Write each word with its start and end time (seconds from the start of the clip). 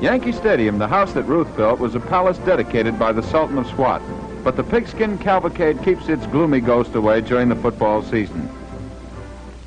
Yankee 0.00 0.30
Stadium, 0.30 0.78
the 0.78 0.86
house 0.86 1.12
that 1.14 1.24
Ruth 1.24 1.54
built, 1.56 1.80
was 1.80 1.96
a 1.96 2.00
palace 2.00 2.38
dedicated 2.38 3.00
by 3.00 3.10
the 3.12 3.22
Sultan 3.22 3.58
of 3.58 3.66
Swat. 3.66 4.00
But 4.44 4.54
the 4.54 4.62
pigskin 4.62 5.18
cavalcade 5.18 5.82
keeps 5.82 6.08
its 6.08 6.24
gloomy 6.26 6.60
ghost 6.60 6.94
away 6.94 7.20
during 7.20 7.48
the 7.48 7.56
football 7.56 8.02
season. 8.02 8.48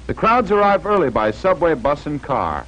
The 0.08 0.14
crowds 0.14 0.50
arrive 0.50 0.86
early 0.86 1.10
by 1.10 1.32
subway, 1.32 1.74
bus, 1.74 2.06
and 2.06 2.24
car. 2.24 2.66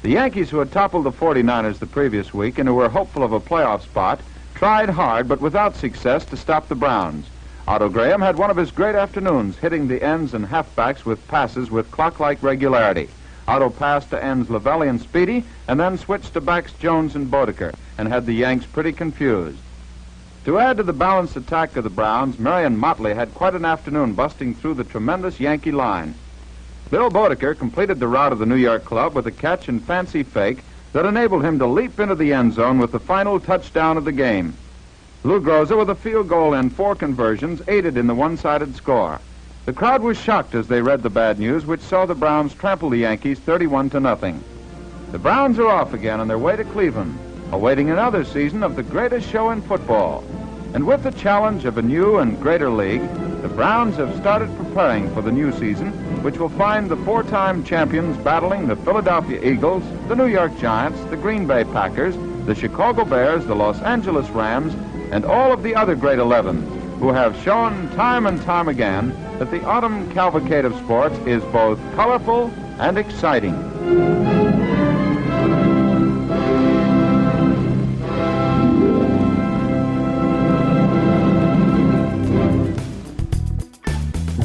The 0.00 0.12
Yankees, 0.12 0.48
who 0.48 0.58
had 0.60 0.72
toppled 0.72 1.04
the 1.04 1.12
49ers 1.12 1.78
the 1.78 1.86
previous 1.86 2.32
week 2.32 2.58
and 2.58 2.66
who 2.66 2.74
were 2.74 2.88
hopeful 2.88 3.22
of 3.22 3.32
a 3.32 3.40
playoff 3.40 3.82
spot, 3.82 4.20
tried 4.54 4.88
hard 4.88 5.28
but 5.28 5.42
without 5.42 5.76
success 5.76 6.24
to 6.26 6.38
stop 6.38 6.68
the 6.68 6.74
Browns. 6.74 7.26
Otto 7.68 7.90
Graham 7.90 8.22
had 8.22 8.38
one 8.38 8.50
of 8.50 8.56
his 8.56 8.70
great 8.70 8.94
afternoons, 8.94 9.58
hitting 9.58 9.88
the 9.88 10.02
ends 10.02 10.32
and 10.32 10.46
halfbacks 10.46 11.04
with 11.04 11.28
passes 11.28 11.70
with 11.70 11.90
clock-like 11.90 12.42
regularity. 12.42 13.10
Otto 13.46 13.70
passed 13.70 14.10
to 14.10 14.24
ends 14.24 14.48
Lavelli 14.48 14.88
and 14.88 15.00
Speedie, 15.00 15.44
and 15.68 15.78
then 15.78 15.98
switched 15.98 16.32
to 16.34 16.40
backs 16.40 16.72
Jones 16.74 17.14
and 17.14 17.30
Boedeker, 17.30 17.72
and 17.98 18.08
had 18.08 18.26
the 18.26 18.32
Yanks 18.32 18.66
pretty 18.66 18.92
confused. 18.92 19.58
To 20.44 20.58
add 20.58 20.76
to 20.76 20.82
the 20.82 20.92
balanced 20.92 21.36
attack 21.36 21.76
of 21.76 21.84
the 21.84 21.90
Browns, 21.90 22.38
Marion 22.38 22.76
Motley 22.76 23.14
had 23.14 23.34
quite 23.34 23.54
an 23.54 23.64
afternoon 23.64 24.12
busting 24.12 24.54
through 24.54 24.74
the 24.74 24.84
tremendous 24.84 25.40
Yankee 25.40 25.72
line. 25.72 26.14
Bill 26.90 27.10
Boedeker 27.10 27.54
completed 27.54 27.98
the 27.98 28.08
route 28.08 28.32
of 28.32 28.38
the 28.38 28.46
New 28.46 28.54
York 28.56 28.84
club 28.84 29.14
with 29.14 29.26
a 29.26 29.30
catch 29.30 29.68
and 29.68 29.82
fancy 29.82 30.22
fake 30.22 30.62
that 30.92 31.06
enabled 31.06 31.44
him 31.44 31.58
to 31.58 31.66
leap 31.66 31.98
into 31.98 32.14
the 32.14 32.32
end 32.32 32.52
zone 32.52 32.78
with 32.78 32.92
the 32.92 33.00
final 33.00 33.40
touchdown 33.40 33.96
of 33.96 34.04
the 34.04 34.12
game. 34.12 34.54
Lou 35.22 35.40
Groza, 35.40 35.76
with 35.78 35.88
a 35.88 35.94
field 35.94 36.28
goal 36.28 36.52
and 36.52 36.70
four 36.70 36.94
conversions, 36.94 37.62
aided 37.66 37.96
in 37.96 38.06
the 38.06 38.14
one-sided 38.14 38.76
score. 38.76 39.20
The 39.64 39.72
crowd 39.72 40.02
was 40.02 40.18
shocked 40.20 40.54
as 40.54 40.68
they 40.68 40.82
read 40.82 41.02
the 41.02 41.08
bad 41.08 41.38
news, 41.38 41.64
which 41.64 41.80
saw 41.80 42.04
the 42.04 42.14
Browns 42.14 42.52
trample 42.52 42.90
the 42.90 42.98
Yankees 42.98 43.38
31 43.38 43.88
to 43.90 44.00
nothing. 44.00 44.44
The 45.10 45.18
Browns 45.18 45.58
are 45.58 45.68
off 45.68 45.94
again 45.94 46.20
on 46.20 46.28
their 46.28 46.36
way 46.36 46.54
to 46.54 46.64
Cleveland, 46.64 47.18
awaiting 47.50 47.88
another 47.88 48.26
season 48.26 48.62
of 48.62 48.76
the 48.76 48.82
greatest 48.82 49.26
show 49.30 49.52
in 49.52 49.62
football. 49.62 50.22
And 50.74 50.86
with 50.86 51.02
the 51.02 51.12
challenge 51.12 51.64
of 51.64 51.78
a 51.78 51.82
new 51.82 52.18
and 52.18 52.38
greater 52.42 52.68
league, 52.68 53.08
the 53.40 53.48
Browns 53.48 53.96
have 53.96 54.14
started 54.16 54.54
preparing 54.58 55.10
for 55.14 55.22
the 55.22 55.32
new 55.32 55.50
season, 55.50 55.92
which 56.22 56.36
will 56.36 56.50
find 56.50 56.90
the 56.90 56.98
four-time 56.98 57.64
champions 57.64 58.18
battling 58.18 58.66
the 58.66 58.76
Philadelphia 58.76 59.40
Eagles, 59.42 59.82
the 60.08 60.16
New 60.16 60.26
York 60.26 60.54
Giants, 60.58 61.02
the 61.04 61.16
Green 61.16 61.46
Bay 61.46 61.64
Packers, 61.64 62.16
the 62.44 62.54
Chicago 62.54 63.06
Bears, 63.06 63.46
the 63.46 63.54
Los 63.54 63.80
Angeles 63.80 64.28
Rams, 64.28 64.74
and 65.10 65.24
all 65.24 65.52
of 65.54 65.62
the 65.62 65.74
other 65.74 65.94
great 65.94 66.18
11s 66.18 66.83
who 67.04 67.12
have 67.12 67.38
shown 67.42 67.86
time 67.90 68.24
and 68.24 68.40
time 68.44 68.66
again 68.66 69.10
that 69.38 69.50
the 69.50 69.62
autumn 69.64 70.10
cavalcade 70.14 70.64
of 70.64 70.74
sports 70.76 71.14
is 71.26 71.42
both 71.52 71.78
colorful 71.94 72.50
and 72.78 72.96
exciting. 72.96 73.52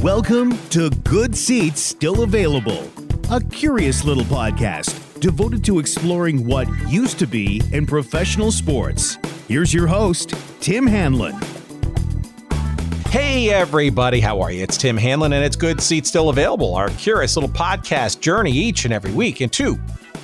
Welcome 0.03 0.57
to 0.71 0.89
Good 1.05 1.37
Seats 1.37 1.79
Still 1.79 2.23
Available, 2.23 2.91
a 3.31 3.41
curious 3.41 4.03
little 4.03 4.25
podcast 4.25 5.21
devoted 5.21 5.63
to 5.63 5.79
exploring 5.79 6.45
what 6.45 6.67
used 6.89 7.19
to 7.19 7.25
be 7.25 7.61
in 7.71 7.85
professional 7.85 8.51
sports. 8.51 9.17
Here's 9.47 9.73
your 9.73 9.87
host, 9.87 10.33
Tim 10.59 10.85
Hanlon. 10.85 11.58
Hey, 13.09 13.49
everybody, 13.49 14.19
how 14.19 14.39
are 14.39 14.51
you? 14.51 14.61
It's 14.61 14.77
Tim 14.77 14.95
Hanlon, 14.95 15.33
and 15.33 15.43
it's 15.43 15.55
Good 15.55 15.81
Seats 15.81 16.09
Still 16.09 16.29
Available, 16.29 16.75
our 16.75 16.89
curious 16.89 17.35
little 17.35 17.49
podcast 17.49 18.19
journey 18.19 18.51
each 18.51 18.85
and 18.85 18.93
every 18.93 19.11
week 19.11 19.41
into 19.41 19.73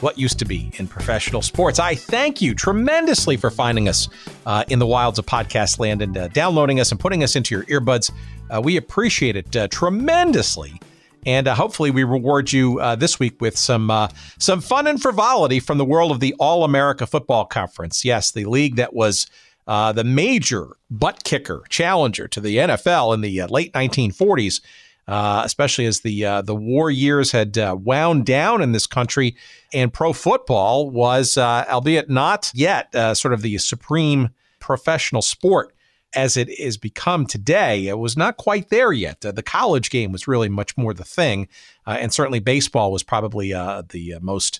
what 0.02 0.20
used 0.20 0.38
to 0.38 0.46
be 0.46 0.70
in 0.76 0.88
professional 0.88 1.42
sports. 1.42 1.80
I 1.80 1.96
thank 1.96 2.44
you 2.44 2.54
tremendously 2.54 3.38
for 3.38 3.50
finding 3.50 3.90
us 3.90 4.08
uh, 4.46 4.66
in 4.68 4.78
the 4.78 4.86
wilds 4.86 5.18
of 5.18 5.26
podcast 5.26 5.80
land 5.80 6.04
and 6.04 6.16
uh, 6.16 6.28
downloading 6.28 6.80
us 6.80 6.92
and 6.92 7.00
putting 7.00 7.24
us 7.24 7.36
into 7.36 7.56
your 7.56 7.64
earbuds. 7.64 8.12
Uh, 8.52 8.62
we 8.62 8.78
appreciate 8.78 9.36
it 9.36 9.56
uh, 9.56 9.68
tremendously. 9.70 10.80
And 11.26 11.48
uh, 11.48 11.56
hopefully, 11.56 11.90
we 11.90 12.04
reward 12.04 12.54
you 12.54 12.80
uh, 12.80 12.96
this 12.96 13.20
week 13.20 13.42
with 13.42 13.58
some 13.58 13.92
some 14.38 14.62
fun 14.62 14.86
and 14.86 15.02
frivolity 15.02 15.60
from 15.60 15.80
the 15.80 15.86
world 15.86 16.12
of 16.12 16.20
the 16.20 16.36
All 16.38 16.64
America 16.64 17.08
Football 17.08 17.46
Conference. 17.46 18.06
Yes, 18.06 18.30
the 18.30 18.46
league 18.46 18.76
that 18.76 18.94
was 18.94 19.26
uh, 19.68 19.92
the 19.92 20.04
major 20.04 20.78
butt 20.90 21.24
kicker 21.24 21.64
challenger 21.70 22.28
to 22.28 22.40
the 22.40 22.58
NFL 22.58 23.14
in 23.14 23.22
the 23.22 23.42
uh, 23.42 23.48
late 23.48 23.74
1940s, 23.74 24.62
uh, 25.08 25.42
especially 25.44 25.86
as 25.86 26.02
the 26.02 26.26
uh, 26.26 26.42
the 26.42 26.56
war 26.56 26.90
years 26.90 27.32
had 27.32 27.58
uh, 27.58 27.76
wound 27.80 28.26
down 28.26 28.62
in 28.62 28.72
this 28.72 28.88
country, 28.88 29.36
and 29.74 29.94
pro 29.94 30.14
football 30.14 30.90
was, 30.90 31.38
uh, 31.38 31.66
albeit 31.70 32.10
not 32.10 32.52
yet, 32.54 32.94
sort 33.18 33.34
of 33.34 33.42
the 33.42 33.58
supreme 33.58 34.30
professional 34.60 35.22
sport 35.22 35.72
as 36.16 36.38
it 36.38 36.48
is 36.50 36.78
become 36.78 37.26
today. 37.26 37.88
It 37.88 38.00
was 38.00 38.16
not 38.16 38.38
quite 38.38 38.70
there 38.70 38.94
yet. 38.94 39.22
the 39.22 39.44
college 39.44 39.90
game 39.90 40.12
was 40.12 40.28
really 40.28 40.50
much 40.50 40.78
more 40.78 40.94
the 40.94 41.04
thing, 41.04 41.48
and 41.86 42.14
certainly 42.14 42.40
baseball 42.40 42.92
was 42.92 43.04
probably 43.04 43.52
the 43.52 44.18
most 44.22 44.60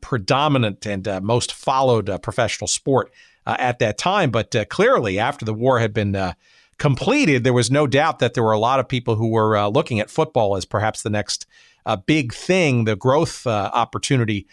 predominant 0.00 0.86
and 0.86 1.06
most 1.22 1.52
followed 1.52 2.10
professional 2.22 2.66
sport 2.66 3.12
uh, 3.46 3.56
at 3.58 3.78
that 3.78 3.96
time. 3.96 4.30
But 4.30 4.54
uh, 4.54 4.64
clearly, 4.64 5.18
after 5.18 5.44
the 5.44 5.54
war 5.54 5.78
had 5.78 5.94
been 5.94 6.16
uh, 6.16 6.34
completed, 6.78 7.44
there 7.44 7.52
was 7.52 7.70
no 7.70 7.86
doubt 7.86 8.18
that 8.18 8.34
there 8.34 8.42
were 8.42 8.52
a 8.52 8.58
lot 8.58 8.80
of 8.80 8.88
people 8.88 9.14
who 9.14 9.28
were 9.28 9.56
uh, 9.56 9.68
looking 9.68 10.00
at 10.00 10.10
football 10.10 10.56
as 10.56 10.64
perhaps 10.64 11.02
the 11.02 11.10
next 11.10 11.46
uh, 11.86 11.96
big 11.96 12.34
thing, 12.34 12.84
the 12.84 12.96
growth 12.96 13.46
uh, 13.46 13.70
opportunity 13.72 14.46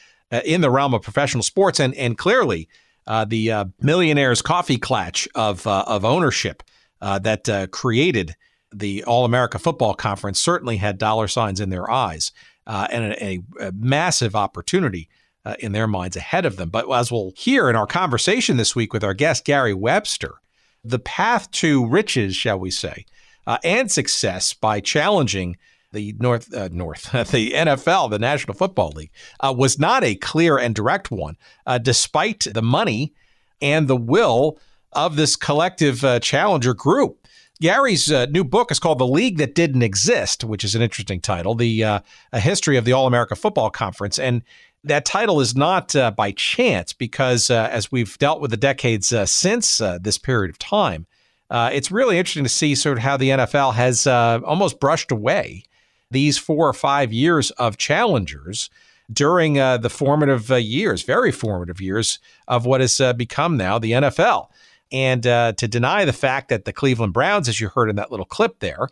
in 0.46 0.62
the 0.62 0.72
realm 0.72 0.94
of 0.94 1.02
professional 1.02 1.44
sports. 1.44 1.80
And, 1.80 1.94
and 1.96 2.18
clearly, 2.18 2.68
the 3.06 3.72
millionaires' 3.82 4.42
coffee 4.42 4.78
clutch 4.78 5.28
of, 5.36 5.68
of 5.68 6.03
ownership 6.03 6.64
that 7.00 7.70
created 7.72 8.36
the 8.74 9.03
All 9.03 9.26
America 9.26 9.59
Football 9.59 9.94
Conference 9.94 10.40
certainly 10.40 10.78
had 10.78 10.98
dollar 10.98 11.28
signs 11.28 11.59
in 11.59 11.70
their 11.70 11.90
eyes 11.90 12.32
and 12.66 13.14
a, 13.14 13.24
a, 13.24 13.68
a 13.68 13.72
massive 13.74 14.36
opportunity 14.36 15.08
uh, 15.46 15.56
in 15.59 15.72
their 15.72 15.88
minds 15.88 16.16
ahead 16.16 16.46
of 16.46 16.56
them. 16.56 16.70
But 16.70 16.92
as 16.92 17.12
we'll 17.12 17.34
hear 17.36 17.70
in 17.70 17.76
our 17.76 17.88
conversation 17.88 18.58
this 18.58 18.76
week 18.76 18.94
with 18.94 19.04
our 19.04 19.14
guest, 19.14 19.46
Gary 19.46 19.74
Webster, 19.74 20.36
the 20.84 21.00
path 21.00 21.50
to 21.52 21.86
riches, 21.86 22.36
shall 22.36 22.59
we 22.59 22.72
say, 22.72 23.06
uh, 23.46 23.58
and 23.64 23.92
success 23.92 24.53
by 24.53 24.80
challenging 24.80 25.58
the 25.92 26.16
North 26.20 26.53
uh, 26.53 26.70
North 26.72 27.12
the 27.32 27.52
NFL, 27.52 28.09
the 28.09 28.20
National 28.20 28.56
Football 28.56 28.92
League, 28.96 29.12
uh, 29.40 29.53
was 29.56 29.80
not 29.80 30.03
a 30.03 30.16
clear 30.16 30.58
and 30.58 30.76
direct 30.76 31.12
one, 31.12 31.38
uh, 31.66 31.78
despite 31.78 32.48
the 32.52 32.62
money 32.62 33.14
and 33.62 33.88
the 33.88 33.96
will 33.96 34.59
of 34.92 35.16
this 35.16 35.36
collective 35.36 36.03
uh, 36.03 36.20
challenger 36.20 36.74
group. 36.74 37.20
Gary's 37.62 38.12
uh, 38.12 38.26
new 38.26 38.44
book 38.44 38.72
is 38.72 38.80
called 38.80 39.00
"The 39.00 39.08
League 39.08 39.38
That 39.38 39.56
Didn't 39.56 39.84
Exist," 39.84 40.44
which 40.44 40.64
is 40.64 40.76
an 40.76 40.82
interesting 40.82 41.22
title. 41.22 41.56
The 41.56 41.84
uh, 41.84 42.00
a 42.34 42.40
history 42.40 42.76
of 42.76 42.86
the 42.86 42.92
All 42.92 43.08
America 43.08 43.36
Football 43.36 43.70
Conference, 43.70 44.20
and 44.20 44.42
that 44.84 45.06
title 45.06 45.40
is 45.40 45.56
not 45.56 45.96
uh, 45.96 46.12
by 46.12 46.32
chance 46.32 46.94
because 46.94 47.50
uh, 47.50 47.70
as 47.72 47.92
we've 47.92 48.18
dealt 48.18 48.42
with 48.42 48.52
the 48.52 48.58
decades 48.58 49.14
uh, 49.14 49.26
since 49.26 49.80
uh, 49.80 49.98
this 50.02 50.18
period 50.18 50.50
of 50.50 50.60
time, 50.60 51.06
uh, 51.50 51.70
it's 51.72 51.92
really 51.92 52.18
interesting 52.18 52.44
to 52.44 52.50
see 52.50 52.76
sort 52.76 52.98
of 52.98 53.04
how 53.04 53.16
the 53.16 53.30
NFL 53.30 53.74
has 53.76 54.08
uh, 54.08 54.40
almost 54.44 54.80
brushed 54.80 55.12
away 55.12 55.64
these 56.12 56.38
four 56.38 56.68
or 56.68 56.74
five 56.74 57.14
years 57.14 57.52
of 57.52 57.78
challengers 57.78 58.70
during 59.12 59.56
the 59.56 59.90
formative 59.92 60.50
years, 60.50 61.04
very 61.04 61.32
formative 61.32 61.82
years 61.82 62.20
of 62.48 62.66
what 62.66 62.82
has 62.82 63.02
become 63.18 63.58
now 63.58 63.78
the 63.78 63.92
NFL. 63.92 64.48
And 64.92 65.24
to 65.24 65.68
deny 65.68 66.06
the 66.06 66.14
fact 66.14 66.50
that 66.50 66.66
the 66.66 66.74
Cleveland 66.74 67.14
Browns, 67.14 67.50
as 67.50 67.60
you 67.60 67.70
heard 67.70 67.90
in 67.90 67.96
that 67.98 68.12
little 68.12 68.26
clip 68.26 68.60
there, 68.60 68.88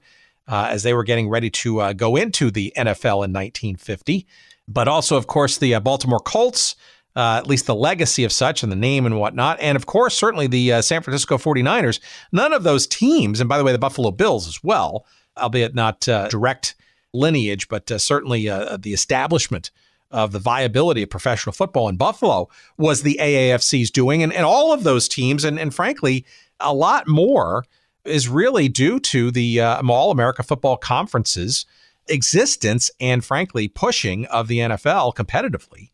as 0.47 0.83
they 0.83 0.93
were 0.93 1.03
getting 1.03 1.29
ready 1.29 1.49
to 1.49 1.93
go 1.93 2.15
into 2.15 2.51
the 2.51 2.73
NFL 2.75 3.23
in 3.23 3.31
1950, 3.31 4.27
but 4.67 4.87
also, 4.87 5.17
of 5.17 5.27
course, 5.27 5.57
the 5.57 5.75
uh, 5.75 5.79
Baltimore 5.79 6.19
Colts, 6.19 6.75
uh, 7.15 7.37
at 7.37 7.47
least 7.47 7.65
the 7.65 7.75
legacy 7.75 8.23
of 8.23 8.31
such 8.31 8.63
and 8.63 8.71
the 8.71 8.77
name 8.77 9.05
and 9.05 9.19
whatnot. 9.19 9.59
And 9.59 9.75
of 9.75 9.85
course, 9.85 10.15
certainly 10.15 10.47
the 10.47 10.73
uh, 10.73 10.81
San 10.81 11.01
Francisco 11.01 11.37
49ers. 11.37 11.99
None 12.31 12.53
of 12.53 12.63
those 12.63 12.87
teams, 12.87 13.39
and 13.39 13.49
by 13.49 13.57
the 13.57 13.63
way, 13.63 13.71
the 13.71 13.77
Buffalo 13.77 14.11
Bills 14.11 14.47
as 14.47 14.63
well, 14.63 15.05
albeit 15.37 15.75
not 15.75 16.07
uh, 16.07 16.27
direct 16.29 16.75
lineage, 17.13 17.67
but 17.67 17.91
uh, 17.91 17.97
certainly 17.97 18.47
uh, 18.47 18.77
the 18.77 18.93
establishment 18.93 19.71
of 20.09 20.31
the 20.31 20.39
viability 20.39 21.03
of 21.03 21.09
professional 21.09 21.53
football 21.53 21.87
in 21.87 21.95
Buffalo 21.95 22.49
was 22.77 23.01
the 23.01 23.17
AAFC's 23.21 23.91
doing. 23.91 24.23
And, 24.23 24.33
and 24.33 24.45
all 24.45 24.73
of 24.73 24.83
those 24.83 25.07
teams, 25.07 25.43
and, 25.43 25.57
and 25.57 25.73
frankly, 25.73 26.25
a 26.59 26.73
lot 26.73 27.07
more 27.07 27.65
is 28.03 28.27
really 28.27 28.67
due 28.67 28.99
to 28.99 29.31
the 29.31 29.61
All 29.61 30.11
America 30.11 30.43
Football 30.43 30.75
Conferences 30.77 31.65
existence 32.11 32.91
and, 32.99 33.23
frankly, 33.23 33.67
pushing 33.67 34.25
of 34.27 34.47
the 34.47 34.59
NFL 34.59 35.15
competitively 35.15 35.91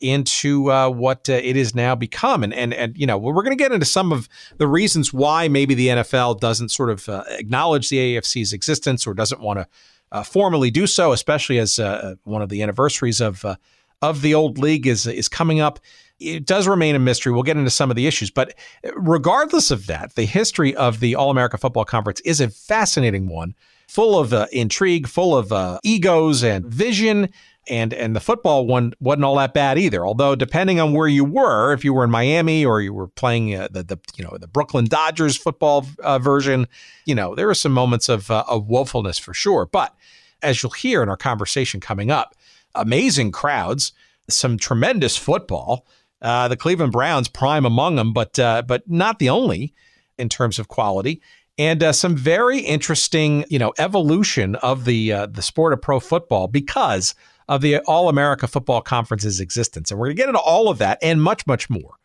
into 0.00 0.70
uh, 0.70 0.88
what 0.88 1.28
uh, 1.28 1.32
it 1.32 1.56
is 1.56 1.74
now 1.74 1.94
become. 1.94 2.44
And, 2.44 2.54
and, 2.54 2.72
and 2.72 2.96
you 2.96 3.06
know, 3.06 3.18
we're 3.18 3.42
going 3.42 3.56
to 3.56 3.62
get 3.62 3.72
into 3.72 3.86
some 3.86 4.12
of 4.12 4.28
the 4.58 4.68
reasons 4.68 5.12
why 5.12 5.48
maybe 5.48 5.74
the 5.74 5.88
NFL 5.88 6.40
doesn't 6.40 6.70
sort 6.70 6.90
of 6.90 7.08
uh, 7.08 7.24
acknowledge 7.28 7.90
the 7.90 8.16
AFC's 8.16 8.52
existence 8.52 9.06
or 9.06 9.14
doesn't 9.14 9.40
want 9.40 9.58
to 9.58 9.66
uh, 10.12 10.22
formally 10.22 10.70
do 10.70 10.86
so, 10.86 11.12
especially 11.12 11.58
as 11.58 11.78
uh, 11.78 12.14
one 12.24 12.42
of 12.42 12.48
the 12.48 12.62
anniversaries 12.62 13.20
of 13.20 13.44
uh, 13.44 13.56
of 14.00 14.22
the 14.22 14.34
old 14.34 14.58
league 14.58 14.86
is 14.86 15.06
is 15.06 15.28
coming 15.28 15.60
up. 15.60 15.80
it 16.20 16.46
does 16.46 16.68
remain 16.68 16.94
a 16.94 16.98
mystery. 16.98 17.32
We'll 17.32 17.42
get 17.42 17.56
into 17.56 17.70
some 17.70 17.90
of 17.90 17.96
the 17.96 18.06
issues, 18.06 18.30
but 18.30 18.54
regardless 18.94 19.70
of 19.70 19.86
that, 19.88 20.14
the 20.14 20.24
history 20.24 20.74
of 20.76 21.00
the 21.00 21.16
All 21.16 21.30
America 21.30 21.58
Football 21.58 21.84
Conference 21.84 22.20
is 22.20 22.40
a 22.40 22.48
fascinating 22.48 23.28
one, 23.28 23.54
full 23.88 24.18
of 24.18 24.32
uh, 24.32 24.46
intrigue, 24.52 25.08
full 25.08 25.36
of 25.36 25.50
uh, 25.50 25.80
egos 25.82 26.44
and 26.44 26.64
vision. 26.66 27.30
And 27.70 27.92
and 27.92 28.16
the 28.16 28.20
football 28.20 28.66
one 28.66 28.94
wasn't 28.98 29.24
all 29.24 29.36
that 29.36 29.52
bad 29.52 29.78
either. 29.78 30.06
Although 30.06 30.34
depending 30.34 30.80
on 30.80 30.94
where 30.94 31.08
you 31.08 31.24
were, 31.24 31.72
if 31.74 31.84
you 31.84 31.92
were 31.92 32.04
in 32.04 32.10
Miami 32.10 32.64
or 32.64 32.80
you 32.80 32.94
were 32.94 33.08
playing 33.08 33.54
uh, 33.54 33.68
the 33.70 33.82
the 33.82 33.98
you 34.16 34.24
know 34.24 34.38
the 34.38 34.46
Brooklyn 34.46 34.86
Dodgers 34.86 35.36
football 35.36 35.86
uh, 36.02 36.18
version, 36.18 36.66
you 37.04 37.14
know 37.14 37.34
there 37.34 37.46
were 37.46 37.54
some 37.54 37.72
moments 37.72 38.08
of 38.08 38.30
uh, 38.30 38.44
of 38.48 38.68
woefulness 38.68 39.20
for 39.20 39.34
sure. 39.34 39.66
But 39.66 39.94
as 40.42 40.62
you'll 40.62 40.72
hear 40.72 41.02
in 41.02 41.10
our 41.10 41.16
conversation 41.16 41.78
coming 41.78 42.10
up, 42.10 42.34
amazing 42.74 43.32
crowds, 43.32 43.92
some 44.30 44.56
tremendous 44.56 45.16
football. 45.16 45.86
Uh, 46.20 46.48
the 46.48 46.56
Cleveland 46.56 46.90
Browns, 46.90 47.28
prime 47.28 47.64
among 47.64 47.96
them, 47.96 48.12
but 48.12 48.38
uh, 48.38 48.62
but 48.62 48.88
not 48.88 49.18
the 49.18 49.28
only 49.28 49.74
in 50.18 50.28
terms 50.28 50.58
of 50.58 50.68
quality, 50.68 51.22
and 51.58 51.82
uh, 51.82 51.92
some 51.92 52.16
very 52.16 52.60
interesting, 52.60 53.44
you 53.50 53.58
know, 53.58 53.72
evolution 53.78 54.54
of 54.56 54.84
the 54.84 55.12
uh, 55.12 55.26
the 55.26 55.42
sport 55.42 55.72
of 55.72 55.82
pro 55.82 56.00
football 56.00 56.48
because 56.48 57.14
of 57.48 57.60
the 57.60 57.78
All 57.80 58.08
America 58.08 58.46
Football 58.46 58.80
Conference's 58.80 59.40
existence, 59.40 59.90
and 59.90 59.98
we're 59.98 60.06
going 60.06 60.16
to 60.16 60.22
get 60.22 60.28
into 60.28 60.40
all 60.40 60.68
of 60.68 60.78
that 60.78 60.98
and 61.02 61.22
much 61.22 61.46
much 61.46 61.68
more 61.68 61.98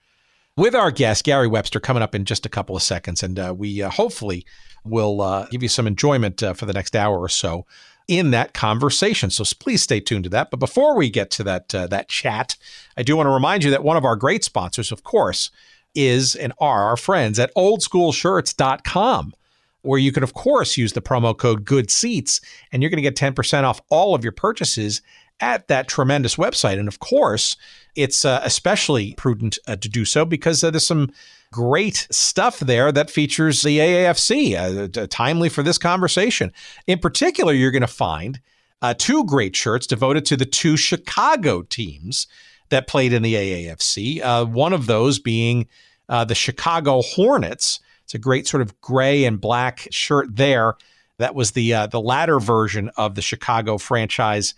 with 0.57 0.75
our 0.75 0.91
guest 0.91 1.23
Gary 1.23 1.47
Webster 1.47 1.79
coming 1.79 2.03
up 2.03 2.15
in 2.15 2.25
just 2.25 2.45
a 2.45 2.49
couple 2.49 2.75
of 2.75 2.81
seconds, 2.81 3.23
and 3.23 3.39
uh, 3.39 3.53
we 3.55 3.81
uh, 3.81 3.89
hopefully 3.89 4.45
will 4.83 5.47
give 5.49 5.63
you 5.63 5.69
some 5.69 5.87
enjoyment 5.87 6.41
for 6.55 6.65
the 6.65 6.73
next 6.73 6.95
hour 6.95 7.17
or 7.17 7.29
so 7.29 7.65
in 8.07 8.31
that 8.31 8.53
conversation. 8.53 9.29
So 9.29 9.43
please 9.57 9.81
stay 9.81 9.99
tuned 9.99 10.25
to 10.25 10.29
that. 10.31 10.51
But 10.51 10.59
before 10.59 10.95
we 10.97 11.09
get 11.09 11.31
to 11.31 11.43
that 11.43 11.73
uh, 11.73 11.87
that 11.87 12.09
chat, 12.09 12.55
I 12.97 13.03
do 13.03 13.15
want 13.15 13.27
to 13.27 13.31
remind 13.31 13.63
you 13.63 13.71
that 13.71 13.83
one 13.83 13.97
of 13.97 14.05
our 14.05 14.15
great 14.15 14.43
sponsors, 14.43 14.91
of 14.91 15.03
course, 15.03 15.51
is 15.95 16.35
and 16.35 16.53
are 16.59 16.83
our 16.85 16.97
friends 16.97 17.39
at 17.39 17.53
oldschoolshirts.com 17.55 19.33
where 19.83 19.99
you 19.99 20.11
can 20.11 20.23
of 20.23 20.33
course 20.33 20.77
use 20.77 20.93
the 20.93 21.01
promo 21.01 21.37
code 21.37 21.63
good 21.63 21.89
seats 21.89 22.41
and 22.71 22.81
you're 22.81 22.89
going 22.89 23.01
to 23.01 23.09
get 23.09 23.15
10% 23.15 23.63
off 23.63 23.81
all 23.89 24.15
of 24.15 24.23
your 24.23 24.31
purchases 24.31 25.01
at 25.39 25.67
that 25.67 25.87
tremendous 25.87 26.35
website 26.35 26.79
and 26.79 26.87
of 26.87 26.99
course 26.99 27.55
it's 27.95 28.25
uh, 28.25 28.41
especially 28.43 29.13
prudent 29.15 29.57
uh, 29.67 29.75
to 29.75 29.87
do 29.87 30.05
so 30.05 30.25
because 30.25 30.63
uh, 30.63 30.71
there's 30.71 30.87
some 30.87 31.11
great 31.53 32.07
stuff 32.09 32.59
there 32.59 32.91
that 32.91 33.11
features 33.11 33.61
the 33.61 33.77
AAFC, 33.77 34.97
uh, 34.97 35.07
timely 35.07 35.47
for 35.47 35.61
this 35.61 35.77
conversation. 35.77 36.51
In 36.87 36.97
particular, 36.97 37.53
you're 37.53 37.71
going 37.71 37.81
to 37.81 37.87
find 37.87 38.41
uh, 38.81 38.93
two 38.97 39.23
great 39.23 39.55
shirts 39.55 39.87
devoted 39.87 40.25
to 40.25 40.35
the 40.35 40.47
two 40.47 40.75
Chicago 40.75 41.61
teams 41.61 42.27
that 42.69 42.87
played 42.87 43.13
in 43.13 43.21
the 43.21 43.35
AAFC. 43.35 44.21
Uh, 44.21 44.45
one 44.45 44.73
of 44.73 44.87
those 44.87 45.19
being 45.19 45.67
uh, 46.09 46.25
the 46.25 46.35
Chicago 46.35 47.01
Hornets. 47.01 47.79
It's 48.13 48.19
a 48.19 48.21
great 48.21 48.45
sort 48.45 48.61
of 48.61 48.79
gray 48.79 49.25
and 49.25 49.41
black 49.41 49.87
shirt 49.89 50.35
there. 50.35 50.75
That 51.17 51.33
was 51.33 51.51
the 51.51 51.73
uh, 51.73 51.87
the 51.87 51.99
latter 51.99 52.39
version 52.39 52.91
of 52.95 53.15
the 53.15 53.23
Chicago 53.23 53.79
franchise 53.79 54.53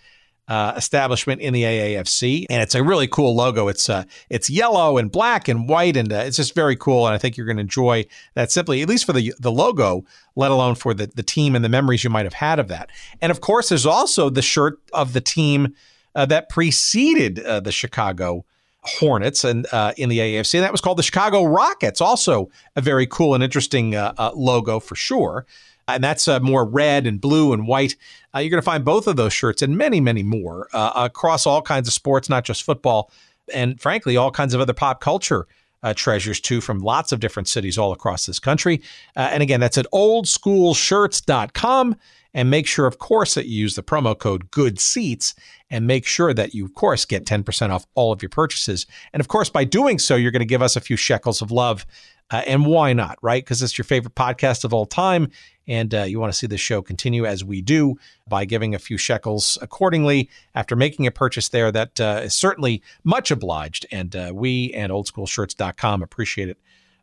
uh, 0.50 0.74
establishment 0.76 1.40
in 1.40 1.54
the 1.54 1.64
AAFC, 1.64 2.48
and 2.50 2.62
it's 2.62 2.76
a 2.76 2.84
really 2.84 3.08
cool 3.08 3.34
logo. 3.34 3.70
It's 3.70 3.90
uh, 3.90 4.04
it's 4.30 4.50
yellow 4.50 4.98
and 4.98 5.10
black 5.10 5.48
and 5.48 5.70
white, 5.70 5.96
and 5.96 6.12
uh, 6.12 6.18
it's 6.18 6.36
just 6.36 6.54
very 6.54 6.76
cool. 6.76 7.08
And 7.08 7.16
I 7.16 7.18
think 7.18 7.38
you're 7.38 7.46
going 7.46 7.56
to 7.56 7.62
enjoy 7.62 8.08
that 8.34 8.52
simply, 8.52 8.82
at 8.82 8.90
least 8.90 9.06
for 9.06 9.14
the 9.14 9.34
the 9.40 9.54
logo, 9.54 10.04
let 10.36 10.52
alone 10.52 10.76
for 10.76 10.94
the 10.94 11.08
the 11.08 11.24
team 11.24 11.56
and 11.56 11.64
the 11.64 11.70
memories 11.70 12.04
you 12.04 12.10
might 12.10 12.26
have 12.26 12.34
had 12.34 12.60
of 12.60 12.68
that. 12.68 12.90
And 13.22 13.32
of 13.32 13.40
course, 13.40 13.70
there's 13.70 13.86
also 13.86 14.30
the 14.30 14.42
shirt 14.42 14.80
of 14.92 15.14
the 15.14 15.22
team 15.22 15.74
uh, 16.14 16.26
that 16.26 16.50
preceded 16.50 17.40
uh, 17.40 17.62
the 17.62 17.72
Chicago. 17.72 18.44
Hornets 18.88 19.44
and 19.44 19.66
uh, 19.72 19.94
in 19.98 20.10
the 20.10 20.22
and 20.22 20.46
that 20.46 20.72
was 20.72 20.82
called 20.82 20.98
the 20.98 21.04
Chicago 21.04 21.44
Rockets. 21.44 22.02
Also, 22.02 22.50
a 22.76 22.82
very 22.82 23.08
cool 23.08 23.34
and 23.34 23.44
interesting 23.44 23.96
uh, 23.96 24.14
uh, 24.18 24.32
logo 24.36 24.80
for 24.80 24.96
sure 24.96 25.46
and 25.88 26.04
that's 26.04 26.28
uh, 26.28 26.40
more 26.40 26.66
red 26.66 27.06
and 27.08 27.22
blue 27.22 27.54
and 27.54 27.68
white. 27.68 27.96
Uh, 28.34 28.40
you're 28.40 28.50
going 28.50 28.62
to 28.62 28.66
find 28.66 28.84
both 28.84 29.06
of 29.08 29.16
those 29.16 29.32
shirts 29.34 29.62
and 29.62 29.78
many, 29.78 30.02
many 30.02 30.24
more 30.24 30.68
uh, 30.74 30.92
across 30.96 31.46
all 31.46 31.62
kinds 31.62 31.88
of 31.88 31.94
sports, 31.94 32.28
not 32.30 32.44
just 32.44 32.64
football, 32.64 33.12
and 33.54 33.80
frankly, 33.80 34.18
all 34.18 34.32
kinds 34.32 34.56
of 34.56 34.62
other 34.62 34.74
pop 34.74 35.02
culture. 35.02 35.46
Uh, 35.84 35.94
treasures 35.94 36.40
too 36.40 36.62
from 36.62 36.80
lots 36.80 37.12
of 37.12 37.20
different 37.20 37.48
cities 37.48 37.78
all 37.78 37.92
across 37.92 38.26
this 38.26 38.40
country. 38.40 38.82
Uh, 39.16 39.30
and 39.32 39.44
again, 39.44 39.60
that's 39.60 39.78
at 39.78 39.86
oldschoolshirts.com. 39.94 41.96
And 42.34 42.50
make 42.50 42.66
sure, 42.66 42.88
of 42.88 42.98
course, 42.98 43.36
that 43.36 43.46
you 43.46 43.62
use 43.62 43.76
the 43.76 43.84
promo 43.84 44.18
code 44.18 44.50
Good 44.50 44.80
Seats 44.80 45.36
and 45.70 45.88
make 45.88 46.06
sure 46.06 46.34
that 46.34 46.54
you, 46.54 46.66
of 46.66 46.74
course, 46.74 47.06
get 47.06 47.26
10% 47.26 47.70
off 47.70 47.88
all 47.96 48.12
of 48.12 48.22
your 48.22 48.30
purchases. 48.30 48.86
And 49.14 49.20
of 49.20 49.28
course, 49.28 49.50
by 49.50 49.64
doing 49.64 50.00
so, 50.00 50.16
you're 50.16 50.32
going 50.32 50.40
to 50.40 50.46
give 50.46 50.62
us 50.62 50.76
a 50.76 50.82
few 50.82 50.96
shekels 50.96 51.42
of 51.42 51.52
love. 51.52 51.86
Uh, 52.32 52.42
and 52.48 52.66
why 52.66 52.94
not, 52.94 53.18
right? 53.22 53.44
Because 53.44 53.62
it's 53.62 53.78
your 53.78 53.86
favorite 53.86 54.16
podcast 54.16 54.64
of 54.64 54.74
all 54.74 54.86
time 54.88 55.30
and 55.68 55.94
uh, 55.94 56.04
you 56.04 56.20
want 56.20 56.32
to 56.32 56.38
see 56.38 56.48
the 56.48 56.58
show 56.58 56.82
continue 56.82 57.26
as 57.26 57.44
we 57.44 57.62
do 57.62 57.98
by 58.28 58.46
giving 58.46 58.76
a 58.76 58.80
few 58.80 58.98
shekels 58.98 59.58
accordingly 59.62 60.30
after 60.54 60.76
making 60.76 61.08
a 61.08 61.12
purchase 61.12 61.50
there, 61.50 61.72
that 61.72 62.00
uh, 62.00 62.22
is 62.24 62.36
certainly 62.36 62.82
much 63.04 63.32
obliged. 63.32 63.86
And 63.92 64.16
uh, 64.16 64.32
we 64.34 64.72
and 64.74 64.92
oldschoolshirts.com 64.92 66.04
appreciate 66.04 66.50
it 66.50 66.58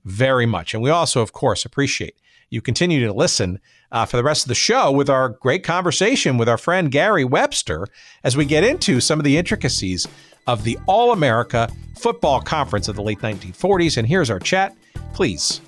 very 0.04 0.46
much. 0.46 0.74
And 0.74 0.82
we 0.82 0.90
also, 0.90 1.22
of 1.22 1.32
course, 1.32 1.64
appreciate 1.64 2.16
you 2.52 2.60
continue 2.60 3.04
to 3.06 3.12
listen 3.14 3.58
uh, 3.90 4.04
for 4.04 4.18
the 4.18 4.22
rest 4.22 4.44
of 4.44 4.48
the 4.48 4.54
show 4.54 4.92
with 4.92 5.08
our 5.08 5.30
great 5.30 5.64
conversation 5.64 6.36
with 6.36 6.50
our 6.50 6.58
friend 6.58 6.90
Gary 6.90 7.24
Webster 7.24 7.86
as 8.24 8.36
we 8.36 8.44
get 8.44 8.62
into 8.62 9.00
some 9.00 9.18
of 9.18 9.24
the 9.24 9.38
intricacies 9.38 10.06
of 10.46 10.62
the 10.62 10.78
All 10.86 11.12
America 11.12 11.70
Football 11.96 12.42
Conference 12.42 12.88
of 12.88 12.96
the 12.96 13.02
late 13.02 13.20
1940s. 13.20 13.96
And 13.96 14.06
here's 14.06 14.28
our 14.28 14.38
chat. 14.38 14.76
Please 15.14 15.62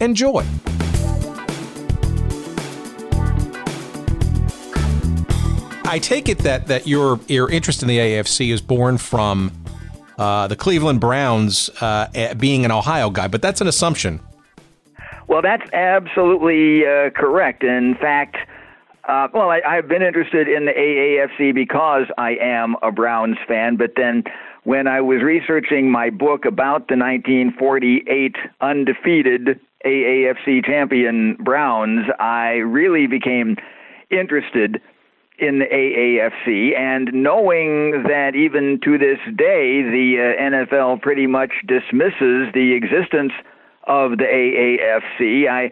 enjoy. 0.00 0.42
I 5.84 5.98
take 5.98 6.30
it 6.30 6.38
that 6.38 6.66
that 6.68 6.86
your 6.86 7.20
your 7.28 7.50
interest 7.50 7.82
in 7.82 7.88
the 7.88 7.98
AFC 7.98 8.50
is 8.50 8.62
born 8.62 8.96
from 8.96 9.52
uh, 10.16 10.46
the 10.46 10.56
Cleveland 10.56 11.00
Browns 11.00 11.68
uh, 11.82 12.34
being 12.38 12.64
an 12.64 12.70
Ohio 12.70 13.10
guy, 13.10 13.28
but 13.28 13.42
that's 13.42 13.60
an 13.60 13.66
assumption. 13.66 14.18
Well, 15.28 15.42
that's 15.42 15.68
absolutely 15.72 16.86
uh, 16.86 17.10
correct. 17.10 17.62
In 17.62 17.94
fact, 18.00 18.36
uh, 19.08 19.28
well, 19.32 19.50
I, 19.50 19.60
I've 19.66 19.88
been 19.88 20.02
interested 20.02 20.48
in 20.48 20.66
the 20.66 20.72
AAFC 20.72 21.54
because 21.54 22.06
I 22.18 22.36
am 22.40 22.76
a 22.82 22.92
Browns 22.92 23.36
fan, 23.48 23.76
but 23.76 23.92
then 23.96 24.24
when 24.64 24.86
I 24.86 25.00
was 25.00 25.22
researching 25.22 25.90
my 25.90 26.10
book 26.10 26.44
about 26.44 26.86
the 26.88 26.96
1948 26.96 28.36
undefeated 28.60 29.60
AAFC 29.84 30.64
champion 30.64 31.36
Browns, 31.40 32.06
I 32.20 32.62
really 32.64 33.08
became 33.08 33.56
interested 34.10 34.80
in 35.38 35.58
the 35.58 35.64
AAFC, 35.64 36.78
and 36.78 37.12
knowing 37.12 38.04
that 38.04 38.36
even 38.36 38.78
to 38.84 38.98
this 38.98 39.18
day 39.34 39.82
the 39.82 40.36
uh, 40.38 40.40
NFL 40.40 41.02
pretty 41.02 41.26
much 41.26 41.50
dismisses 41.66 42.52
the 42.54 42.74
existence 42.76 43.32
of 43.84 44.12
the 44.18 44.24
AAFC, 44.24 45.48
I 45.48 45.70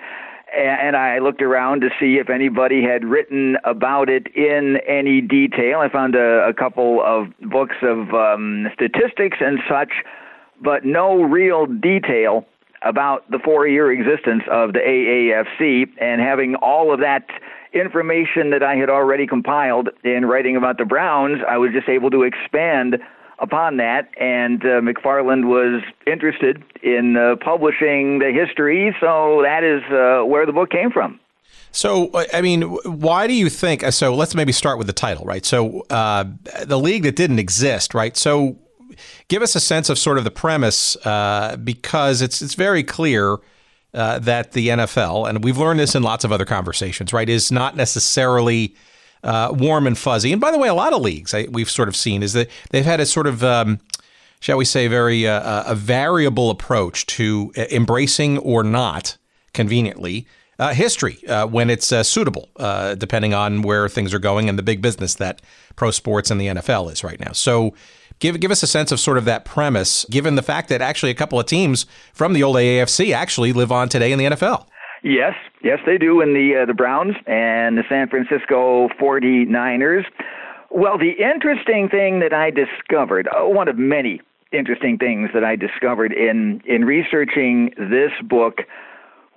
and 0.57 0.97
I 0.97 1.19
looked 1.19 1.43
around 1.43 1.81
to 1.83 1.90
see 2.00 2.17
if 2.17 2.29
anybody 2.29 2.83
had 2.83 3.05
written 3.05 3.57
about 3.64 4.09
it 4.09 4.26
in 4.35 4.79
any 4.87 5.21
detail. 5.21 5.79
I 5.79 5.88
found 5.88 6.14
a, 6.17 6.47
a 6.49 6.52
couple 6.52 7.00
of 7.05 7.29
books 7.50 7.76
of 7.83 8.12
um, 8.14 8.67
statistics 8.75 9.38
and 9.40 9.61
such, 9.69 9.93
but 10.61 10.85
no 10.85 11.23
real 11.23 11.67
detail 11.67 12.47
about 12.83 13.31
the 13.31 13.38
four-year 13.38 13.93
existence 13.93 14.43
of 14.50 14.73
the 14.73 14.81
AAFC. 14.81 15.87
And 16.00 16.21
having 16.21 16.57
all 16.57 16.93
of 16.93 17.00
that 17.00 17.29
information 17.73 18.50
that 18.50 18.62
I 18.62 18.75
had 18.75 18.90
already 18.90 19.26
compiled 19.26 19.90
in 20.02 20.25
writing 20.25 20.57
about 20.57 20.79
the 20.79 20.85
Browns, 20.85 21.40
I 21.49 21.59
was 21.59 21.71
just 21.73 21.88
able 21.88 22.11
to 22.11 22.23
expand 22.23 22.97
upon 23.40 23.78
that, 23.78 24.09
and 24.20 24.62
uh, 24.62 24.80
McFarland 24.80 25.47
was 25.47 25.82
interested 26.06 26.62
in 26.82 27.16
uh, 27.16 27.37
publishing 27.42 28.18
the 28.18 28.32
history, 28.32 28.94
so 29.00 29.40
that 29.42 29.64
is 29.64 29.82
uh, 29.90 30.25
where 30.25 30.47
the 30.47 30.52
book 30.52 30.70
came 30.70 30.90
from. 30.90 31.18
So, 31.73 32.11
I 32.35 32.40
mean, 32.40 32.62
why 32.62 33.26
do 33.26 33.32
you 33.32 33.49
think? 33.49 33.85
Uh, 33.85 33.90
so, 33.90 34.14
let's 34.14 34.35
maybe 34.35 34.52
start 34.52 34.76
with 34.78 34.87
the 34.87 34.92
title, 34.92 35.25
right? 35.25 35.44
So, 35.44 35.87
uh, 35.90 36.25
the 36.64 36.78
league 36.78 37.04
that 37.04 37.16
didn't 37.16 37.38
exist, 37.38 37.94
right? 37.94 38.16
So, 38.16 38.59
give 39.28 39.40
us 39.40 39.54
a 39.54 39.61
sense 39.61 39.88
of 39.88 39.99
sort 39.99 40.18
of 40.18 40.25
the 40.25 40.32
premise, 40.32 40.97
uh, 41.06 41.56
because 41.62 42.23
it's 42.23 42.42
it's 42.42 42.54
very 42.54 42.82
clear 42.82 43.38
that 43.92 44.52
the 44.52 44.68
NFL, 44.68 45.28
and 45.28 45.42
we've 45.44 45.59
learned 45.59 45.80
this 45.80 45.94
in 45.94 46.02
lots 46.02 46.25
of 46.25 46.32
other 46.32 46.44
conversations, 46.44 47.12
right, 47.12 47.28
is 47.28 47.50
not 47.50 47.76
necessarily 47.76 48.75
uh, 49.23 49.55
warm 49.57 49.87
and 49.87 49.99
fuzzy. 49.99 50.33
And 50.33 50.41
by 50.41 50.50
the 50.50 50.59
way, 50.59 50.69
a 50.69 50.75
lot 50.75 50.93
of 50.93 51.03
leagues 51.03 51.35
I, 51.35 51.47
we've 51.50 51.71
sort 51.71 51.89
of 51.89 51.97
seen 51.97 52.23
is 52.23 52.33
that 52.33 52.49
they've 52.71 52.85
had 52.85 53.00
a 53.00 53.07
sort 53.07 53.27
of, 53.27 53.45
um, 53.45 53.81
shall 54.41 54.57
we 54.57 54.65
say, 54.65 54.89
very 54.89 55.27
uh, 55.27 55.41
uh 55.41 55.65
a 55.67 55.75
variable 55.75 56.50
approach 56.50 57.07
to 57.07 57.53
uh, 57.57 57.65
embracing 57.71 58.39
or 58.39 58.62
not 58.62 59.17
conveniently. 59.53 60.27
Uh, 60.59 60.75
history 60.75 61.19
when 61.49 61.71
it's 61.71 61.87
suitable, 62.07 62.50
depending 62.99 63.33
on 63.33 63.62
where 63.62 63.89
things 63.89 64.12
are 64.12 64.19
going 64.19 64.47
and 64.47 64.59
the 64.59 64.62
big 64.62 64.83
business 64.83 65.15
that 65.15 65.41
pro 65.75 65.91
sports 65.91 66.31
and 66.31 66.39
the 66.39 66.49
NFL 66.49 66.93
is 66.93 67.03
right 67.03 67.19
now. 67.19 67.33
So, 67.33 67.73
Give 68.21 68.39
give 68.39 68.50
us 68.50 68.62
a 68.62 68.67
sense 68.67 68.93
of 68.93 69.00
sort 69.00 69.17
of 69.17 69.25
that 69.25 69.47
premise, 69.47 70.05
given 70.11 70.35
the 70.35 70.43
fact 70.43 70.69
that 70.69 70.83
actually 70.83 71.11
a 71.11 71.15
couple 71.15 71.41
of 71.41 71.47
teams 71.47 71.87
from 72.12 72.35
the 72.35 72.43
old 72.43 72.57
AAFC 72.57 73.15
actually 73.15 73.53
live 73.55 73.73
on 73.73 73.89
today 73.89 74.12
in 74.12 74.19
the 74.19 74.27
NFL. 74.27 74.67
Yes, 75.02 75.35
yes, 75.62 75.78
they 75.87 75.97
do 75.97 76.21
in 76.21 76.35
the 76.35 76.62
uh, 76.62 76.66
the 76.66 76.75
Browns 76.75 77.16
and 77.26 77.78
the 77.78 77.85
San 77.88 78.09
Francisco 78.09 78.88
49ers. 79.00 80.04
Well, 80.71 80.99
the 80.99 81.12
interesting 81.12 81.88
thing 81.88 82.21
that 82.21 82.33
I 82.33 82.50
discovered, 82.50 83.26
uh, 83.28 83.47
one 83.47 83.66
of 83.66 83.78
many 83.78 84.21
interesting 84.52 84.99
things 84.99 85.30
that 85.33 85.42
I 85.42 85.57
discovered 85.57 86.12
in 86.12 86.61
in 86.66 86.85
researching 86.85 87.73
this 87.78 88.12
book 88.23 88.59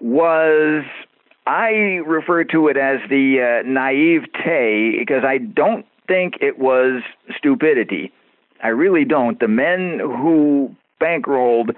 was 0.01 0.83
I 1.47 1.69
refer 2.05 2.43
to 2.45 2.67
it 2.67 2.77
as 2.77 2.99
the 3.09 3.61
uh, 3.63 3.67
naivete 3.67 4.97
because 4.99 5.23
I 5.23 5.37
don't 5.37 5.85
think 6.07 6.35
it 6.41 6.59
was 6.59 7.03
stupidity. 7.37 8.11
I 8.61 8.69
really 8.69 9.05
don't. 9.05 9.39
The 9.39 9.47
men 9.47 9.99
who 9.99 10.75
bankrolled 11.01 11.75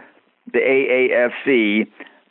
the 0.51 0.59
AAFC 0.59 1.87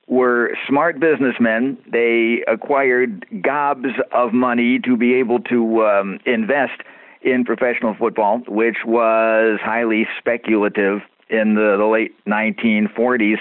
were 0.06 0.50
smart 0.68 1.00
businessmen. 1.00 1.78
They 1.90 2.44
acquired 2.46 3.26
gobs 3.42 3.88
of 4.12 4.32
money 4.32 4.78
to 4.84 4.96
be 4.96 5.14
able 5.14 5.40
to 5.40 5.84
um, 5.84 6.18
invest 6.26 6.82
in 7.22 7.44
professional 7.44 7.94
football, 7.94 8.42
which 8.46 8.76
was 8.84 9.58
highly 9.62 10.06
speculative 10.18 11.00
in 11.30 11.54
the, 11.54 11.76
the 11.78 11.86
late 11.86 12.14
1940s. 12.26 13.38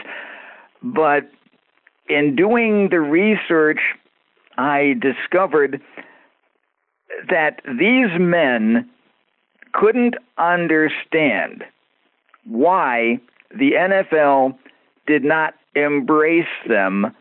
But 0.82 1.30
in 2.10 2.36
doing 2.36 2.90
the 2.90 3.02
research, 3.02 3.80
I 4.58 4.96
discovered 5.02 5.82
that 7.30 7.62
these 7.66 8.20
men 8.20 8.90
couldn't 9.74 10.16
understand 10.38 11.64
why 12.46 13.20
the 13.52 13.72
NFL 13.72 14.58
did 15.08 15.24
not 15.24 15.56
embrace 15.76 16.46
them 16.68 17.16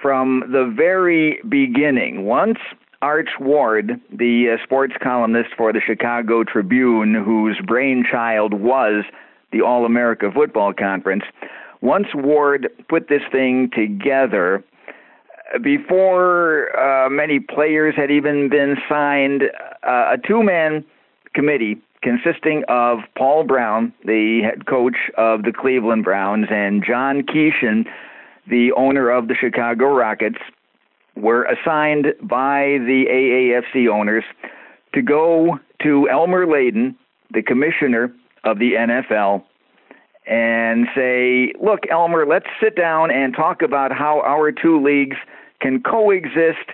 from 0.00 0.44
the 0.50 0.72
very 0.76 1.40
beginning. 1.48 2.24
Once 2.24 2.58
Arch 3.00 3.30
Ward, 3.40 4.00
the 4.10 4.56
uh, 4.56 4.62
sports 4.62 4.94
columnist 5.02 5.50
for 5.56 5.72
the 5.72 5.80
Chicago 5.84 6.44
Tribune, 6.44 7.14
whose 7.14 7.58
brainchild 7.66 8.54
was 8.54 9.04
the 9.52 9.60
All 9.60 9.84
America 9.84 10.30
Football 10.32 10.72
Conference, 10.72 11.24
once 11.80 12.06
Ward 12.14 12.68
put 12.88 13.08
this 13.08 13.22
thing 13.30 13.70
together, 13.74 14.64
before 15.62 16.74
uh, 16.78 17.10
many 17.10 17.40
players 17.40 17.94
had 17.96 18.10
even 18.10 18.48
been 18.48 18.76
signed, 18.88 19.42
uh, 19.82 20.14
a 20.14 20.16
two 20.26 20.42
man 20.42 20.84
committee 21.34 21.76
consisting 22.02 22.64
of 22.68 22.98
Paul 23.16 23.44
Brown, 23.44 23.92
the 24.04 24.40
head 24.42 24.66
coach 24.66 24.96
of 25.16 25.44
the 25.44 25.52
Cleveland 25.52 26.04
Browns, 26.04 26.46
and 26.50 26.84
John 26.84 27.22
Keeshin, 27.22 27.86
the 28.48 28.72
owner 28.72 29.10
of 29.10 29.28
the 29.28 29.34
Chicago 29.34 29.86
Rockets, 29.94 30.38
were 31.16 31.44
assigned 31.44 32.06
by 32.22 32.78
the 32.86 33.04
AAFC 33.10 33.88
owners 33.88 34.24
to 34.94 35.02
go 35.02 35.58
to 35.82 36.08
Elmer 36.08 36.46
Layden, 36.46 36.94
the 37.32 37.42
commissioner 37.42 38.12
of 38.44 38.58
the 38.58 38.72
NFL, 38.72 39.44
and 40.26 40.86
say, 40.94 41.52
Look, 41.62 41.80
Elmer, 41.90 42.26
let's 42.26 42.46
sit 42.60 42.76
down 42.76 43.10
and 43.10 43.34
talk 43.34 43.62
about 43.62 43.92
how 43.92 44.20
our 44.20 44.52
two 44.52 44.82
leagues 44.82 45.16
can 45.60 45.82
coexist 45.82 46.70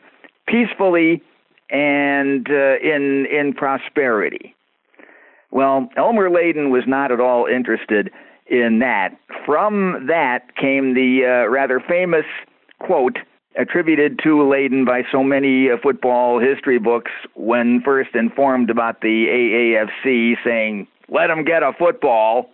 peacefully 0.47 1.23
and 1.71 2.49
uh, 2.51 2.79
in, 2.83 3.27
in 3.27 3.53
prosperity. 3.55 4.55
Well, 5.51 5.89
Elmer 5.97 6.29
Layden 6.29 6.71
was 6.71 6.85
not 6.87 7.11
at 7.11 7.21
all 7.21 7.47
interested 7.47 8.11
in 8.47 8.79
that. 8.81 9.19
From 9.45 10.07
that 10.09 10.57
came 10.57 10.95
the 10.95 11.25
uh, 11.25 11.51
rather 11.51 11.81
famous 11.81 12.25
quote 12.81 13.19
attributed 13.57 14.21
to 14.23 14.37
Layden 14.37 14.87
by 14.87 15.03
so 15.11 15.23
many 15.23 15.71
uh, 15.71 15.77
football 15.83 16.39
history 16.39 16.79
books 16.79 17.11
when 17.35 17.83
first 17.85 18.11
informed 18.15 18.71
about 18.71 19.01
the 19.01 19.27
AAFC, 19.27 20.37
saying, 20.45 20.87
Let 21.09 21.27
them 21.27 21.45
get 21.45 21.63
a 21.63 21.73
football. 21.79 22.51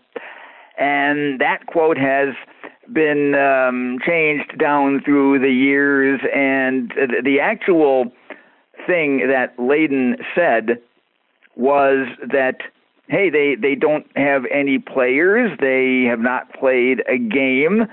And 0.79 1.41
that 1.41 1.67
quote 1.67 1.99
has 1.99 2.35
been 2.93 3.35
um, 3.35 3.99
changed 4.05 4.59
down 4.59 5.03
through 5.05 5.39
the 5.39 5.53
years, 5.53 6.21
and 6.35 6.93
the 7.23 7.39
actual 7.41 8.13
thing 8.87 9.29
that 9.29 9.57
Layden 9.57 10.17
said 10.35 10.81
was 11.57 12.09
that 12.33 12.59
hey, 13.09 13.31
they, 13.31 13.55
they 13.61 13.75
don't 13.75 14.07
have 14.17 14.45
any 14.51 14.79
players, 14.79 15.57
they 15.61 16.05
have 16.09 16.21
not 16.21 16.53
played 16.55 17.03
a 17.09 17.19
game. 17.19 17.87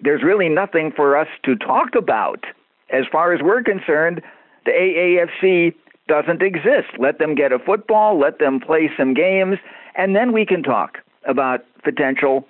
There's 0.00 0.22
really 0.22 0.48
nothing 0.48 0.92
for 0.94 1.16
us 1.16 1.28
to 1.44 1.56
talk 1.56 1.94
about. 1.94 2.44
As 2.90 3.04
far 3.10 3.32
as 3.32 3.40
we're 3.42 3.62
concerned, 3.62 4.22
the 4.64 4.72
AAFC 4.72 5.74
doesn't 6.08 6.42
exist. 6.42 6.98
Let 6.98 7.18
them 7.18 7.34
get 7.34 7.52
a 7.52 7.58
football, 7.58 8.18
let 8.18 8.38
them 8.38 8.60
play 8.60 8.90
some 8.96 9.14
games, 9.14 9.58
and 9.96 10.14
then 10.14 10.32
we 10.32 10.44
can 10.44 10.62
talk 10.62 10.98
about 11.26 11.64
potential 11.82 12.46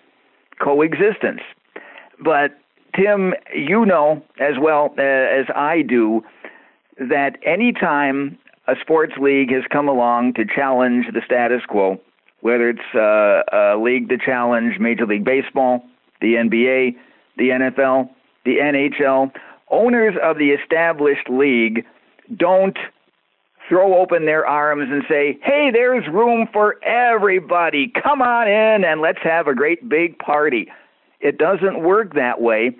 coexistence. 0.60 1.40
But 2.22 2.58
Tim, 2.96 3.34
you 3.54 3.84
know 3.84 4.22
as 4.40 4.54
well 4.60 4.94
uh, 4.98 5.02
as 5.02 5.46
I 5.54 5.82
do 5.82 6.24
that 6.98 7.38
anytime 7.44 8.38
a 8.66 8.74
sports 8.80 9.14
league 9.20 9.52
has 9.52 9.64
come 9.70 9.88
along 9.88 10.34
to 10.34 10.44
challenge 10.44 11.06
the 11.12 11.20
status 11.24 11.62
quo, 11.68 12.00
whether 12.40 12.70
it's 12.70 12.94
uh, 12.94 13.42
a 13.52 13.76
league 13.76 14.08
to 14.08 14.18
challenge 14.18 14.78
Major 14.78 15.06
League 15.06 15.24
Baseball, 15.24 15.84
the 16.20 16.34
NBA, 16.34 16.96
the 17.36 17.48
NFL, 17.48 18.08
the 18.44 18.56
NHL. 18.56 19.32
Owners 19.70 20.14
of 20.22 20.38
the 20.38 20.50
established 20.50 21.28
league 21.28 21.84
don't 22.36 22.78
throw 23.68 23.98
open 23.98 24.26
their 24.26 24.46
arms 24.46 24.88
and 24.90 25.04
say, 25.08 25.38
hey, 25.42 25.70
there's 25.72 26.06
room 26.08 26.48
for 26.52 26.82
everybody. 26.84 27.92
Come 28.02 28.20
on 28.20 28.46
in 28.46 28.84
and 28.84 29.00
let's 29.00 29.20
have 29.22 29.46
a 29.46 29.54
great 29.54 29.88
big 29.88 30.18
party. 30.18 30.70
It 31.20 31.38
doesn't 31.38 31.82
work 31.82 32.14
that 32.14 32.40
way. 32.40 32.76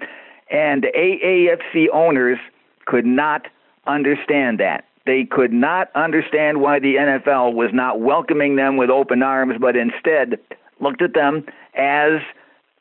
And 0.51 0.85
AAFC 0.97 1.87
owners 1.93 2.39
could 2.85 3.07
not 3.07 3.47
understand 3.87 4.61
that. 4.61 4.85
They 5.07 5.25
could 5.25 5.53
not 5.53 5.91
understand 5.95 6.61
why 6.61 6.79
the 6.79 6.95
NFL 6.95 7.55
was 7.55 7.71
not 7.73 8.01
welcoming 8.01 8.57
them 8.57 8.77
with 8.77 8.91
open 8.91 9.23
arms, 9.23 9.57
but 9.61 9.77
instead 9.77 10.39
looked 10.81 11.03
at 11.03 11.15
them 11.15 11.45
as 11.77 12.21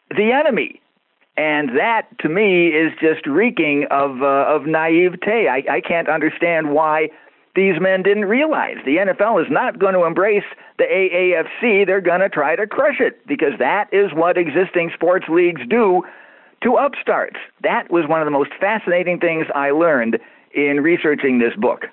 the 0.10 0.32
enemy. 0.32 0.80
And 1.36 1.70
that, 1.78 2.08
to 2.20 2.30
me, 2.30 2.68
is 2.68 2.94
just 3.02 3.26
reeking 3.26 3.86
of 3.90 4.22
uh, 4.22 4.46
of 4.48 4.68
naivete. 4.68 5.48
I, 5.48 5.64
I 5.70 5.82
can't 5.82 6.08
understand 6.08 6.72
why 6.72 7.10
these 7.56 7.80
men 7.80 8.04
didn't 8.04 8.26
realize 8.26 8.78
the 8.86 8.98
NFL 8.98 9.44
is 9.44 9.52
not 9.52 9.80
going 9.80 9.94
to 9.94 10.06
embrace 10.06 10.44
the 10.78 10.86
AAFC. 10.86 11.86
They're 11.86 12.02
going 12.02 12.22
to 12.22 12.30
try 12.30 12.56
to 12.56 12.68
crush 12.68 13.00
it 13.00 13.26
because 13.28 13.54
that 13.60 13.90
is 13.92 14.12
what 14.14 14.38
existing 14.38 14.92
sports 14.94 15.26
leagues 15.28 15.62
do 15.70 16.04
to 16.64 16.76
upstarts. 16.76 17.38
That 17.62 17.92
was 17.92 18.08
one 18.08 18.22
of 18.22 18.26
the 18.26 18.32
most 18.32 18.52
fascinating 18.60 19.20
things 19.20 19.46
I 19.54 19.72
learned 19.72 20.20
in 20.54 20.82
researching 20.82 21.40
this 21.40 21.54
book. 21.56 21.86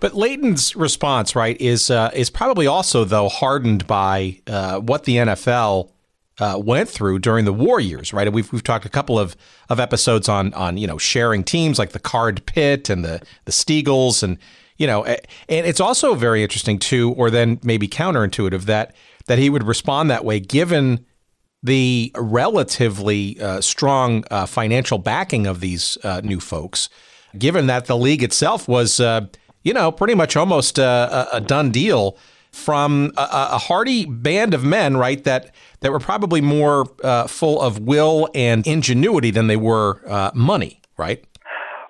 But 0.00 0.14
Layden's 0.14 0.76
response, 0.76 1.34
right, 1.34 1.58
is 1.60 1.90
uh, 1.90 2.10
is 2.14 2.30
probably 2.30 2.66
also 2.66 3.04
though 3.04 3.28
hardened 3.28 3.86
by 3.86 4.40
uh, 4.46 4.80
what 4.80 5.04
the 5.04 5.16
NFL 5.16 5.90
uh, 6.38 6.60
went 6.62 6.88
through 6.88 7.18
during 7.20 7.44
the 7.44 7.52
war 7.52 7.80
years, 7.80 8.12
right? 8.12 8.30
we've 8.30 8.52
we've 8.52 8.62
talked 8.62 8.84
a 8.84 8.90
couple 8.90 9.18
of, 9.18 9.36
of 9.70 9.80
episodes 9.80 10.28
on 10.28 10.52
on 10.54 10.76
you 10.76 10.86
know 10.86 10.98
sharing 10.98 11.42
teams 11.42 11.78
like 11.78 11.92
the 11.92 11.98
Card-Pitt 11.98 12.90
and 12.90 13.04
the 13.04 13.22
the 13.46 13.52
Steagles, 13.52 14.22
and 14.22 14.38
you 14.76 14.86
know, 14.86 15.04
and 15.04 15.18
it's 15.48 15.80
also 15.80 16.14
very 16.14 16.42
interesting 16.42 16.78
too, 16.78 17.12
or 17.12 17.30
then 17.30 17.58
maybe 17.62 17.88
counterintuitive 17.88 18.62
that 18.62 18.94
that 19.26 19.38
he 19.38 19.48
would 19.48 19.64
respond 19.64 20.10
that 20.10 20.24
way 20.24 20.38
given 20.38 21.04
the 21.62 22.12
relatively 22.16 23.40
uh, 23.40 23.60
strong 23.60 24.24
uh, 24.30 24.46
financial 24.46 24.98
backing 24.98 25.46
of 25.46 25.60
these 25.60 25.96
uh, 26.04 26.20
new 26.22 26.38
folks, 26.38 26.90
given 27.38 27.66
that 27.66 27.86
the 27.86 27.96
league 27.96 28.22
itself 28.22 28.68
was 28.68 29.00
you 29.66 29.72
know, 29.72 29.90
pretty 29.90 30.14
much 30.14 30.36
almost 30.36 30.78
a, 30.78 31.28
a 31.32 31.40
done 31.40 31.72
deal 31.72 32.16
from 32.52 33.12
a, 33.16 33.28
a, 33.50 33.58
hearty 33.58 34.06
band 34.06 34.54
of 34.54 34.62
men, 34.62 34.96
right? 34.96 35.24
That 35.24 35.52
that 35.80 35.90
were 35.90 35.98
probably 35.98 36.40
more 36.40 36.86
uh, 37.02 37.26
full 37.26 37.60
of 37.60 37.80
will 37.80 38.28
and 38.32 38.64
ingenuity 38.64 39.32
than 39.32 39.48
they 39.48 39.56
were 39.56 40.00
uh, 40.06 40.30
money, 40.34 40.80
right? 40.96 41.22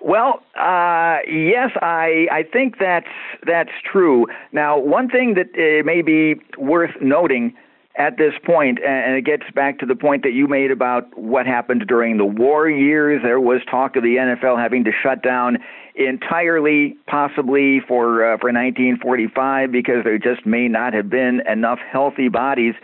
Well, 0.00 0.40
uh, 0.58 1.18
yes, 1.28 1.70
I 1.82 2.26
I 2.32 2.44
think 2.50 2.78
that's 2.80 3.12
that's 3.46 3.70
true. 3.84 4.26
Now, 4.52 4.78
one 4.78 5.10
thing 5.10 5.34
that 5.34 5.48
uh, 5.54 5.84
may 5.84 6.00
be 6.00 6.40
worth 6.56 6.94
noting 7.02 7.54
at 7.98 8.18
this 8.18 8.34
point, 8.44 8.78
and 8.86 9.16
it 9.16 9.24
gets 9.24 9.44
back 9.54 9.78
to 9.78 9.86
the 9.86 9.96
point 9.96 10.22
that 10.22 10.32
you 10.32 10.46
made 10.46 10.70
about 10.70 11.16
what 11.16 11.46
happened 11.46 11.84
during 11.88 12.18
the 12.18 12.26
war 12.26 12.68
years. 12.68 13.22
There 13.22 13.40
was 13.40 13.62
talk 13.70 13.96
of 13.96 14.02
the 14.02 14.16
NFL 14.16 14.60
having 14.60 14.84
to 14.84 14.92
shut 15.02 15.22
down 15.22 15.58
entirely, 15.94 16.96
possibly 17.06 17.80
for 17.80 18.24
uh, 18.24 18.36
for 18.38 18.52
1945, 18.52 19.72
because 19.72 20.04
there 20.04 20.18
just 20.18 20.44
may 20.44 20.68
not 20.68 20.92
have 20.92 21.08
been 21.08 21.40
enough 21.48 21.78
healthy 21.90 22.28
bodies 22.28 22.74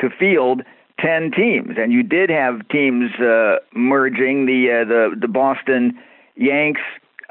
to 0.00 0.10
field 0.10 0.62
10 1.00 1.30
teams. 1.32 1.76
And 1.78 1.92
you 1.92 2.02
did 2.02 2.30
have 2.30 2.66
teams 2.68 3.10
uh, 3.20 3.56
merging. 3.74 4.46
The, 4.46 4.82
uh, 4.82 4.88
the, 4.88 5.16
the 5.20 5.28
Boston 5.28 5.98
Yanks 6.36 6.80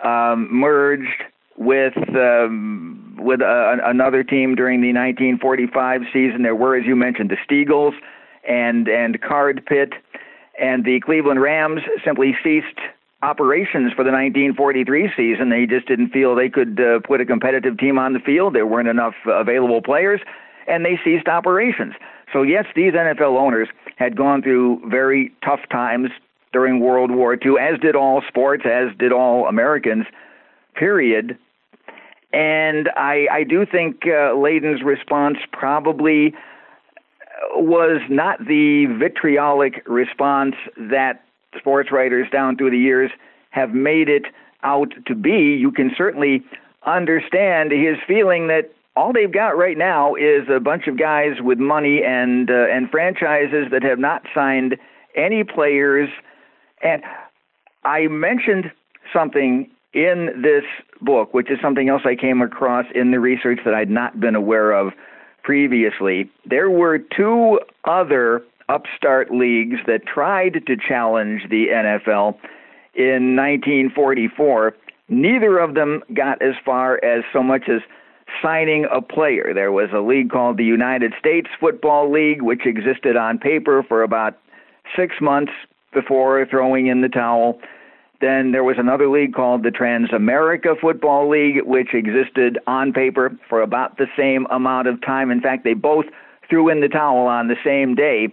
um, 0.04 0.48
merged 0.52 1.24
with 1.58 1.98
um, 2.16 3.18
with 3.20 3.42
uh, 3.42 3.78
another 3.84 4.24
team 4.24 4.56
during 4.56 4.82
the 4.82 4.94
1945 4.94 6.02
season. 6.14 6.44
There 6.44 6.56
were, 6.56 6.76
as 6.76 6.86
you 6.86 6.96
mentioned, 6.96 7.32
the 7.32 7.38
Steagles 7.48 7.94
and 8.48 8.88
and 8.88 9.20
Card-Pitt, 9.22 9.94
and 10.60 10.84
the 10.86 11.00
Cleveland 11.02 11.42
Rams 11.42 11.82
simply 12.04 12.36
ceased 12.44 12.80
operations 13.22 13.92
for 13.94 14.04
the 14.04 14.12
1943 14.12 15.10
season. 15.18 15.50
They 15.50 15.66
just 15.66 15.88
didn't 15.88 16.10
feel 16.10 16.36
they 16.36 16.50
could 16.50 16.80
uh, 16.80 17.00
put 17.00 17.22
a 17.22 17.26
competitive 17.26 17.78
team 17.78 17.98
on 17.98 18.14
the 18.14 18.20
field. 18.20 18.54
There 18.54 18.68
weren't 18.68 18.88
enough 18.88 19.16
available 19.26 19.82
players, 19.82 20.22
and 20.68 20.86
they 20.86 21.00
ceased 21.04 21.28
operations. 21.28 21.94
So 22.32 22.44
yes, 22.44 22.66
these 22.76 22.94
NFL 22.94 23.40
owners 23.40 23.70
had 23.96 24.16
gone 24.16 24.42
through 24.42 24.82
very 24.90 25.34
tough 25.44 25.62
times 25.72 26.10
during 26.52 26.80
World 26.80 27.12
War 27.12 27.34
II, 27.34 27.56
as 27.60 27.80
did 27.80 27.96
all 27.96 28.22
sports, 28.28 28.64
as 28.66 28.96
did 28.98 29.12
all 29.12 29.48
Americans. 29.48 30.06
Period. 30.76 31.38
And 32.36 32.90
I, 32.98 33.28
I 33.32 33.44
do 33.46 33.66
think 33.66 34.04
uh, 34.06 34.36
Layden's 34.36 34.84
response 34.84 35.38
probably 35.54 36.36
was 37.54 38.02
not 38.10 38.40
the 38.46 38.88
vitriolic 39.00 39.82
response 39.88 40.56
that 40.78 41.24
sports 41.58 41.94
writers 41.94 42.28
down 42.30 42.58
through 42.58 42.72
the 42.72 42.78
years 42.78 43.10
have 43.52 43.74
made 43.74 44.10
it 44.10 44.26
out 44.64 44.92
to 45.06 45.16
be. 45.16 45.56
You 45.56 45.72
can 45.72 45.92
certainly 45.98 46.44
understand 46.86 47.72
his 47.72 47.96
feeling 48.06 48.48
that 48.50 48.70
all 48.98 49.14
they've 49.14 49.32
got 49.32 49.58
right 49.58 49.78
now 49.78 50.16
is 50.16 50.44
a 50.54 50.60
bunch 50.60 50.88
of 50.88 51.00
guys 51.00 51.42
with 51.42 51.58
money 51.58 52.04
and 52.04 52.52
uh, 52.52 52.68
and 52.70 52.90
franchises 52.90 53.68
that 53.72 53.84
have 53.84 54.00
not 54.00 54.24
signed 54.34 54.76
any 55.16 55.46
players. 55.46 56.10
And 56.82 57.02
I 57.86 58.08
mentioned 58.08 58.74
something 59.14 59.70
in 59.96 60.42
this 60.42 60.66
book, 61.02 61.34
which 61.34 61.50
is 61.50 61.58
something 61.62 61.90
else 61.90 62.02
I 62.06 62.16
came 62.16 62.42
across 62.42 62.86
in 62.94 63.12
the 63.12 63.20
research 63.20 63.60
that 63.64 63.74
I'd 63.74 63.90
not 63.90 64.20
been 64.20 64.36
aware 64.36 64.74
of 64.74 64.92
previously. 65.42 66.30
There 66.46 66.70
were 66.70 67.00
two 67.00 67.60
other 67.86 68.44
upstart 68.68 69.32
leagues 69.32 69.78
that 69.88 70.06
tried 70.06 70.66
to 70.68 70.76
challenge 70.76 71.44
the 71.50 71.68
NFL 71.68 72.38
in 72.94 73.36
1944. 73.36 74.76
Neither 75.08 75.60
of 75.60 75.76
them 75.76 76.04
got 76.14 76.42
as 76.42 76.56
far 76.66 77.04
as 77.04 77.24
so 77.32 77.42
much 77.42 77.70
as 77.70 77.82
signing 78.42 78.86
a 78.92 79.02
player. 79.02 79.54
There 79.54 79.72
was 79.72 79.90
a 79.94 80.00
league 80.00 80.30
called 80.30 80.58
the 80.58 80.66
United 80.66 81.14
States 81.20 81.48
Football 81.60 82.12
League, 82.12 82.42
which 82.42 82.66
existed 82.66 83.16
on 83.16 83.38
paper 83.38 83.84
for 83.88 84.04
about 84.04 84.38
six 84.96 85.16
months 85.22 85.54
before 85.94 86.46
throwing 86.50 86.88
in 86.88 87.02
the 87.02 87.08
towel. 87.08 87.60
Then 88.22 88.52
there 88.52 88.64
was 88.64 88.78
another 88.78 89.10
league 89.10 89.34
called 89.34 89.64
the 89.64 89.70
Transamerica 89.70 90.80
Football 90.80 91.30
League, 91.30 91.64
which 91.66 91.94
existed 91.94 92.58
on 92.68 92.94
paper 92.94 93.38
for 93.50 93.62
about 93.62 93.98
the 93.98 94.08
same 94.18 94.48
amount 94.50 94.88
of 94.88 95.02
time. 95.02 95.32
In 95.32 95.42
fact, 95.42 95.64
they 95.64 95.74
both 95.74 96.06
threw 96.50 96.70
in 96.70 96.82
the 96.82 96.88
towel 96.88 97.28
on 97.28 97.48
the 97.48 97.58
same 97.64 97.96
day, 97.96 98.30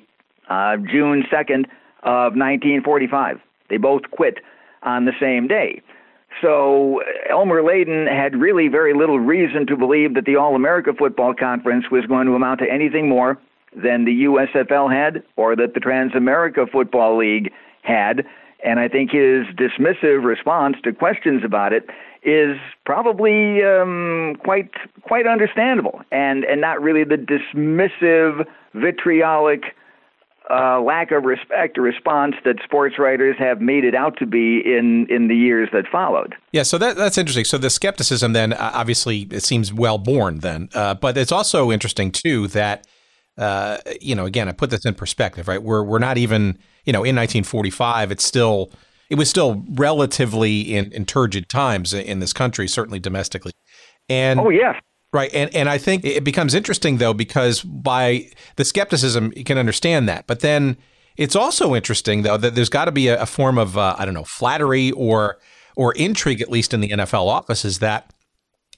uh, 0.49 0.77
June 0.77 1.25
2nd 1.31 1.65
of 2.03 2.35
1945. 2.37 3.41
They 3.69 3.77
both 3.77 4.03
quit 4.11 4.39
on 4.83 5.05
the 5.05 5.12
same 5.21 5.49
day. 5.49 5.81
So 6.41 7.03
Elmer 7.29 7.62
Layden 7.62 8.09
had 8.09 8.37
really 8.37 8.69
very 8.69 8.95
little 8.95 9.19
reason 9.19 9.67
to 9.67 9.77
believe 9.77 10.15
that 10.15 10.25
the 10.25 10.37
All 10.37 10.55
America 10.55 10.93
Football 10.97 11.35
Conference 11.35 11.91
was 11.91 12.07
going 12.07 12.27
to 12.27 12.35
amount 12.35 12.61
to 12.61 12.71
anything 12.71 13.09
more 13.09 13.39
than 13.75 14.05
the 14.05 14.25
USFL 14.25 14.93
had 14.93 15.23
or 15.37 15.57
that 15.57 15.75
the 15.75 15.81
Transamerica 15.81 16.71
Football 16.71 17.19
League 17.19 17.53
had. 17.83 18.25
And 18.64 18.78
I 18.78 18.88
think 18.88 19.11
his 19.11 19.46
dismissive 19.57 20.25
response 20.25 20.77
to 20.85 20.92
questions 20.92 21.42
about 21.44 21.72
it 21.72 21.88
is 22.22 22.57
probably 22.87 23.62
um, 23.64 24.37
quite 24.44 24.70
quite 25.03 25.27
understandable, 25.27 26.03
and 26.12 26.44
and 26.44 26.61
not 26.61 26.81
really 26.81 27.05
the 27.05 27.16
dismissive, 27.16 28.46
vitriolic 28.75 29.75
uh, 30.51 30.81
lack 30.81 31.11
of 31.12 31.25
respect 31.25 31.79
response 31.79 32.35
that 32.44 32.57
sports 32.62 32.98
writers 32.98 33.37
have 33.38 33.61
made 33.61 33.85
it 33.85 33.94
out 33.94 34.16
to 34.18 34.27
be 34.27 34.61
in 34.64 35.07
in 35.09 35.29
the 35.29 35.37
years 35.37 35.68
that 35.72 35.87
followed. 35.90 36.35
Yeah, 36.53 36.62
so 36.62 36.79
that 36.79 36.96
that's 36.96 37.18
interesting. 37.18 37.44
So 37.44 37.59
the 37.59 37.70
skepticism 37.70 38.33
then 38.33 38.53
uh, 38.53 38.70
obviously 38.75 39.27
it 39.31 39.42
seems 39.42 39.72
well 39.72 39.98
born 39.98 40.40
then, 40.40 40.68
uh, 40.75 40.94
but 40.94 41.16
it's 41.16 41.33
also 41.33 41.72
interesting 41.72 42.12
too 42.12 42.48
that 42.48 42.87
uh, 43.38 43.79
you 44.01 44.14
know 44.14 44.27
again 44.27 44.48
I 44.48 44.53
put 44.53 44.70
this 44.70 44.85
in 44.85 44.94
perspective, 44.94 45.48
right? 45.48 45.62
We're 45.62 45.83
we're 45.83 45.98
not 45.98 46.18
even 46.18 46.59
you 46.85 46.92
know, 46.92 47.01
in 47.01 47.16
1945, 47.16 48.12
it's 48.12 48.25
still 48.25 48.71
it 49.12 49.16
was 49.16 49.29
still 49.29 49.62
relatively 49.68 50.75
in, 50.75 50.90
in 50.92 51.05
turgid 51.05 51.49
times 51.51 51.92
in 51.92 52.21
this 52.21 52.33
country, 52.33 52.66
certainly 52.66 52.99
domestically. 52.99 53.53
And 54.09 54.40
oh 54.40 54.49
yeah, 54.49 54.81
right. 55.12 55.31
And 55.35 55.55
and 55.55 55.68
I 55.68 55.79
think 55.79 56.05
it 56.05 56.25
becomes 56.25 56.55
interesting 56.55 56.97
though 56.97 57.14
because 57.14 57.62
by 57.62 58.31
the 58.57 58.64
skepticism, 58.64 59.33
you 59.37 59.45
can 59.45 59.59
understand 59.59 60.09
that, 60.09 60.27
but 60.27 60.40
then 60.40 60.77
it's 61.16 61.37
also 61.37 61.75
interesting 61.75 62.23
though 62.23 62.38
that 62.38 62.55
there's 62.55 62.71
got 62.71 62.87
to 62.87 62.92
be 62.92 63.09
a, 63.09 63.21
a, 63.21 63.27
form 63.27 63.59
of 63.59 63.77
uh, 63.77 63.95
I 63.99 64.07
don't 64.07 64.14
know 64.14 64.25
flattery 64.25 64.92
or 64.92 65.38
or 65.77 65.92
intrigue 65.92 66.40
at 66.40 66.51
least 66.51 66.73
in 66.73 66.81
the 66.81 66.88
NFL 66.88 67.27
offices 67.27 67.79
that. 67.81 68.12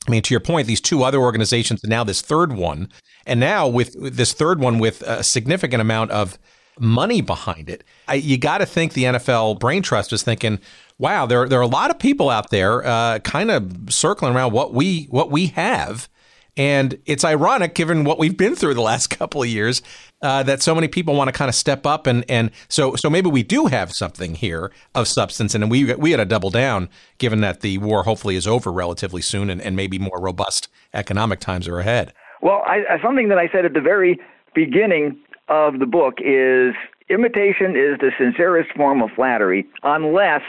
I 0.06 0.10
mean, 0.10 0.20
to 0.20 0.34
your 0.34 0.40
point, 0.40 0.66
these 0.66 0.82
two 0.82 1.02
other 1.02 1.18
organizations, 1.18 1.82
and 1.82 1.88
now 1.88 2.04
this 2.04 2.20
third 2.20 2.52
one, 2.52 2.90
and 3.24 3.40
now 3.40 3.66
with 3.66 3.96
this 4.14 4.34
third 4.34 4.60
one 4.60 4.78
with 4.78 5.00
a 5.00 5.22
significant 5.22 5.80
amount 5.80 6.10
of 6.10 6.38
money 6.78 7.20
behind 7.20 7.68
it. 7.68 7.84
I, 8.08 8.14
you 8.14 8.38
got 8.38 8.58
to 8.58 8.66
think 8.66 8.92
the 8.92 9.04
NFL 9.04 9.58
Brain 9.58 9.82
Trust 9.82 10.12
is 10.12 10.22
thinking, 10.22 10.58
wow, 10.98 11.26
there, 11.26 11.48
there 11.48 11.58
are 11.58 11.62
a 11.62 11.66
lot 11.66 11.90
of 11.90 11.98
people 11.98 12.30
out 12.30 12.50
there 12.50 12.84
uh, 12.86 13.18
kind 13.20 13.50
of 13.50 13.92
circling 13.92 14.34
around 14.34 14.52
what 14.52 14.74
we 14.74 15.04
what 15.10 15.30
we 15.30 15.48
have. 15.48 16.08
And 16.56 17.00
it's 17.04 17.24
ironic, 17.24 17.74
given 17.74 18.04
what 18.04 18.16
we've 18.16 18.36
been 18.36 18.54
through 18.54 18.74
the 18.74 18.80
last 18.80 19.08
couple 19.18 19.42
of 19.42 19.48
years, 19.48 19.82
uh, 20.22 20.44
that 20.44 20.62
so 20.62 20.72
many 20.74 20.86
people 20.86 21.14
want 21.14 21.26
to 21.26 21.32
kind 21.32 21.48
of 21.48 21.54
step 21.54 21.84
up 21.84 22.06
and 22.06 22.24
and 22.28 22.50
so 22.68 22.94
so 22.94 23.10
maybe 23.10 23.28
we 23.28 23.42
do 23.42 23.66
have 23.66 23.92
something 23.92 24.36
here 24.36 24.70
of 24.94 25.08
substance, 25.08 25.54
and 25.54 25.70
we 25.70 25.92
we 25.94 26.10
got 26.10 26.18
to 26.18 26.24
double 26.24 26.50
down, 26.50 26.88
given 27.18 27.40
that 27.40 27.60
the 27.60 27.78
war 27.78 28.04
hopefully 28.04 28.36
is 28.36 28.46
over 28.46 28.72
relatively 28.72 29.22
soon, 29.22 29.50
and, 29.50 29.60
and 29.60 29.74
maybe 29.74 29.98
more 29.98 30.20
robust 30.20 30.68
economic 30.92 31.40
times 31.40 31.66
are 31.66 31.80
ahead. 31.80 32.12
Well, 32.40 32.62
I, 32.66 32.98
something 33.02 33.28
that 33.30 33.38
I 33.38 33.48
said 33.50 33.64
at 33.64 33.72
the 33.72 33.80
very 33.80 34.20
beginning 34.54 35.18
of 35.48 35.78
the 35.78 35.86
book 35.86 36.14
is 36.18 36.74
imitation 37.08 37.76
is 37.76 37.98
the 38.00 38.10
sincerest 38.18 38.70
form 38.76 39.02
of 39.02 39.10
flattery, 39.14 39.66
unless 39.82 40.42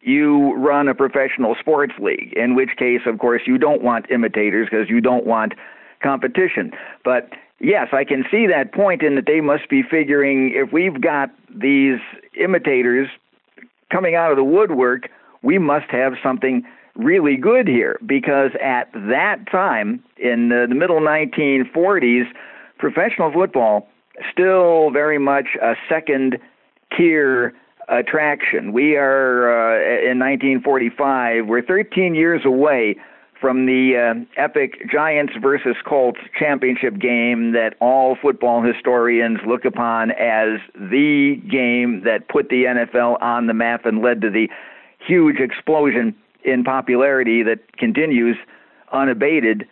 you 0.00 0.54
run 0.54 0.88
a 0.88 0.94
professional 0.94 1.54
sports 1.58 1.92
league, 2.00 2.32
in 2.34 2.54
which 2.54 2.70
case, 2.78 3.00
of 3.06 3.18
course, 3.18 3.42
you 3.46 3.58
don't 3.58 3.82
want 3.82 4.10
imitators 4.10 4.68
because 4.70 4.88
you 4.88 5.00
don't 5.00 5.26
want 5.26 5.54
competition. 6.02 6.70
But 7.04 7.30
yes, 7.60 7.88
I 7.92 8.04
can 8.04 8.24
see 8.30 8.46
that 8.46 8.72
point 8.72 9.02
in 9.02 9.16
that 9.16 9.26
they 9.26 9.40
must 9.40 9.68
be 9.68 9.82
figuring 9.82 10.52
if 10.54 10.72
we've 10.72 11.00
got 11.00 11.30
these 11.54 11.98
imitators 12.38 13.08
coming 13.90 14.14
out 14.14 14.30
of 14.30 14.36
the 14.36 14.44
woodwork, 14.44 15.08
we 15.42 15.58
must 15.58 15.90
have 15.90 16.14
something 16.22 16.62
really 16.94 17.36
good 17.36 17.66
here 17.68 17.98
because 18.06 18.50
at 18.62 18.90
that 18.92 19.38
time 19.50 20.02
in 20.16 20.48
the, 20.48 20.66
the 20.68 20.74
middle 20.74 21.00
1940s, 21.00 22.24
professional 22.78 23.32
football 23.32 23.88
still 24.30 24.90
very 24.90 25.18
much 25.18 25.48
a 25.60 25.74
second 25.88 26.38
tier 26.96 27.54
attraction. 27.88 28.72
We 28.72 28.96
are 28.96 29.48
uh, 29.48 30.10
in 30.10 30.18
1945. 30.18 31.46
We're 31.46 31.62
13 31.62 32.14
years 32.14 32.42
away 32.44 32.96
from 33.40 33.66
the 33.66 33.96
uh, 33.96 34.40
epic 34.40 34.90
Giants 34.90 35.32
versus 35.40 35.76
Colts 35.86 36.18
championship 36.38 36.98
game 36.98 37.52
that 37.52 37.74
all 37.80 38.16
football 38.20 38.62
historians 38.62 39.38
look 39.46 39.64
upon 39.64 40.10
as 40.10 40.60
the 40.74 41.40
game 41.50 42.02
that 42.04 42.28
put 42.28 42.48
the 42.48 42.64
NFL 42.64 43.20
on 43.22 43.46
the 43.46 43.54
map 43.54 43.86
and 43.86 44.02
led 44.02 44.20
to 44.22 44.30
the 44.30 44.48
huge 45.06 45.38
explosion 45.38 46.14
in 46.44 46.64
popularity 46.64 47.42
that 47.42 47.76
continues 47.76 48.36
unabated 48.92 49.66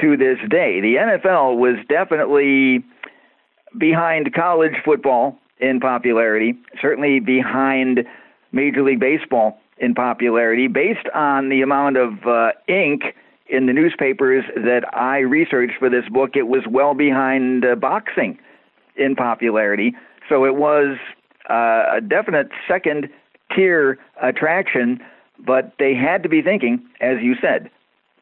to 0.00 0.16
this 0.16 0.38
day. 0.48 0.80
The 0.80 0.96
NFL 0.96 1.58
was 1.58 1.76
definitely 1.88 2.84
behind 3.78 4.32
college 4.34 4.74
football 4.84 5.38
in 5.58 5.80
popularity, 5.80 6.54
certainly 6.80 7.20
behind 7.20 8.00
Major 8.52 8.82
League 8.82 9.00
Baseball 9.00 9.58
in 9.78 9.94
popularity, 9.94 10.68
based 10.68 11.08
on 11.14 11.48
the 11.48 11.62
amount 11.62 11.96
of 11.96 12.26
uh, 12.26 12.50
ink 12.68 13.02
in 13.48 13.66
the 13.66 13.72
newspapers 13.72 14.44
that 14.56 14.82
I 14.94 15.18
researched 15.18 15.74
for 15.78 15.88
this 15.90 16.08
book. 16.08 16.30
It 16.34 16.48
was 16.48 16.62
well 16.68 16.94
behind 16.94 17.64
uh, 17.64 17.74
boxing 17.74 18.38
in 18.96 19.16
popularity, 19.16 19.94
so 20.28 20.44
it 20.44 20.56
was 20.56 20.96
uh, 21.48 21.96
a 21.96 22.00
definite 22.00 22.48
second 22.68 23.08
tier 23.54 23.98
attraction. 24.22 25.00
But 25.38 25.72
they 25.78 25.94
had 25.94 26.22
to 26.22 26.28
be 26.28 26.42
thinking, 26.42 26.86
as 27.00 27.16
you 27.22 27.34
said, 27.40 27.70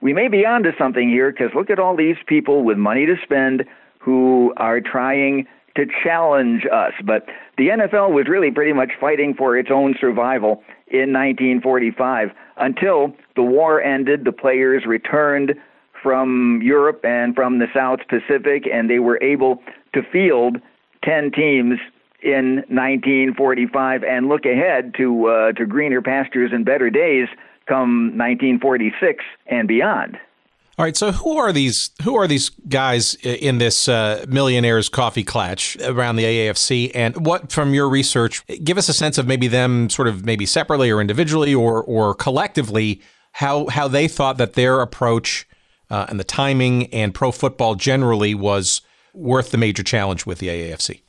we 0.00 0.12
may 0.12 0.28
be 0.28 0.46
onto 0.46 0.70
something 0.78 1.08
here 1.08 1.32
because 1.32 1.50
look 1.54 1.70
at 1.70 1.80
all 1.80 1.96
these 1.96 2.16
people 2.26 2.62
with 2.62 2.78
money 2.78 3.06
to 3.06 3.16
spend 3.22 3.64
who 4.08 4.54
are 4.56 4.80
trying 4.80 5.46
to 5.76 5.84
challenge 6.02 6.64
us. 6.72 6.94
But 7.04 7.26
the 7.58 7.68
NFL 7.68 8.14
was 8.14 8.26
really 8.26 8.50
pretty 8.50 8.72
much 8.72 8.92
fighting 8.98 9.34
for 9.34 9.54
its 9.58 9.68
own 9.70 9.94
survival 10.00 10.62
in 10.86 11.12
1945 11.12 12.30
until 12.56 13.14
the 13.36 13.42
war 13.42 13.82
ended. 13.82 14.24
The 14.24 14.32
players 14.32 14.86
returned 14.86 15.52
from 16.02 16.62
Europe 16.62 17.04
and 17.04 17.34
from 17.34 17.58
the 17.58 17.66
South 17.74 17.98
Pacific, 18.08 18.64
and 18.72 18.88
they 18.88 18.98
were 18.98 19.22
able 19.22 19.62
to 19.92 20.00
field 20.10 20.56
10 21.04 21.30
teams 21.32 21.78
in 22.22 22.64
1945 22.68 24.04
and 24.04 24.26
look 24.26 24.46
ahead 24.46 24.94
to 24.96 25.26
uh, 25.26 25.52
to 25.52 25.66
greener 25.66 26.00
pastures 26.00 26.50
and 26.50 26.64
better 26.64 26.88
days 26.88 27.28
come 27.66 28.16
1946 28.16 29.22
and 29.48 29.68
beyond. 29.68 30.16
All 30.78 30.84
right, 30.84 30.96
so 30.96 31.10
who 31.10 31.36
are 31.38 31.52
these? 31.52 31.90
Who 32.04 32.14
are 32.14 32.28
these 32.28 32.50
guys 32.50 33.16
in 33.16 33.58
this 33.58 33.88
uh, 33.88 34.24
millionaires 34.28 34.88
coffee 34.88 35.24
clatch 35.24 35.76
around 35.82 36.14
the 36.14 36.22
AAFC? 36.22 36.92
And 36.94 37.26
what, 37.26 37.50
from 37.50 37.74
your 37.74 37.88
research, 37.88 38.46
give 38.62 38.78
us 38.78 38.88
a 38.88 38.92
sense 38.92 39.18
of 39.18 39.26
maybe 39.26 39.48
them, 39.48 39.90
sort 39.90 40.06
of 40.06 40.24
maybe 40.24 40.46
separately 40.46 40.88
or 40.92 41.00
individually 41.00 41.52
or 41.52 41.82
or 41.82 42.14
collectively, 42.14 43.02
how 43.32 43.66
how 43.66 43.88
they 43.88 44.06
thought 44.06 44.38
that 44.38 44.52
their 44.52 44.80
approach 44.80 45.48
uh, 45.90 46.06
and 46.08 46.20
the 46.20 46.24
timing 46.24 46.86
and 46.94 47.12
pro 47.12 47.32
football 47.32 47.74
generally 47.74 48.36
was 48.36 48.80
worth 49.12 49.50
the 49.50 49.58
major 49.58 49.82
challenge 49.82 50.26
with 50.26 50.38
the 50.38 50.46
AAFC. 50.46 51.00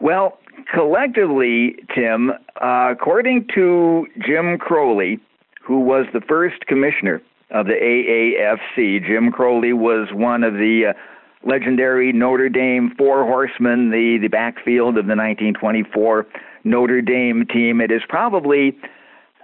Well, 0.00 0.40
collectively, 0.74 1.76
Tim, 1.94 2.30
uh, 2.60 2.88
according 2.90 3.46
to 3.54 4.08
Jim 4.26 4.58
Crowley, 4.58 5.20
who 5.62 5.78
was 5.78 6.06
the 6.12 6.20
first 6.20 6.66
commissioner 6.66 7.22
of 7.50 7.66
the 7.66 7.72
AAFC. 7.72 9.06
Jim 9.06 9.30
Crowley 9.30 9.72
was 9.72 10.08
one 10.12 10.42
of 10.42 10.54
the 10.54 10.86
uh, 10.90 11.48
legendary 11.48 12.12
Notre 12.12 12.48
Dame 12.48 12.92
Four 12.98 13.24
Horsemen, 13.24 13.90
the, 13.90 14.18
the 14.20 14.28
backfield 14.28 14.98
of 14.98 15.06
the 15.06 15.16
1924 15.16 16.26
Notre 16.64 17.00
Dame 17.00 17.46
team. 17.46 17.80
It 17.80 17.92
is 17.92 18.02
probably 18.08 18.76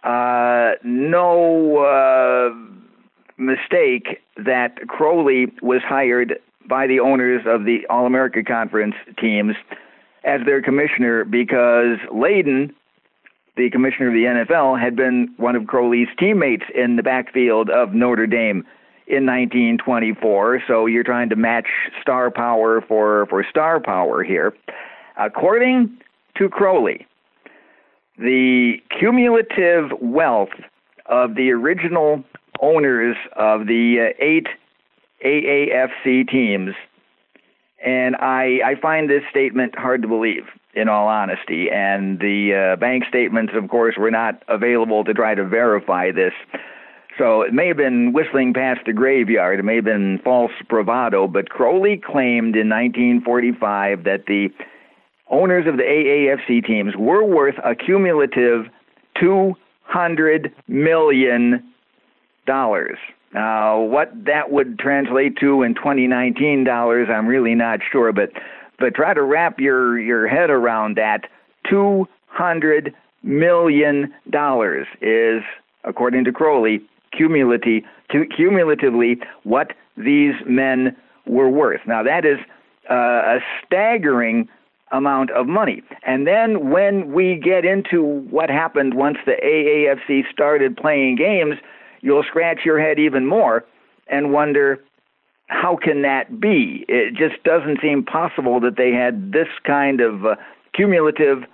uh, 0.02 0.72
no 0.82 1.78
uh, 1.78 2.54
mistake 3.36 4.20
that 4.36 4.88
Crowley 4.88 5.46
was 5.62 5.80
hired 5.86 6.38
by 6.68 6.86
the 6.86 7.00
owners 7.00 7.42
of 7.46 7.64
the 7.64 7.86
All 7.88 8.06
America 8.06 8.42
Conference 8.42 8.94
teams 9.18 9.54
as 10.24 10.40
their 10.44 10.62
commissioner 10.62 11.24
because 11.24 11.98
Layden 12.12 12.72
the 13.56 13.70
commissioner 13.70 14.08
of 14.08 14.14
the 14.14 14.24
NFL, 14.24 14.80
had 14.80 14.96
been 14.96 15.32
one 15.36 15.56
of 15.56 15.66
Crowley's 15.66 16.08
teammates 16.18 16.64
in 16.74 16.96
the 16.96 17.02
backfield 17.02 17.68
of 17.70 17.92
Notre 17.92 18.26
Dame 18.26 18.64
in 19.06 19.26
1924. 19.26 20.62
So 20.66 20.86
you're 20.86 21.04
trying 21.04 21.28
to 21.28 21.36
match 21.36 21.66
star 22.00 22.30
power 22.30 22.80
for, 22.80 23.26
for 23.26 23.44
star 23.48 23.80
power 23.80 24.24
here. 24.24 24.54
According 25.18 25.98
to 26.38 26.48
Crowley, 26.48 27.06
the 28.18 28.76
cumulative 28.98 29.90
wealth 30.00 30.50
of 31.06 31.34
the 31.34 31.50
original 31.50 32.24
owners 32.60 33.16
of 33.36 33.66
the 33.66 34.12
uh, 34.12 34.24
eight 34.24 34.46
AAFC 35.24 36.28
teams, 36.28 36.74
and 37.84 38.16
I, 38.16 38.60
I 38.64 38.74
find 38.80 39.10
this 39.10 39.22
statement 39.30 39.76
hard 39.76 40.02
to 40.02 40.08
believe 40.08 40.44
in 40.74 40.88
all 40.88 41.08
honesty. 41.08 41.68
And 41.70 42.18
the 42.18 42.74
uh, 42.74 42.76
bank 42.76 43.04
statements, 43.08 43.52
of 43.54 43.68
course, 43.68 43.96
were 43.98 44.10
not 44.10 44.42
available 44.48 45.04
to 45.04 45.14
try 45.14 45.34
to 45.34 45.44
verify 45.44 46.10
this. 46.12 46.32
So 47.18 47.42
it 47.42 47.52
may 47.52 47.68
have 47.68 47.76
been 47.76 48.12
whistling 48.12 48.54
past 48.54 48.80
the 48.86 48.92
graveyard. 48.92 49.58
It 49.58 49.64
may 49.64 49.76
have 49.76 49.84
been 49.84 50.18
false 50.24 50.52
bravado. 50.68 51.28
But 51.28 51.50
Crowley 51.50 51.98
claimed 51.98 52.56
in 52.56 52.68
1945 52.70 54.04
that 54.04 54.24
the 54.26 54.48
owners 55.28 55.66
of 55.66 55.76
the 55.76 55.82
AAFC 55.82 56.66
teams 56.66 56.94
were 56.96 57.24
worth 57.24 57.56
a 57.64 57.74
cumulative 57.74 58.66
$200 59.20 60.52
million. 60.68 61.72
Now, 63.34 63.80
what 63.80 64.12
that 64.26 64.50
would 64.50 64.78
translate 64.78 65.38
to 65.38 65.62
in 65.62 65.74
2019 65.74 66.64
dollars, 66.64 67.08
I'm 67.10 67.26
really 67.26 67.54
not 67.54 67.80
sure, 67.90 68.12
but 68.12 68.30
but 68.82 68.96
try 68.96 69.14
to 69.14 69.22
wrap 69.22 69.60
your, 69.60 69.98
your 70.00 70.26
head 70.26 70.50
around 70.50 70.96
that. 70.96 71.28
$200 71.70 72.92
million 73.22 74.12
is, 75.00 75.42
according 75.84 76.24
to 76.24 76.32
Crowley, 76.32 76.80
cumulatively, 77.16 77.84
cumulatively 78.10 79.20
what 79.44 79.74
these 79.96 80.34
men 80.46 80.96
were 81.26 81.48
worth. 81.48 81.82
Now, 81.86 82.02
that 82.02 82.24
is 82.24 82.38
uh, 82.90 82.94
a 82.94 83.38
staggering 83.64 84.48
amount 84.90 85.30
of 85.30 85.46
money. 85.46 85.84
And 86.04 86.26
then 86.26 86.70
when 86.70 87.12
we 87.12 87.36
get 87.36 87.64
into 87.64 88.02
what 88.30 88.50
happened 88.50 88.94
once 88.94 89.18
the 89.24 89.36
AAFC 89.42 90.28
started 90.32 90.76
playing 90.76 91.14
games, 91.14 91.54
you'll 92.00 92.24
scratch 92.24 92.62
your 92.64 92.80
head 92.80 92.98
even 92.98 93.26
more 93.26 93.64
and 94.08 94.32
wonder 94.32 94.82
how 95.52 95.76
can 95.76 96.02
that 96.02 96.40
be? 96.40 96.84
It 96.88 97.14
just 97.14 97.42
doesn't 97.44 97.80
seem 97.80 98.04
possible 98.04 98.58
that 98.60 98.76
they 98.76 98.90
had 98.90 99.32
this 99.32 99.48
kind 99.64 100.00
of 100.00 100.24
uh, 100.24 100.36
cumulative 100.74 101.44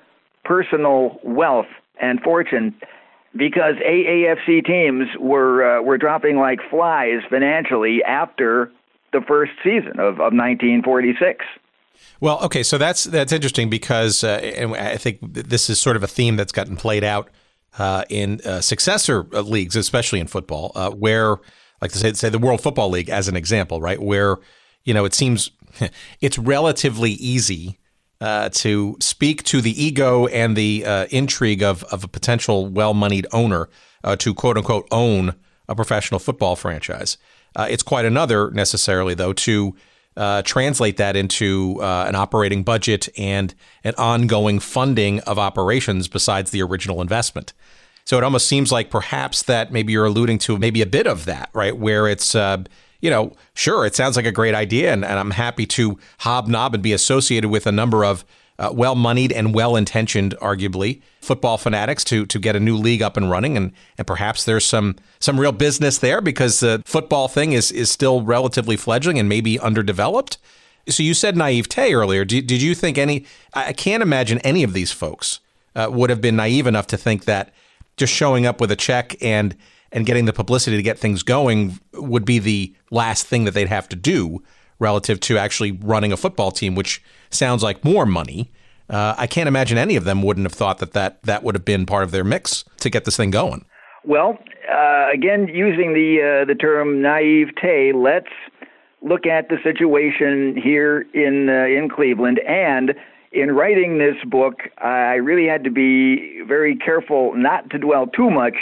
personal 0.44 1.18
wealth 1.24 1.66
and 2.00 2.20
fortune 2.20 2.74
because 3.36 3.74
AAFC 3.86 4.64
teams 4.64 5.08
were 5.18 5.78
uh, 5.78 5.82
were 5.82 5.98
dropping 5.98 6.38
like 6.38 6.60
flies 6.70 7.20
financially 7.28 8.02
after 8.04 8.70
the 9.12 9.20
first 9.26 9.52
season 9.64 9.98
of, 9.98 10.14
of 10.14 10.32
1946. 10.32 11.44
Well, 12.20 12.40
okay, 12.44 12.62
so 12.62 12.78
that's 12.78 13.04
that's 13.04 13.32
interesting 13.32 13.68
because 13.68 14.22
uh, 14.22 14.40
and 14.42 14.74
I 14.74 14.96
think 14.96 15.18
this 15.22 15.68
is 15.68 15.80
sort 15.80 15.96
of 15.96 16.04
a 16.04 16.08
theme 16.08 16.36
that's 16.36 16.52
gotten 16.52 16.76
played 16.76 17.04
out 17.04 17.30
uh, 17.78 18.04
in 18.08 18.40
uh, 18.44 18.60
successor 18.60 19.24
leagues, 19.24 19.74
especially 19.74 20.20
in 20.20 20.28
football, 20.28 20.70
uh, 20.76 20.90
where 20.90 21.38
like 21.80 21.92
to 21.92 21.98
say, 21.98 22.12
say 22.12 22.28
the 22.28 22.38
World 22.38 22.60
Football 22.60 22.90
League 22.90 23.08
as 23.08 23.28
an 23.28 23.36
example, 23.36 23.80
right? 23.80 24.00
Where, 24.00 24.36
you 24.84 24.94
know, 24.94 25.04
it 25.04 25.14
seems 25.14 25.50
it's 26.20 26.38
relatively 26.38 27.12
easy 27.12 27.78
uh, 28.20 28.48
to 28.50 28.96
speak 29.00 29.44
to 29.44 29.60
the 29.60 29.82
ego 29.82 30.26
and 30.26 30.56
the 30.56 30.84
uh, 30.84 31.06
intrigue 31.10 31.62
of, 31.62 31.84
of 31.84 32.02
a 32.02 32.08
potential 32.08 32.66
well 32.66 32.94
moneyed 32.94 33.26
owner 33.32 33.68
uh, 34.04 34.16
to 34.16 34.34
quote 34.34 34.56
unquote 34.56 34.88
own 34.90 35.34
a 35.68 35.74
professional 35.74 36.18
football 36.18 36.56
franchise. 36.56 37.18
Uh, 37.54 37.66
it's 37.70 37.82
quite 37.82 38.04
another, 38.04 38.50
necessarily, 38.50 39.14
though, 39.14 39.32
to 39.32 39.74
uh, 40.16 40.42
translate 40.42 40.96
that 40.96 41.16
into 41.16 41.78
uh, 41.80 42.06
an 42.08 42.14
operating 42.14 42.62
budget 42.62 43.08
and 43.16 43.54
an 43.84 43.94
ongoing 43.96 44.58
funding 44.58 45.20
of 45.20 45.38
operations 45.38 46.08
besides 46.08 46.50
the 46.50 46.62
original 46.62 47.00
investment. 47.00 47.52
So 48.08 48.16
it 48.16 48.24
almost 48.24 48.46
seems 48.46 48.72
like 48.72 48.88
perhaps 48.88 49.42
that 49.42 49.70
maybe 49.70 49.92
you're 49.92 50.06
alluding 50.06 50.38
to 50.38 50.56
maybe 50.56 50.80
a 50.80 50.86
bit 50.86 51.06
of 51.06 51.26
that, 51.26 51.50
right? 51.52 51.76
Where 51.76 52.08
it's, 52.08 52.34
uh, 52.34 52.64
you 53.02 53.10
know, 53.10 53.34
sure, 53.52 53.84
it 53.84 53.94
sounds 53.94 54.16
like 54.16 54.24
a 54.24 54.32
great 54.32 54.54
idea, 54.54 54.94
and, 54.94 55.04
and 55.04 55.18
I'm 55.18 55.32
happy 55.32 55.66
to 55.66 55.98
hobnob 56.20 56.72
and 56.72 56.82
be 56.82 56.94
associated 56.94 57.50
with 57.50 57.66
a 57.66 57.70
number 57.70 58.06
of 58.06 58.24
uh, 58.58 58.70
well 58.72 58.94
moneyed 58.94 59.30
and 59.30 59.54
well 59.54 59.76
intentioned, 59.76 60.34
arguably, 60.40 61.02
football 61.20 61.58
fanatics 61.58 62.02
to 62.04 62.24
to 62.24 62.38
get 62.38 62.56
a 62.56 62.60
new 62.60 62.78
league 62.78 63.02
up 63.02 63.18
and 63.18 63.30
running, 63.30 63.58
and 63.58 63.72
and 63.98 64.06
perhaps 64.06 64.42
there's 64.42 64.64
some 64.64 64.96
some 65.20 65.38
real 65.38 65.52
business 65.52 65.98
there 65.98 66.22
because 66.22 66.60
the 66.60 66.82
football 66.86 67.28
thing 67.28 67.52
is 67.52 67.70
is 67.70 67.90
still 67.90 68.22
relatively 68.22 68.78
fledgling 68.78 69.18
and 69.18 69.28
maybe 69.28 69.60
underdeveloped. 69.60 70.38
So 70.88 71.02
you 71.02 71.12
said 71.12 71.36
naivete 71.36 71.92
earlier. 71.92 72.24
Did, 72.24 72.46
did 72.46 72.62
you 72.62 72.74
think 72.74 72.96
any? 72.96 73.26
I 73.52 73.74
can't 73.74 74.02
imagine 74.02 74.38
any 74.38 74.62
of 74.62 74.72
these 74.72 74.92
folks 74.92 75.40
uh, 75.76 75.90
would 75.92 76.08
have 76.08 76.22
been 76.22 76.36
naive 76.36 76.66
enough 76.66 76.86
to 76.86 76.96
think 76.96 77.26
that 77.26 77.52
just 77.98 78.12
showing 78.12 78.46
up 78.46 78.60
with 78.60 78.70
a 78.70 78.76
check 78.76 79.16
and 79.22 79.56
and 79.90 80.04
getting 80.04 80.26
the 80.26 80.32
publicity 80.32 80.76
to 80.76 80.82
get 80.82 80.98
things 80.98 81.22
going 81.22 81.78
would 81.94 82.24
be 82.24 82.38
the 82.38 82.74
last 82.90 83.26
thing 83.26 83.44
that 83.44 83.52
they'd 83.52 83.68
have 83.68 83.88
to 83.88 83.96
do 83.96 84.42
relative 84.78 85.18
to 85.18 85.38
actually 85.38 85.72
running 85.72 86.12
a 86.12 86.16
football 86.16 86.50
team, 86.50 86.74
which 86.74 87.02
sounds 87.30 87.62
like 87.62 87.84
more 87.84 88.04
money. 88.04 88.50
Uh, 88.90 89.14
I 89.16 89.26
can't 89.26 89.48
imagine 89.48 89.76
any 89.76 89.96
of 89.96 90.04
them 90.04 90.22
wouldn't 90.22 90.44
have 90.44 90.52
thought 90.52 90.78
that, 90.78 90.92
that 90.92 91.22
that 91.22 91.42
would 91.42 91.54
have 91.54 91.64
been 91.64 91.86
part 91.86 92.04
of 92.04 92.10
their 92.10 92.24
mix 92.24 92.64
to 92.80 92.90
get 92.90 93.04
this 93.04 93.16
thing 93.16 93.30
going. 93.30 93.64
Well, 94.04 94.38
uh, 94.70 95.08
again, 95.12 95.48
using 95.48 95.92
the 95.92 96.42
uh, 96.42 96.44
the 96.46 96.54
term 96.54 97.02
naivete, 97.02 97.92
let's 97.92 98.32
look 99.02 99.26
at 99.26 99.48
the 99.48 99.58
situation 99.62 100.56
here 100.56 101.06
in 101.12 101.48
uh, 101.48 101.66
in 101.66 101.88
Cleveland 101.88 102.40
and 102.46 102.94
in 103.32 103.52
writing 103.52 103.98
this 103.98 104.16
book, 104.26 104.60
I 104.78 105.14
really 105.14 105.46
had 105.46 105.64
to 105.64 105.70
be 105.70 106.42
very 106.46 106.76
careful 106.76 107.34
not 107.34 107.70
to 107.70 107.78
dwell 107.78 108.06
too 108.06 108.30
much 108.30 108.56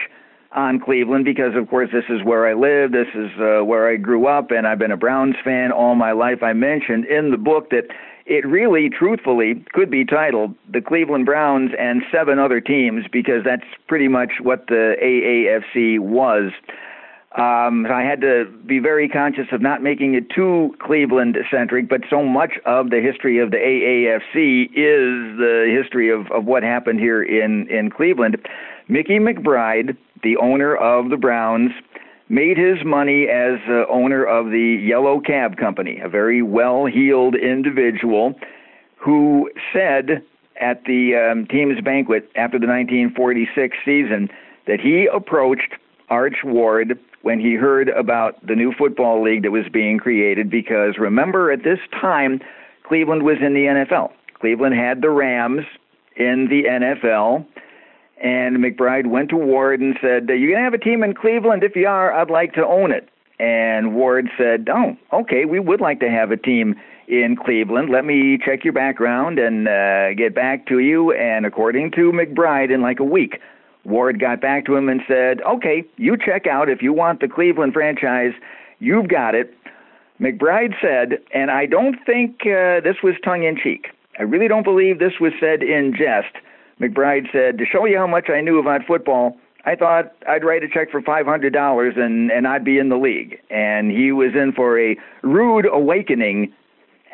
on 0.52 0.80
Cleveland 0.80 1.24
because, 1.24 1.54
of 1.54 1.68
course, 1.68 1.90
this 1.92 2.04
is 2.08 2.24
where 2.24 2.46
I 2.46 2.54
live, 2.54 2.92
this 2.92 3.08
is 3.14 3.30
uh, 3.38 3.64
where 3.64 3.88
I 3.88 3.96
grew 3.96 4.26
up, 4.26 4.50
and 4.50 4.66
I've 4.66 4.78
been 4.78 4.90
a 4.90 4.96
Browns 4.96 5.36
fan 5.44 5.70
all 5.70 5.94
my 5.94 6.12
life. 6.12 6.42
I 6.42 6.52
mentioned 6.52 7.04
in 7.04 7.30
the 7.30 7.36
book 7.36 7.70
that 7.70 7.84
it 8.24 8.44
really, 8.44 8.90
truthfully, 8.90 9.64
could 9.72 9.90
be 9.90 10.04
titled 10.04 10.54
The 10.72 10.80
Cleveland 10.80 11.26
Browns 11.26 11.70
and 11.78 12.02
Seven 12.10 12.38
Other 12.38 12.60
Teams 12.60 13.04
because 13.12 13.44
that's 13.44 13.66
pretty 13.86 14.08
much 14.08 14.32
what 14.42 14.66
the 14.66 14.96
AAFC 15.00 16.00
was. 16.00 16.50
Um, 17.32 17.84
I 17.86 18.02
had 18.02 18.22
to 18.22 18.46
be 18.66 18.78
very 18.78 19.08
conscious 19.08 19.46
of 19.52 19.60
not 19.60 19.82
making 19.82 20.14
it 20.14 20.30
too 20.30 20.74
Cleveland 20.80 21.36
centric, 21.50 21.88
but 21.88 22.00
so 22.08 22.22
much 22.22 22.52
of 22.64 22.90
the 22.90 23.00
history 23.00 23.38
of 23.38 23.50
the 23.50 23.58
AAFC 23.58 24.66
is 24.70 25.36
the 25.36 25.76
history 25.76 26.08
of, 26.08 26.30
of 26.30 26.46
what 26.46 26.62
happened 26.62 27.00
here 27.00 27.22
in, 27.22 27.68
in 27.68 27.90
Cleveland. 27.90 28.38
Mickey 28.88 29.18
McBride, 29.18 29.96
the 30.22 30.36
owner 30.38 30.76
of 30.76 31.10
the 31.10 31.16
Browns, 31.18 31.72
made 32.28 32.56
his 32.56 32.78
money 32.84 33.28
as 33.28 33.58
uh, 33.68 33.84
owner 33.90 34.24
of 34.24 34.46
the 34.46 34.80
Yellow 34.82 35.20
Cab 35.20 35.56
Company, 35.56 36.00
a 36.02 36.08
very 36.08 36.42
well 36.42 36.86
heeled 36.86 37.34
individual 37.34 38.34
who 38.96 39.50
said 39.72 40.22
at 40.60 40.84
the 40.84 41.14
um, 41.14 41.46
team's 41.46 41.80
banquet 41.82 42.30
after 42.34 42.58
the 42.58 42.66
1946 42.66 43.76
season 43.84 44.28
that 44.66 44.80
he 44.80 45.06
approached 45.12 45.74
Arch 46.08 46.38
Ward 46.44 46.98
when 47.26 47.40
he 47.40 47.54
heard 47.54 47.88
about 47.88 48.34
the 48.46 48.54
new 48.54 48.72
football 48.72 49.20
league 49.20 49.42
that 49.42 49.50
was 49.50 49.64
being 49.72 49.98
created 49.98 50.48
because 50.48 50.96
remember 50.96 51.50
at 51.50 51.64
this 51.64 51.80
time 51.90 52.40
Cleveland 52.84 53.24
was 53.24 53.38
in 53.44 53.52
the 53.52 53.64
NFL. 53.64 54.12
Cleveland 54.34 54.76
had 54.76 55.02
the 55.02 55.10
Rams 55.10 55.64
in 56.14 56.46
the 56.48 56.62
NFL 56.68 57.44
and 58.22 58.58
McBride 58.58 59.08
went 59.08 59.30
to 59.30 59.36
Ward 59.36 59.80
and 59.80 59.98
said, 60.00 60.28
"You're 60.28 60.52
going 60.52 60.58
to 60.58 60.70
have 60.70 60.72
a 60.72 60.78
team 60.78 61.02
in 61.02 61.14
Cleveland. 61.14 61.64
If 61.64 61.74
you 61.74 61.88
are, 61.88 62.12
I'd 62.12 62.30
like 62.30 62.52
to 62.52 62.64
own 62.64 62.92
it." 62.92 63.08
And 63.40 63.96
Ward 63.96 64.30
said, 64.38 64.68
"Oh, 64.72 64.96
okay, 65.12 65.46
we 65.46 65.58
would 65.58 65.80
like 65.80 65.98
to 66.00 66.08
have 66.08 66.30
a 66.30 66.36
team 66.36 66.76
in 67.08 67.34
Cleveland. 67.34 67.90
Let 67.90 68.04
me 68.04 68.38
check 68.38 68.62
your 68.62 68.72
background 68.72 69.40
and 69.40 69.66
uh, 69.66 70.14
get 70.14 70.32
back 70.32 70.66
to 70.66 70.78
you." 70.78 71.10
And 71.10 71.44
according 71.44 71.90
to 71.96 72.12
McBride, 72.12 72.72
in 72.72 72.82
like 72.82 73.00
a 73.00 73.04
week, 73.04 73.40
Ward 73.86 74.20
got 74.20 74.40
back 74.40 74.66
to 74.66 74.76
him 74.76 74.88
and 74.88 75.00
said, 75.06 75.40
Okay, 75.42 75.84
you 75.96 76.16
check 76.16 76.46
out 76.46 76.68
if 76.68 76.82
you 76.82 76.92
want 76.92 77.20
the 77.20 77.28
Cleveland 77.28 77.72
franchise, 77.72 78.32
you've 78.80 79.08
got 79.08 79.34
it. 79.34 79.54
McBride 80.20 80.74
said, 80.80 81.18
and 81.34 81.50
I 81.50 81.66
don't 81.66 81.96
think 82.06 82.40
uh, 82.42 82.80
this 82.80 82.96
was 83.02 83.14
tongue 83.22 83.44
in 83.44 83.56
cheek. 83.62 83.88
I 84.18 84.22
really 84.22 84.48
don't 84.48 84.64
believe 84.64 84.98
this 84.98 85.20
was 85.20 85.32
said 85.38 85.62
in 85.62 85.94
jest. 85.96 86.34
McBride 86.80 87.30
said, 87.32 87.58
To 87.58 87.66
show 87.66 87.84
you 87.84 87.98
how 87.98 88.06
much 88.06 88.30
I 88.30 88.40
knew 88.40 88.58
about 88.58 88.80
football, 88.86 89.36
I 89.64 89.74
thought 89.74 90.12
I'd 90.28 90.44
write 90.44 90.62
a 90.62 90.68
check 90.68 90.90
for 90.90 91.02
$500 91.02 91.98
and, 91.98 92.30
and 92.30 92.46
I'd 92.46 92.64
be 92.64 92.78
in 92.78 92.88
the 92.88 92.96
league. 92.96 93.38
And 93.50 93.90
he 93.90 94.12
was 94.12 94.30
in 94.34 94.52
for 94.52 94.80
a 94.80 94.96
rude 95.22 95.66
awakening 95.70 96.52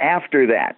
after 0.01 0.47
that. 0.47 0.77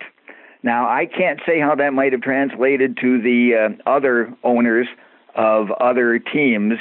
Now, 0.62 0.88
I 0.88 1.06
can't 1.06 1.40
say 1.46 1.60
how 1.60 1.74
that 1.74 1.92
might 1.92 2.12
have 2.12 2.22
translated 2.22 2.96
to 3.02 3.20
the 3.20 3.76
uh, 3.86 3.90
other 3.90 4.32
owners 4.44 4.86
of 5.34 5.70
other 5.72 6.18
teams. 6.18 6.74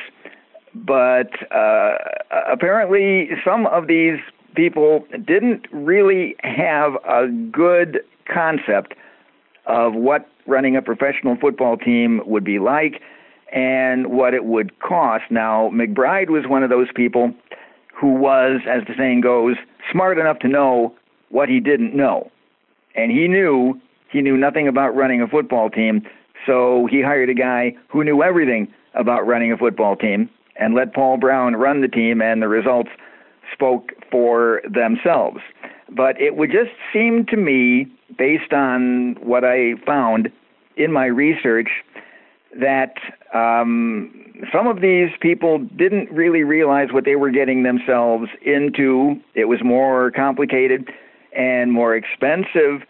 But 0.76 1.30
uh, 1.52 1.98
apparently, 2.52 3.30
some 3.46 3.68
of 3.68 3.88
these 3.88 4.20
people 4.56 5.06
didn't 5.26 5.68
really 5.72 6.36
have 6.40 6.96
a 7.08 7.28
good 7.28 8.02
concept 8.32 8.94
of 9.66 9.94
what 9.94 10.28
running 10.46 10.76
a 10.76 10.82
professional 10.82 11.38
football 11.38 11.78
team 11.78 12.22
would 12.26 12.44
be 12.44 12.60
like 12.60 13.02
and 13.54 14.08
what 14.08 14.34
it 14.34 14.46
would 14.46 14.78
cost. 14.80 15.26
Now, 15.30 15.70
McBride 15.70 16.30
was 16.30 16.46
one 16.48 16.64
of 16.64 16.70
those 16.70 16.88
people 16.94 17.34
who 17.94 18.14
was, 18.14 18.62
as 18.68 18.84
the 18.88 18.94
saying 18.98 19.22
goes, 19.22 19.56
smart 19.92 20.18
enough 20.18 20.40
to 20.40 20.48
know 20.48 20.94
what 21.30 21.50
he 21.50 21.60
didn't 21.60 21.96
know. 21.96 22.32
And 22.96 23.12
he 23.12 23.28
knew 23.28 23.80
he 24.12 24.22
knew 24.22 24.38
nothing 24.38 24.68
about 24.68 24.96
running 24.96 25.22
a 25.22 25.28
football 25.28 25.70
team, 25.70 26.08
so 26.46 26.88
he 26.90 27.02
hired 27.02 27.30
a 27.30 27.34
guy 27.34 27.76
who 27.90 28.04
knew 28.04 28.22
everything 28.24 28.68
about 28.94 29.26
running 29.26 29.52
a 29.52 29.58
football 29.58 29.96
team 29.96 30.30
and 30.56 30.76
let 30.76 30.94
Paul 30.94 31.18
Brown 31.18 31.56
run 31.56 31.82
the 31.82 31.88
team, 31.88 32.22
and 32.22 32.42
the 32.42 32.48
results 32.48 32.90
spoke 33.52 33.92
for 34.12 34.62
themselves. 34.70 35.40
But 35.90 36.20
it 36.22 36.36
would 36.36 36.52
just 36.52 36.72
seem 36.92 37.26
to 37.28 37.38
me, 37.38 37.88
based 38.18 38.54
on 38.54 39.16
what 39.22 39.44
I 39.44 39.74
found 39.86 40.32
in 40.78 40.92
my 40.92 41.06
research, 41.06 41.70
that 42.60 42.94
um, 43.34 44.46
some 44.52 44.68
of 44.68 44.82
these 44.82 45.10
people 45.20 45.60
didn't 45.76 46.12
really 46.12 46.44
realize 46.44 46.90
what 46.92 47.06
they 47.06 47.16
were 47.16 47.32
getting 47.32 47.64
themselves 47.64 48.30
into. 48.46 49.16
It 49.34 49.46
was 49.46 49.60
more 49.64 50.12
complicated 50.12 50.90
and 51.36 51.72
more 51.72 51.96
expensive 51.96 52.88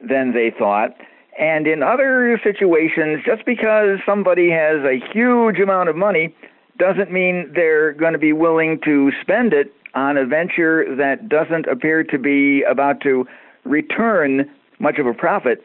than 0.00 0.32
they 0.32 0.52
thought. 0.56 0.96
And 1.38 1.66
in 1.66 1.82
other 1.82 2.40
situations, 2.44 3.22
just 3.26 3.44
because 3.44 3.98
somebody 4.06 4.50
has 4.50 4.84
a 4.84 5.00
huge 5.12 5.58
amount 5.58 5.88
of 5.88 5.96
money 5.96 6.34
doesn't 6.78 7.10
mean 7.10 7.50
they're 7.54 7.92
going 7.92 8.12
to 8.12 8.18
be 8.18 8.32
willing 8.32 8.80
to 8.84 9.10
spend 9.20 9.52
it 9.52 9.72
on 9.94 10.16
a 10.16 10.26
venture 10.26 10.94
that 10.96 11.28
doesn't 11.28 11.66
appear 11.66 12.02
to 12.04 12.18
be 12.18 12.62
about 12.62 13.00
to 13.00 13.26
return 13.64 14.48
much 14.78 14.98
of 14.98 15.06
a 15.06 15.14
profit 15.14 15.64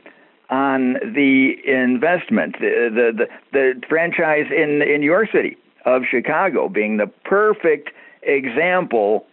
on 0.50 0.94
the 1.14 1.54
investment. 1.66 2.56
The, 2.60 2.90
the, 2.94 3.26
the, 3.26 3.28
the 3.52 3.82
franchise 3.88 4.46
in, 4.56 4.82
in 4.82 5.02
your 5.04 5.28
city 5.32 5.58
of 5.86 6.04
Chicago 6.10 6.70
being 6.70 6.98
the 6.98 7.08
perfect 7.26 7.90
example. 8.24 9.26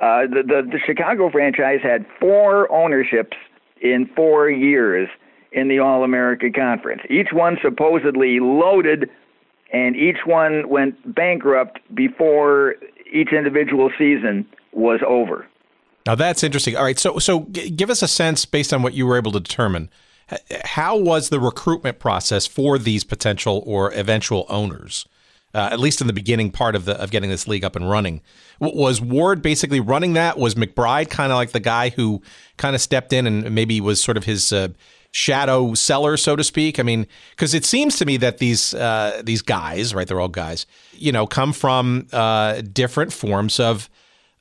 Uh, 0.00 0.22
the, 0.22 0.42
the, 0.46 0.68
the 0.72 0.78
Chicago 0.84 1.30
franchise 1.30 1.80
had 1.82 2.04
four 2.20 2.70
ownerships 2.72 3.36
in 3.80 4.08
four 4.14 4.50
years 4.50 5.08
in 5.54 5.68
the 5.68 5.78
All 5.78 6.04
America 6.04 6.50
Conference. 6.50 7.02
Each 7.08 7.28
one 7.32 7.56
supposedly 7.62 8.40
loaded, 8.40 9.08
and 9.72 9.96
each 9.96 10.18
one 10.26 10.68
went 10.68 11.14
bankrupt 11.14 11.78
before 11.94 12.74
each 13.10 13.32
individual 13.32 13.90
season 13.96 14.46
was 14.72 15.00
over. 15.06 15.46
Now 16.06 16.16
that's 16.16 16.42
interesting. 16.42 16.76
All 16.76 16.84
right, 16.84 16.98
so 16.98 17.18
so 17.18 17.40
give 17.40 17.88
us 17.88 18.02
a 18.02 18.08
sense 18.08 18.44
based 18.44 18.74
on 18.74 18.82
what 18.82 18.92
you 18.92 19.06
were 19.06 19.16
able 19.16 19.32
to 19.32 19.40
determine. 19.40 19.88
How 20.64 20.96
was 20.96 21.28
the 21.28 21.38
recruitment 21.38 21.98
process 21.98 22.46
for 22.46 22.78
these 22.78 23.04
potential 23.04 23.62
or 23.66 23.92
eventual 23.92 24.46
owners? 24.48 25.06
Uh, 25.54 25.68
at 25.70 25.78
least 25.78 26.00
in 26.00 26.08
the 26.08 26.12
beginning 26.12 26.50
part 26.50 26.74
of 26.74 26.84
the 26.84 27.00
of 27.00 27.12
getting 27.12 27.30
this 27.30 27.46
league 27.46 27.62
up 27.62 27.76
and 27.76 27.88
running. 27.88 28.20
Was 28.58 29.00
Ward 29.00 29.40
basically 29.40 29.78
running 29.78 30.14
that? 30.14 30.36
Was 30.36 30.56
McBride 30.56 31.10
kind 31.10 31.30
of 31.30 31.36
like 31.36 31.52
the 31.52 31.60
guy 31.60 31.90
who 31.90 32.22
kind 32.56 32.74
of 32.74 32.82
stepped 32.82 33.12
in 33.12 33.24
and 33.26 33.54
maybe 33.54 33.80
was 33.80 34.02
sort 34.02 34.16
of 34.16 34.24
his 34.24 34.52
uh, 34.52 34.68
shadow 35.14 35.74
seller, 35.74 36.16
so 36.16 36.34
to 36.34 36.42
speak? 36.42 36.80
I 36.80 36.82
mean, 36.82 37.06
because 37.30 37.54
it 37.54 37.64
seems 37.64 37.96
to 37.98 38.04
me 38.04 38.16
that 38.16 38.38
these 38.38 38.74
uh, 38.74 39.22
these 39.24 39.42
guys, 39.42 39.94
right? 39.94 40.06
They're 40.06 40.20
all 40.20 40.28
guys, 40.28 40.66
you 40.92 41.12
know, 41.12 41.26
come 41.26 41.52
from 41.52 42.08
uh, 42.12 42.62
different 42.62 43.12
forms 43.12 43.60
of 43.60 43.88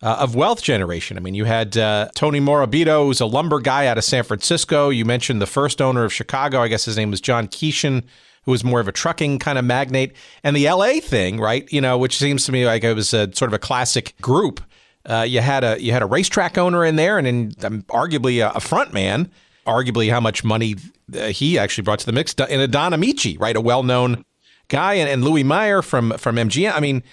uh, 0.01 0.17
of 0.19 0.35
wealth 0.35 0.63
generation. 0.63 1.15
I 1.15 1.19
mean, 1.19 1.35
you 1.35 1.45
had 1.45 1.77
uh, 1.77 2.09
Tony 2.15 2.39
Morabito, 2.39 3.05
who's 3.05 3.21
a 3.21 3.27
lumber 3.27 3.59
guy 3.59 3.85
out 3.85 3.99
of 3.99 4.03
San 4.03 4.23
Francisco. 4.23 4.89
You 4.89 5.05
mentioned 5.05 5.41
the 5.41 5.45
first 5.45 5.79
owner 5.79 6.03
of 6.03 6.11
Chicago. 6.11 6.59
I 6.59 6.67
guess 6.67 6.85
his 6.85 6.97
name 6.97 7.11
was 7.11 7.21
John 7.21 7.47
Keeshin, 7.47 8.03
who 8.43 8.51
was 8.51 8.63
more 8.63 8.79
of 8.79 8.87
a 8.87 8.91
trucking 8.91 9.37
kind 9.37 9.59
of 9.59 9.65
magnate. 9.65 10.13
And 10.43 10.55
the 10.55 10.67
LA 10.67 10.99
thing, 11.01 11.39
right? 11.39 11.71
You 11.71 11.81
know, 11.81 11.99
which 11.99 12.17
seems 12.17 12.45
to 12.47 12.51
me 12.51 12.65
like 12.65 12.83
it 12.83 12.95
was 12.95 13.13
a 13.13 13.31
sort 13.35 13.49
of 13.49 13.53
a 13.53 13.59
classic 13.59 14.15
group. 14.21 14.59
Uh, 15.05 15.21
you 15.21 15.39
had 15.41 15.63
a 15.63 15.79
you 15.79 15.91
had 15.91 16.01
a 16.01 16.07
racetrack 16.07 16.57
owner 16.57 16.83
in 16.83 16.95
there, 16.95 17.19
and 17.19 17.27
then 17.27 17.51
um, 17.63 17.83
arguably 17.83 18.43
a, 18.43 18.51
a 18.55 18.59
front 18.59 18.91
man 18.91 19.29
arguably 19.65 20.09
how 20.09 20.19
much 20.19 20.43
money 20.43 20.75
uh, 21.15 21.27
he 21.27 21.57
actually 21.57 21.83
brought 21.83 21.99
to 21.99 22.05
the 22.05 22.11
mix. 22.11 22.33
And 22.35 22.71
Don 22.71 22.91
Ameche, 22.91 23.39
right, 23.39 23.55
a 23.55 23.61
well-known 23.61 24.23
guy, 24.67 24.95
and, 24.95 25.09
and 25.09 25.23
Louis 25.23 25.43
Mayer 25.43 25.81
from 25.81 26.11
from 26.17 26.35
MGM. 26.35 26.73
I 26.73 26.79
mean, 26.79 27.03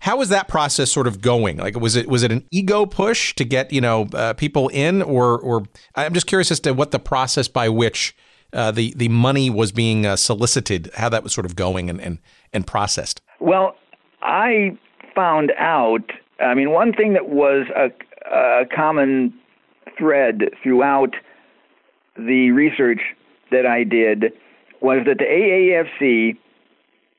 how 0.00 0.18
was 0.18 0.28
that 0.28 0.48
process 0.48 0.90
sort 0.90 1.06
of 1.06 1.20
going? 1.20 1.56
Like, 1.56 1.78
was 1.78 1.96
it 1.96 2.08
was 2.08 2.22
it 2.22 2.32
an 2.32 2.46
ego 2.50 2.86
push 2.86 3.34
to 3.36 3.44
get 3.44 3.72
you 3.72 3.80
know 3.80 4.08
uh, 4.12 4.34
people 4.34 4.68
in, 4.68 5.02
or 5.02 5.38
or 5.38 5.64
I'm 5.94 6.14
just 6.14 6.26
curious 6.26 6.50
as 6.50 6.60
to 6.60 6.72
what 6.72 6.90
the 6.90 6.98
process 6.98 7.48
by 7.48 7.68
which 7.68 8.14
uh, 8.52 8.70
the 8.70 8.92
the 8.96 9.08
money 9.08 9.50
was 9.50 9.72
being 9.72 10.06
uh, 10.06 10.16
solicited, 10.16 10.90
how 10.94 11.08
that 11.08 11.22
was 11.22 11.32
sort 11.32 11.46
of 11.46 11.56
going 11.56 11.90
and 11.90 12.00
and, 12.00 12.18
and 12.52 12.66
processed. 12.66 13.20
Well, 13.40 13.76
I 14.22 14.78
found 15.14 15.52
out. 15.58 16.12
I 16.38 16.54
mean, 16.54 16.70
one 16.70 16.92
thing 16.92 17.14
that 17.14 17.30
was 17.30 17.66
a, 17.74 17.90
a 18.30 18.66
common 18.66 19.32
thread 19.96 20.50
throughout 20.62 21.16
the 22.18 22.50
research 22.50 23.00
that 23.50 23.66
I 23.66 23.84
did 23.84 24.32
was 24.80 25.04
that 25.06 25.18
the 25.18 25.24
AAFC 25.24 26.36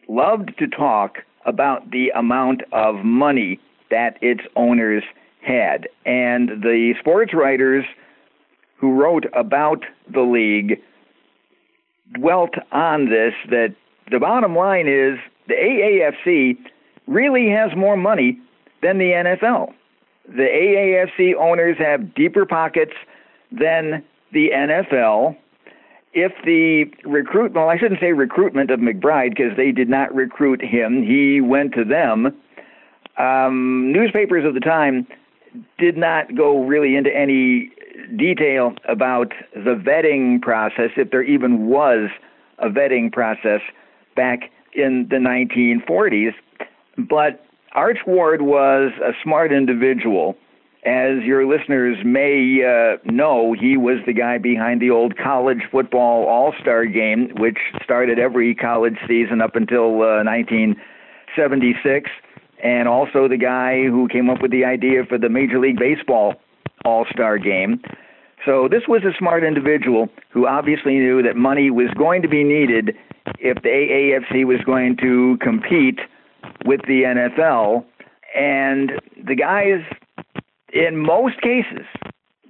loved 0.07 0.57
to 0.59 0.67
talk 0.67 1.17
about 1.45 1.91
the 1.91 2.09
amount 2.09 2.61
of 2.71 3.03
money 3.03 3.59
that 3.89 4.17
its 4.21 4.41
owners 4.55 5.03
had. 5.41 5.87
And 6.05 6.49
the 6.61 6.93
sports 6.99 7.33
writers 7.33 7.85
who 8.77 8.93
wrote 8.93 9.25
about 9.33 9.83
the 10.11 10.21
league 10.21 10.81
dwelt 12.13 12.53
on 12.71 13.09
this 13.09 13.33
that 13.49 13.75
the 14.11 14.19
bottom 14.19 14.55
line 14.55 14.87
is 14.87 15.17
the 15.47 15.55
AAFC 15.55 16.57
really 17.07 17.49
has 17.49 17.75
more 17.75 17.97
money 17.97 18.39
than 18.81 18.97
the 18.97 19.11
NFL. 19.11 19.73
The 20.27 20.43
AAFC 20.43 21.35
owners 21.35 21.77
have 21.79 22.13
deeper 22.13 22.45
pockets 22.45 22.93
than 23.51 24.03
the 24.31 24.49
NFL 24.53 25.35
if 26.13 26.31
the 26.45 26.85
recruit, 27.07 27.53
well, 27.53 27.69
I 27.69 27.77
shouldn't 27.77 27.99
say 27.99 28.11
recruitment 28.11 28.71
of 28.71 28.79
McBride 28.79 29.31
because 29.31 29.55
they 29.55 29.71
did 29.71 29.87
not 29.87 30.13
recruit 30.15 30.61
him. 30.63 31.03
He 31.03 31.41
went 31.41 31.73
to 31.75 31.83
them. 31.83 32.35
um, 33.17 33.91
newspapers 33.91 34.43
of 34.43 34.55
the 34.55 34.59
time 34.59 35.05
did 35.77 35.95
not 35.95 36.35
go 36.35 36.65
really 36.65 36.95
into 36.95 37.15
any 37.15 37.71
detail 38.15 38.73
about 38.87 39.33
the 39.53 39.75
vetting 39.75 40.41
process, 40.41 40.91
if 40.97 41.11
there 41.11 41.23
even 41.23 41.67
was 41.67 42.09
a 42.59 42.69
vetting 42.69 43.11
process 43.11 43.61
back 44.15 44.51
in 44.73 45.07
the 45.09 45.17
1940s. 45.17 46.33
But 46.97 47.45
Arch 47.73 47.99
Ward 48.07 48.41
was 48.41 48.91
a 49.03 49.11
smart 49.23 49.51
individual. 49.51 50.35
As 50.87 51.21
your 51.23 51.45
listeners 51.45 51.97
may 52.05 52.63
uh, 52.63 52.95
know, 53.03 53.51
he 53.51 53.75
was 53.75 53.97
the 54.05 54.13
guy 54.13 54.37
behind 54.37 54.81
the 54.81 54.89
old 54.89 55.17
college 55.17 55.63
football 55.69 56.25
all 56.27 56.53
star 56.61 56.85
game, 56.85 57.29
which 57.37 57.57
started 57.83 58.19
every 58.19 58.55
college 58.55 58.95
season 59.05 59.41
up 59.41 59.57
until 59.57 59.95
uh, 60.01 60.23
1976, 60.23 62.09
and 62.63 62.87
also 62.87 63.27
the 63.27 63.35
guy 63.35 63.83
who 63.83 64.07
came 64.07 64.29
up 64.29 64.41
with 64.41 64.51
the 64.51 64.63
idea 64.63 65.03
for 65.03 65.17
the 65.17 65.27
Major 65.27 65.59
League 65.59 65.77
Baseball 65.77 66.35
all 66.85 67.05
star 67.11 67.37
game. 67.37 67.81
So 68.45 68.69
this 68.71 68.83
was 68.87 69.03
a 69.03 69.11
smart 69.19 69.43
individual 69.43 70.07
who 70.29 70.47
obviously 70.47 70.93
knew 70.99 71.21
that 71.21 71.35
money 71.35 71.69
was 71.69 71.89
going 71.97 72.21
to 72.21 72.29
be 72.29 72.45
needed 72.45 72.95
if 73.39 73.61
the 73.61 73.67
AAFC 73.67 74.45
was 74.45 74.61
going 74.65 74.95
to 75.01 75.37
compete 75.41 75.99
with 76.63 76.79
the 76.87 77.03
NFL. 77.03 77.83
And 78.33 78.93
the 79.21 79.35
guys, 79.35 79.83
in 80.77 80.97
most 80.97 81.41
cases, 81.41 81.85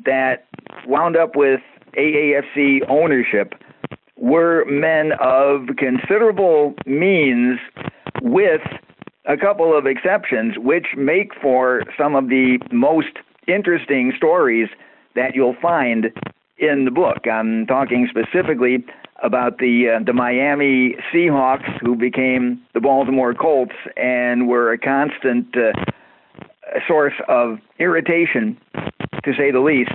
that 0.05 0.45
wound 0.85 1.15
up 1.15 1.35
with 1.35 1.61
AAFC 1.97 2.81
ownership 2.89 3.53
were 4.17 4.65
men 4.65 5.13
of 5.21 5.67
considerable 5.77 6.73
means, 6.85 7.59
with 8.21 8.61
a 9.25 9.37
couple 9.37 9.77
of 9.77 9.85
exceptions, 9.85 10.55
which 10.57 10.87
make 10.97 11.31
for 11.41 11.83
some 11.97 12.15
of 12.15 12.29
the 12.29 12.59
most 12.71 13.19
interesting 13.47 14.11
stories 14.15 14.67
that 15.15 15.35
you'll 15.35 15.55
find 15.61 16.07
in 16.57 16.85
the 16.85 16.91
book. 16.91 17.27
I'm 17.31 17.65
talking 17.65 18.09
specifically 18.09 18.83
about 19.23 19.57
the 19.59 19.97
uh, 19.97 20.03
the 20.03 20.13
Miami 20.13 20.95
Seahawks, 21.13 21.79
who 21.81 21.95
became 21.95 22.61
the 22.73 22.79
Baltimore 22.79 23.33
Colts 23.33 23.75
and 23.95 24.47
were 24.47 24.71
a 24.71 24.77
constant 24.77 25.55
uh, 25.55 25.71
source 26.87 27.13
of 27.27 27.57
irritation, 27.79 28.57
to 29.23 29.33
say 29.37 29.51
the 29.51 29.59
least, 29.59 29.91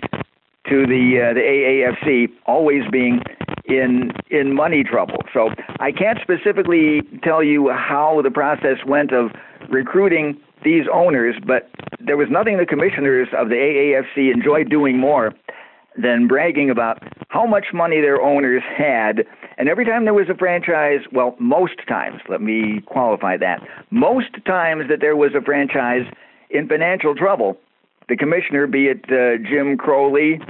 to 0.69 0.87
the 0.87 1.31
uh, 1.31 1.35
the 1.35 1.41
AAFC, 1.41 2.29
always 2.47 2.83
being 2.91 3.23
in 3.65 4.13
in 4.31 4.55
money 4.55 4.85
trouble. 4.85 5.19
So 5.33 5.51
I 5.81 5.93
can't 5.93 6.19
specifically 6.21 7.03
tell 7.23 7.43
you 7.43 7.71
how 7.71 8.21
the 8.23 8.31
process 8.31 8.79
went 8.87 9.13
of 9.13 9.31
recruiting 9.69 10.41
these 10.65 10.85
owners, 10.93 11.35
but 11.45 11.69
there 11.99 12.17
was 12.17 12.29
nothing 12.31 12.59
the 12.59 12.67
commissioners 12.67 13.29
of 13.37 13.49
the 13.49 13.57
AAFC 13.57 14.33
enjoyed 14.33 14.71
doing 14.71 14.99
more 14.99 15.33
than 16.01 16.27
bragging 16.27 16.71
about 16.71 17.03
how 17.29 17.47
much 17.47 17.67
money 17.75 18.01
their 18.01 18.21
owners 18.21 18.63
had. 18.77 19.27
And 19.59 19.69
every 19.69 19.85
time 19.85 20.05
there 20.05 20.15
was 20.15 20.29
a 20.29 20.35
franchise, 20.35 21.01
well, 21.13 21.37
most 21.39 21.87
times, 21.87 22.21
let 22.29 22.41
me 22.41 22.81
qualify 22.87 23.37
that, 23.39 23.61
most 23.91 24.31
times 24.47 24.85
that 24.89 25.01
there 25.01 25.17
was 25.17 25.33
a 25.35 25.43
franchise 25.43 26.07
in 26.53 26.69
financial 26.69 27.15
trouble, 27.15 27.59
the 28.09 28.17
commissioner, 28.17 28.67
be 28.67 28.87
it 28.87 29.05
uh, 29.09 29.43
Jim 29.49 29.77
Crowley 29.77 30.41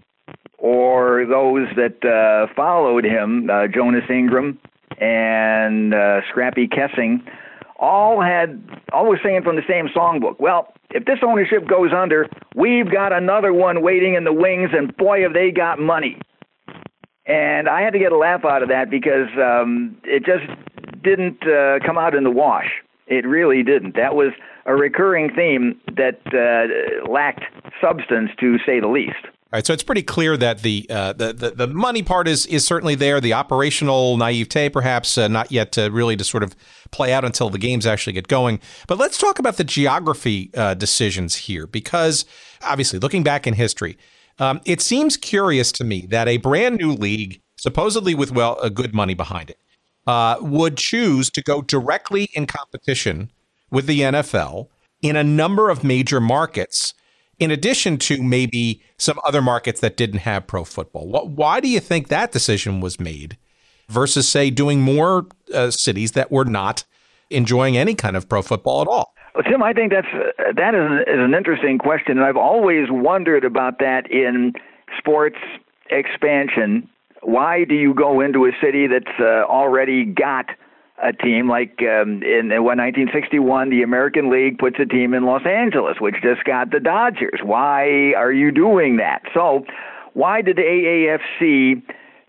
or 0.58 1.26
those 1.26 1.66
that 1.76 2.04
uh, 2.04 2.52
followed 2.54 3.04
him, 3.04 3.50
uh, 3.50 3.66
Jonas 3.66 4.04
Ingram 4.08 4.58
and 5.00 5.94
uh, 5.94 6.20
Scrappy 6.30 6.68
Kessing, 6.68 7.24
all 7.78 8.20
had 8.20 8.62
all 8.92 9.08
was 9.08 9.18
singing 9.24 9.42
from 9.42 9.56
the 9.56 9.62
same 9.68 9.88
songbook. 9.88 10.38
Well, 10.38 10.72
if 10.90 11.04
this 11.04 11.18
ownership 11.22 11.66
goes 11.66 11.90
under, 11.92 12.28
we've 12.54 12.90
got 12.90 13.12
another 13.12 13.52
one 13.52 13.82
waiting 13.82 14.14
in 14.14 14.24
the 14.24 14.32
wings, 14.32 14.70
and 14.72 14.96
boy, 14.96 15.22
have 15.22 15.32
they 15.32 15.50
got 15.50 15.80
money. 15.80 16.16
And 17.26 17.68
I 17.68 17.82
had 17.82 17.92
to 17.92 17.98
get 17.98 18.12
a 18.12 18.16
laugh 18.16 18.44
out 18.44 18.62
of 18.62 18.68
that 18.68 18.90
because 18.90 19.28
um, 19.36 19.96
it 20.04 20.24
just 20.24 20.44
didn't 21.02 21.42
uh, 21.46 21.78
come 21.84 21.98
out 21.98 22.14
in 22.14 22.24
the 22.24 22.30
wash. 22.30 22.70
It 23.06 23.26
really 23.26 23.62
didn't. 23.62 23.96
That 23.96 24.14
was 24.14 24.32
a 24.66 24.74
recurring 24.74 25.30
theme 25.34 25.80
that 25.96 26.20
uh, 26.32 27.10
lacked 27.10 27.44
substance, 27.80 28.30
to 28.40 28.58
say 28.64 28.80
the 28.80 28.88
least. 28.88 29.24
All 29.24 29.58
right, 29.58 29.66
so 29.66 29.74
it's 29.74 29.82
pretty 29.82 30.02
clear 30.02 30.38
that 30.38 30.62
the, 30.62 30.86
uh, 30.88 31.12
the, 31.12 31.34
the 31.34 31.50
the 31.50 31.66
money 31.66 32.02
part 32.02 32.26
is 32.26 32.46
is 32.46 32.66
certainly 32.66 32.94
there. 32.94 33.20
The 33.20 33.34
operational 33.34 34.16
naivete, 34.16 34.70
perhaps, 34.70 35.18
uh, 35.18 35.28
not 35.28 35.52
yet 35.52 35.72
to 35.72 35.90
really 35.90 36.16
to 36.16 36.24
sort 36.24 36.42
of 36.42 36.56
play 36.90 37.12
out 37.12 37.22
until 37.22 37.50
the 37.50 37.58
games 37.58 37.84
actually 37.84 38.14
get 38.14 38.28
going. 38.28 38.60
But 38.88 38.96
let's 38.96 39.18
talk 39.18 39.38
about 39.38 39.58
the 39.58 39.64
geography 39.64 40.50
uh, 40.54 40.72
decisions 40.72 41.34
here, 41.36 41.66
because 41.66 42.24
obviously, 42.62 42.98
looking 42.98 43.22
back 43.22 43.46
in 43.46 43.52
history, 43.52 43.98
um, 44.38 44.62
it 44.64 44.80
seems 44.80 45.18
curious 45.18 45.70
to 45.72 45.84
me 45.84 46.06
that 46.06 46.28
a 46.28 46.38
brand 46.38 46.78
new 46.78 46.92
league, 46.92 47.42
supposedly 47.56 48.14
with 48.14 48.32
well 48.32 48.58
a 48.60 48.70
good 48.70 48.94
money 48.94 49.12
behind 49.12 49.50
it, 49.50 49.58
uh, 50.06 50.36
would 50.40 50.78
choose 50.78 51.28
to 51.28 51.42
go 51.42 51.60
directly 51.60 52.30
in 52.32 52.46
competition 52.46 53.30
with 53.72 53.86
the 53.86 54.00
NFL 54.00 54.68
in 55.00 55.16
a 55.16 55.24
number 55.24 55.68
of 55.68 55.82
major 55.82 56.20
markets 56.20 56.94
in 57.40 57.50
addition 57.50 57.98
to 57.98 58.22
maybe 58.22 58.80
some 58.98 59.18
other 59.24 59.42
markets 59.42 59.80
that 59.80 59.96
didn't 59.96 60.20
have 60.20 60.46
pro 60.46 60.64
football. 60.64 61.08
Why 61.26 61.58
do 61.58 61.66
you 61.66 61.80
think 61.80 62.06
that 62.06 62.30
decision 62.30 62.80
was 62.80 63.00
made 63.00 63.36
versus, 63.88 64.28
say, 64.28 64.50
doing 64.50 64.80
more 64.80 65.26
uh, 65.52 65.72
cities 65.72 66.12
that 66.12 66.30
were 66.30 66.44
not 66.44 66.84
enjoying 67.30 67.76
any 67.76 67.96
kind 67.96 68.16
of 68.16 68.28
pro 68.28 68.42
football 68.42 68.82
at 68.82 68.86
all? 68.86 69.12
Well, 69.34 69.44
Tim, 69.44 69.62
I 69.62 69.72
think 69.72 69.90
that's 69.90 70.06
uh, 70.14 70.52
that 70.54 70.74
is 70.74 70.80
an, 70.80 70.98
is 71.00 71.18
an 71.18 71.34
interesting 71.34 71.78
question, 71.78 72.18
and 72.18 72.26
I've 72.26 72.36
always 72.36 72.88
wondered 72.90 73.44
about 73.44 73.78
that 73.78 74.08
in 74.10 74.52
sports 74.98 75.38
expansion. 75.90 76.88
Why 77.22 77.64
do 77.64 77.74
you 77.74 77.94
go 77.94 78.20
into 78.20 78.44
a 78.44 78.50
city 78.62 78.86
that's 78.86 79.18
uh, 79.18 79.44
already 79.48 80.04
got 80.04 80.46
a 81.02 81.12
team 81.12 81.48
like 81.48 81.80
um, 81.82 82.22
in, 82.22 82.52
in 82.52 82.62
1961 82.62 83.70
the 83.70 83.82
American 83.82 84.30
League 84.30 84.58
puts 84.58 84.76
a 84.78 84.86
team 84.86 85.14
in 85.14 85.24
Los 85.24 85.44
Angeles 85.44 85.96
which 86.00 86.16
just 86.22 86.44
got 86.44 86.70
the 86.70 86.80
Dodgers. 86.80 87.40
Why 87.42 88.12
are 88.16 88.32
you 88.32 88.52
doing 88.52 88.96
that? 88.98 89.22
So 89.34 89.64
why 90.14 90.42
did 90.42 90.56
the 90.56 90.62
AAFC 90.62 91.82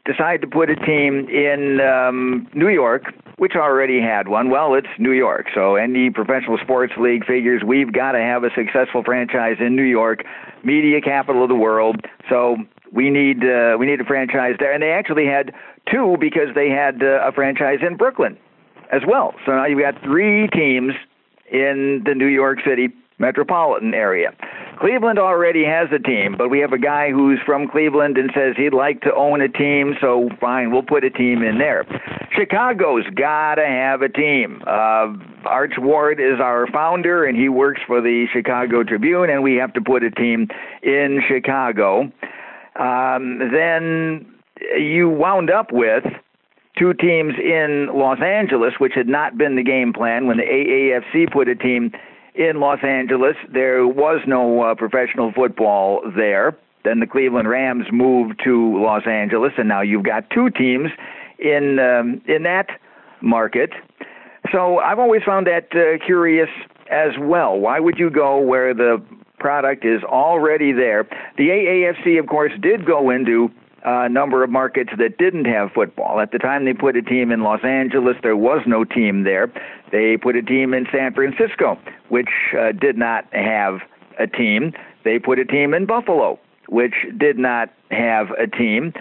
decide 0.05 0.41
to 0.41 0.47
put 0.47 0.69
a 0.69 0.75
team 0.75 1.29
in 1.29 1.79
um, 1.81 2.47
New 2.53 2.69
York, 2.69 3.13
which 3.37 3.53
already 3.55 4.01
had 4.01 4.27
one? 4.27 4.49
Well, 4.49 4.73
it's 4.73 4.87
New 4.97 5.11
York. 5.11 5.47
So 5.53 5.75
any 5.75 6.09
professional 6.09 6.57
sports 6.57 6.93
league 6.97 7.25
figures 7.25 7.61
we've 7.65 7.93
got 7.93 8.13
to 8.13 8.19
have 8.19 8.43
a 8.43 8.49
successful 8.55 9.03
franchise 9.03 9.57
in 9.59 9.75
New 9.75 9.83
York, 9.83 10.23
media 10.63 10.99
capital 10.99 11.43
of 11.43 11.49
the 11.49 11.55
world. 11.55 11.97
So 12.29 12.57
we 12.91 13.09
need 13.11 13.43
uh, 13.43 13.77
we 13.79 13.85
need 13.85 14.01
a 14.01 14.05
franchise 14.05 14.55
there, 14.59 14.73
and 14.73 14.81
they 14.81 14.91
actually 14.91 15.27
had 15.27 15.53
two 15.91 16.17
because 16.19 16.55
they 16.55 16.69
had 16.69 17.03
uh, 17.03 17.27
a 17.27 17.31
franchise 17.31 17.79
in 17.85 17.97
Brooklyn 17.97 18.37
as 18.93 19.01
well. 19.07 19.33
So 19.45 19.51
now 19.53 19.65
you've 19.65 19.81
got 19.81 20.01
three 20.03 20.47
teams 20.49 20.93
in 21.51 22.03
the 22.05 22.13
New 22.13 22.27
York 22.27 22.59
City 22.65 22.89
metropolitan 23.19 23.93
area. 23.93 24.31
Cleveland 24.79 25.19
already 25.19 25.63
has 25.63 25.87
a 25.93 25.99
team, 25.99 26.35
but 26.37 26.49
we 26.49 26.59
have 26.59 26.73
a 26.73 26.77
guy 26.77 27.11
who's 27.11 27.39
from 27.45 27.69
Cleveland 27.69 28.17
and 28.17 28.31
says 28.35 28.55
he'd 28.57 28.73
like 28.73 29.01
to 29.01 29.13
own 29.13 29.39
a 29.39 29.47
team, 29.47 29.95
so 30.01 30.29
fine, 30.41 30.71
we'll 30.71 30.83
put 30.83 31.03
a 31.03 31.09
team 31.09 31.43
in 31.43 31.57
there. 31.57 31.85
Chicago's 32.35 33.05
got 33.15 33.55
to 33.55 33.65
have 33.65 34.01
a 34.01 34.09
team. 34.09 34.61
Uh, 34.65 35.13
Arch 35.45 35.73
Ward 35.77 36.19
is 36.19 36.39
our 36.41 36.67
founder, 36.67 37.23
and 37.23 37.37
he 37.37 37.49
works 37.49 37.81
for 37.85 38.01
the 38.01 38.25
Chicago 38.33 38.83
Tribune, 38.83 39.29
and 39.29 39.43
we 39.43 39.55
have 39.55 39.73
to 39.73 39.81
put 39.81 40.03
a 40.03 40.11
team 40.11 40.47
in 40.81 41.21
Chicago. 41.27 42.11
Um, 42.75 43.39
then 43.53 44.25
you 44.77 45.07
wound 45.07 45.51
up 45.51 45.71
with 45.71 46.03
two 46.77 46.93
teams 46.93 47.33
in 47.37 47.89
Los 47.93 48.19
Angeles, 48.21 48.73
which 48.79 48.93
had 48.95 49.07
not 49.07 49.37
been 49.37 49.55
the 49.55 49.63
game 49.63 49.93
plan 49.93 50.27
when 50.27 50.37
the 50.37 50.43
AAFC 50.43 51.31
put 51.31 51.47
a 51.47 51.55
team 51.55 51.91
in 52.35 52.59
Los 52.59 52.83
Angeles. 52.83 53.35
There 53.51 53.87
was 53.87 54.21
no 54.25 54.61
uh, 54.61 54.75
professional 54.75 55.31
football 55.33 56.01
there. 56.15 56.57
Then 56.83 56.99
the 56.99 57.07
Cleveland 57.07 57.47
Rams 57.47 57.85
moved 57.91 58.41
to 58.43 58.81
Los 58.81 59.07
Angeles, 59.07 59.53
and 59.57 59.67
now 59.67 59.81
you've 59.81 60.03
got 60.03 60.29
two 60.29 60.49
teams 60.49 60.89
in 61.39 61.79
um, 61.79 62.21
in 62.27 62.43
that 62.43 62.67
market. 63.21 63.71
So 64.51 64.79
I've 64.79 64.99
always 64.99 65.21
found 65.25 65.47
that 65.47 65.67
uh, 65.71 66.03
curious 66.05 66.49
as 66.91 67.11
well. 67.19 67.57
Why 67.57 67.79
would 67.79 67.97
you 67.97 68.09
go 68.09 68.39
where 68.39 68.73
the 68.73 69.01
product 69.39 69.85
is 69.85 70.03
already 70.03 70.73
there? 70.73 71.07
The 71.37 71.47
AAFC, 71.49 72.19
of 72.19 72.27
course, 72.27 72.51
did 72.61 72.85
go 72.85 73.09
into 73.09 73.49
a 73.83 74.09
number 74.09 74.43
of 74.43 74.49
markets 74.49 74.91
that 74.97 75.17
didn't 75.17 75.45
have 75.45 75.71
football. 75.71 76.19
At 76.19 76.31
the 76.31 76.39
time 76.39 76.65
they 76.65 76.73
put 76.73 76.95
a 76.95 77.01
team 77.01 77.31
in 77.31 77.41
Los 77.41 77.63
Angeles, 77.63 78.15
there 78.23 78.37
was 78.37 78.61
no 78.65 78.83
team 78.83 79.23
there. 79.23 79.51
They 79.91 80.17
put 80.17 80.35
a 80.35 80.41
team 80.41 80.73
in 80.73 80.87
San 80.91 81.13
Francisco, 81.13 81.77
which 82.09 82.29
uh, 82.57 82.71
did 82.71 82.97
not 82.97 83.25
have 83.33 83.79
a 84.19 84.27
team. 84.27 84.73
They 85.03 85.19
put 85.19 85.39
a 85.39 85.45
team 85.45 85.73
in 85.73 85.85
Buffalo, 85.85 86.39
which 86.69 86.93
did 87.17 87.37
not 87.37 87.69
have 87.91 88.31
a 88.31 88.47
team. 88.47 88.93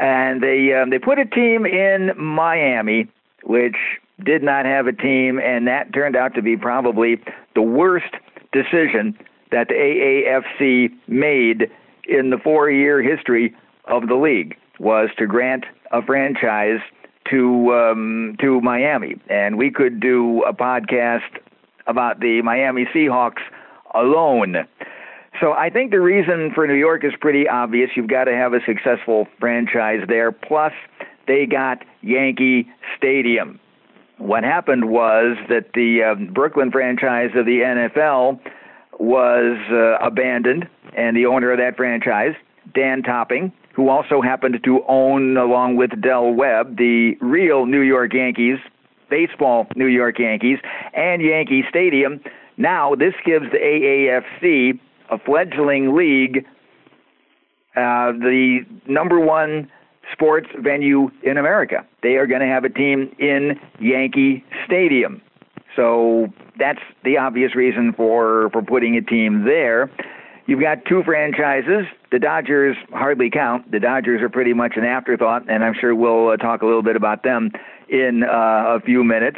And 0.00 0.42
they 0.42 0.72
um, 0.72 0.88
they 0.90 0.98
put 0.98 1.18
a 1.18 1.26
team 1.26 1.66
in 1.66 2.12
Miami, 2.16 3.08
which 3.44 3.76
did 4.24 4.42
not 4.42 4.64
have 4.64 4.86
a 4.86 4.92
team, 4.92 5.38
and 5.38 5.66
that 5.66 5.92
turned 5.92 6.16
out 6.16 6.34
to 6.34 6.42
be 6.42 6.56
probably 6.56 7.20
the 7.54 7.62
worst 7.62 8.14
decision 8.52 9.16
that 9.50 9.68
the 9.68 9.74
AAFC 9.74 10.90
made 11.08 11.70
in 12.08 12.30
the 12.30 12.38
four-year 12.38 13.02
history 13.02 13.54
of 13.84 14.08
the 14.08 14.14
league 14.14 14.56
was 14.78 15.10
to 15.18 15.26
grant 15.26 15.64
a 15.92 16.02
franchise 16.02 16.80
to 17.30 17.72
um, 17.72 18.36
to 18.40 18.60
Miami, 18.60 19.16
and 19.28 19.56
we 19.56 19.70
could 19.70 20.00
do 20.00 20.42
a 20.42 20.52
podcast 20.52 21.38
about 21.86 22.20
the 22.20 22.42
Miami 22.42 22.86
Seahawks 22.94 23.42
alone. 23.94 24.66
So 25.40 25.52
I 25.52 25.70
think 25.70 25.90
the 25.90 26.00
reason 26.00 26.50
for 26.54 26.66
New 26.66 26.74
York 26.74 27.04
is 27.04 27.12
pretty 27.20 27.48
obvious. 27.48 27.90
You've 27.94 28.08
got 28.08 28.24
to 28.24 28.32
have 28.32 28.52
a 28.52 28.60
successful 28.66 29.28
franchise 29.38 30.00
there. 30.08 30.32
Plus, 30.32 30.72
they 31.26 31.46
got 31.46 31.84
Yankee 32.02 32.68
Stadium. 32.96 33.60
What 34.18 34.44
happened 34.44 34.90
was 34.90 35.36
that 35.48 35.72
the 35.74 36.02
uh, 36.02 36.32
Brooklyn 36.32 36.70
franchise 36.70 37.30
of 37.34 37.46
the 37.46 37.60
NFL 37.60 38.40
was 38.98 39.56
uh, 39.70 40.04
abandoned, 40.04 40.68
and 40.94 41.16
the 41.16 41.24
owner 41.24 41.52
of 41.52 41.58
that 41.58 41.76
franchise, 41.76 42.34
Dan 42.74 43.02
Topping, 43.02 43.52
who 43.74 43.88
also 43.88 44.20
happened 44.20 44.58
to 44.64 44.84
own, 44.88 45.36
along 45.36 45.76
with 45.76 46.00
Del 46.00 46.32
Webb, 46.32 46.76
the 46.76 47.16
real 47.20 47.66
New 47.66 47.80
York 47.80 48.12
Yankees, 48.14 48.58
baseball 49.08 49.66
New 49.76 49.86
York 49.86 50.18
Yankees, 50.18 50.58
and 50.94 51.22
Yankee 51.22 51.64
Stadium. 51.68 52.20
Now, 52.56 52.94
this 52.94 53.14
gives 53.24 53.46
the 53.50 53.58
AAFC 53.58 54.78
a 55.10 55.18
fledgling 55.18 55.96
league, 55.96 56.46
uh, 57.76 58.12
the 58.12 58.60
number 58.86 59.18
one 59.18 59.70
sports 60.12 60.48
venue 60.58 61.10
in 61.22 61.38
America. 61.38 61.86
They 62.02 62.16
are 62.16 62.26
going 62.26 62.40
to 62.40 62.46
have 62.46 62.64
a 62.64 62.68
team 62.68 63.14
in 63.18 63.58
Yankee 63.80 64.44
Stadium. 64.66 65.22
So 65.76 66.28
that's 66.58 66.80
the 67.04 67.16
obvious 67.16 67.54
reason 67.54 67.92
for, 67.92 68.50
for 68.50 68.62
putting 68.62 68.96
a 68.96 69.02
team 69.02 69.44
there. 69.44 69.90
You've 70.50 70.60
got 70.60 70.84
two 70.84 71.04
franchises. 71.04 71.86
The 72.10 72.18
Dodgers 72.18 72.76
hardly 72.92 73.30
count. 73.30 73.70
The 73.70 73.78
Dodgers 73.78 74.20
are 74.20 74.28
pretty 74.28 74.52
much 74.52 74.72
an 74.74 74.82
afterthought, 74.82 75.48
and 75.48 75.62
I'm 75.62 75.74
sure 75.80 75.94
we'll 75.94 76.30
uh, 76.30 76.36
talk 76.38 76.62
a 76.62 76.66
little 76.66 76.82
bit 76.82 76.96
about 76.96 77.22
them 77.22 77.52
in 77.88 78.24
uh, 78.24 78.74
a 78.76 78.80
few 78.84 79.04
minutes. 79.04 79.36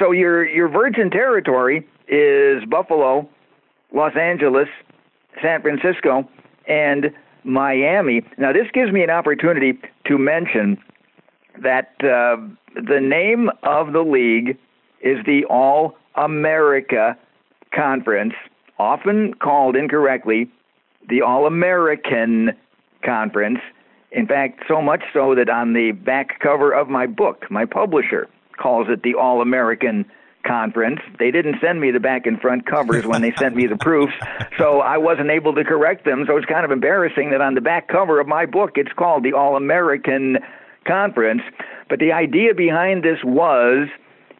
So 0.00 0.10
your 0.10 0.44
your 0.44 0.68
virgin 0.68 1.10
territory 1.10 1.86
is 2.08 2.64
Buffalo, 2.64 3.28
Los 3.94 4.16
Angeles, 4.16 4.66
San 5.40 5.62
Francisco, 5.62 6.28
and 6.66 7.12
Miami. 7.44 8.22
Now, 8.36 8.52
this 8.52 8.66
gives 8.74 8.90
me 8.90 9.04
an 9.04 9.10
opportunity 9.10 9.78
to 10.08 10.18
mention 10.18 10.76
that 11.62 11.92
uh, 12.00 12.36
the 12.74 12.98
name 13.00 13.48
of 13.62 13.92
the 13.92 14.02
league 14.02 14.58
is 15.02 15.24
the 15.24 15.44
All 15.44 15.96
America 16.16 17.16
Conference, 17.72 18.34
often 18.78 19.34
called 19.34 19.76
incorrectly 19.76 20.50
the 21.08 21.22
All 21.22 21.46
American 21.46 22.52
Conference. 23.04 23.60
In 24.12 24.26
fact, 24.26 24.64
so 24.66 24.80
much 24.80 25.02
so 25.12 25.34
that 25.34 25.48
on 25.48 25.72
the 25.72 25.92
back 25.92 26.40
cover 26.40 26.72
of 26.72 26.88
my 26.88 27.06
book, 27.06 27.50
my 27.50 27.64
publisher 27.64 28.28
calls 28.56 28.88
it 28.88 29.02
the 29.02 29.14
All 29.14 29.40
American 29.40 30.04
conference. 30.46 31.00
They 31.18 31.30
didn't 31.30 31.56
send 31.60 31.80
me 31.80 31.90
the 31.90 32.00
back 32.00 32.26
and 32.26 32.40
front 32.40 32.64
covers 32.64 33.04
when 33.06 33.20
they 33.22 33.34
sent 33.36 33.54
me 33.54 33.66
the 33.66 33.76
proofs, 33.76 34.14
so 34.56 34.80
I 34.80 34.96
wasn't 34.96 35.30
able 35.30 35.54
to 35.54 35.64
correct 35.64 36.04
them. 36.04 36.24
So 36.26 36.36
it's 36.36 36.46
kind 36.46 36.64
of 36.64 36.70
embarrassing 36.70 37.30
that 37.30 37.40
on 37.40 37.54
the 37.54 37.60
back 37.60 37.88
cover 37.88 38.18
of 38.18 38.26
my 38.26 38.46
book 38.46 38.72
it's 38.76 38.92
called 38.92 39.24
the 39.24 39.32
All 39.32 39.56
American 39.56 40.38
Conference. 40.86 41.42
But 41.88 41.98
the 41.98 42.12
idea 42.12 42.54
behind 42.54 43.02
this 43.02 43.18
was 43.24 43.88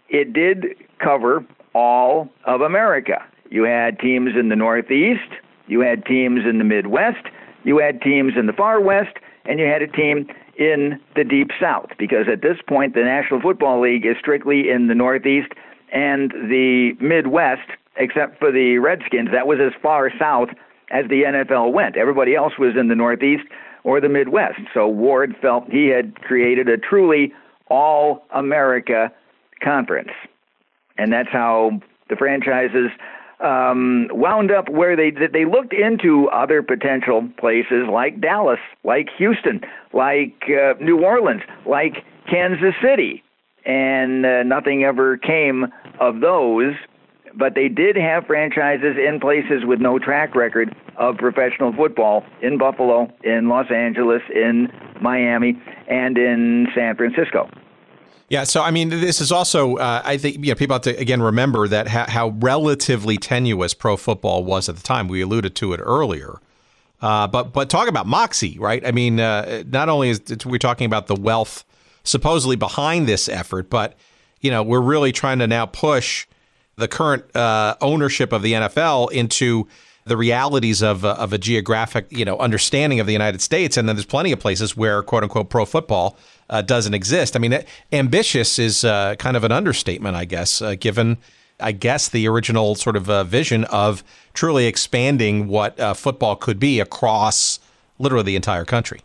it 0.08 0.32
did 0.32 0.76
cover 0.98 1.44
all 1.74 2.30
of 2.44 2.62
America. 2.62 3.24
You 3.50 3.64
had 3.64 3.98
teams 3.98 4.32
in 4.38 4.48
the 4.48 4.56
Northeast, 4.56 5.30
you 5.66 5.80
had 5.80 6.04
teams 6.04 6.40
in 6.48 6.58
the 6.58 6.64
Midwest, 6.64 7.26
you 7.64 7.78
had 7.78 8.00
teams 8.00 8.34
in 8.36 8.46
the 8.46 8.52
Far 8.52 8.80
West, 8.80 9.16
and 9.44 9.58
you 9.58 9.66
had 9.66 9.82
a 9.82 9.86
team 9.86 10.26
in 10.58 11.00
the 11.16 11.24
Deep 11.24 11.50
South. 11.60 11.90
Because 11.98 12.26
at 12.30 12.42
this 12.42 12.58
point, 12.66 12.94
the 12.94 13.02
National 13.02 13.40
Football 13.40 13.80
League 13.80 14.04
is 14.04 14.16
strictly 14.18 14.70
in 14.70 14.88
the 14.88 14.94
Northeast 14.94 15.52
and 15.92 16.30
the 16.30 16.92
Midwest, 17.00 17.68
except 17.96 18.38
for 18.38 18.52
the 18.52 18.78
Redskins. 18.78 19.30
That 19.32 19.46
was 19.46 19.58
as 19.60 19.72
far 19.82 20.10
south 20.18 20.50
as 20.90 21.06
the 21.08 21.22
NFL 21.22 21.72
went. 21.72 21.96
Everybody 21.96 22.34
else 22.34 22.54
was 22.58 22.76
in 22.76 22.88
the 22.88 22.94
Northeast 22.94 23.44
or 23.84 24.00
the 24.00 24.08
Midwest. 24.08 24.60
So 24.74 24.86
Ward 24.86 25.34
felt 25.40 25.70
he 25.70 25.88
had 25.88 26.14
created 26.22 26.68
a 26.68 26.76
truly 26.76 27.32
all 27.68 28.24
America 28.30 29.12
conference. 29.62 30.10
And 30.96 31.12
that's 31.12 31.28
how 31.30 31.80
the 32.08 32.16
franchises 32.16 32.90
um, 33.40 34.08
wound 34.10 34.50
up 34.50 34.68
where 34.68 34.96
they 34.96 35.10
they 35.10 35.44
looked 35.44 35.72
into 35.72 36.28
other 36.28 36.62
potential 36.62 37.28
places 37.38 37.86
like 37.90 38.20
Dallas, 38.20 38.58
like 38.84 39.08
Houston, 39.16 39.60
like 39.92 40.34
uh, 40.48 40.74
New 40.80 41.02
Orleans, 41.04 41.42
like 41.66 42.04
Kansas 42.28 42.74
City, 42.82 43.22
and 43.64 44.26
uh, 44.26 44.42
nothing 44.42 44.84
ever 44.84 45.16
came 45.16 45.66
of 46.00 46.20
those. 46.20 46.74
But 47.34 47.54
they 47.54 47.68
did 47.68 47.94
have 47.94 48.26
franchises 48.26 48.96
in 48.96 49.20
places 49.20 49.64
with 49.64 49.80
no 49.80 49.98
track 49.98 50.34
record 50.34 50.74
of 50.96 51.16
professional 51.18 51.72
football 51.72 52.24
in 52.42 52.58
Buffalo, 52.58 53.12
in 53.22 53.48
Los 53.48 53.70
Angeles, 53.70 54.22
in 54.34 54.68
Miami, 55.00 55.60
and 55.88 56.18
in 56.18 56.66
San 56.74 56.96
Francisco. 56.96 57.48
Yeah, 58.28 58.44
so 58.44 58.62
I 58.62 58.70
mean, 58.70 58.90
this 58.90 59.20
is 59.22 59.32
also 59.32 59.76
uh, 59.76 60.02
I 60.04 60.18
think 60.18 60.44
you 60.44 60.50
know 60.50 60.54
people 60.54 60.74
have 60.74 60.82
to 60.82 60.96
again 60.98 61.22
remember 61.22 61.66
that 61.68 61.88
ha- 61.88 62.06
how 62.08 62.28
relatively 62.28 63.16
tenuous 63.16 63.72
pro 63.72 63.96
football 63.96 64.44
was 64.44 64.68
at 64.68 64.76
the 64.76 64.82
time. 64.82 65.08
We 65.08 65.22
alluded 65.22 65.54
to 65.56 65.72
it 65.72 65.78
earlier, 65.78 66.38
uh, 67.00 67.26
but 67.26 67.54
but 67.54 67.70
talk 67.70 67.88
about 67.88 68.06
moxie, 68.06 68.58
right? 68.58 68.86
I 68.86 68.92
mean, 68.92 69.18
uh, 69.18 69.62
not 69.66 69.88
only 69.88 70.10
is 70.10 70.20
we're 70.44 70.58
talking 70.58 70.84
about 70.84 71.06
the 71.06 71.14
wealth 71.14 71.64
supposedly 72.04 72.56
behind 72.56 73.06
this 73.06 73.30
effort, 73.30 73.70
but 73.70 73.96
you 74.42 74.50
know 74.50 74.62
we're 74.62 74.82
really 74.82 75.10
trying 75.10 75.38
to 75.38 75.46
now 75.46 75.64
push 75.64 76.26
the 76.76 76.86
current 76.86 77.34
uh, 77.34 77.76
ownership 77.80 78.32
of 78.32 78.42
the 78.42 78.52
NFL 78.52 79.10
into 79.10 79.66
the 80.04 80.18
realities 80.18 80.82
of 80.82 81.02
uh, 81.02 81.14
of 81.18 81.32
a 81.32 81.38
geographic 81.38 82.06
you 82.10 82.26
know 82.26 82.36
understanding 82.36 83.00
of 83.00 83.06
the 83.06 83.12
United 83.14 83.40
States, 83.40 83.78
and 83.78 83.88
then 83.88 83.96
there's 83.96 84.04
plenty 84.04 84.32
of 84.32 84.38
places 84.38 84.76
where 84.76 85.02
quote 85.02 85.22
unquote 85.22 85.48
pro 85.48 85.64
football 85.64 86.18
uh, 86.50 86.62
doesn't 86.62 86.94
exist. 86.94 87.36
I 87.36 87.38
mean, 87.38 87.62
ambitious 87.92 88.58
is 88.58 88.84
uh, 88.84 89.14
kind 89.16 89.36
of 89.36 89.44
an 89.44 89.52
understatement, 89.52 90.16
I 90.16 90.24
guess, 90.24 90.62
uh, 90.62 90.74
given. 90.78 91.18
I 91.60 91.72
guess 91.72 92.08
the 92.08 92.28
original 92.28 92.76
sort 92.76 92.96
of 92.96 93.10
uh, 93.10 93.24
vision 93.24 93.64
of 93.64 94.04
truly 94.32 94.66
expanding 94.66 95.48
what 95.48 95.76
football 95.96 96.36
could 96.36 96.60
be 96.60 96.78
across 96.78 97.58
literally 97.98 98.22
the 98.22 98.36
entire 98.36 98.64
country. 98.64 99.00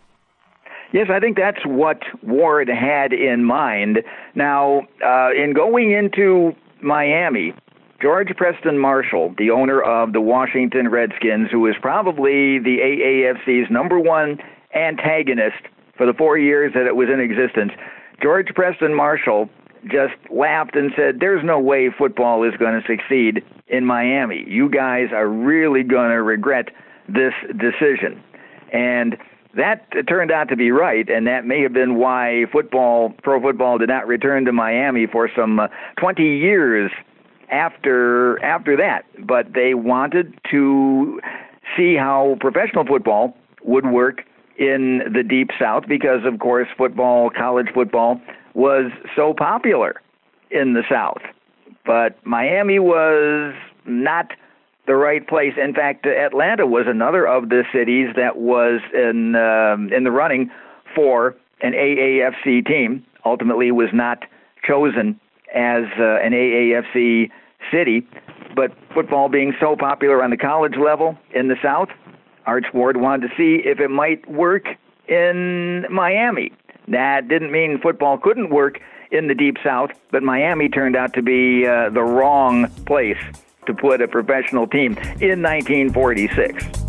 Yes, 0.93 1.07
I 1.09 1.19
think 1.19 1.35
that's 1.35 1.65
what 1.65 2.03
Ward 2.21 2.69
had 2.69 3.13
in 3.13 3.43
mind. 3.43 4.03
Now, 4.35 4.83
uh, 5.03 5.31
in 5.35 5.53
going 5.53 5.91
into 5.91 6.55
Miami, 6.81 7.53
George 7.99 8.29
Preston 8.37 8.77
Marshall, 8.77 9.33
the 9.39 9.49
owner 9.49 9.81
of 9.81 10.13
the 10.13 10.21
Washington 10.21 10.89
Redskins, 10.89 11.49
who 11.51 11.65
is 11.65 11.75
probably 11.81 12.59
the 12.59 12.77
AAFC's 12.77 13.71
number 13.71 13.99
one 13.99 14.37
antagonist 14.75 15.63
for 15.97 16.05
the 16.05 16.13
four 16.13 16.37
years 16.37 16.73
that 16.73 16.85
it 16.85 16.95
was 16.95 17.09
in 17.09 17.19
existence, 17.19 17.71
George 18.21 18.47
Preston 18.55 18.93
Marshall 18.93 19.49
just 19.85 20.13
laughed 20.29 20.75
and 20.75 20.91
said, 20.95 21.19
There's 21.19 21.43
no 21.43 21.59
way 21.59 21.89
football 21.95 22.43
is 22.43 22.55
going 22.57 22.79
to 22.81 22.87
succeed 22.87 23.43
in 23.67 23.85
Miami. 23.85 24.45
You 24.47 24.69
guys 24.69 25.09
are 25.11 25.27
really 25.27 25.83
going 25.83 26.11
to 26.11 26.21
regret 26.21 26.69
this 27.07 27.33
decision. 27.57 28.21
And 28.71 29.17
that 29.55 29.85
turned 30.07 30.31
out 30.31 30.49
to 30.49 30.55
be 30.55 30.71
right, 30.71 31.07
and 31.09 31.27
that 31.27 31.45
may 31.45 31.61
have 31.61 31.73
been 31.73 31.95
why 31.95 32.45
football, 32.51 33.13
pro 33.21 33.39
football, 33.39 33.77
did 33.77 33.89
not 33.89 34.07
return 34.07 34.45
to 34.45 34.51
Miami 34.51 35.05
for 35.05 35.29
some 35.35 35.59
uh, 35.59 35.67
20 35.97 36.23
years 36.23 36.91
after 37.51 38.43
after 38.43 38.75
that. 38.77 39.05
But 39.19 39.53
they 39.53 39.75
wanted 39.75 40.33
to 40.49 41.19
see 41.77 41.95
how 41.95 42.37
professional 42.39 42.85
football 42.85 43.37
would 43.63 43.85
work 43.85 44.23
in 44.57 45.01
the 45.13 45.23
deep 45.23 45.49
south 45.59 45.83
because 45.87 46.25
of 46.25 46.39
course 46.39 46.67
football 46.77 47.29
college 47.29 47.67
football 47.73 48.21
was 48.53 48.91
so 49.15 49.33
popular 49.33 50.01
in 50.51 50.73
the 50.73 50.83
south 50.89 51.21
but 51.85 52.15
Miami 52.25 52.79
was 52.79 53.53
not 53.85 54.31
the 54.87 54.95
right 54.95 55.27
place. 55.27 55.53
In 55.61 55.73
fact, 55.73 56.05
Atlanta 56.05 56.65
was 56.65 56.85
another 56.87 57.27
of 57.27 57.49
the 57.49 57.63
cities 57.73 58.09
that 58.15 58.37
was 58.37 58.81
in 58.93 59.35
um, 59.35 59.91
in 59.93 60.03
the 60.03 60.11
running 60.11 60.51
for 60.95 61.35
an 61.61 61.73
AAFC 61.73 62.65
team. 62.65 63.05
Ultimately, 63.25 63.71
was 63.71 63.89
not 63.93 64.25
chosen 64.65 65.19
as 65.53 65.83
uh, 65.99 66.19
an 66.19 66.33
AAFC 66.33 67.29
city, 67.71 68.05
but 68.55 68.71
football 68.93 69.29
being 69.29 69.53
so 69.59 69.75
popular 69.75 70.23
on 70.23 70.29
the 70.29 70.37
college 70.37 70.75
level 70.75 71.17
in 71.33 71.47
the 71.47 71.55
South, 71.63 71.89
Arch 72.45 72.65
Ward 72.73 72.97
wanted 72.97 73.29
to 73.29 73.35
see 73.35 73.67
if 73.67 73.79
it 73.79 73.89
might 73.89 74.29
work 74.29 74.67
in 75.07 75.85
Miami. 75.89 76.51
That 76.87 77.27
didn't 77.27 77.51
mean 77.51 77.79
football 77.79 78.17
couldn't 78.17 78.49
work 78.49 78.79
in 79.11 79.27
the 79.27 79.35
Deep 79.35 79.57
South, 79.63 79.91
but 80.11 80.23
Miami 80.23 80.69
turned 80.69 80.95
out 80.95 81.13
to 81.13 81.21
be 81.21 81.65
uh, 81.65 81.89
the 81.89 82.03
wrong 82.03 82.67
place 82.85 83.19
to 83.67 83.73
put 83.73 84.01
a 84.01 84.07
professional 84.07 84.67
team 84.67 84.93
in 85.21 85.41
1946. 85.41 86.83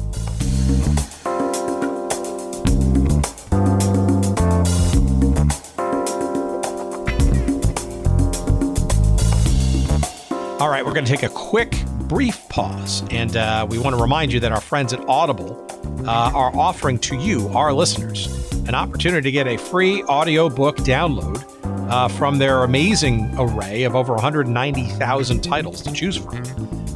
All 10.60 10.70
right, 10.70 10.84
we're 10.84 10.94
going 10.94 11.04
to 11.04 11.10
take 11.10 11.24
a 11.24 11.28
quick, 11.28 11.74
brief 12.08 12.48
pause, 12.48 13.02
and 13.10 13.36
uh, 13.36 13.66
we 13.68 13.78
want 13.78 13.96
to 13.96 14.02
remind 14.02 14.32
you 14.32 14.40
that 14.40 14.52
our 14.52 14.60
friends 14.60 14.92
at 14.92 15.00
Audible 15.08 15.66
uh, 16.06 16.30
are 16.34 16.54
offering 16.56 16.98
to 17.00 17.16
you, 17.16 17.48
our 17.48 17.72
listeners, 17.72 18.26
an 18.68 18.74
opportunity 18.74 19.22
to 19.22 19.32
get 19.32 19.46
a 19.46 19.56
free 19.56 20.02
audiobook 20.04 20.76
download 20.78 21.42
uh, 21.90 22.08
from 22.08 22.38
their 22.38 22.64
amazing 22.64 23.30
array 23.38 23.84
of 23.84 23.94
over 23.94 24.12
190,000 24.14 25.40
titles 25.40 25.82
to 25.82 25.92
choose 25.92 26.16
from. 26.16 26.36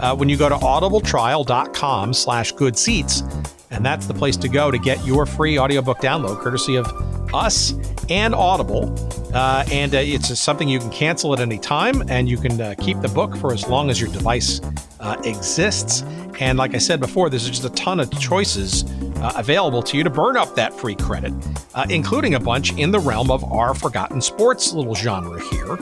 Uh, 0.00 0.14
when 0.14 0.28
you 0.28 0.36
go 0.36 0.48
to 0.48 0.56
audibletrial.com 0.56 2.14
slash 2.14 2.52
good 2.52 2.78
seats, 2.78 3.22
and 3.70 3.84
that's 3.84 4.06
the 4.06 4.14
place 4.14 4.36
to 4.36 4.48
go 4.48 4.70
to 4.70 4.78
get 4.78 5.04
your 5.04 5.26
free 5.26 5.58
audiobook 5.58 5.98
download, 5.98 6.38
courtesy 6.40 6.76
of 6.76 6.86
us 7.34 7.72
and 8.10 8.34
Audible. 8.34 8.94
Uh, 9.34 9.64
and 9.70 9.94
uh, 9.94 9.98
it's 9.98 10.38
something 10.38 10.68
you 10.68 10.78
can 10.78 10.90
cancel 10.90 11.34
at 11.34 11.40
any 11.40 11.58
time, 11.58 12.02
and 12.08 12.28
you 12.28 12.38
can 12.38 12.60
uh, 12.60 12.74
keep 12.78 13.00
the 13.00 13.08
book 13.08 13.36
for 13.36 13.52
as 13.52 13.68
long 13.68 13.90
as 13.90 14.00
your 14.00 14.10
device 14.10 14.60
uh, 15.00 15.20
exists. 15.24 16.02
And 16.40 16.56
like 16.56 16.74
I 16.74 16.78
said 16.78 17.00
before, 17.00 17.28
there's 17.28 17.48
just 17.48 17.64
a 17.64 17.70
ton 17.70 18.00
of 18.00 18.10
choices 18.18 18.84
uh, 19.16 19.32
available 19.36 19.82
to 19.82 19.96
you 19.96 20.04
to 20.04 20.10
burn 20.10 20.36
up 20.36 20.54
that 20.54 20.72
free 20.72 20.94
credit, 20.94 21.32
uh, 21.74 21.86
including 21.90 22.34
a 22.34 22.40
bunch 22.40 22.72
in 22.78 22.90
the 22.90 23.00
realm 23.00 23.30
of 23.30 23.44
our 23.52 23.74
forgotten 23.74 24.20
sports 24.20 24.72
little 24.72 24.94
genre 24.94 25.40
here, 25.50 25.78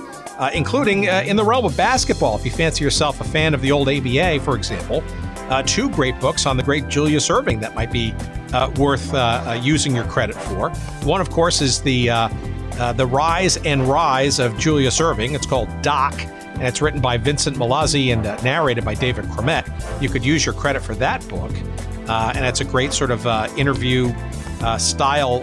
including 0.52 1.04
in 1.04 1.36
the 1.36 1.44
realm 1.44 1.66
of 1.66 1.76
basketball. 1.76 2.36
If 2.36 2.44
you 2.44 2.50
fancy 2.50 2.82
yourself 2.82 3.20
a 3.20 3.24
fan 3.24 3.54
of 3.54 3.60
the 3.60 3.70
old 3.70 3.88
ABA, 3.88 4.40
for 4.40 4.56
example, 4.56 5.04
two 5.66 5.90
great 5.90 6.18
books 6.20 6.46
on 6.46 6.56
the 6.56 6.62
great 6.62 6.88
Julius 6.88 7.28
Erving 7.28 7.60
that 7.60 7.74
might 7.74 7.92
be 7.92 8.14
worth 8.76 9.12
using 9.62 9.94
your 9.94 10.04
credit 10.04 10.36
for. 10.36 10.70
One, 11.04 11.20
of 11.20 11.30
course, 11.30 11.60
is 11.60 11.80
the 11.82 12.10
uh, 12.78 12.92
The 12.92 13.06
Rise 13.06 13.56
and 13.58 13.88
Rise 13.88 14.38
of 14.38 14.58
Julius 14.58 15.00
Erving. 15.00 15.34
It's 15.34 15.46
called 15.46 15.68
Doc, 15.82 16.14
and 16.20 16.62
it's 16.62 16.82
written 16.82 17.00
by 17.00 17.16
Vincent 17.16 17.56
Mallozzi 17.56 18.12
and 18.12 18.26
uh, 18.26 18.36
narrated 18.42 18.84
by 18.84 18.94
David 18.94 19.24
Cromet. 19.26 19.66
You 20.02 20.08
could 20.08 20.24
use 20.24 20.44
your 20.44 20.54
credit 20.54 20.82
for 20.82 20.94
that 20.96 21.26
book, 21.28 21.52
uh, 22.08 22.32
and 22.36 22.44
it's 22.44 22.60
a 22.60 22.64
great 22.64 22.92
sort 22.92 23.10
of 23.10 23.26
uh, 23.26 23.48
interview 23.56 24.12
uh, 24.60 24.76
style 24.78 25.40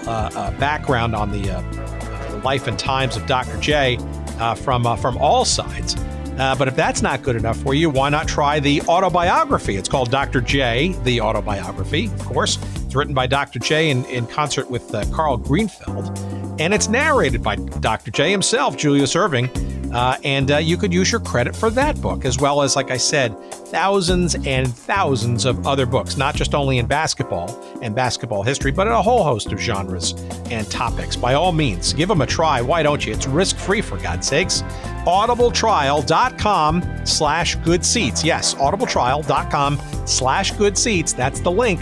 background 0.59 1.15
on 1.15 1.31
the 1.31 2.41
life 2.43 2.67
and 2.67 2.77
times 2.77 3.15
of 3.17 3.25
Dr. 3.25 3.57
J 3.59 3.97
from 4.57 4.97
from 4.97 5.17
all 5.17 5.45
sides. 5.45 5.95
Uh, 6.37 6.55
but 6.55 6.67
if 6.67 6.75
that's 6.75 7.01
not 7.01 7.21
good 7.21 7.35
enough 7.35 7.57
for 7.57 7.73
you, 7.73 7.89
why 7.89 8.09
not 8.09 8.27
try 8.27 8.59
the 8.59 8.81
autobiography? 8.83 9.75
It's 9.75 9.89
called 9.89 10.09
Dr. 10.09 10.41
J, 10.41 10.95
the 11.03 11.21
autobiography, 11.21 12.05
of 12.05 12.25
course. 12.25 12.57
It's 12.85 12.95
written 12.95 13.13
by 13.13 13.27
Dr. 13.27 13.59
J 13.59 13.89
in, 13.89 14.03
in 14.05 14.25
concert 14.27 14.69
with 14.69 14.93
uh, 14.95 15.05
Karl 15.11 15.37
Greenfeld, 15.37 16.17
and 16.59 16.73
it's 16.73 16.87
narrated 16.87 17.43
by 17.43 17.55
Dr. 17.55 18.11
J 18.11 18.31
himself, 18.31 18.77
Julius 18.77 19.13
Erving. 19.15 19.49
Uh, 19.93 20.17
and 20.23 20.51
uh, 20.51 20.57
you 20.57 20.77
could 20.77 20.93
use 20.93 21.11
your 21.11 21.21
credit 21.21 21.55
for 21.55 21.69
that 21.69 22.01
book, 22.01 22.25
as 22.25 22.39
well 22.39 22.61
as, 22.61 22.75
like 22.75 22.91
I 22.91 22.97
said, 22.97 23.39
thousands 23.67 24.35
and 24.45 24.73
thousands 24.73 25.45
of 25.45 25.65
other 25.67 25.85
books, 25.85 26.17
not 26.17 26.35
just 26.35 26.55
only 26.55 26.79
in 26.79 26.85
basketball 26.85 27.59
and 27.81 27.95
basketball 27.95 28.43
history, 28.43 28.71
but 28.71 28.87
in 28.87 28.93
a 28.93 29.01
whole 29.01 29.23
host 29.23 29.51
of 29.51 29.59
genres 29.59 30.13
and 30.49 30.69
topics. 30.69 31.15
By 31.15 31.35
all 31.35 31.51
means, 31.51 31.93
give 31.93 32.09
them 32.09 32.21
a 32.21 32.27
try. 32.27 32.61
Why 32.61 32.83
don't 32.83 33.05
you? 33.05 33.13
It's 33.13 33.27
risk 33.27 33.57
free, 33.57 33.81
for 33.81 33.97
God's 33.97 34.27
sakes. 34.27 34.61
Audibletrial.com 35.05 37.05
slash 37.05 37.55
good 37.57 37.85
seats. 37.85 38.23
Yes, 38.23 38.55
audibletrial.com 38.55 39.81
slash 40.05 40.51
good 40.51 40.77
seats. 40.77 41.13
That's 41.13 41.39
the 41.39 41.51
link 41.51 41.81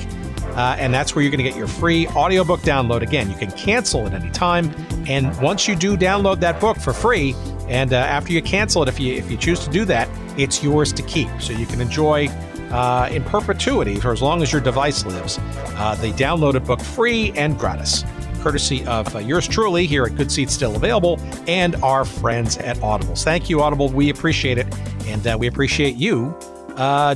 uh, 0.56 0.76
and 0.78 0.94
that's 0.94 1.16
where 1.16 1.24
you're 1.24 1.32
going 1.32 1.44
to 1.44 1.50
get 1.50 1.58
your 1.58 1.68
free 1.68 2.08
audiobook 2.08 2.62
download. 2.62 3.02
Again, 3.02 3.30
you 3.30 3.38
can 3.38 3.52
cancel 3.52 4.06
at 4.08 4.14
any 4.14 4.30
time. 4.32 4.74
And 5.08 5.40
once 5.42 5.68
you 5.68 5.76
do 5.76 5.96
download 5.96 6.40
that 6.42 6.60
book 6.60 6.78
for 6.78 6.94
free, 6.94 7.34
and 7.72 7.94
uh, 7.94 7.96
after 7.96 8.34
you 8.34 8.42
cancel 8.42 8.84
it, 8.84 8.90
if 8.90 9.00
you 9.00 9.14
if 9.14 9.32
you 9.32 9.38
choose 9.38 9.60
to 9.62 9.70
do 9.72 9.86
that, 9.86 10.10
it's 10.38 10.62
yours 10.62 10.92
to 10.94 11.02
keep. 11.04 11.30
So 11.40 11.54
you 11.54 11.66
can 11.66 11.80
enjoy 11.80 12.28
uh, 12.70 13.10
in 13.12 13.24
perpetuity 13.24 13.96
for 13.96 14.12
as 14.12 14.22
long 14.22 14.44
as 14.44 14.52
your 14.52 14.62
device 14.62 15.06
lives 15.06 15.40
uh, 15.78 15.96
the 15.96 16.12
downloaded 16.12 16.66
book 16.66 16.82
free 16.82 17.32
and 17.32 17.58
gratis, 17.58 18.04
courtesy 18.42 18.86
of 18.86 19.16
uh, 19.16 19.20
yours 19.20 19.48
truly 19.48 19.88
here 19.88 20.04
at 20.04 20.16
Good 20.16 20.32
Seats 20.32 20.54
Still 20.54 20.76
Available 20.76 21.20
and 21.48 21.76
our 21.78 22.04
friends 22.04 22.58
at 22.58 22.76
Audibles. 22.78 23.24
Thank 23.24 23.50
you, 23.50 23.62
Audible. 23.62 23.88
We 23.88 24.10
appreciate 24.10 24.58
it, 24.58 24.68
and 25.06 25.26
uh, 25.26 25.38
we 25.40 25.48
appreciate 25.48 25.96
you 25.96 26.38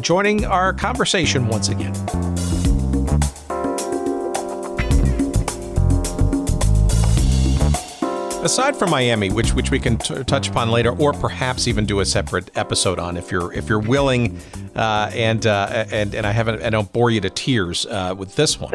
joining 0.02 0.46
our 0.46 0.74
conversation 0.74 1.48
once 1.48 1.70
again. 1.70 1.94
Aside 8.46 8.76
from 8.76 8.92
Miami, 8.92 9.30
which 9.30 9.54
which 9.54 9.72
we 9.72 9.80
can 9.80 9.98
t- 9.98 10.24
touch 10.24 10.48
upon 10.48 10.70
later, 10.70 10.92
or 10.92 11.12
perhaps 11.12 11.68
even 11.68 11.86
do 11.86 12.00
a 12.00 12.06
separate 12.06 12.56
episode 12.56 13.00
on 13.00 13.18
if 13.18 13.32
you're 13.32 13.52
if 13.52 13.68
you're 13.68 13.80
willing, 13.80 14.40
uh, 14.76 15.12
and 15.14 15.46
uh, 15.46 15.86
and 15.92 16.16
and 16.16 16.26
I 16.26 16.32
haven't 16.32 16.62
I 16.62 16.70
don't 16.70 16.92
bore 16.94 17.10
you 17.10 17.20
to 17.22 17.30
tears 17.30 17.86
uh, 17.88 18.16
with 18.18 18.36
this 18.36 18.60
one. 18.60 18.74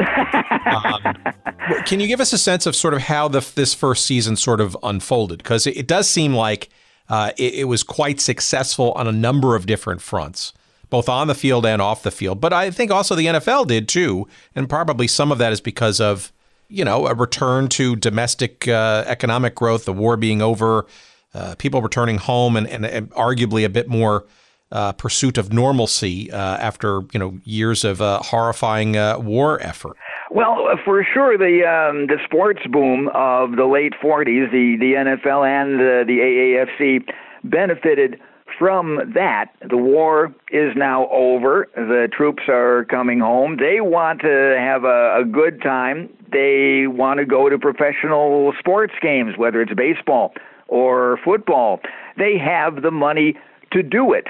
Um, 0.65 1.15
can 1.85 1.99
you 1.99 2.07
give 2.07 2.19
us 2.19 2.33
a 2.33 2.37
sense 2.37 2.65
of 2.65 2.75
sort 2.75 2.93
of 2.93 3.01
how 3.01 3.27
the 3.29 3.39
this 3.55 3.73
first 3.73 4.05
season 4.05 4.35
sort 4.35 4.61
of 4.61 4.77
unfolded? 4.83 5.39
Because 5.39 5.65
it, 5.65 5.77
it, 5.77 5.87
does 5.87 6.07
seem 6.07 6.33
like 6.33 6.69
uh, 7.09 7.31
it, 7.37 7.53
it 7.55 7.63
was 7.63 7.81
quite 7.81 8.19
successful 8.19 8.91
on 8.93 9.07
a 9.07 9.11
number 9.11 9.55
of 9.55 9.65
different 9.65 10.01
fronts 10.01 10.53
both 10.89 11.07
on 11.07 11.27
the 11.27 11.33
field 11.33 11.65
and 11.65 11.81
off 11.81 12.03
the 12.03 12.11
field. 12.11 12.41
But 12.41 12.51
I 12.51 12.69
think 12.69 12.91
also 12.91 13.15
the 13.15 13.27
NFL 13.27 13.65
did 13.67 13.87
too, 13.87 14.27
and 14.53 14.67
probably 14.67 15.07
some 15.07 15.31
of 15.31 15.37
that 15.37 15.53
is 15.53 15.61
because 15.61 16.01
of 16.01 16.33
you 16.71 16.85
know, 16.85 17.05
a 17.07 17.13
return 17.13 17.67
to 17.67 17.95
domestic 17.95 18.67
uh, 18.67 19.03
economic 19.05 19.55
growth, 19.55 19.85
the 19.85 19.93
war 19.93 20.15
being 20.15 20.41
over, 20.41 20.85
uh, 21.33 21.55
people 21.55 21.81
returning 21.81 22.17
home, 22.17 22.55
and, 22.55 22.67
and, 22.67 22.85
and, 22.85 23.09
arguably 23.11 23.65
a 23.65 23.69
bit 23.69 23.87
more 23.87 24.25
uh, 24.71 24.93
pursuit 24.93 25.37
of 25.37 25.51
normalcy 25.51 26.31
uh, 26.31 26.37
after 26.57 27.01
you 27.11 27.19
know 27.19 27.37
years 27.43 27.83
of 27.83 28.01
uh, 28.01 28.19
horrifying 28.19 28.95
uh, 28.95 29.19
war 29.19 29.61
effort. 29.61 29.97
Well, 30.29 30.65
for 30.85 31.05
sure, 31.13 31.37
the 31.37 31.67
um, 31.67 32.07
the 32.07 32.17
sports 32.23 32.61
boom 32.69 33.09
of 33.13 33.57
the 33.57 33.65
late 33.65 33.93
'40s, 34.01 34.51
the 34.51 34.77
the 34.79 34.93
NFL 34.93 35.45
and 35.45 35.79
the, 35.79 36.03
the 36.07 36.19
AAFC 36.19 37.03
benefited 37.43 38.19
from 38.57 38.99
that, 39.15 39.47
the 39.67 39.77
war 39.77 40.33
is 40.51 40.73
now 40.75 41.07
over. 41.09 41.67
The 41.75 42.07
troops 42.15 42.43
are 42.47 42.85
coming 42.85 43.19
home. 43.19 43.57
They 43.57 43.81
want 43.81 44.21
to 44.21 44.55
have 44.59 44.83
a, 44.83 45.21
a 45.21 45.25
good 45.25 45.61
time. 45.61 46.09
They 46.31 46.87
want 46.87 47.19
to 47.19 47.25
go 47.25 47.49
to 47.49 47.57
professional 47.57 48.53
sports 48.59 48.93
games, 49.01 49.37
whether 49.37 49.61
it's 49.61 49.73
baseball 49.73 50.33
or 50.67 51.19
football. 51.23 51.79
They 52.17 52.37
have 52.37 52.81
the 52.81 52.91
money 52.91 53.35
to 53.71 53.83
do 53.83 54.13
it. 54.13 54.27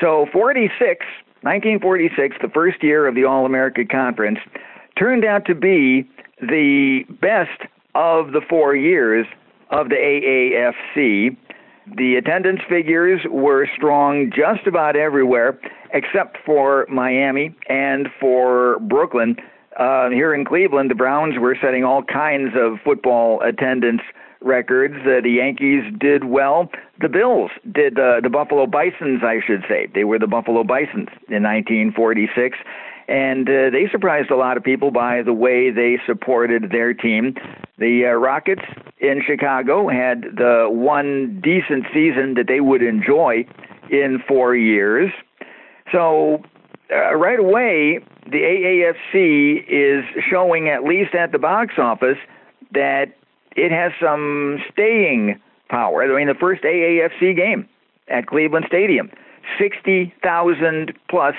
So 0.00 0.26
46, 0.32 1.04
1946, 1.42 2.36
the 2.40 2.48
first 2.48 2.82
year 2.82 3.06
of 3.06 3.14
the 3.14 3.24
All 3.24 3.44
America 3.44 3.84
Conference, 3.84 4.38
turned 4.98 5.24
out 5.24 5.44
to 5.46 5.54
be 5.54 6.08
the 6.40 7.04
best 7.20 7.68
of 7.94 8.32
the 8.32 8.40
four 8.48 8.74
years 8.74 9.26
of 9.70 9.88
the 9.88 9.96
AAFC. 9.96 11.36
The 11.96 12.16
attendance 12.16 12.60
figures 12.68 13.20
were 13.28 13.68
strong 13.76 14.30
just 14.34 14.66
about 14.66 14.96
everywhere 14.96 15.58
except 15.92 16.38
for 16.44 16.86
Miami 16.88 17.54
and 17.68 18.08
for 18.20 18.78
Brooklyn. 18.80 19.36
Uh, 19.78 20.10
here 20.10 20.34
in 20.34 20.44
Cleveland, 20.44 20.90
the 20.90 20.94
Browns 20.94 21.38
were 21.38 21.56
setting 21.60 21.84
all 21.84 22.02
kinds 22.02 22.52
of 22.56 22.78
football 22.84 23.40
attendance 23.40 24.02
records. 24.40 24.94
Uh, 25.02 25.20
the 25.22 25.30
Yankees 25.30 25.82
did 25.98 26.24
well. 26.24 26.70
The 27.00 27.08
Bills 27.08 27.50
did, 27.70 27.98
uh, 27.98 28.20
the 28.22 28.28
Buffalo 28.30 28.66
Bisons, 28.66 29.22
I 29.22 29.40
should 29.46 29.64
say. 29.68 29.88
They 29.94 30.04
were 30.04 30.18
the 30.18 30.26
Buffalo 30.26 30.64
Bisons 30.64 31.08
in 31.28 31.42
1946. 31.42 32.58
And 33.08 33.48
uh, 33.48 33.70
they 33.70 33.88
surprised 33.90 34.30
a 34.30 34.36
lot 34.36 34.56
of 34.56 34.62
people 34.62 34.90
by 34.90 35.22
the 35.22 35.32
way 35.32 35.70
they 35.70 35.98
supported 36.06 36.70
their 36.70 36.94
team. 36.94 37.34
The 37.78 38.06
uh, 38.06 38.10
Rockets 38.12 38.62
in 39.00 39.22
Chicago 39.26 39.88
had 39.88 40.22
the 40.36 40.68
one 40.70 41.40
decent 41.42 41.86
season 41.92 42.34
that 42.34 42.46
they 42.46 42.60
would 42.60 42.82
enjoy 42.82 43.44
in 43.90 44.22
four 44.26 44.54
years. 44.54 45.10
So, 45.90 46.42
uh, 46.92 47.14
right 47.14 47.38
away, 47.38 47.98
the 48.26 48.38
AAFC 48.38 49.64
is 49.68 50.04
showing, 50.30 50.68
at 50.68 50.84
least 50.84 51.14
at 51.14 51.32
the 51.32 51.38
box 51.38 51.74
office, 51.78 52.18
that 52.72 53.16
it 53.56 53.72
has 53.72 53.92
some 54.00 54.58
staying 54.72 55.40
power. 55.68 56.02
I 56.02 56.16
mean, 56.16 56.28
the 56.28 56.38
first 56.38 56.62
AAFC 56.62 57.36
game 57.36 57.68
at 58.08 58.26
Cleveland 58.26 58.66
Stadium, 58.68 59.10
60,000 59.58 60.92
plus 61.08 61.34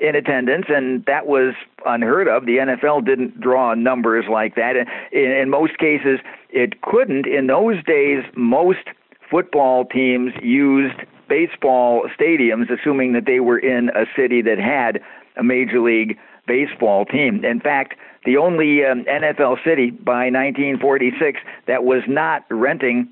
in 0.00 0.14
attendance, 0.14 0.66
and 0.68 1.04
that 1.06 1.26
was 1.26 1.54
unheard 1.86 2.28
of. 2.28 2.46
The 2.46 2.58
NFL 2.58 3.04
didn't 3.04 3.40
draw 3.40 3.74
numbers 3.74 4.26
like 4.30 4.54
that. 4.54 4.76
In, 4.76 5.30
in 5.30 5.50
most 5.50 5.78
cases, 5.78 6.20
it 6.50 6.80
couldn't. 6.82 7.26
In 7.26 7.48
those 7.48 7.82
days, 7.84 8.22
most 8.36 8.86
football 9.30 9.84
teams 9.84 10.32
used 10.40 10.96
baseball 11.28 12.08
stadiums, 12.18 12.66
assuming 12.70 13.12
that 13.12 13.26
they 13.26 13.40
were 13.40 13.58
in 13.58 13.90
a 13.90 14.04
city 14.16 14.42
that 14.42 14.58
had 14.58 15.00
a 15.36 15.42
Major 15.42 15.80
League 15.80 16.18
Baseball 16.46 17.04
team. 17.04 17.44
In 17.44 17.60
fact, 17.60 17.94
the 18.24 18.36
only 18.36 18.84
um, 18.84 19.04
NFL 19.04 19.62
city 19.64 19.90
by 19.90 20.30
1946 20.30 21.40
that 21.66 21.84
was 21.84 22.02
not 22.08 22.44
renting 22.50 23.08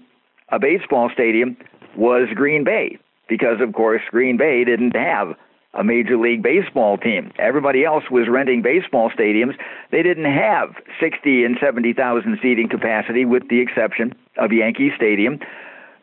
a 0.50 0.58
baseball 0.58 1.10
stadium 1.12 1.56
was 1.96 2.28
Green 2.34 2.64
Bay, 2.64 2.98
because, 3.28 3.60
of 3.60 3.72
course, 3.74 4.02
Green 4.10 4.36
Bay 4.36 4.64
didn't 4.64 4.96
have 4.96 5.34
a 5.74 5.84
Major 5.84 6.16
League 6.16 6.42
Baseball 6.42 6.96
team. 6.96 7.32
Everybody 7.38 7.84
else 7.84 8.04
was 8.10 8.28
renting 8.28 8.62
baseball 8.62 9.10
stadiums. 9.10 9.54
They 9.90 10.02
didn't 10.02 10.32
have 10.32 10.74
60 11.00 11.44
and 11.44 11.56
70,000 11.60 12.38
seating 12.42 12.68
capacity, 12.68 13.24
with 13.24 13.48
the 13.48 13.60
exception 13.60 14.14
of 14.38 14.52
Yankee 14.52 14.90
Stadium. 14.96 15.38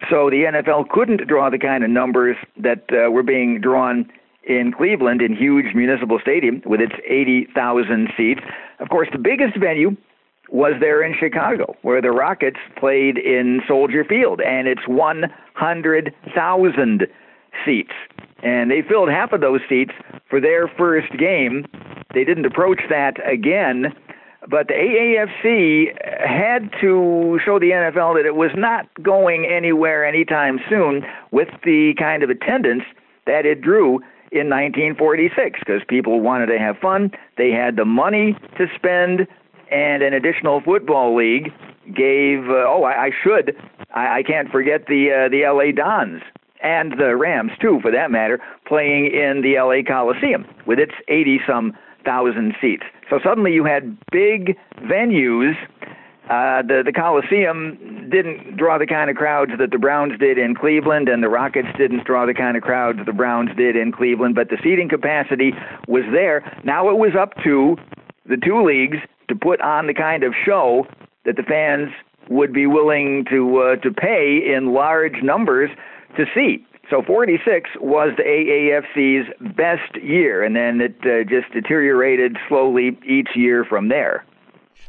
So 0.10 0.30
the 0.30 0.43
NFL 0.43 0.89
couldn't 0.89 1.26
draw 1.28 1.49
the 1.49 1.58
kind 1.58 1.84
of 1.84 1.89
numbers 1.89 2.36
that 2.58 2.84
uh, 2.91 3.10
were 3.12 3.24
being 3.24 3.62
drawn 3.62 4.12
in 4.43 4.74
Cleveland 4.76 5.22
in 5.22 5.34
huge 5.36 5.74
municipal 5.74 6.20
stadium 6.22 6.62
with 6.66 6.82
its 6.82 6.93
80,000 7.08 8.10
seats. 8.18 8.41
Of 8.80 8.89
course, 8.89 9.08
the 9.12 9.18
biggest 9.18 9.58
venue 9.58 9.95
was 10.49 10.74
there 10.80 11.01
in 11.01 11.16
Chicago, 11.18 11.76
where 11.82 11.99
the 12.01 12.12
Rockets 12.12 12.60
played 12.78 13.18
in 13.18 13.62
Soldier 13.68 14.04
Field, 14.04 14.41
and 14.41 14.68
it's 14.68 14.88
100,000 14.88 17.08
seats. 17.66 17.93
And 18.43 18.70
they 18.70 18.82
filled 18.82 19.10
half 19.10 19.32
of 19.32 19.41
those 19.41 19.62
seats 19.70 19.93
for 20.30 20.41
their 20.41 20.68
first 20.68 21.18
game. 21.18 21.66
They 22.14 22.26
didn't 22.26 22.45
approach 22.45 22.82
that 22.89 23.18
again, 23.28 23.95
but 24.50 24.68
the 24.68 24.74
AAFC 24.74 25.94
had 26.26 26.72
to 26.82 27.39
show 27.46 27.60
the 27.60 27.72
NFL 27.72 28.16
that 28.16 28.26
it 28.26 28.36
was 28.36 28.52
not 28.56 28.88
going 29.02 29.46
anywhere 29.46 30.06
anytime 30.06 30.60
soon 30.70 31.04
with 31.32 31.50
the 31.64 31.94
kind 31.98 32.24
of 32.24 32.30
attendance 32.30 32.84
that 33.26 33.46
it 33.46 33.62
drew 33.62 34.00
in 34.32 34.50
1946 34.50 35.60
because 35.60 35.82
people 35.88 36.20
wanted 36.20 36.48
to 36.48 36.60
have 36.60 36.78
fun. 36.78 37.12
They 37.38 37.52
had 37.52 37.76
the 37.76 37.86
money 37.86 38.36
to 38.58 38.68
spend, 38.76 39.28
and 39.72 40.04
an 40.04 40.14
additional 40.14 40.62
football 40.62 41.16
league 41.16 41.52
gave. 41.96 42.50
Uh, 42.50 42.66
oh, 42.68 42.84
I, 42.84 43.06
I 43.06 43.12
should. 43.24 43.56
I, 43.94 44.20
I 44.20 44.24
can't 44.24 44.50
forget 44.50 44.88
the 44.88 45.12
uh, 45.12 45.30
the 45.30 45.44
LA 45.46 45.72
Dons 45.72 46.22
and 46.62 46.94
the 46.98 47.16
Rams 47.16 47.52
too, 47.62 47.80
for 47.82 47.91
that 47.91 48.10
matter, 48.10 48.39
playing 48.66 49.06
in 49.06 49.41
the 49.41 49.60
LA 49.60 49.84
Coliseum 49.86 50.46
with 50.66 50.80
its 50.80 50.94
80 51.08 51.41
some 51.46 51.74
thousand 52.04 52.54
seats. 52.62 52.84
So 53.10 53.20
suddenly 53.24 53.54
you 53.54 53.66
had 53.66 53.97
big 54.12 54.58
venues 54.82 55.56
uh, 56.30 56.62
the 56.62 56.84
the 56.86 56.93
Coliseum 56.93 58.08
didn't 58.10 58.56
draw 58.56 58.78
the 58.78 58.88
kind 58.88 59.10
of 59.10 59.18
crowds 59.18 59.51
that 59.60 59.72
the 59.72 59.78
Browns 59.78 60.18
did 60.20 60.38
in 60.38 60.56
Cleveland, 60.56 61.10
and 61.10 61.22
the 61.22 61.28
Rockets 61.28 61.68
didn't 61.78 62.06
draw 62.06 62.26
the 62.26 62.34
kind 62.34 62.56
of 62.56 62.64
crowds 62.64 62.99
the 63.06 63.12
Browns 63.12 63.49
did 63.58 63.76
in 63.76 63.91
Cleveland. 63.91 64.34
But 64.34 64.49
the 64.49 64.58
seating 64.64 64.88
capacity 64.88 65.51
was 65.88 66.04
there. 66.14 66.39
Now 66.64 66.89
it 66.89 66.97
was 66.97 67.12
up 67.20 67.34
to 67.43 67.76
the 68.26 68.38
two 68.38 68.64
leagues 68.64 68.99
to 69.28 69.36
put 69.36 69.60
on 69.60 69.88
the 69.88 69.93
kind 69.93 70.24
of 70.24 70.34
show 70.45 70.88
that 71.26 71.36
the 71.36 71.43
fans 71.43 71.89
would 72.30 72.54
be 72.54 72.68
willing 72.68 73.26
to 73.30 73.58
uh, 73.58 73.76
to 73.78 73.91
pay 73.91 74.39
in 74.56 74.72
large 74.74 75.22
numbers 75.24 75.72
to 76.16 76.24
see. 76.34 76.66
So 76.90 77.02
46 77.02 77.70
was 77.80 78.12
the 78.18 78.24
AAFC's 78.24 79.56
best 79.56 79.96
year, 80.04 80.44
and 80.44 80.56
then 80.56 80.82
it 80.82 80.96
uh, 81.02 81.24
just 81.24 81.52
deteriorated 81.54 82.38
slowly 82.48 82.98
each 83.08 83.30
year 83.36 83.66
from 83.66 83.88
there. 83.88 84.26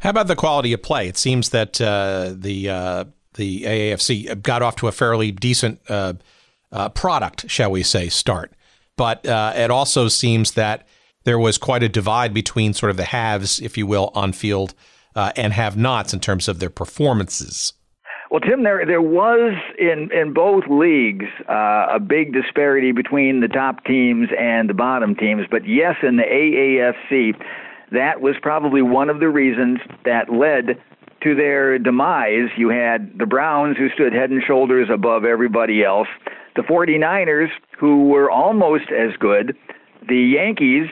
How 0.01 0.11
about 0.11 0.27
the 0.27 0.37
quality 0.37 0.73
of 0.73 0.83
play? 0.83 1.09
It 1.09 1.17
seems 1.17 1.51
that 1.51 1.81
uh, 1.81 2.35
the 2.37 2.69
uh, 2.69 3.05
the 3.35 3.63
AAFC 3.63 4.43
got 4.43 4.63
off 4.63 4.77
to 4.77 4.89
a 4.89 4.93
fairly 4.93 5.31
decent 5.31 5.81
uh, 5.89 6.15
uh, 6.73 6.89
product, 6.91 7.49
shall 7.49 7.71
we 7.71 7.83
say, 7.83 8.09
start. 8.09 8.53
But 8.97 9.27
uh, 9.27 9.53
it 9.57 9.71
also 9.71 10.09
seems 10.09 10.53
that 10.53 10.87
there 11.25 11.39
was 11.39 11.59
quite 11.59 11.83
a 11.83 11.89
divide 11.89 12.35
between 12.35 12.75
sort 12.75 12.91
of 12.91 12.97
the 12.97 13.05
haves, 13.05 13.61
if 13.61 13.79
you 13.79 13.87
will, 13.87 14.11
on 14.15 14.33
field 14.33 14.75
and 15.17 15.53
have-nots 15.53 16.13
in 16.13 16.21
terms 16.21 16.49
of 16.49 16.59
their 16.59 16.71
performances. 16.71 17.73
Well, 18.35 18.41
Tim, 18.41 18.65
there 18.65 18.85
there 18.85 19.01
was 19.01 19.55
in 19.79 20.11
in 20.11 20.33
both 20.33 20.65
leagues 20.69 21.27
uh, 21.49 21.87
a 21.89 22.01
big 22.01 22.33
disparity 22.33 22.91
between 22.91 23.39
the 23.39 23.47
top 23.47 23.85
teams 23.85 24.29
and 24.37 24.69
the 24.69 24.75
bottom 24.75 25.15
teams. 25.15 25.47
But 25.49 25.69
yes, 25.69 25.95
in 26.03 26.17
the 26.17 26.25
AAFC, 26.25 27.41
that 27.93 28.21
was 28.21 28.35
probably 28.43 28.83
one 28.83 29.09
of 29.09 29.21
the 29.21 29.29
reasons 29.29 29.79
that 30.05 30.33
led 30.33 30.83
to 31.23 31.37
their 31.37 31.79
demise. 31.79 32.49
You 32.57 32.71
had 32.71 33.17
the 33.17 33.25
Browns, 33.25 33.77
who 33.77 33.89
stood 33.91 34.13
head 34.13 34.31
and 34.31 34.43
shoulders 34.43 34.89
above 34.93 35.25
everybody 35.25 35.85
else, 35.85 36.09
the 36.57 36.63
49ers, 36.63 37.51
who 37.79 38.09
were 38.09 38.29
almost 38.29 38.91
as 38.91 39.17
good, 39.17 39.57
the 40.09 40.19
Yankees, 40.19 40.89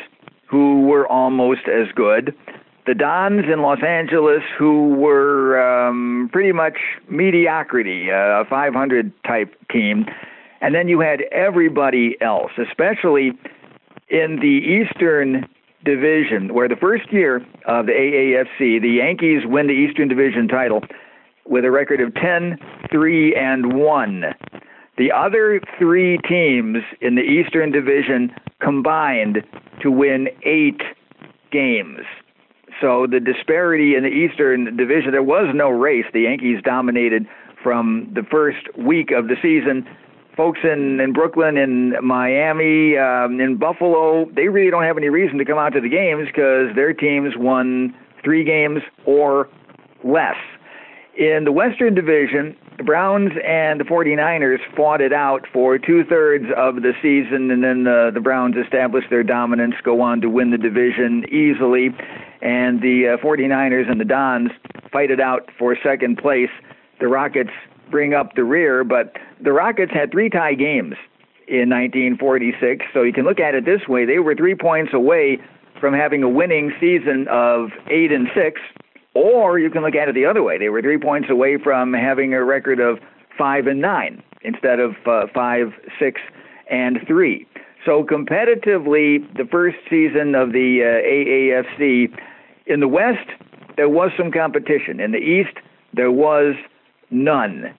who 0.46 0.82
were 0.82 1.08
almost 1.08 1.62
as 1.66 1.88
good, 1.96 2.36
the 2.86 2.94
Dons 2.94 3.44
in 3.52 3.62
Los 3.62 3.82
Angeles, 3.82 4.42
who 4.58 4.94
were 4.94 5.60
um, 5.60 6.28
pretty 6.32 6.52
much 6.52 6.78
mediocrity, 7.08 8.08
a 8.10 8.44
500 8.48 9.12
type 9.24 9.54
team. 9.70 10.06
And 10.60 10.74
then 10.74 10.88
you 10.88 11.00
had 11.00 11.22
everybody 11.32 12.16
else, 12.20 12.52
especially 12.58 13.32
in 14.08 14.38
the 14.40 14.86
Eastern 14.86 15.48
Division, 15.84 16.54
where 16.54 16.68
the 16.68 16.76
first 16.76 17.12
year 17.12 17.36
of 17.66 17.86
the 17.86 17.92
AAFC, 17.92 18.80
the 18.80 18.90
Yankees 18.90 19.42
win 19.44 19.66
the 19.66 19.72
Eastern 19.72 20.08
Division 20.08 20.48
title 20.48 20.82
with 21.46 21.64
a 21.64 21.70
record 21.70 22.00
of 22.00 22.14
10, 22.14 22.58
3, 22.90 23.34
and 23.34 23.72
1. 23.74 24.24
The 24.98 25.10
other 25.10 25.60
three 25.78 26.18
teams 26.28 26.78
in 27.00 27.14
the 27.14 27.22
Eastern 27.22 27.72
Division 27.72 28.32
combined 28.60 29.42
to 29.80 29.90
win 29.90 30.28
eight 30.44 30.82
games. 31.50 32.00
So 32.80 33.06
the 33.10 33.20
disparity 33.20 33.94
in 33.94 34.02
the 34.02 34.08
Eastern 34.08 34.76
Division, 34.76 35.12
there 35.12 35.22
was 35.22 35.52
no 35.54 35.68
race. 35.70 36.06
The 36.12 36.22
Yankees 36.22 36.58
dominated 36.64 37.26
from 37.62 38.10
the 38.14 38.22
first 38.30 38.66
week 38.76 39.10
of 39.12 39.28
the 39.28 39.36
season 39.40 39.86
folks 40.36 40.60
in, 40.64 41.00
in 41.00 41.12
Brooklyn, 41.12 41.56
in 41.56 41.94
Miami, 42.02 42.96
um, 42.96 43.40
in 43.40 43.56
Buffalo, 43.58 44.26
they 44.34 44.48
really 44.48 44.70
don't 44.70 44.84
have 44.84 44.96
any 44.96 45.08
reason 45.08 45.38
to 45.38 45.44
come 45.44 45.58
out 45.58 45.70
to 45.70 45.80
the 45.80 45.88
games 45.88 46.26
because 46.26 46.74
their 46.74 46.92
teams 46.92 47.34
won 47.36 47.94
three 48.24 48.44
games 48.44 48.80
or 49.04 49.48
less. 50.04 50.36
In 51.16 51.44
the 51.44 51.52
Western 51.52 51.94
Division, 51.94 52.56
the 52.78 52.84
Browns 52.84 53.32
and 53.46 53.78
the 53.78 53.84
49ers 53.84 54.58
fought 54.74 55.02
it 55.02 55.12
out 55.12 55.46
for 55.52 55.78
two 55.78 56.04
thirds 56.08 56.46
of 56.56 56.76
the 56.76 56.92
season, 57.02 57.50
and 57.50 57.62
then 57.62 57.86
uh, 57.86 58.10
the 58.10 58.20
Browns 58.20 58.56
established 58.56 59.10
their 59.10 59.22
dominance, 59.22 59.74
go 59.84 60.00
on 60.00 60.22
to 60.22 60.30
win 60.30 60.50
the 60.50 60.58
division 60.58 61.24
easily, 61.30 61.90
and 62.42 62.82
the 62.82 63.14
uh, 63.14 63.24
49ers 63.24 63.90
and 63.90 64.00
the 64.00 64.04
Dons 64.04 64.50
fight 64.92 65.10
it 65.10 65.20
out 65.20 65.48
for 65.58 65.76
second 65.82 66.18
place. 66.18 66.50
The 67.00 67.08
Rockets 67.08 67.50
bring 67.90 68.14
up 68.14 68.34
the 68.34 68.44
rear, 68.44 68.84
but 68.84 69.16
the 69.40 69.52
Rockets 69.52 69.92
had 69.92 70.10
three 70.10 70.28
tie 70.28 70.54
games 70.54 70.94
in 71.46 71.70
1946, 71.70 72.86
so 72.92 73.02
you 73.02 73.12
can 73.12 73.24
look 73.24 73.40
at 73.40 73.54
it 73.54 73.64
this 73.64 73.86
way: 73.88 74.04
they 74.04 74.18
were 74.18 74.34
three 74.34 74.54
points 74.54 74.92
away 74.92 75.38
from 75.80 75.94
having 75.94 76.22
a 76.22 76.28
winning 76.28 76.72
season 76.80 77.26
of 77.30 77.70
eight 77.88 78.12
and 78.12 78.28
six, 78.34 78.60
or 79.14 79.58
you 79.58 79.70
can 79.70 79.82
look 79.82 79.94
at 79.94 80.08
it 80.08 80.14
the 80.14 80.26
other 80.26 80.42
way: 80.42 80.58
they 80.58 80.68
were 80.68 80.82
three 80.82 80.98
points 80.98 81.30
away 81.30 81.58
from 81.62 81.94
having 81.94 82.34
a 82.34 82.44
record 82.44 82.80
of 82.80 82.98
five 83.38 83.66
and 83.66 83.80
nine 83.80 84.22
instead 84.42 84.80
of 84.80 84.92
uh, 85.06 85.26
five, 85.32 85.72
six, 85.98 86.20
and 86.70 86.98
three. 87.06 87.46
So 87.84 88.04
competitively, 88.04 89.26
the 89.36 89.46
first 89.50 89.76
season 89.90 90.34
of 90.34 90.52
the 90.52 90.82
uh, 90.82 91.78
AAFC 91.82 92.16
in 92.66 92.80
the 92.80 92.88
West, 92.88 93.28
there 93.76 93.88
was 93.88 94.10
some 94.16 94.30
competition. 94.30 95.00
In 95.00 95.12
the 95.12 95.18
East, 95.18 95.56
there 95.92 96.12
was 96.12 96.54
none. 97.10 97.74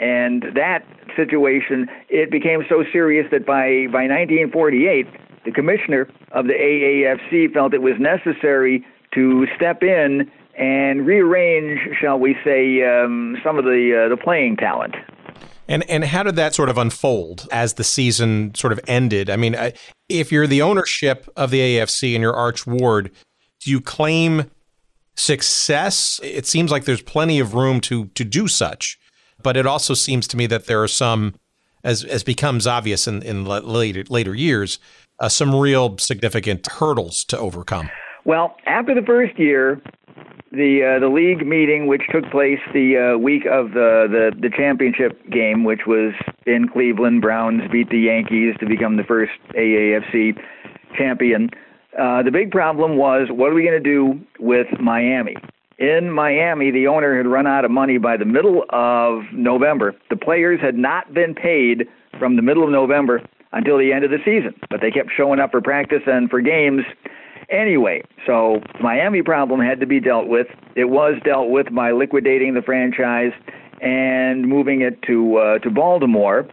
And 0.00 0.44
that 0.54 0.84
situation, 1.16 1.88
it 2.08 2.30
became 2.30 2.64
so 2.68 2.84
serious 2.92 3.26
that 3.30 3.44
by, 3.44 3.86
by 3.92 4.06
1948, 4.06 5.06
the 5.44 5.50
commissioner 5.52 6.08
of 6.32 6.46
the 6.46 6.54
AAFC 6.54 7.52
felt 7.52 7.74
it 7.74 7.82
was 7.82 7.94
necessary 7.98 8.84
to 9.14 9.46
step 9.56 9.82
in 9.82 10.30
and 10.58 11.06
rearrange, 11.06 11.80
shall 11.98 12.18
we 12.18 12.36
say, 12.44 12.82
um, 12.82 13.36
some 13.42 13.58
of 13.58 13.64
the 13.64 14.04
uh, 14.06 14.08
the 14.08 14.16
playing 14.16 14.56
talent. 14.56 14.94
And 15.68 15.88
and 15.88 16.04
how 16.04 16.22
did 16.22 16.36
that 16.36 16.54
sort 16.54 16.68
of 16.68 16.76
unfold 16.76 17.48
as 17.50 17.74
the 17.74 17.84
season 17.84 18.54
sort 18.54 18.72
of 18.72 18.80
ended? 18.86 19.30
I 19.30 19.36
mean, 19.36 19.56
if 20.08 20.30
you're 20.30 20.46
the 20.46 20.62
ownership 20.62 21.28
of 21.36 21.50
the 21.50 21.60
AFC 21.60 22.14
and 22.14 22.22
your 22.22 22.34
Arch 22.34 22.66
Ward, 22.66 23.10
do 23.60 23.70
you 23.70 23.80
claim 23.80 24.50
success? 25.14 26.20
It 26.22 26.46
seems 26.46 26.70
like 26.70 26.84
there's 26.84 27.02
plenty 27.02 27.40
of 27.40 27.54
room 27.54 27.80
to 27.82 28.06
to 28.06 28.24
do 28.24 28.48
such. 28.48 28.98
But 29.42 29.56
it 29.56 29.66
also 29.66 29.94
seems 29.94 30.26
to 30.28 30.36
me 30.36 30.46
that 30.48 30.66
there 30.66 30.82
are 30.82 30.88
some, 30.88 31.34
as 31.84 32.04
as 32.04 32.22
becomes 32.22 32.66
obvious 32.66 33.06
in 33.06 33.22
in 33.22 33.44
later 33.44 34.04
later 34.08 34.34
years, 34.34 34.78
uh, 35.18 35.28
some 35.28 35.54
real 35.54 35.96
significant 35.98 36.66
hurdles 36.66 37.24
to 37.24 37.38
overcome. 37.38 37.90
Well, 38.24 38.56
after 38.66 38.94
the 38.94 39.02
first 39.02 39.38
year, 39.38 39.80
the 40.52 40.96
uh, 40.96 41.00
the 41.00 41.08
league 41.08 41.46
meeting, 41.46 41.86
which 41.86 42.02
took 42.12 42.28
place 42.30 42.58
the 42.72 43.14
uh, 43.14 43.18
week 43.18 43.46
of 43.46 43.72
the, 43.72 44.06
the 44.10 44.32
the 44.40 44.50
championship 44.54 45.18
game, 45.30 45.64
which 45.64 45.86
was 45.86 46.12
in 46.46 46.68
Cleveland, 46.68 47.22
Browns 47.22 47.62
beat 47.70 47.90
the 47.90 48.00
Yankees 48.00 48.54
to 48.60 48.66
become 48.66 48.96
the 48.96 49.04
first 49.04 49.32
AAFC 49.54 50.38
champion. 50.96 51.50
Uh, 51.98 52.22
the 52.22 52.30
big 52.30 52.50
problem 52.50 52.96
was 52.96 53.28
what 53.30 53.50
are 53.50 53.54
we 53.54 53.62
going 53.64 53.82
to 53.82 53.90
do 53.90 54.20
with 54.38 54.66
Miami? 54.80 55.36
In 55.78 56.10
Miami, 56.10 56.70
the 56.70 56.86
owner 56.86 57.16
had 57.16 57.26
run 57.26 57.46
out 57.46 57.64
of 57.64 57.70
money 57.70 57.98
by 57.98 58.16
the 58.16 58.26
middle 58.26 58.64
of 58.68 59.22
November. 59.32 59.96
The 60.10 60.16
players 60.16 60.60
had 60.60 60.76
not 60.76 61.14
been 61.14 61.34
paid 61.34 61.88
from 62.18 62.36
the 62.36 62.42
middle 62.42 62.64
of 62.64 62.70
November 62.70 63.22
until 63.52 63.78
the 63.78 63.92
end 63.92 64.04
of 64.04 64.10
the 64.10 64.18
season, 64.24 64.54
but 64.68 64.80
they 64.80 64.90
kept 64.90 65.10
showing 65.16 65.40
up 65.40 65.50
for 65.50 65.60
practice 65.60 66.02
and 66.06 66.28
for 66.28 66.40
games 66.40 66.82
Anyway, 67.50 68.02
so 68.26 68.60
Miami 68.80 69.22
problem 69.22 69.60
had 69.60 69.80
to 69.80 69.86
be 69.86 69.98
dealt 69.98 70.28
with. 70.28 70.46
It 70.76 70.84
was 70.84 71.14
dealt 71.24 71.50
with 71.50 71.74
by 71.74 71.90
liquidating 71.90 72.54
the 72.54 72.62
franchise 72.62 73.32
and 73.82 74.46
moving 74.46 74.82
it 74.82 75.02
to 75.02 75.36
uh, 75.36 75.58
to 75.58 75.70
Baltimore. 75.70 76.46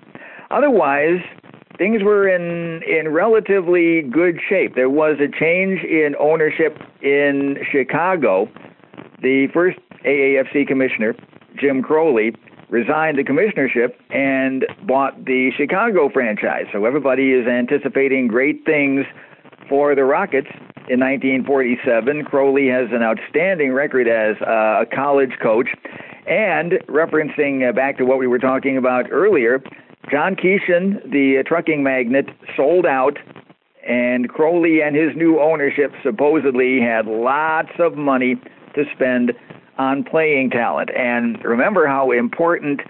Otherwise, 0.49 1.19
things 1.77 2.03
were 2.03 2.27
in 2.27 2.81
in 2.83 3.09
relatively 3.09 4.01
good 4.01 4.39
shape. 4.47 4.75
There 4.75 4.89
was 4.89 5.17
a 5.19 5.27
change 5.27 5.83
in 5.83 6.15
ownership 6.19 6.77
in 7.01 7.57
Chicago. 7.71 8.49
The 9.21 9.47
first 9.53 9.79
AAFC 10.05 10.67
commissioner, 10.67 11.15
Jim 11.59 11.81
Crowley, 11.81 12.35
resigned 12.69 13.17
the 13.17 13.23
commissionership 13.23 13.93
and 14.09 14.65
bought 14.85 15.25
the 15.25 15.51
Chicago 15.55 16.09
franchise. 16.09 16.65
So 16.71 16.85
everybody 16.85 17.31
is 17.31 17.47
anticipating 17.47 18.27
great 18.27 18.65
things 18.65 19.05
for 19.69 19.95
the 19.95 20.03
Rockets 20.03 20.49
in 20.89 20.99
1947. 20.99 22.25
Crowley 22.25 22.67
has 22.67 22.89
an 22.91 23.01
outstanding 23.01 23.73
record 23.73 24.07
as 24.07 24.35
a 24.41 24.85
college 24.93 25.33
coach. 25.41 25.69
And 26.27 26.73
referencing 26.89 27.67
uh, 27.67 27.71
back 27.71 27.97
to 27.99 28.05
what 28.05 28.19
we 28.19 28.27
were 28.27 28.39
talking 28.39 28.75
about 28.77 29.05
earlier, 29.09 29.63
John 30.09 30.35
Keeshin, 30.35 31.11
the 31.11 31.39
uh, 31.39 31.43
trucking 31.43 31.83
magnate, 31.83 32.29
sold 32.55 32.85
out, 32.85 33.17
and 33.87 34.29
Crowley 34.29 34.81
and 34.81 34.95
his 34.95 35.15
new 35.15 35.39
ownership 35.39 35.91
supposedly 36.01 36.79
had 36.79 37.07
lots 37.07 37.71
of 37.79 37.95
money 37.95 38.35
to 38.75 38.83
spend 38.95 39.33
on 39.77 40.03
playing 40.03 40.49
talent. 40.51 40.89
And 40.95 41.43
remember 41.43 41.87
how 41.87 42.11
important 42.11 42.81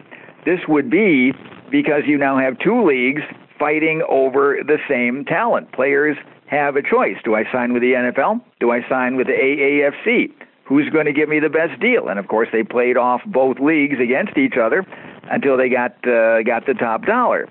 this 0.46 0.60
would 0.68 0.90
be 0.90 1.34
because 1.72 2.04
you 2.06 2.18
now 2.18 2.38
have 2.38 2.58
two 2.60 2.86
leagues 2.86 3.22
fighting 3.58 4.04
over 4.08 4.58
the 4.66 4.78
same 4.88 5.26
talent. 5.26 5.72
Players 5.72 6.18
have 6.46 6.76
a 6.76 6.82
choice. 6.82 7.18
Do 7.26 7.36
I 7.36 7.44
sign 7.52 7.74
with 7.74 7.82
the 7.82 7.94
NFL? 7.94 8.42
Do 8.60 8.72
I 8.72 8.88
sign 8.88 9.18
with 9.18 9.28
the 9.28 9.34
AAFC? 9.34 10.32
Who's 10.66 10.90
going 10.90 11.06
to 11.06 11.14
give 11.14 11.30
me 11.30 11.40
the 11.40 11.50
best 11.50 11.80
deal? 11.80 12.10
And 12.10 12.20
of 12.20 12.28
course, 12.28 12.50
they 12.52 12.64
played 12.64 12.98
off 12.98 13.22
both 13.26 13.58
leagues 13.60 14.00
against 14.02 14.38
each 14.38 14.56
other 14.62 14.86
until 15.32 15.58
they 15.58 15.70
got 15.70 15.92
uh, 16.08 16.44
got 16.44 16.66
the 16.66 16.74
top 16.74 17.06
dollar. 17.06 17.48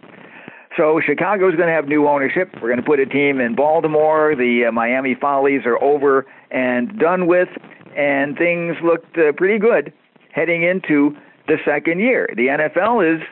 So 0.77 1.01
Chicago's 1.05 1.55
going 1.55 1.68
to 1.68 1.74
have 1.74 1.89
new 1.89 2.07
ownership. 2.07 2.51
We're 2.55 2.68
going 2.68 2.77
to 2.77 2.83
put 2.83 3.01
a 3.01 3.07
team 3.07 3.41
in 3.41 3.55
Baltimore. 3.55 4.35
The 4.37 4.66
uh, 4.68 4.72
Miami 4.72 5.14
Follies 5.18 5.62
are 5.64 5.83
over 5.83 6.27
and 6.51 6.99
done 6.99 7.27
with, 7.27 7.49
and 7.97 8.37
things 8.37 8.77
looked 8.85 9.16
uh, 9.16 9.33
pretty 9.33 9.59
good 9.59 9.93
heading 10.33 10.62
into 10.62 11.16
the 11.49 11.57
second 11.64 12.01
year. 12.01 12.29
The 12.37 12.49
NFL 12.49 13.16
is 13.16 13.22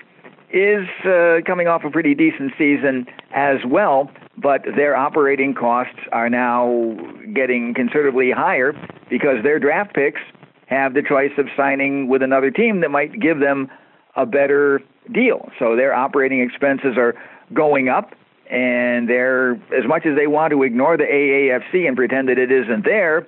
is 0.51 0.87
uh, 1.05 1.45
coming 1.45 1.67
off 1.67 1.83
a 1.85 1.91
pretty 1.91 2.15
decent 2.15 2.53
season 2.57 3.07
as 3.35 3.59
well, 3.67 4.09
but 4.41 4.63
their 4.77 4.97
operating 4.97 5.53
costs 5.53 5.99
are 6.13 6.31
now 6.31 6.97
getting 7.35 7.75
considerably 7.75 8.31
higher 8.31 8.73
because 9.11 9.43
their 9.43 9.59
draft 9.59 9.95
picks 9.95 10.21
have 10.67 10.95
the 10.95 11.03
choice 11.03 11.33
of 11.39 11.47
signing 11.57 12.09
with 12.09 12.23
another 12.23 12.51
team 12.53 12.81
that 12.81 12.91
might 12.91 13.21
give 13.21 13.41
them 13.41 13.69
a 14.17 14.27
better 14.27 14.81
deal. 15.13 15.51
So 15.59 15.77
their 15.77 15.95
operating 15.95 16.41
expenses 16.41 16.97
are 16.97 17.15
going 17.53 17.89
up 17.89 18.15
and 18.51 19.09
they're 19.09 19.53
as 19.77 19.87
much 19.87 20.07
as 20.07 20.17
they 20.17 20.27
want 20.27 20.53
to 20.53 20.63
ignore 20.63 20.97
the 20.97 21.05
AAFC 21.05 21.87
and 21.87 21.97
pretend 21.97 22.29
that 22.29 22.39
it 22.39 22.53
isn't 22.53 22.85
there, 22.85 23.27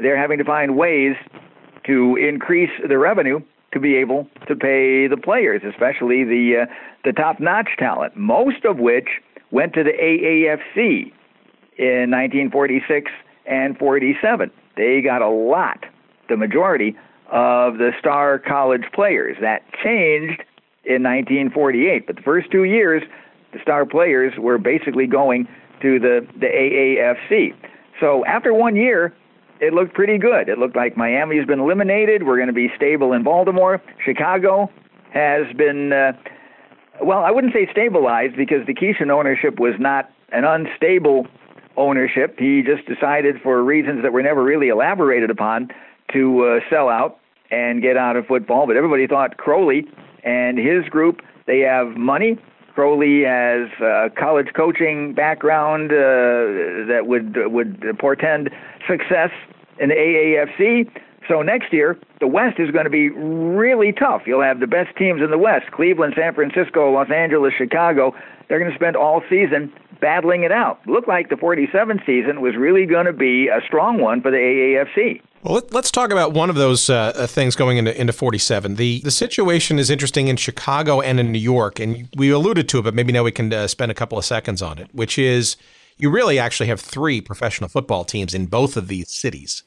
they're 0.00 0.18
having 0.18 0.38
to 0.38 0.44
find 0.44 0.76
ways 0.76 1.14
to 1.86 2.16
increase 2.16 2.70
the 2.86 2.98
revenue 2.98 3.40
to 3.72 3.80
be 3.80 3.96
able 3.96 4.26
to 4.46 4.56
pay 4.56 5.06
the 5.06 5.16
players, 5.16 5.62
especially 5.64 6.24
the 6.24 6.62
uh, 6.62 6.74
the 7.04 7.12
top-notch 7.12 7.68
talent, 7.78 8.16
most 8.16 8.64
of 8.64 8.78
which 8.78 9.08
went 9.50 9.72
to 9.72 9.84
the 9.84 9.92
AAFC 9.92 11.12
in 11.78 12.10
1946 12.10 13.10
and 13.46 13.78
47. 13.78 14.50
They 14.76 15.00
got 15.00 15.22
a 15.22 15.28
lot, 15.28 15.84
the 16.28 16.36
majority 16.36 16.96
of 17.30 17.78
the 17.78 17.92
star 17.98 18.38
college 18.38 18.84
players. 18.94 19.36
That 19.40 19.62
changed 19.82 20.42
in 20.84 21.02
1948, 21.02 22.06
but 22.06 22.16
the 22.16 22.22
first 22.22 22.50
two 22.50 22.64
years, 22.64 23.02
the 23.52 23.58
star 23.60 23.84
players 23.84 24.32
were 24.38 24.58
basically 24.58 25.06
going 25.06 25.46
to 25.82 25.98
the 25.98 26.26
the 26.38 26.46
AAFC. 26.46 27.54
So 28.00 28.24
after 28.26 28.54
one 28.54 28.76
year, 28.76 29.14
it 29.60 29.72
looked 29.74 29.94
pretty 29.94 30.18
good. 30.18 30.48
It 30.48 30.58
looked 30.58 30.76
like 30.76 30.96
Miami's 30.96 31.46
been 31.46 31.60
eliminated. 31.60 32.24
We're 32.24 32.36
going 32.36 32.48
to 32.48 32.52
be 32.52 32.70
stable 32.76 33.12
in 33.12 33.22
Baltimore. 33.24 33.82
Chicago 34.04 34.70
has 35.12 35.52
been, 35.56 35.92
uh, 35.92 36.12
well, 37.02 37.24
I 37.24 37.30
wouldn't 37.30 37.52
say 37.52 37.68
stabilized 37.70 38.36
because 38.36 38.66
the 38.66 38.74
Keeshin 38.74 39.10
ownership 39.10 39.58
was 39.58 39.74
not 39.78 40.10
an 40.30 40.44
unstable 40.44 41.26
ownership. 41.76 42.38
He 42.38 42.62
just 42.62 42.86
decided, 42.86 43.40
for 43.42 43.62
reasons 43.62 44.02
that 44.02 44.12
were 44.12 44.22
never 44.22 44.42
really 44.42 44.68
elaborated 44.68 45.30
upon, 45.30 45.68
to 46.12 46.44
uh, 46.44 46.60
sell 46.70 46.88
out 46.88 47.17
and 47.50 47.82
get 47.82 47.96
out 47.96 48.16
of 48.16 48.26
football. 48.26 48.66
But 48.66 48.76
everybody 48.76 49.06
thought 49.06 49.36
Crowley 49.36 49.84
and 50.24 50.58
his 50.58 50.84
group, 50.88 51.20
they 51.46 51.60
have 51.60 51.96
money. 51.96 52.38
Crowley 52.74 53.24
has 53.24 53.68
a 53.80 54.08
college 54.16 54.48
coaching 54.54 55.12
background 55.12 55.90
uh, 55.90 56.86
that 56.86 57.02
would 57.06 57.36
would 57.50 57.84
portend 57.98 58.50
success 58.86 59.30
in 59.80 59.88
the 59.88 59.96
AAFC. 59.96 60.88
So 61.28 61.42
next 61.42 61.72
year, 61.72 61.98
the 62.20 62.26
West 62.26 62.58
is 62.58 62.70
going 62.70 62.84
to 62.84 62.90
be 62.90 63.10
really 63.10 63.92
tough. 63.92 64.22
You'll 64.26 64.42
have 64.42 64.60
the 64.60 64.66
best 64.66 64.96
teams 64.96 65.20
in 65.22 65.30
the 65.30 65.38
West 65.38 65.72
Cleveland, 65.72 66.14
San 66.16 66.34
Francisco, 66.34 66.90
Los 66.92 67.10
Angeles, 67.10 67.52
Chicago. 67.56 68.14
They're 68.48 68.58
going 68.58 68.70
to 68.70 68.78
spend 68.78 68.96
all 68.96 69.22
season 69.28 69.72
battling 70.00 70.44
it 70.44 70.52
out. 70.52 70.80
Looked 70.86 71.08
like 71.08 71.28
the 71.28 71.36
47 71.36 72.00
season 72.06 72.40
was 72.40 72.54
really 72.56 72.86
going 72.86 73.06
to 73.06 73.12
be 73.12 73.48
a 73.48 73.60
strong 73.66 74.00
one 74.00 74.22
for 74.22 74.30
the 74.30 74.36
AAFC. 74.38 75.20
Well, 75.42 75.54
let, 75.54 75.74
us 75.74 75.90
talk 75.92 76.10
about 76.10 76.32
one 76.32 76.50
of 76.50 76.56
those 76.56 76.90
uh, 76.90 77.12
uh, 77.14 77.26
things 77.28 77.54
going 77.54 77.78
into, 77.78 77.98
into 77.98 78.12
47. 78.12 78.74
The 78.74 79.00
the 79.02 79.10
situation 79.10 79.78
is 79.78 79.88
interesting 79.88 80.26
in 80.26 80.36
Chicago 80.36 81.00
and 81.00 81.20
in 81.20 81.30
New 81.30 81.38
York, 81.38 81.78
and 81.78 82.08
we 82.16 82.30
alluded 82.30 82.68
to 82.70 82.80
it, 82.80 82.82
but 82.82 82.94
maybe 82.94 83.12
now 83.12 83.22
we 83.22 83.30
can 83.30 83.52
uh, 83.52 83.68
spend 83.68 83.92
a 83.92 83.94
couple 83.94 84.18
of 84.18 84.24
seconds 84.24 84.62
on 84.62 84.78
it, 84.78 84.88
which 84.92 85.16
is 85.16 85.56
you 85.96 86.10
really 86.10 86.38
actually 86.38 86.66
have 86.66 86.80
three 86.80 87.20
professional 87.20 87.68
football 87.68 88.04
teams 88.04 88.34
in 88.34 88.46
both 88.46 88.76
of 88.76 88.88
these 88.88 89.10
cities. 89.10 89.62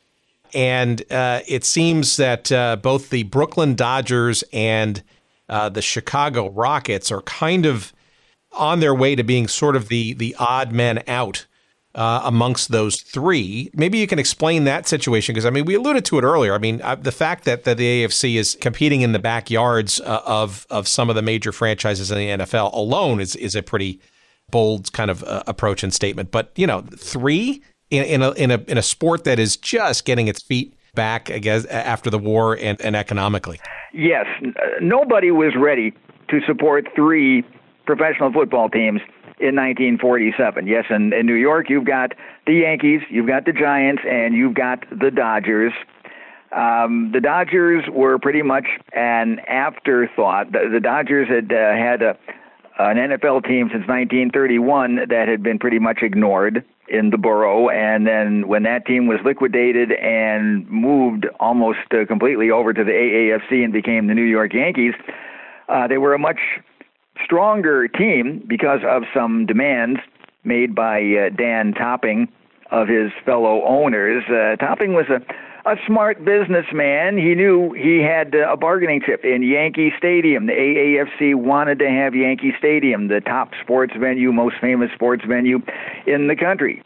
And 0.54 1.02
uh, 1.12 1.42
it 1.48 1.64
seems 1.64 2.18
that 2.18 2.52
uh, 2.52 2.76
both 2.76 3.10
the 3.10 3.24
Brooklyn 3.24 3.76
Dodgers 3.76 4.44
and 4.52 5.02
uh, 5.48 5.70
the 5.70 5.82
Chicago 5.82 6.50
Rockets 6.50 7.12
are 7.12 7.22
kind 7.22 7.66
of 7.66 7.94
on 8.52 8.82
their 8.82 8.94
way 8.94 9.16
to 9.16 9.24
being 9.24 9.48
sort 9.48 9.78
of 9.78 9.88
the 9.88 10.14
the 10.14 10.36
odd 10.38 10.74
men 10.74 11.02
out 11.08 11.46
uh, 11.96 12.22
amongst 12.24 12.72
those 12.72 13.02
three. 13.02 13.70
Maybe 13.74 13.98
you 13.98 14.08
can 14.08 14.20
explain 14.20 14.64
that 14.66 14.88
situation 14.88 15.34
because 15.34 15.46
I 15.46 15.50
mean 15.50 15.66
we 15.66 15.76
alluded 15.76 16.06
to 16.06 16.20
it 16.20 16.24
earlier. 16.24 16.54
I 16.54 16.58
mean 16.58 16.82
uh, 16.82 16.96
the 16.96 17.12
fact 17.12 17.44
that, 17.46 17.64
that 17.66 17.78
the 17.78 18.04
AFC 18.04 18.36
is 18.36 18.58
competing 18.62 19.02
in 19.02 19.12
the 19.12 19.20
backyards 19.20 20.00
uh, 20.02 20.22
of 20.26 20.66
of 20.70 20.88
some 20.88 21.10
of 21.10 21.16
the 21.16 21.22
major 21.22 21.52
franchises 21.52 22.12
in 22.12 22.18
the 22.18 22.46
NFL 22.46 22.74
alone 22.74 23.20
is 23.20 23.36
is 23.36 23.56
a 23.56 23.64
pretty 23.64 24.00
bold 24.50 24.92
kind 24.94 25.12
of 25.12 25.24
uh, 25.24 25.44
approach 25.48 25.84
and 25.84 25.94
statement. 25.94 26.32
But 26.32 26.52
you 26.56 26.68
know, 26.68 26.82
three 26.82 27.62
in, 27.90 28.04
in 28.04 28.22
a 28.22 28.32
in 28.32 28.52
a 28.52 28.64
in 28.68 28.78
a 28.78 28.84
sport 28.84 29.24
that 29.26 29.40
is 29.40 29.58
just 29.58 30.06
getting 30.06 30.28
its 30.28 30.42
feet 30.42 30.74
back, 30.94 31.32
I 31.32 31.40
guess, 31.40 31.66
after 31.66 32.10
the 32.10 32.20
war 32.20 32.58
and, 32.58 32.80
and 32.82 32.96
economically. 32.96 33.60
Yes, 33.94 34.26
nobody 34.82 35.32
was 35.32 35.54
ready 35.58 35.94
to 36.30 36.40
support 36.46 36.88
three 36.96 37.44
professional 37.86 38.32
football 38.32 38.70
teams 38.70 39.02
in 39.42 39.56
1947. 39.56 40.68
Yes, 40.68 40.86
in, 40.90 41.12
in 41.14 41.26
New 41.26 41.34
York, 41.34 41.70
you've 41.70 41.86
got 41.86 42.14
the 42.46 42.54
Yankees, 42.54 43.02
you've 43.10 43.28
got 43.28 43.46
the 43.46 43.54
Giants, 43.54 44.04
and 44.08 44.36
you've 44.36 44.54
got 44.54 44.86
the 44.90 45.12
Dodgers. 45.12 45.74
Um, 46.52 47.12
the 47.14 47.22
Dodgers 47.22 47.86
were 47.92 48.20
pretty 48.20 48.42
much 48.42 48.68
an 48.94 49.40
afterthought. 49.48 50.52
The, 50.52 50.70
the 50.72 50.80
Dodgers 50.80 51.28
had 51.28 51.52
uh, 51.52 51.74
had 51.74 52.02
a, 52.02 52.18
an 52.78 52.98
NFL 52.98 53.46
team 53.46 53.70
since 53.72 53.88
1931 53.88 55.08
that 55.10 55.28
had 55.28 55.42
been 55.42 55.60
pretty 55.60 55.80
much 55.80 56.00
ignored 56.02 56.64
in 56.88 57.10
the 57.10 57.18
borough. 57.18 57.70
And 57.70 58.06
then 58.06 58.48
when 58.48 58.64
that 58.64 58.86
team 58.86 59.08
was 59.08 59.20
liquidated 59.24 59.94
and 59.94 60.70
moved 60.70 61.26
almost 61.40 61.80
uh, 61.92 62.06
completely 62.06 62.52
over 62.52 62.74
to 62.74 62.84
the 62.84 62.92
AAFC 62.92 63.64
and 63.64 63.72
became 63.72 64.08
the 64.08 64.14
New 64.14 64.24
York 64.24 64.54
Yankees, 64.54 64.94
uh, 65.70 65.88
they 65.88 65.98
were 65.98 66.14
a 66.14 66.20
much 66.20 66.40
stronger 67.24 67.88
team 67.88 68.44
because 68.48 68.82
of 68.88 69.04
some 69.14 69.46
demands 69.46 70.00
made 70.44 70.76
by 70.76 71.00
uh, 71.00 71.30
Dan 71.36 71.74
Topping 71.74 72.28
of 72.72 72.88
his 72.88 73.12
fellow 73.26 73.64
owners. 73.64 74.24
Uh, 74.30 74.56
Topping 74.56 74.94
was 74.94 75.06
a 75.10 75.20
a 75.66 75.76
smart 75.86 76.26
businessman. 76.26 77.18
He 77.18 77.36
knew 77.36 77.74
he 77.74 78.02
had 78.02 78.34
uh, 78.34 78.52
a 78.52 78.58
bargaining 78.58 79.02
chip 79.06 79.24
in 79.24 79.44
Yankee 79.44 79.92
Stadium. 79.98 80.48
The 80.48 80.54
AAFC 80.54 81.36
wanted 81.36 81.80
to 81.80 81.90
have 81.90 82.16
Yankee 82.16 82.54
Stadium, 82.58 83.08
the 83.08 83.22
top 83.22 83.52
sports 83.62 83.94
venue, 84.00 84.32
most 84.32 84.56
famous 84.60 84.90
sports 84.94 85.24
venue 85.28 85.60
in 86.08 86.28
the 86.28 86.36
country. 86.36 86.82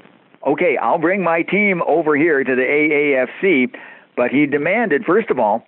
Okay, 0.45 0.77
I'll 0.77 0.99
bring 0.99 1.23
my 1.23 1.41
team 1.41 1.81
over 1.87 2.15
here 2.15 2.43
to 2.43 2.55
the 2.55 2.61
AAFC, 2.61 3.73
but 4.15 4.29
he 4.29 4.45
demanded, 4.45 5.03
first 5.05 5.29
of 5.29 5.39
all, 5.39 5.65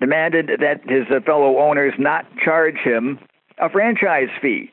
demanded 0.00 0.50
that 0.60 0.82
his 0.88 1.06
uh, 1.10 1.20
fellow 1.24 1.58
owners 1.58 1.94
not 1.98 2.26
charge 2.44 2.76
him 2.76 3.18
a 3.60 3.68
franchise 3.68 4.28
fee. 4.40 4.70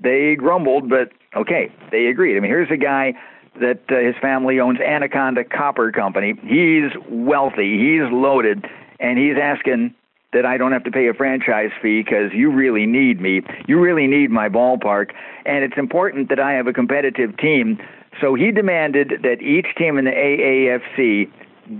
They 0.00 0.34
grumbled, 0.36 0.88
but 0.88 1.10
okay, 1.36 1.70
they 1.90 2.06
agreed. 2.06 2.36
I 2.36 2.40
mean, 2.40 2.50
here's 2.50 2.70
a 2.70 2.76
guy 2.76 3.14
that 3.60 3.80
uh, 3.88 3.98
his 3.98 4.14
family 4.20 4.58
owns 4.58 4.80
Anaconda 4.80 5.44
Copper 5.44 5.92
Company. 5.92 6.34
He's 6.42 6.90
wealthy, 7.08 7.78
he's 7.78 8.10
loaded, 8.12 8.66
and 8.98 9.18
he's 9.18 9.36
asking 9.40 9.94
that 10.32 10.44
I 10.44 10.56
don't 10.56 10.72
have 10.72 10.82
to 10.84 10.90
pay 10.90 11.06
a 11.08 11.14
franchise 11.14 11.70
fee 11.80 12.02
because 12.02 12.32
you 12.32 12.50
really 12.50 12.86
need 12.86 13.20
me. 13.20 13.42
You 13.68 13.80
really 13.80 14.08
need 14.08 14.30
my 14.30 14.48
ballpark, 14.48 15.12
and 15.46 15.62
it's 15.62 15.78
important 15.78 16.28
that 16.28 16.40
I 16.40 16.52
have 16.52 16.66
a 16.66 16.72
competitive 16.72 17.36
team. 17.36 17.78
So 18.20 18.34
he 18.34 18.50
demanded 18.50 19.20
that 19.22 19.40
each 19.40 19.66
team 19.76 19.96
in 19.96 20.04
the 20.04 20.10
AAFC 20.10 21.30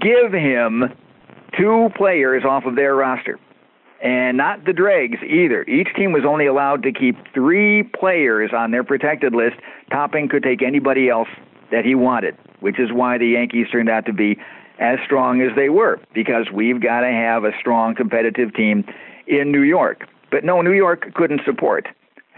give 0.01 0.32
him 0.32 0.84
two 1.59 1.88
players 1.97 2.45
off 2.45 2.64
of 2.64 2.76
their 2.76 2.95
roster. 2.95 3.38
And 4.05 4.37
not 4.37 4.67
the 4.67 4.75
dregs 4.75 5.17
either. 5.27 5.65
Each 5.65 5.89
team 5.97 6.13
was 6.13 6.25
only 6.27 6.45
allowed 6.45 6.83
to 6.83 6.93
keep 6.93 7.17
three 7.33 7.83
players 7.83 8.51
on 8.55 8.71
their 8.71 8.85
protected 8.85 9.35
list. 9.35 9.57
Topping 9.91 10.29
could 10.29 10.43
take 10.43 10.61
anybody 10.63 11.09
else 11.09 11.29
that 11.73 11.87
he 11.87 11.95
wanted, 11.95 12.37
which 12.61 12.79
is 12.79 12.93
why 12.93 13.17
the 13.17 13.29
Yankees 13.29 13.67
turned 13.73 13.89
out 13.89 14.05
to 14.05 14.13
be 14.13 14.37
as 14.79 14.99
strong 15.07 15.41
as 15.41 15.57
they 15.57 15.71
were, 15.71 15.99
because 16.13 16.51
we've 16.53 16.83
got 16.83 17.01
to 17.01 17.07
have 17.07 17.45
a 17.45 17.53
strong 17.59 17.95
competitive 17.95 18.53
team 18.53 18.85
in 19.27 19.51
New 19.51 19.63
York. 19.63 20.07
But 20.31 20.45
no, 20.45 20.61
New 20.61 20.73
York 20.73 21.15
couldn't 21.15 21.41
support 21.47 21.89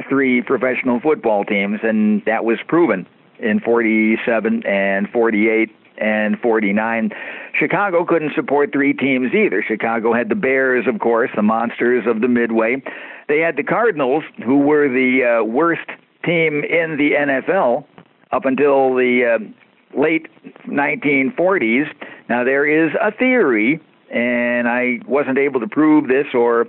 three 0.09 0.43
professional 0.43 1.01
football 1.01 1.45
teams, 1.45 1.81
and 1.83 2.25
that 2.27 2.45
was 2.45 2.59
proven 2.69 3.09
in 3.41 3.59
47 3.59 4.65
and 4.65 5.09
48 5.09 5.75
and 5.99 6.39
49. 6.41 7.11
Chicago 7.59 8.05
couldn't 8.05 8.33
support 8.35 8.73
three 8.73 8.93
teams 8.93 9.33
either. 9.35 9.63
Chicago 9.67 10.13
had 10.13 10.29
the 10.29 10.35
Bears, 10.35 10.87
of 10.87 11.01
course, 11.01 11.31
the 11.35 11.43
monsters 11.43 12.05
of 12.07 12.21
the 12.21 12.29
Midway. 12.29 12.83
They 13.29 13.41
had 13.41 13.57
the 13.57 13.63
Cardinals, 13.63 14.25
who 14.45 14.59
were 14.59 14.89
the 14.89 15.41
uh, 15.41 15.45
worst 15.45 15.89
team 16.25 16.63
in 16.65 16.97
the 16.97 17.13
NFL 17.19 17.85
up 18.33 18.45
until 18.45 18.95
the 18.95 19.39
uh, 19.39 19.99
late 19.99 20.29
1940s. 20.67 21.87
Now, 22.29 22.45
there 22.45 22.67
is 22.67 22.93
a 23.01 23.13
theory, 23.13 23.81
and 24.11 24.69
I 24.69 24.99
wasn't 25.07 25.39
able 25.39 25.61
to 25.61 25.69
prove 25.69 26.09
this 26.09 26.27
or 26.35 26.67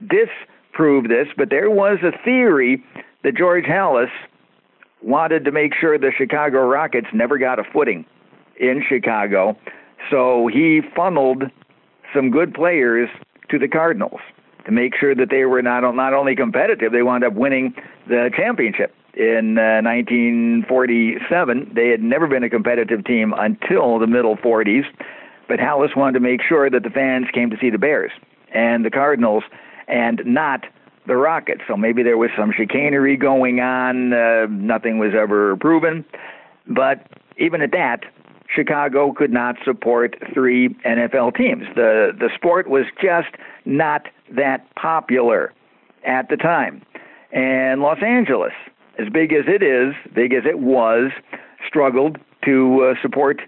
disprove 0.00 1.08
this, 1.08 1.28
but 1.36 1.50
there 1.50 1.70
was 1.70 1.98
a 2.02 2.12
theory 2.24 2.82
that 3.22 3.36
George 3.36 3.64
Halas 3.64 4.10
wanted 5.02 5.44
to 5.44 5.52
make 5.52 5.72
sure 5.74 5.98
the 5.98 6.12
Chicago 6.16 6.66
Rockets 6.66 7.08
never 7.12 7.38
got 7.38 7.58
a 7.58 7.64
footing 7.72 8.04
in 8.60 8.84
Chicago. 8.86 9.56
So 10.10 10.46
he 10.46 10.82
funneled 10.94 11.44
some 12.14 12.30
good 12.30 12.54
players 12.54 13.08
to 13.50 13.58
the 13.58 13.66
Cardinals 13.66 14.20
to 14.66 14.70
make 14.70 14.94
sure 14.94 15.14
that 15.14 15.30
they 15.30 15.44
were 15.44 15.62
not 15.62 15.80
not 15.94 16.14
only 16.14 16.36
competitive, 16.36 16.92
they 16.92 17.02
wound 17.02 17.24
up 17.24 17.32
winning 17.32 17.74
the 18.06 18.30
championship 18.36 18.94
in 19.14 19.58
uh, 19.58 19.82
1947. 19.82 21.72
They 21.74 21.88
had 21.88 22.02
never 22.02 22.28
been 22.28 22.44
a 22.44 22.50
competitive 22.50 23.04
team 23.04 23.34
until 23.36 23.98
the 23.98 24.06
middle 24.06 24.36
40s, 24.36 24.84
but 25.48 25.58
Halas 25.58 25.96
wanted 25.96 26.14
to 26.14 26.20
make 26.20 26.40
sure 26.46 26.70
that 26.70 26.82
the 26.82 26.90
fans 26.90 27.26
came 27.32 27.50
to 27.50 27.56
see 27.60 27.70
the 27.70 27.78
Bears 27.78 28.12
and 28.54 28.84
the 28.84 28.90
Cardinals 28.90 29.44
and 29.88 30.22
not 30.24 30.64
the 31.06 31.16
Rockets. 31.16 31.62
So 31.66 31.76
maybe 31.76 32.02
there 32.02 32.18
was 32.18 32.30
some 32.36 32.52
chicanery 32.56 33.16
going 33.16 33.60
on. 33.60 34.12
Uh, 34.12 34.46
nothing 34.50 34.98
was 34.98 35.12
ever 35.18 35.56
proven. 35.56 36.04
But 36.68 37.06
even 37.38 37.62
at 37.62 37.72
that, 37.72 38.04
Chicago 38.54 39.12
could 39.12 39.32
not 39.32 39.56
support 39.64 40.16
three 40.34 40.70
NFL 40.86 41.36
teams. 41.36 41.64
The 41.74 42.12
the 42.18 42.30
sport 42.34 42.68
was 42.68 42.84
just 43.00 43.34
not 43.64 44.06
that 44.36 44.66
popular 44.74 45.52
at 46.06 46.28
the 46.28 46.36
time. 46.36 46.82
And 47.32 47.80
Los 47.80 48.02
Angeles 48.02 48.52
as 48.98 49.08
big 49.08 49.32
as 49.32 49.44
it 49.46 49.62
is, 49.62 49.94
big 50.14 50.32
as 50.32 50.44
it 50.44 50.58
was, 50.58 51.10
struggled 51.66 52.18
to 52.44 52.90
uh, 52.90 53.00
support 53.02 53.40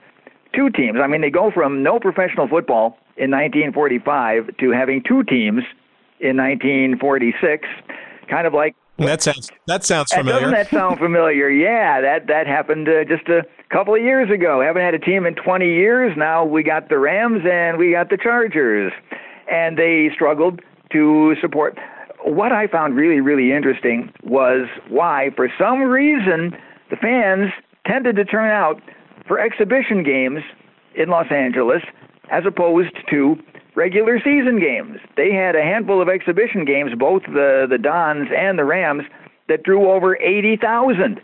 two 0.54 0.70
teams. 0.70 0.98
I 1.02 1.06
mean, 1.06 1.20
they 1.20 1.30
go 1.30 1.50
from 1.50 1.82
no 1.82 1.98
professional 1.98 2.48
football 2.48 2.98
in 3.16 3.30
1945 3.30 4.56
to 4.58 4.70
having 4.70 5.02
two 5.02 5.22
teams 5.24 5.62
in 6.20 6.36
1946, 6.36 7.68
kind 8.28 8.46
of 8.46 8.54
like 8.54 8.74
that 8.98 9.22
sounds 9.22 9.50
that 9.66 9.84
sounds 9.84 10.12
familiar. 10.12 10.40
Doesn't 10.40 10.54
that 10.54 10.68
sound 10.68 10.98
familiar? 10.98 11.48
yeah, 11.50 12.00
that 12.00 12.26
that 12.28 12.46
happened 12.46 12.88
uh, 12.88 13.04
just 13.04 13.28
a 13.28 13.42
couple 13.72 13.94
of 13.94 14.02
years 14.02 14.30
ago. 14.30 14.60
Haven't 14.60 14.82
had 14.82 14.94
a 14.94 14.98
team 14.98 15.24
in 15.24 15.34
20 15.34 15.64
years. 15.64 16.12
Now 16.16 16.44
we 16.44 16.62
got 16.62 16.90
the 16.90 16.98
Rams 16.98 17.40
and 17.50 17.78
we 17.78 17.92
got 17.92 18.10
the 18.10 18.18
Chargers, 18.18 18.92
and 19.50 19.78
they 19.78 20.10
struggled 20.14 20.60
to 20.92 21.34
support 21.40 21.78
what 22.24 22.52
I 22.52 22.66
found 22.66 22.94
really, 22.96 23.20
really 23.20 23.50
interesting 23.50 24.12
was 24.22 24.68
why, 24.88 25.30
for 25.34 25.48
some 25.58 25.82
reason, 25.82 26.56
the 26.90 26.96
fans 26.96 27.50
tended 27.86 28.16
to 28.16 28.24
turn 28.24 28.50
out 28.50 28.80
for 29.26 29.40
exhibition 29.40 30.04
games 30.04 30.40
in 30.94 31.08
Los 31.08 31.32
Angeles 31.32 31.82
as 32.30 32.44
opposed 32.46 32.94
to 33.10 33.36
regular 33.74 34.18
season 34.18 34.60
games. 34.60 34.98
They 35.16 35.32
had 35.32 35.56
a 35.56 35.62
handful 35.62 36.00
of 36.00 36.08
exhibition 36.08 36.64
games, 36.64 36.92
both 36.96 37.22
the, 37.22 37.66
the 37.68 37.78
Dons 37.78 38.28
and 38.36 38.58
the 38.58 38.64
Rams, 38.64 39.04
that 39.48 39.62
drew 39.64 39.90
over 39.90 40.16
80,000. 40.18 41.20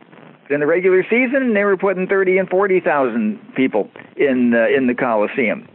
In 0.51 0.61
the 0.61 0.67
regular 0.67 1.03
season, 1.05 1.53
they 1.55 1.65
were 1.65 1.77
putting 1.77 2.07
30 2.07 2.39
and 2.39 2.49
40,000 2.49 3.39
people 3.55 3.91
in, 4.17 4.55
uh, 4.55 4.67
in 4.75 4.87
the 4.87 4.95
Coliseum. 4.95 5.69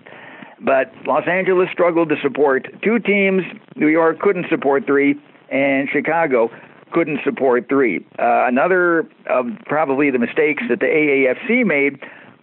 But 0.59 0.91
Los 1.05 1.27
Angeles 1.27 1.69
struggled 1.71 2.09
to 2.09 2.15
support 2.21 2.67
two 2.81 2.97
teams. 2.99 3.43
New 3.75 3.87
York 3.87 4.19
couldn't 4.19 4.47
support 4.49 4.85
three, 4.87 5.15
and 5.49 5.89
Chicago 5.89 6.49
couldn't 6.91 7.19
support 7.23 7.67
three. 7.69 8.05
Uh, 8.17 8.45
another 8.47 9.07
of 9.27 9.47
probably 9.65 10.09
the 10.09 10.19
mistakes 10.19 10.63
that 10.69 10.79
the 10.79 10.85
AAFC 10.85 11.65
made 11.65 11.99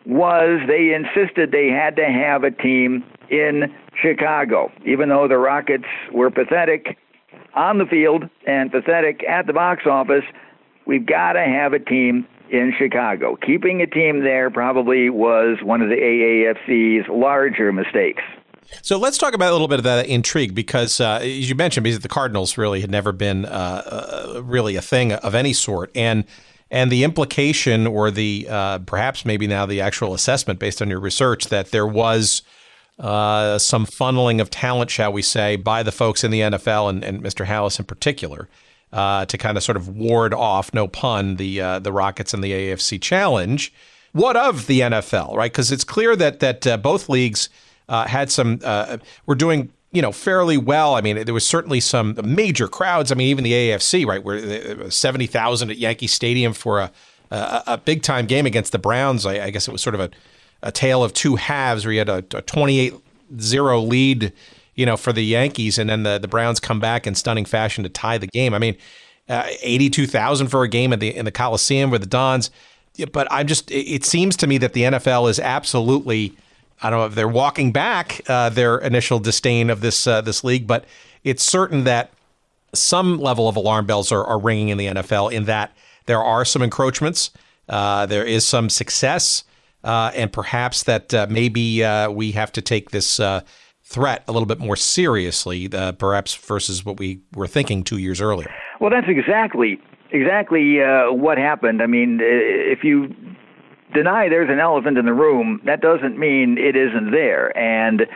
was 0.07 0.61
they 0.67 0.93
insisted 0.93 1.53
they 1.53 1.69
had 1.69 1.97
to 1.97 2.05
have 2.05 2.45
a 2.45 2.51
team 2.51 3.05
in 3.31 3.73
Chicago, 4.01 4.71
even 4.85 5.09
though 5.09 5.29
the 5.29 5.39
Rockets 5.39 5.85
were 6.13 6.31
pathetic 6.31 6.99
on 7.55 7.79
the 7.79 7.87
field 7.87 8.29
and 8.47 8.71
pathetic 8.71 9.25
at 9.29 9.47
the 9.47 9.53
box 9.53 9.87
office. 9.87 10.25
We've 10.91 11.07
got 11.07 11.35
to 11.35 11.45
have 11.45 11.73
a 11.73 11.79
team 11.79 12.27
in 12.51 12.73
Chicago. 12.77 13.37
Keeping 13.37 13.81
a 13.81 13.87
team 13.87 14.25
there 14.25 14.51
probably 14.51 15.09
was 15.09 15.59
one 15.63 15.83
of 15.83 15.89
the 15.89 15.95
AAFC's 15.95 17.09
larger 17.09 17.73
mistakes. 17.73 18.25
So 18.83 18.99
let's 18.99 19.17
talk 19.17 19.33
about 19.33 19.51
a 19.51 19.53
little 19.53 19.69
bit 19.69 19.79
of 19.79 19.85
that 19.85 20.09
intrigue 20.09 20.53
because, 20.53 21.01
uh, 21.01 21.21
as 21.23 21.49
you 21.49 21.55
mentioned, 21.55 21.85
because 21.85 22.01
the 22.01 22.09
Cardinals 22.09 22.59
really 22.59 22.81
had 22.81 22.91
never 22.91 23.13
been 23.13 23.45
uh, 23.45 24.33
uh, 24.35 24.43
really 24.43 24.75
a 24.75 24.83
thing 24.83 25.13
of 25.13 25.33
any 25.33 25.53
sort, 25.53 25.93
and 25.95 26.25
and 26.73 26.91
the 26.91 27.05
implication 27.05 27.87
or 27.87 28.11
the 28.11 28.49
uh, 28.51 28.81
perhaps 28.81 29.25
maybe 29.25 29.47
now 29.47 29.67
the 29.67 29.81
actual 29.81 30.13
assessment 30.13 30.59
based 30.59 30.83
on 30.83 30.91
your 30.91 30.99
research 30.99 31.51
that 31.51 31.71
there 31.71 31.87
was 31.87 32.43
uh, 32.99 33.59
some 33.59 33.87
funneling 33.87 34.41
of 34.41 34.51
talent, 34.51 34.91
shall 34.91 35.13
we 35.13 35.23
say, 35.23 35.55
by 35.55 35.85
the 35.85 35.93
folks 35.93 36.25
in 36.25 36.33
the 36.33 36.41
NFL 36.41 36.91
and, 36.91 37.05
and 37.05 37.23
Mr. 37.23 37.47
Halas 37.47 37.79
in 37.79 37.85
particular 37.85 38.49
uh, 38.93 39.25
to 39.27 39.39
kind 39.39 39.57
of 39.57 39.63
sort 39.63 39.77
of 39.77 39.89
ward 39.89 40.35
off, 40.35 40.75
no 40.75 40.89
pun, 40.89 41.37
the 41.37 41.61
uh, 41.61 41.79
the 41.79 41.93
Rockets 41.93 42.35
and 42.35 42.43
the 42.43 42.53
AFC 42.53 43.01
Challenge. 43.01 43.73
What 44.13 44.37
of 44.37 44.67
the 44.67 44.81
NFL, 44.81 45.37
right? 45.37 45.53
Because 45.53 45.71
it's 45.71 45.85
clear 45.85 46.17
that 46.17 46.41
that 46.41 46.67
uh, 46.67 46.77
both 46.77 47.09
leagues 47.09 47.49
uh, 47.89 48.07
had 48.07 48.31
some 48.31 48.61
uh, 48.65 48.99
were 49.27 49.37
doing 49.37 49.73
you 49.93 50.03
know 50.03 50.13
fairly 50.13 50.57
well. 50.57 50.95
I 50.95 51.01
mean, 51.01 51.25
there 51.25 51.35
was 51.35 51.47
certainly 51.47 51.81
some 51.81 52.19
major 52.25 52.69
crowds. 52.69 53.13
I 53.13 53.15
mean, 53.15 53.29
even 53.29 53.45
the 53.45 53.53
AFC, 53.53 54.07
right, 54.07 54.23
where 54.23 54.91
seventy 54.91 55.27
thousand 55.27 55.71
at 55.71 55.79
Yankee 55.79 56.09
Stadium 56.09 56.53
for 56.53 56.81
a 56.81 56.93
a, 57.31 57.63
a 57.69 57.79
big 57.79 58.03
time 58.03 58.27
game 58.27 58.47
against 58.47 58.73
the 58.73 58.79
Browns. 58.79 59.25
I, 59.25 59.45
I, 59.45 59.51
guess 59.51 59.69
it 59.69 59.73
was 59.73 59.83
sort 59.83 59.95
of 59.95 60.01
a 60.01 60.11
a 60.63 60.73
tale 60.73 61.03
of 61.03 61.13
two 61.15 61.37
halves 61.37 61.85
where 61.85 61.93
you 61.93 62.01
had 62.01 62.09
a, 62.09 62.19
a 62.19 62.43
28-0 62.43 63.89
lead 63.89 64.33
you 64.75 64.87
know, 64.87 64.97
for 64.97 65.13
the 65.13 65.25
Yankees, 65.25 65.79
and 65.79 65.91
then 65.91 66.03
the 66.03 66.19
the 66.19 66.29
Browns 66.29 66.61
come 66.61 66.81
back 66.81 67.07
in 67.07 67.15
stunning 67.15 67.45
fashion 67.45 67.85
to 67.85 67.91
tie 67.91 68.19
the 68.19 68.27
game. 68.29 68.55
I 68.55 68.59
mean, 68.59 68.77
uh, 69.29 69.47
eighty 69.63 69.91
two 69.91 70.07
thousand 70.07 70.49
for 70.49 70.63
a 70.63 70.69
game 70.69 70.93
in 70.93 70.99
the 70.99 71.15
in 71.15 71.25
the 71.25 71.33
Coliseum 71.33 71.91
with 71.91 72.01
the 72.01 72.09
Dons. 72.09 72.51
But 73.13 73.29
I'm 73.31 73.47
just, 73.47 73.71
it 73.71 74.05
seems 74.05 74.37
to 74.39 74.47
me 74.49 74.59
that 74.59 74.73
the 74.73 74.83
NFL 74.83 75.31
is 75.31 75.39
absolutely, 75.39 76.35
I 76.83 76.91
don't 76.91 76.99
know 76.99 77.07
if 77.07 77.15
they're 77.15 77.29
walking 77.29 77.73
back 77.73 78.21
uh, 78.29 78.51
their 78.51 78.79
initial 78.79 79.21
disdain 79.21 79.71
of 79.71 79.81
this 79.81 80.07
uh, 80.07 80.21
this 80.21 80.43
league, 80.45 80.67
but 80.67 80.85
it's 81.25 81.43
certain 81.43 81.85
that 81.85 82.11
some 82.75 83.19
level 83.19 83.49
of 83.49 83.57
alarm 83.57 83.87
bells 83.87 84.11
are, 84.13 84.25
are 84.25 84.39
ringing 84.39 84.69
in 84.71 84.77
the 84.77 84.87
NFL 84.87 85.33
in 85.33 85.45
that 85.45 85.73
there 86.07 86.23
are 86.23 86.45
some 86.45 86.63
encroachments, 86.63 87.31
uh, 87.69 88.07
there 88.07 88.25
is 88.25 88.45
some 88.45 88.69
success. 88.69 89.45
uh, 89.85 90.11
and 90.15 90.33
perhaps 90.33 90.83
that 90.85 91.15
uh, 91.15 91.27
maybe 91.31 91.83
we 92.11 92.33
have 92.33 92.53
to 92.53 92.61
take 92.61 92.91
this 92.91 93.21
threat 93.91 94.23
a 94.29 94.33
little 94.33 94.47
bit 94.47 94.61
more 94.61 94.77
seriously, 94.77 95.69
uh, 95.73 95.91
perhaps 95.93 96.35
versus 96.35 96.85
what 96.85 96.99
we 96.99 97.21
were 97.35 97.49
thinking 97.49 97.83
two 97.83 97.99
years 97.99 98.21
earlier. 98.21 98.49
Well, 98.81 98.91
that's 98.91 99.09
exactly 99.09 99.81
exactly 100.13 100.83
uh, 100.83 101.13
what 101.13 101.39
happened. 101.39 101.83
I 101.83 101.87
mean, 101.87 102.19
if 102.23 102.85
you 102.85 103.15
deny 103.93 104.29
there's 104.29 104.51
an 104.51 104.61
elephant 104.61 104.97
in 104.97 105.07
the 105.07 105.13
room, 105.13 105.61
that 105.65 105.81
doesn't 105.81 106.19
mean 106.19 106.57
it 106.59 106.77
isn't 106.77 107.11
there. 107.11 107.57
And 107.59 108.07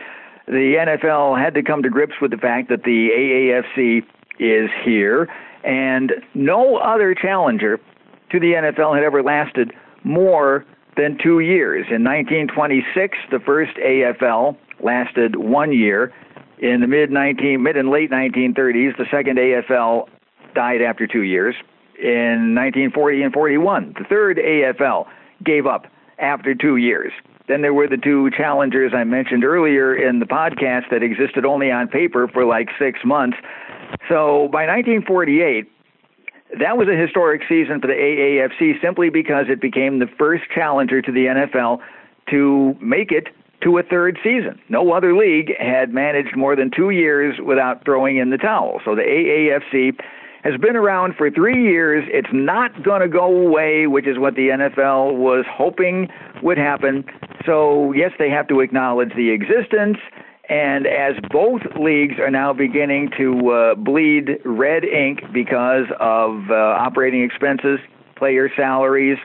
the 0.47 0.75
NFL 0.77 1.41
had 1.41 1.53
to 1.55 1.63
come 1.63 1.83
to 1.83 1.89
grips 1.89 2.15
with 2.21 2.31
the 2.31 2.37
fact 2.37 2.69
that 2.69 2.83
the 2.83 3.09
AAFC 3.09 4.03
is 4.39 4.69
here, 4.83 5.27
and 5.63 6.13
no 6.33 6.77
other 6.77 7.15
challenger 7.15 7.79
to 8.31 8.39
the 8.39 8.53
NFL 8.53 8.95
had 8.95 9.03
ever 9.03 9.23
lasted 9.23 9.73
more 10.03 10.65
than 10.97 11.17
two 11.21 11.39
years. 11.39 11.87
In 11.89 12.03
1926, 12.03 13.17
the 13.31 13.39
first 13.39 13.75
AFL 13.77 14.55
lasted 14.85 15.35
one 15.35 15.73
year. 15.73 16.13
In 16.59 16.79
the 16.79 16.87
mid 16.87 17.11
19 17.11 17.61
mid 17.61 17.75
and 17.75 17.89
late 17.89 18.09
1930s, 18.11 18.97
the 18.97 19.05
second 19.11 19.37
AFL 19.37 20.07
died 20.53 20.81
after 20.81 21.05
two 21.05 21.23
years. 21.23 21.55
In 22.01 22.55
1940 22.55 23.23
and 23.23 23.33
41, 23.33 23.95
the 23.97 24.05
third 24.05 24.37
AFL 24.37 25.07
gave 25.43 25.65
up 25.65 25.87
after 26.19 26.55
two 26.55 26.77
years. 26.77 27.11
Then 27.47 27.61
there 27.61 27.73
were 27.73 27.87
the 27.87 27.97
two 27.97 28.31
challengers 28.31 28.91
I 28.95 29.03
mentioned 29.03 29.43
earlier 29.43 29.95
in 29.95 30.19
the 30.19 30.25
podcast 30.25 30.89
that 30.91 31.03
existed 31.03 31.45
only 31.45 31.71
on 31.71 31.87
paper 31.87 32.27
for 32.27 32.45
like 32.45 32.69
six 32.79 32.99
months. 33.05 33.37
So 34.09 34.49
by 34.51 34.65
1948, 34.65 35.71
that 36.59 36.77
was 36.77 36.87
a 36.87 36.95
historic 36.95 37.41
season 37.47 37.81
for 37.81 37.87
the 37.87 37.93
AAFC 37.93 38.81
simply 38.81 39.09
because 39.09 39.45
it 39.49 39.61
became 39.61 39.99
the 39.99 40.07
first 40.17 40.43
challenger 40.53 41.01
to 41.01 41.11
the 41.11 41.25
NFL 41.25 41.79
to 42.29 42.75
make 42.81 43.11
it 43.11 43.27
to 43.61 43.77
a 43.77 43.83
third 43.83 44.19
season. 44.23 44.59
No 44.69 44.91
other 44.91 45.15
league 45.15 45.51
had 45.59 45.93
managed 45.93 46.35
more 46.35 46.55
than 46.55 46.71
two 46.75 46.89
years 46.89 47.35
without 47.43 47.83
throwing 47.85 48.17
in 48.17 48.29
the 48.29 48.37
towel. 48.37 48.81
So 48.85 48.95
the 48.95 49.01
AAFC 49.01 49.97
has 50.43 50.59
been 50.61 50.75
around 50.75 51.15
for 51.15 51.31
three 51.31 51.63
years. 51.63 52.07
It's 52.07 52.29
not 52.31 52.83
going 52.83 53.01
to 53.01 53.07
go 53.07 53.25
away, 53.25 53.87
which 53.87 54.05
is 54.05 54.19
what 54.19 54.35
the 54.35 54.49
NFL 54.49 55.17
was 55.17 55.43
hoping 55.51 56.07
would 56.43 56.57
happen. 56.57 57.03
So, 57.45 57.91
yes, 57.93 58.11
they 58.19 58.29
have 58.29 58.47
to 58.49 58.59
acknowledge 58.59 59.09
the 59.15 59.31
existence. 59.31 59.97
And 60.47 60.85
as 60.85 61.15
both 61.31 61.61
leagues 61.79 62.19
are 62.19 62.29
now 62.29 62.53
beginning 62.53 63.09
to 63.17 63.49
uh, 63.49 63.75
bleed 63.75 64.37
red 64.45 64.83
ink 64.83 65.21
because 65.33 65.85
of 65.99 66.51
uh, 66.51 66.53
operating 66.53 67.23
expenses, 67.23 67.79
player 68.15 68.49
salaries, 68.55 69.17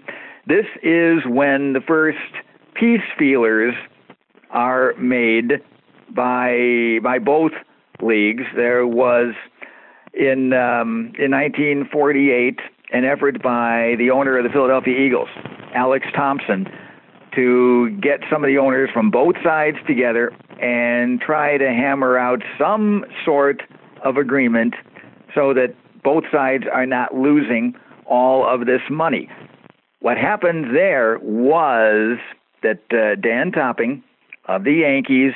this 0.47 0.65
is 0.83 1.19
when 1.27 1.75
the 1.75 1.83
first 1.87 2.19
peace 2.75 3.05
feelers 3.19 3.75
are 4.51 4.95
made 4.99 5.63
by 6.15 6.99
by 7.03 7.19
both 7.19 7.53
leagues. 8.03 8.45
There 8.57 8.87
was 8.87 9.35
in 10.13 10.53
um, 10.53 11.13
in 11.19 11.31
1948 11.31 12.59
an 12.93 13.05
effort 13.05 13.43
by 13.43 13.95
the 13.99 14.11
owner 14.11 14.37
of 14.39 14.45
the 14.45 14.51
Philadelphia 14.51 14.99
Eagles, 14.99 15.29
Alex 15.75 16.07
Thompson, 16.15 16.67
to 17.35 17.91
get 18.01 18.21
some 18.31 18.43
of 18.43 18.49
the 18.49 18.59
owners 18.59 18.91
from 18.93 19.11
both 19.11 19.37
sides 19.45 19.77
together 19.87 20.33
and 20.61 21.21
try 21.21 21.57
to 21.57 21.69
hammer 21.69 22.19
out 22.19 22.43
some 22.59 23.05
sort 23.25 23.63
of 24.05 24.17
agreement 24.17 24.75
so 25.35 25.55
that 25.55 25.75
both 26.03 26.25
sides 26.33 26.65
are 26.73 26.87
not 26.87 27.15
losing 27.15 27.75
all 28.07 28.47
of 28.47 28.67
this 28.67 28.83
money. 28.91 29.29
What 30.01 30.17
happened 30.17 30.75
there 30.75 31.19
was 31.23 32.19
that 32.63 32.83
uh, 32.91 33.21
Dan 33.21 33.53
Topping 33.53 34.03
of 34.47 34.65
the 34.65 34.73
Yankees 34.73 35.33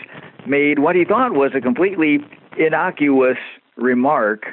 made 0.46 0.78
what 0.78 0.96
he 0.96 1.04
thought 1.04 1.32
was 1.32 1.52
a 1.54 1.60
completely 1.60 2.18
innocuous 2.58 3.38
remark 3.76 4.46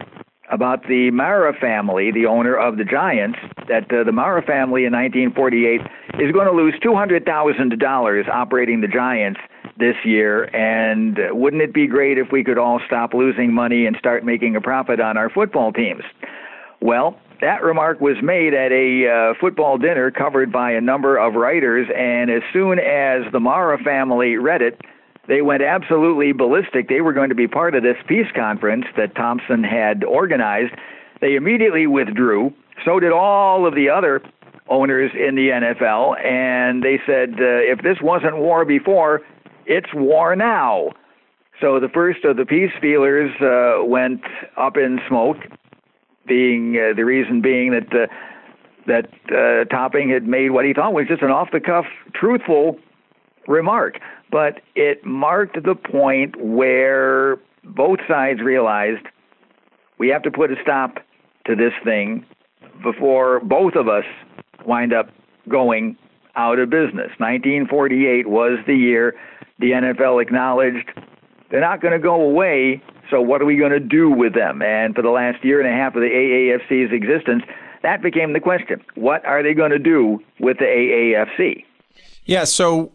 about 0.52 0.88
the 0.88 1.10
Mara 1.12 1.54
family, 1.54 2.12
the 2.12 2.26
owner 2.26 2.58
of 2.58 2.78
the 2.78 2.84
Giants, 2.84 3.40
that 3.70 3.92
uh, 3.92 4.04
the 4.04 4.12
Mara 4.12 4.42
family 4.42 4.84
in 4.84 4.92
1948 4.92 5.82
is 6.20 6.32
going 6.34 6.48
to 6.48 6.54
lose 6.54 6.74
$200,000 6.84 8.28
operating 8.30 8.82
the 8.82 8.88
Giants 8.88 9.40
this 9.78 9.96
year. 10.04 10.54
And 10.56 11.18
uh, 11.18 11.36
wouldn't 11.36 11.62
it 11.62 11.74
be 11.74 11.88
great 11.88 12.18
if 12.18 12.32
we 12.32 12.44
could 12.44 12.58
all 12.58 12.82
stop 12.86 13.14
losing 13.14 13.54
money 13.54 13.86
and 13.86 13.96
start 13.98 14.26
making 14.26 14.56
a 14.58 14.62
profit 14.62 15.00
on 15.00 15.16
our 15.16 15.30
football 15.30 15.72
teams? 15.72 16.04
Well, 16.82 17.16
that 17.42 17.64
remark 17.64 18.02
was 18.02 18.18
made 18.24 18.54
at 18.54 18.72
a 18.72 19.08
uh, 19.08 19.34
football 19.40 19.78
dinner 19.78 20.12
covered 20.12 20.52
by 20.52 20.72
a 20.72 20.82
number 20.82 21.18
of 21.18 21.36
writers, 21.36 21.88
and 21.96 22.30
as 22.30 22.42
soon 22.52 22.80
as 22.80 23.32
the 23.32 23.40
Mara 23.40 23.78
family 23.84 24.36
read 24.36 24.62
it, 24.62 24.82
they 25.28 25.42
went 25.42 25.62
absolutely 25.62 26.32
ballistic. 26.32 26.90
They 26.90 27.02
were 27.02 27.14
going 27.14 27.30
to 27.30 27.36
be 27.36 27.48
part 27.48 27.76
of 27.76 27.84
this 27.84 27.98
peace 28.08 28.28
conference 28.36 28.86
that 28.98 29.16
Thompson 29.16 29.64
had 29.64 30.04
organized. 30.04 30.74
They 31.20 31.36
immediately 31.36 31.86
withdrew. 31.86 32.54
So 32.84 33.00
did 33.00 33.12
all 33.12 33.68
of 33.68 33.76
the 33.76 33.90
other 33.90 34.22
owners 34.68 35.12
in 35.14 35.36
the 35.36 35.50
NFL, 35.50 36.20
and 36.26 36.84
they 36.84 37.00
said, 37.06 37.34
uh, 37.34 37.62
if 37.62 37.84
this 37.84 37.98
wasn't 38.02 38.38
war 38.38 38.66
before, 38.66 39.22
it's 39.66 39.94
war 39.94 40.36
now. 40.36 40.90
So 41.60 41.80
the 41.80 41.90
first 41.90 42.26
of 42.26 42.38
the 42.38 42.46
peace 42.46 42.72
feelers 42.82 43.32
uh, 43.40 43.84
went 43.86 44.22
up 44.58 44.78
in 44.78 45.00
smoke, 45.08 45.38
being 46.32 46.78
uh, 46.78 46.96
the 46.96 47.04
reason 47.04 47.42
being 47.42 47.72
that 47.72 47.92
uh, 47.94 48.08
that 48.88 49.06
uh, 49.32 49.66
Topping 49.66 50.10
had 50.10 50.26
made 50.28 50.52
what 50.52 50.66
he 50.66 50.74
thought 50.74 50.94
was 50.94 51.08
just 51.08 51.22
an 51.22 51.30
off-the-cuff, 51.30 51.86
truthful 52.14 52.80
remark 53.48 54.00
but 54.32 54.62
it 54.76 55.06
marked 55.06 55.62
the 55.62 55.76
point 55.76 56.36
where 56.42 57.38
both 57.64 58.00
sides 58.08 58.42
realized 58.42 59.06
we 60.00 60.08
have 60.08 60.24
to 60.24 60.32
put 60.32 60.52
a 60.52 60.56
stop 60.62 60.96
to 61.46 61.56
this 61.56 61.74
thing 61.84 62.26
before 62.82 63.42
both 63.42 63.76
of 63.76 63.88
us 63.88 64.06
wind 64.66 64.94
up 64.94 65.10
going 65.50 65.98
out 66.36 66.60
of 66.60 66.70
business. 66.70 67.12
1948 67.18 68.28
was 68.28 68.58
the 68.66 68.76
year 68.76 69.16
the 69.60 69.72
NFL 69.72 70.22
acknowledged 70.22 70.90
they're 71.52 71.60
not 71.60 71.82
going 71.82 71.92
to 71.92 72.00
go 72.00 72.22
away, 72.22 72.82
so 73.12 73.22
what 73.22 73.42
are 73.42 73.46
we 73.46 73.58
going 73.58 73.72
to 73.72 73.80
do 73.80 74.10
with 74.10 74.34
them? 74.34 74.62
And 74.62 74.96
for 74.96 75.02
the 75.02 75.10
last 75.10 75.44
year 75.44 75.60
and 75.60 75.70
a 75.70 75.72
half 75.72 75.96
of 75.96 76.02
the 76.02 76.08
AAFC's 76.08 76.92
existence, 76.92 77.44
that 77.84 78.02
became 78.02 78.34
the 78.34 78.40
question. 78.40 78.82
What 78.96 79.24
are 79.26 79.44
they 79.44 79.54
going 79.54 79.72
to 79.72 79.80
do 79.80 80.20
with 80.40 80.58
the 80.58 80.66
AAFC? 80.66 81.66
Yeah, 82.26 82.46
so 82.46 82.94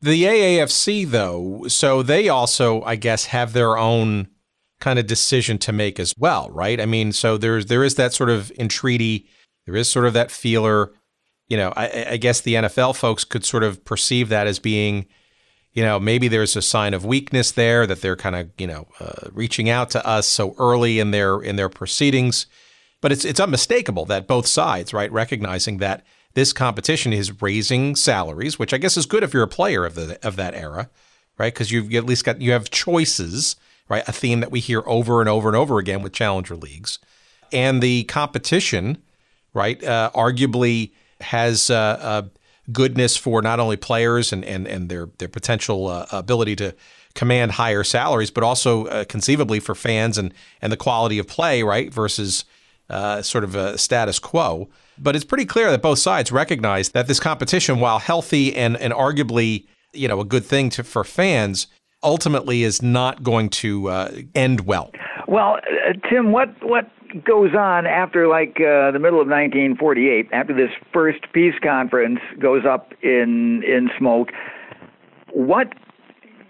the 0.00 0.24
AAFC, 0.24 1.10
though, 1.10 1.64
so 1.68 2.02
they 2.02 2.28
also, 2.28 2.82
I 2.82 2.96
guess, 2.96 3.26
have 3.26 3.52
their 3.52 3.76
own 3.76 4.28
kind 4.80 4.98
of 4.98 5.06
decision 5.06 5.58
to 5.58 5.72
make 5.72 5.98
as 5.98 6.14
well, 6.16 6.50
right? 6.50 6.80
I 6.80 6.86
mean, 6.86 7.12
so 7.12 7.36
there's 7.36 7.66
there 7.66 7.82
is 7.82 7.96
that 7.96 8.12
sort 8.12 8.30
of 8.30 8.52
entreaty, 8.52 9.26
there 9.66 9.74
is 9.74 9.88
sort 9.88 10.06
of 10.06 10.12
that 10.14 10.30
feeler. 10.30 10.92
You 11.48 11.56
know, 11.56 11.72
I, 11.76 12.06
I 12.10 12.16
guess 12.18 12.42
the 12.42 12.54
NFL 12.54 12.94
folks 12.94 13.24
could 13.24 13.44
sort 13.44 13.64
of 13.64 13.84
perceive 13.84 14.28
that 14.28 14.46
as 14.46 14.58
being, 14.58 15.06
you 15.72 15.82
know, 15.82 16.00
maybe 16.00 16.28
there's 16.28 16.56
a 16.56 16.62
sign 16.62 16.94
of 16.94 17.04
weakness 17.04 17.52
there 17.52 17.86
that 17.86 18.00
they're 18.00 18.16
kind 18.16 18.36
of, 18.36 18.50
you 18.58 18.66
know, 18.66 18.88
uh, 19.00 19.28
reaching 19.32 19.68
out 19.68 19.90
to 19.90 20.06
us 20.06 20.26
so 20.26 20.54
early 20.58 20.98
in 20.98 21.10
their 21.10 21.40
in 21.40 21.56
their 21.56 21.68
proceedings. 21.68 22.46
But 23.00 23.12
it's 23.12 23.24
it's 23.24 23.40
unmistakable 23.40 24.04
that 24.06 24.26
both 24.26 24.46
sides, 24.46 24.92
right, 24.92 25.10
recognizing 25.12 25.78
that 25.78 26.04
this 26.34 26.52
competition 26.52 27.12
is 27.12 27.42
raising 27.42 27.96
salaries, 27.96 28.58
which 28.58 28.74
I 28.74 28.78
guess 28.78 28.96
is 28.96 29.06
good 29.06 29.22
if 29.22 29.32
you're 29.32 29.42
a 29.42 29.48
player 29.48 29.84
of 29.84 29.94
the 29.94 30.18
of 30.26 30.36
that 30.36 30.54
era, 30.54 30.90
right? 31.38 31.52
Because 31.52 31.70
you've 31.70 31.94
at 31.94 32.06
least 32.06 32.24
got 32.24 32.40
you 32.40 32.52
have 32.52 32.70
choices, 32.70 33.56
right? 33.88 34.06
A 34.08 34.12
theme 34.12 34.40
that 34.40 34.50
we 34.50 34.60
hear 34.60 34.82
over 34.86 35.20
and 35.20 35.28
over 35.28 35.48
and 35.48 35.56
over 35.56 35.78
again 35.78 36.02
with 36.02 36.12
challenger 36.12 36.56
leagues, 36.56 36.98
and 37.52 37.82
the 37.82 38.04
competition, 38.04 38.98
right? 39.54 39.82
Uh, 39.82 40.10
arguably 40.14 40.92
has 41.20 41.70
uh, 41.70 41.98
uh, 42.00 42.22
goodness 42.72 43.16
for 43.16 43.42
not 43.42 43.60
only 43.60 43.76
players 43.76 44.32
and 44.32 44.44
and 44.44 44.66
and 44.66 44.88
their 44.88 45.08
their 45.18 45.28
potential 45.28 45.86
uh, 45.86 46.06
ability 46.10 46.56
to 46.56 46.74
command 47.14 47.52
higher 47.52 47.82
salaries, 47.84 48.30
but 48.30 48.44
also 48.44 48.86
uh, 48.86 49.04
conceivably 49.04 49.60
for 49.60 49.74
fans 49.74 50.18
and 50.18 50.32
and 50.62 50.72
the 50.72 50.76
quality 50.76 51.18
of 51.18 51.26
play, 51.26 51.62
right? 51.62 51.92
Versus 51.92 52.44
uh, 52.90 53.22
sort 53.22 53.44
of 53.44 53.54
a 53.54 53.76
status 53.78 54.18
quo. 54.18 54.68
But 54.98 55.14
it's 55.14 55.24
pretty 55.24 55.44
clear 55.44 55.70
that 55.70 55.82
both 55.82 55.98
sides 55.98 56.32
recognize 56.32 56.90
that 56.90 57.06
this 57.06 57.20
competition, 57.20 57.80
while 57.80 57.98
healthy 57.98 58.54
and, 58.54 58.76
and 58.76 58.92
arguably 58.92 59.66
you 59.92 60.08
know 60.08 60.20
a 60.20 60.24
good 60.24 60.44
thing 60.44 60.70
to, 60.70 60.84
for 60.84 61.04
fans, 61.04 61.66
ultimately 62.02 62.62
is 62.62 62.82
not 62.82 63.22
going 63.22 63.48
to 63.48 63.88
uh, 63.88 64.10
end 64.34 64.62
well. 64.62 64.90
Well, 65.26 65.56
uh, 65.56 65.92
Tim, 66.08 66.32
what 66.32 66.48
what 66.62 66.90
goes 67.24 67.54
on 67.54 67.86
after 67.86 68.28
like 68.28 68.56
uh, 68.60 68.90
the 68.90 68.98
middle 68.98 69.20
of 69.20 69.28
1948, 69.28 70.28
after 70.32 70.54
this 70.54 70.70
first 70.92 71.20
peace 71.32 71.54
conference 71.62 72.20
goes 72.40 72.64
up 72.68 72.92
in 73.02 73.62
in 73.64 73.90
smoke? 73.98 74.28
What 75.32 75.74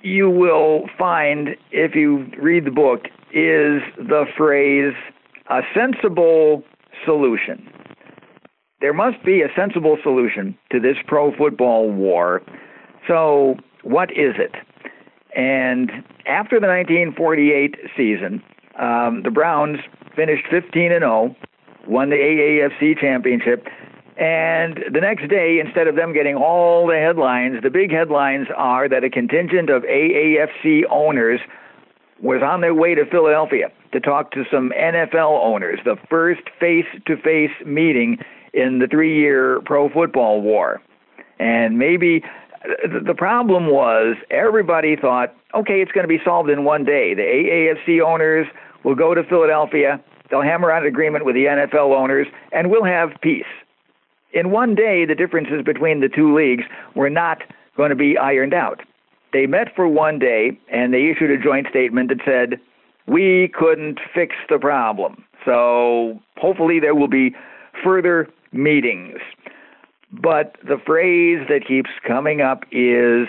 you 0.03 0.31
will 0.31 0.89
find 0.97 1.57
if 1.73 1.95
you 1.95 2.27
read 2.41 2.65
the 2.65 2.71
book 2.71 3.07
is 3.33 3.83
the 3.99 4.25
phrase 4.37 4.95
a 5.51 5.61
sensible 5.75 6.63
solution. 7.05 7.69
there 8.81 8.93
must 8.93 9.23
be 9.25 9.43
a 9.43 9.49
sensible 9.57 9.99
solution 10.03 10.57
to 10.71 10.79
this 10.79 10.97
pro 11.07 11.35
football 11.37 11.91
war. 11.91 12.43
So, 13.07 13.57
what 13.83 14.11
is 14.11 14.35
it? 14.39 14.55
And 15.37 15.91
after 16.27 16.61
the 16.61 16.67
1948 16.67 17.77
season, 17.97 18.43
um, 18.79 19.23
the 19.25 19.31
Browns 19.31 19.79
finished 20.19 20.45
15 20.51 20.91
and 20.91 21.03
0, 21.03 21.37
won 21.87 22.11
the 22.11 22.17
AAFC 22.17 22.99
championship, 23.01 23.69
and 24.19 24.81
the 24.93 25.01
next 25.01 25.29
day, 25.29 25.61
instead 25.65 25.87
of 25.87 25.95
them 25.95 26.13
getting 26.13 26.35
all 26.35 26.89
the 26.89 26.97
headlines, 26.97 27.63
the 27.63 27.71
big 27.71 27.93
headlines 27.93 28.49
are 28.57 28.89
that 28.89 29.05
a 29.05 29.11
contingent 29.11 29.71
of 29.71 29.85
AAFC 29.85 30.83
owners 30.91 31.41
was 32.21 32.43
on 32.43 32.61
their 32.61 32.75
way 32.75 32.97
to 32.97 33.07
Philadelphia 33.07 33.71
to 33.93 34.01
talk 34.01 34.33
to 34.33 34.45
some 34.51 34.73
NFL 34.77 35.41
owners, 35.41 35.79
the 35.85 35.95
first 36.11 36.43
face 36.59 36.87
to 37.07 37.17
face 37.17 37.53
meeting 37.65 38.19
in 38.53 38.81
the 38.81 38.89
three 38.89 39.17
year 39.17 39.61
pro 39.65 39.89
football 39.89 40.43
war. 40.43 40.83
And 41.39 41.79
maybe 41.79 42.25
uh, 42.65 42.89
the 43.07 43.15
problem 43.15 43.69
was 43.69 44.17
everybody 44.33 44.97
thought, 44.97 45.33
okay, 45.55 45.81
it's 45.81 45.93
going 45.93 46.03
to 46.03 46.09
be 46.09 46.21
solved 46.25 46.51
in 46.51 46.65
one 46.65 46.85
day. 46.85 47.15
The 47.15 47.23
AAFC 47.23 48.05
owners 48.05 48.49
will 48.83 48.97
go 48.97 49.15
to 49.15 49.23
Philadelphia, 49.23 50.03
they'll 50.31 50.43
hammer 50.43 50.71
out 50.71 50.83
an 50.83 50.89
agreement 50.89 51.25
with 51.25 51.35
the 51.35 51.45
NFL 51.45 51.97
owners, 51.97 52.27
and 52.53 52.71
we'll 52.71 52.85
have 52.85 53.11
peace 53.23 53.45
in 54.33 54.51
one 54.51 54.75
day, 54.75 55.05
the 55.05 55.15
differences 55.15 55.63
between 55.65 56.01
the 56.01 56.09
two 56.09 56.37
leagues 56.37 56.65
were 56.95 57.11
not 57.11 57.43
going 57.77 57.91
to 57.91 57.97
be 57.97 58.19
ironed 58.19 58.55
out. 58.55 58.81
They 59.33 59.47
met 59.47 59.75
for 59.75 59.89
one 59.89 60.19
day 60.19 60.59
and 60.73 60.93
they 60.93 61.11
issued 61.11 61.31
a 61.31 61.43
joint 61.43 61.67
statement 61.71 62.11
that 62.11 62.19
said, 62.25 62.61
We 63.07 63.51
couldn't 63.55 64.01
fix 64.15 64.35
the 64.49 64.59
problem. 64.59 65.25
So 65.45 66.21
hopefully 66.37 66.81
there 66.81 66.95
will 66.95 67.09
be 67.09 67.35
further 67.83 68.29
meetings. 68.53 69.19
But 70.11 70.57
the 70.67 70.79
phrase 70.85 71.47
that 71.49 71.67
keeps 71.67 71.91
coming 72.07 72.41
up 72.41 72.65
is 72.73 73.29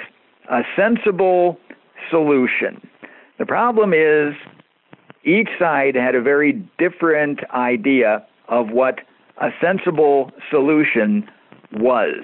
a 0.49 0.61
sensible 0.75 1.57
solution. 2.09 2.81
The 3.37 3.45
problem 3.45 3.93
is 3.93 4.33
each 5.23 5.49
side 5.57 5.95
had 5.95 6.15
a 6.15 6.21
very 6.21 6.53
different 6.77 7.39
idea 7.53 8.25
of 8.47 8.69
what 8.69 8.99
a 9.41 9.49
sensible 9.61 10.31
solution 10.49 11.29
was. 11.73 12.23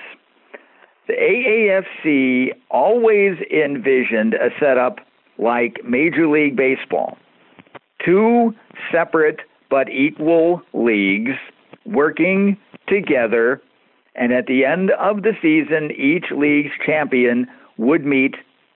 The 1.07 1.13
AAFC 1.13 2.49
always 2.71 3.37
envisioned 3.51 4.33
a 4.33 4.49
setup 4.59 4.99
like 5.37 5.83
Major 5.85 6.27
League 6.27 6.55
Baseball 6.55 7.17
two 8.05 8.53
separate 8.91 9.39
but 9.69 9.89
equal 9.89 10.61
leagues 10.73 11.31
working 11.85 12.57
together, 12.87 13.61
and 14.15 14.31
at 14.31 14.45
the 14.45 14.63
end 14.63 14.91
of 14.91 15.23
the 15.23 15.33
season, 15.41 15.91
each 15.91 16.25
league's 16.31 16.71
champion 16.85 17.47
would 17.77 18.05
meet 18.05 18.35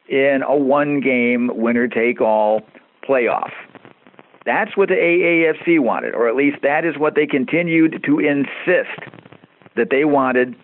in 0.09 0.41
a 0.45 0.55
one 0.55 0.99
game 0.99 1.51
winner 1.53 1.87
take 1.87 2.19
all 2.19 2.61
playoff. 3.07 3.51
That's 4.49 4.75
what 4.75 4.89
the 4.89 4.95
AAFC 4.95 5.79
wanted, 5.79 6.15
or 6.15 6.27
at 6.27 6.35
least 6.35 6.63
that 6.63 6.83
is 6.83 6.97
what 6.97 7.13
they 7.13 7.27
continued 7.27 8.03
to 8.03 8.17
insist 8.17 8.99
that 9.75 9.91
they 9.91 10.05
wanted. 10.05 10.55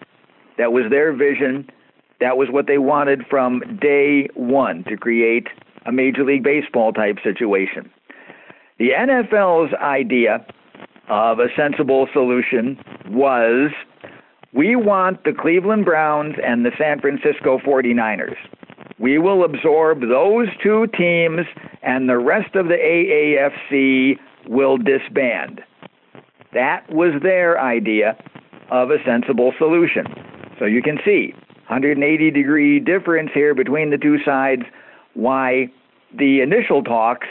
That 0.58 0.74
was 0.74 0.86
their 0.90 1.14
vision. 1.14 1.70
That 2.20 2.36
was 2.36 2.48
what 2.50 2.66
they 2.66 2.80
wanted 2.80 3.28
from 3.30 3.62
day 3.80 4.28
one 4.34 4.86
to 4.86 4.98
create 4.98 5.50
a 5.86 5.92
Major 5.92 6.24
League 6.24 6.44
Baseball 6.44 6.94
type 6.94 7.18
situation. 7.24 7.92
The 8.80 8.90
NFL's 8.90 9.76
idea 9.76 10.44
of 11.08 11.38
a 11.38 11.50
sensible 11.56 12.08
solution 12.12 12.80
was 13.10 13.70
we 14.52 14.76
want 14.76 15.26
the 15.26 15.32
Cleveland 15.32 15.86
Browns 15.86 16.38
and 16.44 16.66
the 16.66 16.72
San 16.76 17.00
Francisco 17.02 17.60
49ers 17.60 18.36
we 19.00 19.18
will 19.18 19.44
absorb 19.44 20.02
those 20.02 20.48
two 20.64 20.88
teams, 20.98 21.42
and 21.84 22.08
the 22.10 22.18
rest 22.18 22.56
of 22.56 22.68
the 22.68 22.76
AAFC 22.78 24.18
will 24.48 24.78
disband. 24.78 25.62
That 26.54 26.90
was 26.92 27.22
their 27.22 27.60
idea 27.60 28.18
of 28.72 28.90
a 28.92 28.98
sensible 29.06 29.54
solution. 29.58 30.06
So 30.58 30.66
you 30.66 30.82
can 30.82 30.98
see 31.04 31.34
180 31.68 32.32
degree 32.32 32.80
difference 32.80 33.32
here 33.34 33.54
between 33.54 33.90
the 33.90 33.98
two 33.98 34.18
sides 34.24 34.64
why 35.14 35.68
the 36.18 36.42
initial 36.42 36.84
talks 36.84 37.28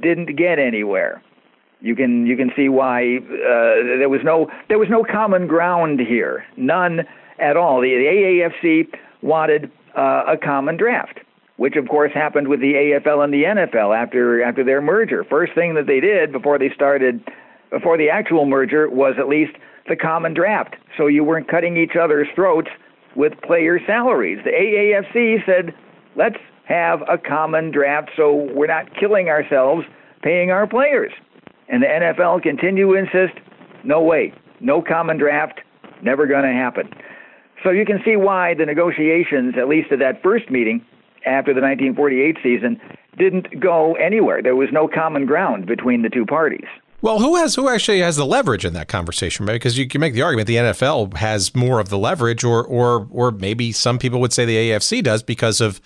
didn't 0.00 0.36
get 0.36 0.58
anywhere. 0.58 1.22
You 1.80 1.94
can 1.96 2.26
you 2.26 2.36
can 2.36 2.50
see 2.56 2.68
why 2.68 3.18
uh, 3.18 3.98
there 3.98 4.08
was 4.08 4.20
no 4.24 4.50
there 4.68 4.78
was 4.78 4.88
no 4.88 5.04
common 5.04 5.46
ground 5.46 6.00
here, 6.00 6.44
none 6.56 7.00
at 7.38 7.56
all. 7.56 7.80
The, 7.80 7.88
the 7.88 8.04
AAFC 8.04 8.98
wanted 9.22 9.70
uh, 9.96 10.24
a 10.28 10.36
common 10.36 10.76
draft, 10.76 11.20
which 11.56 11.76
of 11.76 11.88
course 11.88 12.12
happened 12.12 12.48
with 12.48 12.60
the 12.60 12.74
AFL 12.74 13.24
and 13.24 13.32
the 13.32 13.44
NFL 13.44 13.96
after 13.96 14.42
after 14.42 14.62
their 14.62 14.80
merger. 14.80 15.24
First 15.24 15.54
thing 15.54 15.74
that 15.74 15.86
they 15.86 16.00
did 16.00 16.32
before 16.32 16.58
they 16.58 16.70
started, 16.74 17.22
before 17.70 17.96
the 17.96 18.10
actual 18.10 18.46
merger, 18.46 18.88
was 18.88 19.14
at 19.18 19.28
least 19.28 19.52
the 19.88 19.96
common 19.96 20.34
draft, 20.34 20.76
so 20.96 21.06
you 21.06 21.24
weren't 21.24 21.48
cutting 21.48 21.76
each 21.76 21.96
other's 22.00 22.28
throats 22.34 22.68
with 23.14 23.32
player 23.42 23.80
salaries. 23.86 24.38
The 24.44 24.50
AAFC 24.50 25.44
said, 25.46 25.74
let's 26.16 26.36
have 26.66 27.02
a 27.08 27.16
common 27.16 27.70
draft 27.70 28.10
so 28.16 28.34
we're 28.54 28.66
not 28.66 28.94
killing 28.98 29.28
ourselves 29.28 29.84
paying 30.22 30.50
our 30.50 30.66
players. 30.66 31.12
And 31.68 31.82
the 31.82 31.86
NFL 31.86 32.42
continue 32.42 32.92
to 32.92 32.94
insist, 32.94 33.38
no 33.84 34.02
way, 34.02 34.32
no 34.60 34.82
common 34.82 35.18
draft, 35.18 35.60
never 36.02 36.26
going 36.26 36.44
to 36.44 36.52
happen. 36.52 36.90
So 37.62 37.70
you 37.70 37.84
can 37.84 38.00
see 38.04 38.16
why 38.16 38.54
the 38.54 38.66
negotiations, 38.66 39.54
at 39.58 39.68
least 39.68 39.92
at 39.92 39.98
that 40.00 40.22
first 40.22 40.50
meeting 40.50 40.84
after 41.24 41.52
the 41.52 41.60
1948 41.60 42.36
season, 42.42 42.80
didn't 43.18 43.60
go 43.60 43.94
anywhere. 43.94 44.42
There 44.42 44.56
was 44.56 44.68
no 44.72 44.88
common 44.88 45.26
ground 45.26 45.66
between 45.66 46.02
the 46.02 46.08
two 46.08 46.26
parties. 46.26 46.66
Well, 47.02 47.18
who 47.18 47.36
has 47.36 47.54
who 47.54 47.68
actually 47.68 48.00
has 48.00 48.16
the 48.16 48.26
leverage 48.26 48.64
in 48.64 48.72
that 48.72 48.88
conversation? 48.88 49.44
Because 49.46 49.76
you 49.76 49.86
can 49.86 50.00
make 50.00 50.14
the 50.14 50.22
argument 50.22 50.46
the 50.46 50.56
NFL 50.56 51.16
has 51.16 51.54
more 51.54 51.78
of 51.78 51.88
the 51.88 51.98
leverage, 51.98 52.42
or 52.42 52.64
or 52.64 53.06
or 53.10 53.30
maybe 53.30 53.70
some 53.72 53.98
people 53.98 54.20
would 54.20 54.32
say 54.32 54.44
the 54.44 54.56
AFC 54.56 55.02
does 55.02 55.22
because 55.22 55.60
of 55.60 55.80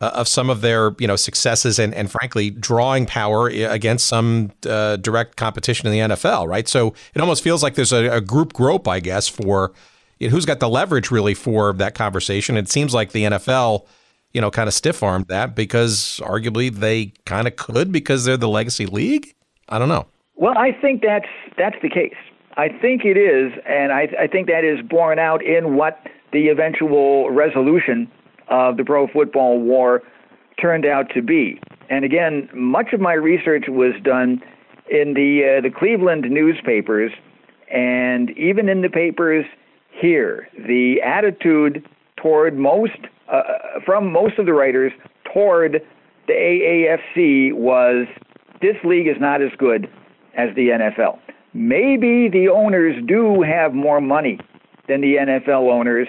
uh, 0.00 0.10
of 0.14 0.26
some 0.26 0.50
of 0.50 0.62
their 0.62 0.94
you 0.98 1.06
know 1.06 1.16
successes 1.16 1.78
and 1.78 1.94
and 1.94 2.10
frankly 2.10 2.50
drawing 2.50 3.06
power 3.06 3.48
against 3.48 4.08
some 4.08 4.50
uh, 4.68 4.96
direct 4.96 5.36
competition 5.36 5.86
in 5.86 5.92
the 5.92 6.14
NFL. 6.14 6.48
Right, 6.48 6.68
so 6.68 6.94
it 7.14 7.20
almost 7.20 7.44
feels 7.44 7.62
like 7.62 7.74
there's 7.76 7.92
a, 7.92 8.16
a 8.16 8.20
group 8.20 8.52
grope, 8.52 8.88
I 8.88 8.98
guess, 8.98 9.28
for 9.28 9.72
who's 10.20 10.46
got 10.46 10.60
the 10.60 10.68
leverage 10.68 11.10
really 11.10 11.34
for 11.34 11.72
that 11.74 11.94
conversation? 11.94 12.56
It 12.56 12.68
seems 12.68 12.94
like 12.94 13.12
the 13.12 13.24
NFL, 13.24 13.86
you 14.32 14.40
know, 14.40 14.50
kind 14.50 14.68
of 14.68 14.74
stiff 14.74 15.02
armed 15.02 15.26
that 15.28 15.54
because 15.54 16.20
arguably 16.24 16.74
they 16.74 17.12
kind 17.24 17.46
of 17.46 17.56
could 17.56 17.92
because 17.92 18.24
they're 18.24 18.36
the 18.36 18.48
legacy 18.48 18.86
league. 18.86 19.34
I 19.68 19.78
don't 19.78 19.88
know. 19.88 20.06
Well, 20.36 20.56
I 20.56 20.72
think 20.72 21.02
that's 21.02 21.28
that's 21.56 21.76
the 21.82 21.88
case. 21.88 22.14
I 22.56 22.68
think 22.68 23.04
it 23.04 23.18
is, 23.18 23.52
and 23.66 23.92
I, 23.92 24.08
I 24.18 24.26
think 24.26 24.48
that 24.48 24.64
is 24.64 24.80
borne 24.88 25.18
out 25.18 25.44
in 25.44 25.76
what 25.76 26.06
the 26.32 26.48
eventual 26.48 27.30
resolution 27.30 28.10
of 28.48 28.76
the 28.76 28.84
pro 28.84 29.06
football 29.08 29.60
war 29.60 30.02
turned 30.60 30.86
out 30.86 31.10
to 31.14 31.22
be. 31.22 31.60
And 31.90 32.04
again, 32.04 32.48
much 32.54 32.92
of 32.92 33.00
my 33.00 33.12
research 33.12 33.64
was 33.68 33.92
done 34.02 34.42
in 34.90 35.14
the 35.14 35.58
uh, 35.58 35.60
the 35.60 35.70
Cleveland 35.70 36.26
newspapers, 36.30 37.12
and 37.72 38.30
even 38.38 38.68
in 38.68 38.82
the 38.82 38.88
papers 38.88 39.44
here. 40.00 40.48
The 40.66 41.00
attitude 41.02 41.86
toward 42.16 42.56
most, 42.56 42.98
uh, 43.28 43.42
from 43.84 44.10
most 44.10 44.38
of 44.38 44.46
the 44.46 44.52
writers 44.52 44.92
toward 45.32 45.82
the 46.26 46.32
AAFC 46.32 47.52
was 47.52 48.06
this 48.60 48.76
league 48.84 49.06
is 49.06 49.16
not 49.20 49.42
as 49.42 49.50
good 49.58 49.88
as 50.36 50.54
the 50.54 50.68
NFL. 50.68 51.18
Maybe 51.54 52.28
the 52.28 52.48
owners 52.48 52.96
do 53.06 53.42
have 53.42 53.74
more 53.74 54.00
money 54.00 54.38
than 54.88 55.00
the 55.00 55.16
NFL 55.16 55.70
owners, 55.70 56.08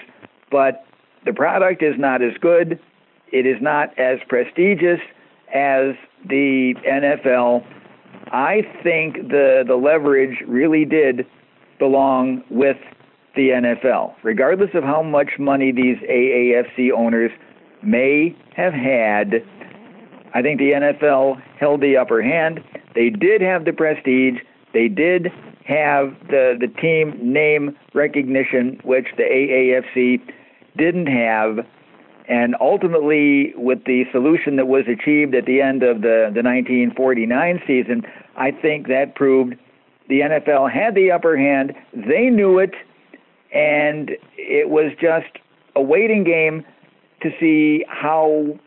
but 0.50 0.84
the 1.24 1.32
product 1.32 1.82
is 1.82 1.94
not 1.98 2.22
as 2.22 2.32
good. 2.40 2.78
It 3.32 3.46
is 3.46 3.56
not 3.60 3.98
as 3.98 4.18
prestigious 4.28 5.00
as 5.54 5.94
the 6.28 6.74
NFL. 6.86 7.64
I 8.30 8.62
think 8.82 9.28
the 9.28 9.64
the 9.66 9.76
leverage 9.76 10.42
really 10.46 10.84
did 10.84 11.26
belong 11.78 12.42
with 12.50 12.76
the 13.38 13.50
NFL, 13.50 14.14
regardless 14.24 14.70
of 14.74 14.82
how 14.82 15.00
much 15.00 15.38
money 15.38 15.70
these 15.70 15.96
AAFC 15.98 16.90
owners 16.90 17.30
may 17.84 18.36
have 18.56 18.72
had. 18.72 19.44
I 20.34 20.42
think 20.42 20.58
the 20.58 20.72
NFL 20.72 21.40
held 21.58 21.80
the 21.80 21.96
upper 21.96 22.20
hand. 22.20 22.58
They 22.96 23.10
did 23.10 23.40
have 23.40 23.64
the 23.64 23.72
prestige. 23.72 24.40
They 24.74 24.88
did 24.88 25.28
have 25.64 26.14
the 26.28 26.56
the 26.58 26.66
team 26.82 27.16
name 27.22 27.76
recognition, 27.94 28.80
which 28.82 29.06
the 29.16 29.22
AAFC 29.22 30.20
didn't 30.76 31.06
have. 31.06 31.64
And 32.28 32.56
ultimately, 32.60 33.54
with 33.56 33.84
the 33.84 34.04
solution 34.10 34.56
that 34.56 34.66
was 34.66 34.84
achieved 34.88 35.34
at 35.36 35.46
the 35.46 35.62
end 35.62 35.84
of 35.84 36.02
the, 36.02 36.28
the 36.34 36.42
1949 36.42 37.62
season, 37.66 38.02
I 38.36 38.50
think 38.50 38.88
that 38.88 39.14
proved 39.14 39.54
the 40.08 40.20
NFL 40.20 40.70
had 40.70 40.94
the 40.94 41.12
upper 41.12 41.38
hand. 41.38 41.72
They 41.94 42.28
knew 42.28 42.58
it 42.58 42.74
and 43.52 44.10
it 44.36 44.68
was 44.68 44.92
just 45.00 45.38
a 45.76 45.82
waiting 45.82 46.24
game 46.24 46.64
to 47.22 47.30
see 47.40 47.84
how 47.88 48.58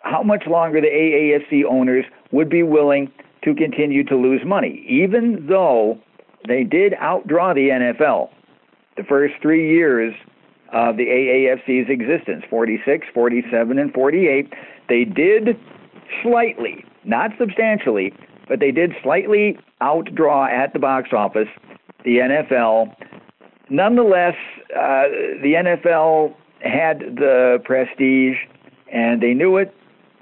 how 0.00 0.22
much 0.22 0.46
longer 0.46 0.80
the 0.80 0.86
AAFC 0.86 1.64
owners 1.64 2.04
would 2.32 2.48
be 2.48 2.62
willing 2.62 3.10
to 3.42 3.54
continue 3.54 4.04
to 4.04 4.16
lose 4.16 4.40
money, 4.44 4.84
even 4.88 5.46
though 5.48 5.98
they 6.46 6.64
did 6.64 6.92
outdraw 6.94 7.54
the 7.54 7.68
NFL 7.68 8.30
the 8.96 9.04
first 9.04 9.34
three 9.40 9.70
years 9.70 10.14
of 10.72 10.96
the 10.96 11.06
AAFC's 11.06 11.88
existence 11.88 12.44
46, 12.48 13.06
47, 13.14 13.78
and 13.78 13.92
48. 13.92 14.52
They 14.88 15.04
did 15.04 15.58
slightly, 16.22 16.84
not 17.04 17.30
substantially, 17.38 18.12
but 18.48 18.60
they 18.60 18.70
did 18.70 18.92
slightly 19.02 19.58
outdraw 19.80 20.50
at 20.50 20.72
the 20.72 20.78
box 20.78 21.10
office 21.12 21.48
the 22.04 22.18
NFL. 22.18 22.94
Nonetheless, 23.70 24.34
uh, 24.74 25.08
the 25.42 25.54
NFL 25.56 26.34
had 26.60 27.00
the 27.16 27.58
prestige 27.64 28.36
and 28.92 29.22
they 29.22 29.34
knew 29.34 29.56
it, 29.58 29.74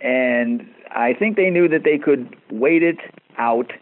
and 0.03 0.67
I 0.91 1.15
think 1.15 1.37
they 1.37 1.51
knew 1.51 1.69
that 1.69 1.85
they 1.85 1.99
could 1.99 2.37
wait 2.51 2.83
it 2.83 2.99
out, 3.39 3.73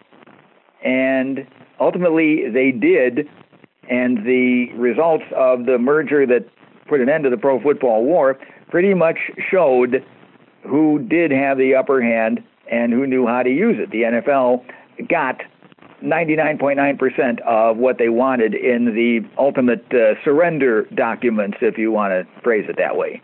and 0.84 1.46
ultimately 1.80 2.50
they 2.50 2.70
did. 2.70 3.28
And 3.88 4.24
the 4.26 4.72
results 4.76 5.24
of 5.36 5.66
the 5.66 5.78
merger 5.78 6.26
that 6.26 6.46
put 6.86 7.00
an 7.00 7.08
end 7.08 7.24
to 7.24 7.30
the 7.30 7.36
pro 7.36 7.60
football 7.60 8.04
war 8.04 8.38
pretty 8.70 8.94
much 8.94 9.18
showed 9.50 10.04
who 10.62 10.98
did 10.98 11.30
have 11.30 11.58
the 11.58 11.74
upper 11.74 12.02
hand 12.02 12.42
and 12.70 12.92
who 12.92 13.06
knew 13.06 13.26
how 13.26 13.42
to 13.42 13.50
use 13.50 13.76
it. 13.78 13.90
The 13.90 14.02
NFL 14.02 14.64
got 15.08 15.42
99.9% 16.04 17.40
of 17.40 17.76
what 17.76 17.98
they 17.98 18.08
wanted 18.08 18.54
in 18.54 18.86
the 18.86 19.20
ultimate 19.38 19.84
uh, 19.92 20.14
surrender 20.22 20.82
documents, 20.94 21.58
if 21.60 21.78
you 21.78 21.90
want 21.90 22.12
to 22.12 22.42
phrase 22.42 22.66
it 22.68 22.76
that 22.78 22.96
way. 22.96 23.22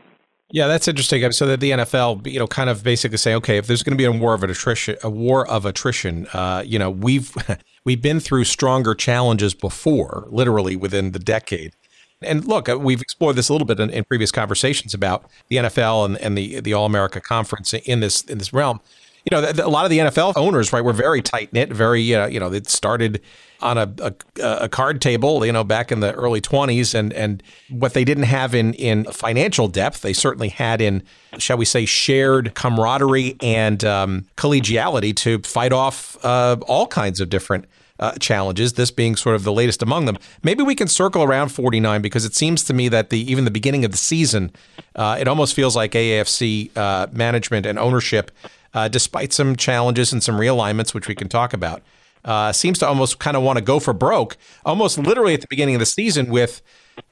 Yeah, 0.52 0.66
that's 0.66 0.89
interesting. 0.89 1.31
So 1.31 1.47
that 1.47 1.61
the 1.61 1.70
NFL, 1.70 2.27
you 2.27 2.39
know, 2.39 2.48
kind 2.48 2.69
of 2.69 2.82
basically 2.82 3.19
say, 3.19 3.35
okay, 3.35 3.57
if 3.57 3.69
there's 3.69 3.85
going 3.85 3.97
to 3.97 3.98
be 3.98 4.05
a 4.05 4.11
war 4.11 4.35
of 4.35 4.43
attrition, 4.43 4.97
a 5.02 5.11
war 5.11 5.48
of 5.48 5.65
attrition, 5.65 6.27
uh, 6.32 6.65
you 6.66 6.78
know, 6.78 6.90
we've 6.90 7.32
we've 7.85 8.02
been 8.02 8.19
through 8.19 8.44
stronger 8.44 8.94
challenges 8.94 9.55
before, 9.55 10.27
literally 10.28 10.74
within 10.74 11.12
the 11.12 11.20
decade. 11.20 11.74
And 12.23 12.44
look, 12.44 12.69
uh, 12.69 12.78
we've 12.78 13.01
explored 13.01 13.36
this 13.36 13.48
a 13.48 13.52
little 13.52 13.66
bit 13.66 13.78
in, 13.78 13.90
in 13.90 14.05
previous 14.05 14.32
conversations 14.32 14.93
about 14.93 15.24
the 15.48 15.57
NFL 15.57 16.05
and, 16.05 16.19
and 16.19 16.36
the 16.36 16.61
the 16.61 16.74
All 16.74 16.85
America 16.85 17.20
Conference 17.20 17.73
in 17.73 18.01
this 18.01 18.23
in 18.23 18.39
this 18.39 18.52
realm 18.52 18.81
you 19.25 19.37
know, 19.37 19.51
a 19.63 19.69
lot 19.69 19.85
of 19.85 19.91
the 19.91 19.99
NFL 19.99 20.35
owners, 20.37 20.73
right, 20.73 20.83
were 20.83 20.93
very 20.93 21.21
tight 21.21 21.53
knit, 21.53 21.71
very, 21.71 22.15
uh, 22.15 22.27
you 22.27 22.41
know, 22.41 22.53
it 22.53 22.69
started 22.69 23.21
on 23.61 23.77
a, 23.77 23.93
a, 24.01 24.15
a, 24.43 24.69
card 24.69 25.03
table, 25.03 25.45
you 25.45 25.53
know, 25.53 25.63
back 25.63 25.93
in 25.93 26.01
the 26.01 26.15
early 26.15 26.41
20s. 26.41 26.95
And, 26.95 27.13
and 27.13 27.43
what 27.69 27.93
they 27.93 28.05
didn't 28.05 28.25
have 28.25 28.55
in, 28.55 28.73
in 28.75 29.05
financial 29.05 29.69
depth, 29.69 30.01
they 30.01 30.15
certainly 30.15 30.49
had 30.49 30.81
in, 30.81 31.03
shall 31.37 31.59
we 31.59 31.67
say, 31.67 31.85
shared 31.85 32.55
camaraderie 32.55 33.37
and 33.43 33.85
um, 33.85 34.27
collegiality 34.37 35.15
to 35.17 35.41
fight 35.41 35.73
off 35.73 36.17
uh, 36.25 36.57
all 36.67 36.87
kinds 36.87 37.21
of 37.21 37.29
different 37.29 37.67
uh, 37.99 38.13
challenges, 38.13 38.73
this 38.73 38.91
being 38.91 39.15
sort 39.15 39.37
of 39.37 39.45
the 39.45 39.53
latest 39.53 39.83
among 39.83 40.07
them. 40.07 40.17
Maybe 40.43 40.63
we 40.63 40.75
can 40.75 40.89
circle 40.89 41.23
around 41.23 41.51
49 41.51 42.01
because 42.01 42.25
it 42.25 42.35
seems 42.35 42.65
to 42.65 42.73
me 42.73 42.89
that 42.89 43.11
the 43.11 43.31
even 43.31 43.45
the 43.45 43.51
beginning 43.51 43.85
of 43.85 43.91
the 43.91 43.99
season, 43.99 44.53
uh, 44.97 45.19
it 45.21 45.29
almost 45.29 45.55
feels 45.55 45.77
like 45.77 45.93
AAFC 45.93 46.75
uh, 46.77 47.09
management 47.13 47.67
and 47.67 47.79
ownership 47.79 48.31
uh, 48.75 48.89
despite 48.89 49.33
some 49.33 49.57
challenges 49.57 50.13
and 50.13 50.23
some 50.23 50.37
realignments, 50.37 50.95
which 50.95 51.09
we 51.09 51.15
can 51.15 51.29
talk 51.29 51.53
about. 51.53 51.83
Uh, 52.25 52.53
seems 52.53 52.79
to 52.79 52.87
almost 52.87 53.19
kind 53.19 53.37
of 53.37 53.43
want 53.43 53.57
to 53.57 53.65
go 53.65 53.81
for 53.81 53.95
broke, 53.95 54.37
almost 54.67 54.99
literally 54.99 55.33
at 55.33 55.41
the 55.41 55.47
beginning 55.49 55.75
of 55.75 55.79
the 55.79 55.87
season 55.87 56.31
with 56.31 56.61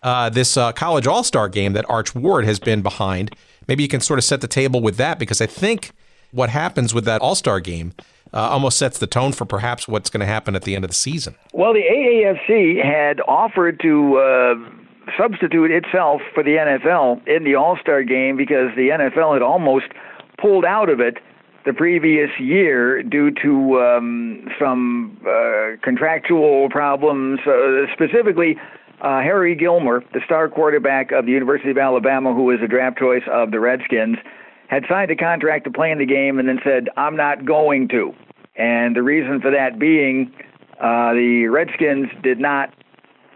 uh, 0.02 0.28
this 0.28 0.56
uh, 0.56 0.70
college 0.72 1.06
all 1.06 1.24
star 1.24 1.48
game 1.48 1.72
that 1.72 1.88
Arch 1.88 2.14
Ward 2.14 2.44
has 2.44 2.58
been 2.58 2.82
behind. 2.82 3.34
Maybe 3.66 3.82
you 3.82 3.88
can 3.88 4.00
sort 4.00 4.18
of 4.18 4.24
set 4.24 4.42
the 4.42 4.48
table 4.48 4.82
with 4.82 4.96
that 4.96 5.18
because 5.18 5.40
I 5.40 5.46
think 5.46 5.92
what 6.30 6.50
happens 6.50 6.92
with 6.92 7.04
that 7.06 7.22
all 7.22 7.34
star 7.34 7.58
game 7.60 7.94
uh, 8.32 8.40
almost 8.40 8.78
sets 8.78 8.98
the 8.98 9.06
tone 9.06 9.32
for 9.32 9.44
perhaps 9.44 9.88
what's 9.88 10.10
going 10.10 10.20
to 10.20 10.26
happen 10.26 10.54
at 10.54 10.62
the 10.62 10.74
end 10.74 10.84
of 10.84 10.90
the 10.90 10.94
season. 10.96 11.34
Well, 11.52 11.72
the 11.72 11.80
AAFC 11.80 12.84
had 12.84 13.20
offered 13.26 13.80
to 13.80 14.18
uh, 14.18 14.54
substitute 15.16 15.70
itself 15.70 16.20
for 16.34 16.42
the 16.42 16.56
NFL 16.56 17.26
in 17.26 17.44
the 17.44 17.54
All 17.54 17.78
Star 17.80 18.02
game 18.02 18.36
because 18.36 18.68
the 18.76 18.88
NFL 18.90 19.32
had 19.34 19.42
almost 19.42 19.86
pulled 20.38 20.64
out 20.64 20.88
of 20.88 21.00
it 21.00 21.18
the 21.68 21.74
previous 21.74 22.30
year 22.40 23.02
due 23.02 23.30
to 23.30 23.78
um, 23.78 24.48
some 24.58 25.20
uh, 25.20 25.76
contractual 25.82 26.70
problems, 26.70 27.40
uh, 27.46 27.84
specifically. 27.92 28.56
Uh, 29.02 29.20
Harry 29.20 29.54
Gilmer, 29.54 30.02
the 30.14 30.20
star 30.24 30.48
quarterback 30.48 31.12
of 31.12 31.26
the 31.26 31.30
University 31.30 31.70
of 31.70 31.76
Alabama, 31.76 32.32
who 32.32 32.44
was 32.44 32.58
a 32.64 32.66
draft 32.66 32.98
choice 32.98 33.22
of 33.30 33.50
the 33.50 33.60
Redskins, 33.60 34.16
had 34.68 34.84
signed 34.88 35.10
a 35.10 35.16
contract 35.16 35.64
to 35.64 35.70
play 35.70 35.90
in 35.90 35.98
the 35.98 36.06
game 36.06 36.38
and 36.38 36.48
then 36.48 36.58
said, 36.64 36.88
I'm 36.96 37.16
not 37.16 37.44
going 37.44 37.86
to. 37.88 38.14
And 38.56 38.96
the 38.96 39.02
reason 39.02 39.40
for 39.40 39.50
that 39.50 39.78
being 39.78 40.32
uh, 40.80 41.12
the 41.12 41.48
Redskins 41.48 42.08
did 42.22 42.40
not 42.40 42.72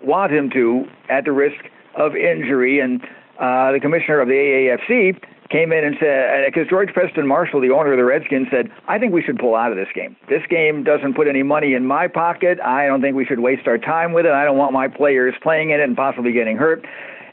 want 0.03 0.33
him 0.33 0.49
to 0.51 0.87
at 1.11 1.27
the 1.27 1.33
risk 1.33 1.63
of 1.97 2.17
injury. 2.17 2.81
And 2.81 3.03
uh, 3.39 3.73
the 3.73 3.79
commissioner 3.81 4.21
of 4.21 4.29
the 4.29 4.35
AAFC 4.35 5.21
came 5.53 5.71
in 5.71 5.85
and 5.85 5.97
said, 6.01 6.47
because 6.47 6.67
George 6.69 6.89
Preston 6.95 7.27
Marshall, 7.27 7.61
the 7.61 7.71
owner 7.71 7.93
of 7.93 7.99
the 7.99 8.05
Redskins, 8.05 8.49
said, 8.51 8.71
I 8.89 8.99
think 8.99 9.13
we 9.13 9.23
should 9.23 9.39
pull 9.39 9.55
out 9.55 9.71
of 9.71 9.77
this 9.77 9.89
game. 9.95 10.17
This 10.29 10.43
game 10.49 10.83
doesn't 10.83 11.15
put 11.15 11.29
any 11.29 11.43
money 11.43 11.75
in 11.75 11.87
my 11.87 12.09
pocket. 12.09 12.59
I 12.61 12.87
don't 12.87 13.03
think 13.03 13.15
we 13.15 13.27
should 13.27 13.41
waste 13.41 13.69
our 13.69 13.79
time 13.79 14.13
with 14.13 14.25
it. 14.25 14.33
I 14.33 14.45
don't 14.45 14.57
want 14.57 14.73
my 14.73 14.89
players 14.89 15.35
playing 15.43 15.71
in 15.71 15.79
it 15.81 15.85
and 15.85 15.97
possibly 15.97 16.33
getting 16.33 16.57
hurt. 16.57 16.85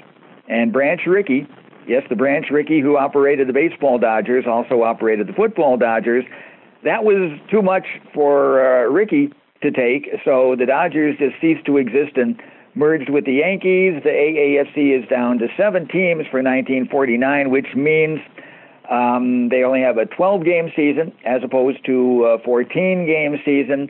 And 0.50 0.74
Branch 0.74 1.02
Rickey, 1.08 1.48
yes, 1.88 2.04
the 2.10 2.16
Branch 2.16 2.48
Rickey 2.52 2.82
who 2.82 2.98
operated 2.98 3.48
the 3.48 3.54
baseball 3.54 3.98
Dodgers 3.98 4.44
also 4.48 4.84
operated 4.84 5.28
the 5.28 5.34
football 5.34 5.78
Dodgers. 5.78 6.26
That 6.84 7.06
was 7.06 7.40
too 7.50 7.62
much 7.62 7.86
for 8.14 8.60
uh, 8.60 8.90
Rickey 8.90 9.32
to 9.64 9.72
take. 9.72 10.08
So 10.24 10.56
the 10.58 10.66
Dodgers 10.66 11.18
just 11.18 11.36
ceased 11.42 11.66
to 11.66 11.78
exist 11.78 12.16
and 12.16 12.40
merged 12.76 13.10
with 13.10 13.26
the 13.26 13.34
Yankees. 13.34 14.02
The 14.04 14.10
AAFC 14.10 15.02
is 15.02 15.08
down 15.10 15.40
to 15.40 15.48
seven 15.58 15.88
teams 15.88 16.26
for 16.30 16.42
1949, 16.42 17.50
which 17.50 17.68
means 17.76 18.20
um, 18.90 19.50
they 19.50 19.64
only 19.64 19.82
have 19.82 19.98
a 19.98 20.06
12 20.06 20.46
game 20.46 20.72
season 20.76 21.12
as 21.26 21.42
opposed 21.44 21.84
to 21.86 22.26
a 22.26 22.40
14 22.44 23.06
game 23.06 23.40
season. 23.46 23.90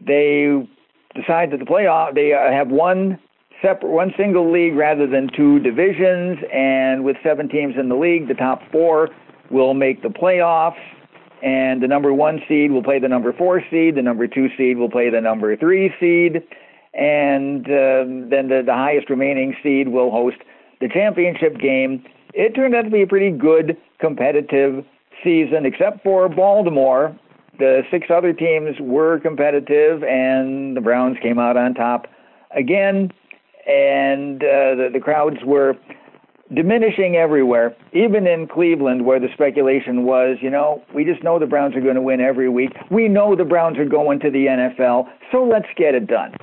They 0.00 0.68
decide 1.14 1.50
that 1.52 1.58
the 1.58 1.66
playoff 1.66 2.14
they 2.14 2.32
uh, 2.32 2.50
have 2.50 2.68
one 2.68 3.18
separate 3.60 3.90
one 3.90 4.12
single 4.16 4.50
league 4.50 4.74
rather 4.74 5.06
than 5.06 5.28
two 5.36 5.58
divisions 5.60 6.38
and 6.52 7.04
with 7.04 7.16
seven 7.22 7.48
teams 7.48 7.74
in 7.78 7.88
the 7.88 7.94
league 7.94 8.26
the 8.28 8.34
top 8.34 8.60
4 8.72 9.08
will 9.50 9.74
make 9.74 10.02
the 10.02 10.08
playoffs 10.08 10.80
and 11.42 11.82
the 11.82 11.88
number 11.88 12.12
one 12.12 12.40
seed 12.48 12.70
will 12.70 12.82
play 12.82 12.98
the 12.98 13.08
number 13.08 13.32
four 13.32 13.62
seed, 13.70 13.96
the 13.96 14.02
number 14.02 14.26
two 14.26 14.48
seed 14.56 14.78
will 14.78 14.90
play 14.90 15.10
the 15.10 15.20
number 15.20 15.56
three 15.56 15.92
seed, 15.98 16.42
and 16.94 17.66
uh, 17.66 18.04
then 18.30 18.48
the, 18.48 18.62
the 18.64 18.74
highest 18.74 19.10
remaining 19.10 19.56
seed 19.62 19.88
will 19.88 20.10
host 20.10 20.36
the 20.80 20.88
championship 20.88 21.58
game. 21.58 22.04
It 22.34 22.54
turned 22.54 22.74
out 22.74 22.82
to 22.82 22.90
be 22.90 23.02
a 23.02 23.06
pretty 23.06 23.30
good 23.30 23.76
competitive 23.98 24.84
season, 25.22 25.66
except 25.66 26.02
for 26.02 26.28
Baltimore. 26.28 27.16
The 27.58 27.82
six 27.90 28.06
other 28.08 28.32
teams 28.32 28.76
were 28.80 29.20
competitive, 29.20 30.02
and 30.02 30.76
the 30.76 30.80
Browns 30.80 31.18
came 31.22 31.38
out 31.38 31.56
on 31.56 31.74
top 31.74 32.06
again. 32.54 33.12
And 33.66 34.42
uh, 34.42 34.74
the, 34.74 34.90
the 34.92 35.00
crowds 35.00 35.36
were 35.44 35.76
diminishing 36.54 37.16
everywhere, 37.16 37.74
even 37.92 38.26
in 38.26 38.46
Cleveland, 38.46 39.04
where 39.04 39.20
the 39.20 39.28
speculation 39.32 40.04
was, 40.04 40.36
you 40.40 40.50
know, 40.50 40.82
we 40.94 41.04
just 41.04 41.22
know 41.22 41.38
the 41.38 41.46
Browns 41.46 41.74
are 41.76 41.80
going 41.80 41.94
to 41.94 42.02
win 42.02 42.20
every 42.20 42.48
week. 42.48 42.72
We 42.90 43.08
know 43.08 43.34
the 43.34 43.44
Browns 43.44 43.78
are 43.78 43.86
going 43.86 44.20
to 44.20 44.30
the 44.30 44.46
NFL, 44.46 45.06
so 45.30 45.44
let's 45.44 45.68
get 45.76 45.94
it 45.94 46.06
done. 46.06 46.34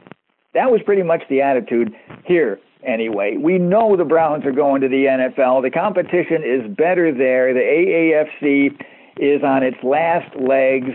That 0.53 0.71
was 0.71 0.81
pretty 0.83 1.03
much 1.03 1.21
the 1.29 1.41
attitude 1.41 1.93
here, 2.25 2.59
anyway. 2.83 3.37
We 3.37 3.59
know 3.59 3.95
the 3.95 4.05
Browns 4.05 4.45
are 4.45 4.51
going 4.51 4.81
to 4.81 4.87
the 4.87 5.05
NFL. 5.05 5.61
The 5.61 5.69
competition 5.69 6.43
is 6.43 6.75
better 6.75 7.13
there. 7.13 7.53
The 7.53 7.59
AAFC 7.59 8.71
is 9.17 9.43
on 9.43 9.63
its 9.63 9.77
last 9.83 10.35
legs. 10.35 10.89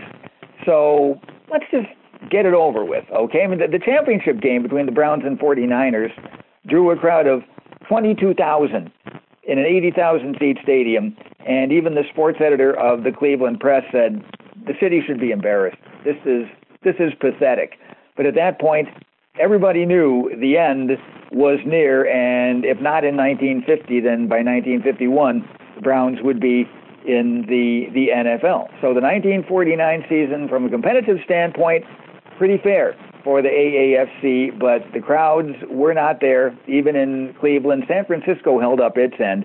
So 0.65 1.19
let's 1.49 1.65
just 1.71 1.87
get 2.29 2.45
it 2.45 2.53
over 2.53 2.83
with, 2.83 3.05
okay? 3.11 3.43
I 3.43 3.47
mean, 3.47 3.59
the, 3.59 3.67
the 3.67 3.83
championship 3.83 4.41
game 4.41 4.63
between 4.63 4.85
the 4.85 4.91
Browns 4.91 5.23
and 5.25 5.39
49ers 5.39 6.11
drew 6.67 6.91
a 6.91 6.97
crowd 6.97 7.27
of 7.27 7.43
22,000 7.87 8.91
in 9.47 9.59
an 9.59 9.65
80,000 9.65 10.37
seat 10.39 10.57
stadium, 10.63 11.15
and 11.47 11.71
even 11.71 11.95
the 11.95 12.03
sports 12.11 12.39
editor 12.41 12.77
of 12.79 13.03
the 13.03 13.11
Cleveland 13.11 13.59
Press 13.59 13.83
said 13.91 14.23
the 14.65 14.73
city 14.79 15.01
should 15.05 15.19
be 15.19 15.31
embarrassed. 15.31 15.77
This 16.03 16.17
is 16.25 16.45
this 16.83 16.95
is 16.99 17.13
pathetic. 17.19 17.77
But 18.15 18.25
at 18.25 18.35
that 18.35 18.59
point, 18.59 18.87
everybody 19.39 19.85
knew 19.85 20.31
the 20.39 20.57
end 20.57 20.91
was 21.31 21.59
near, 21.65 22.07
and 22.07 22.63
if 22.63 22.79
not 22.79 23.03
in 23.03 23.17
1950, 23.17 23.99
then 23.99 24.27
by 24.27 24.37
1951, 24.37 25.47
the 25.75 25.81
Browns 25.81 26.19
would 26.21 26.39
be 26.39 26.67
in 27.07 27.45
the 27.47 27.87
the 27.93 28.09
NFL. 28.09 28.69
So 28.81 28.93
the 28.93 29.01
1949 29.01 30.05
season, 30.09 30.47
from 30.47 30.65
a 30.65 30.69
competitive 30.69 31.17
standpoint, 31.23 31.83
pretty 32.37 32.57
fair 32.57 32.95
for 33.25 33.41
the 33.41 33.49
AAFC, 33.49 34.57
but 34.57 34.93
the 34.93 35.01
crowds 35.01 35.49
were 35.67 35.93
not 35.93 36.21
there, 36.21 36.57
even 36.67 36.95
in 36.95 37.35
Cleveland. 37.39 37.83
San 37.87 38.05
Francisco 38.05 38.59
held 38.59 38.79
up 38.79 38.97
its 38.97 39.15
end, 39.19 39.43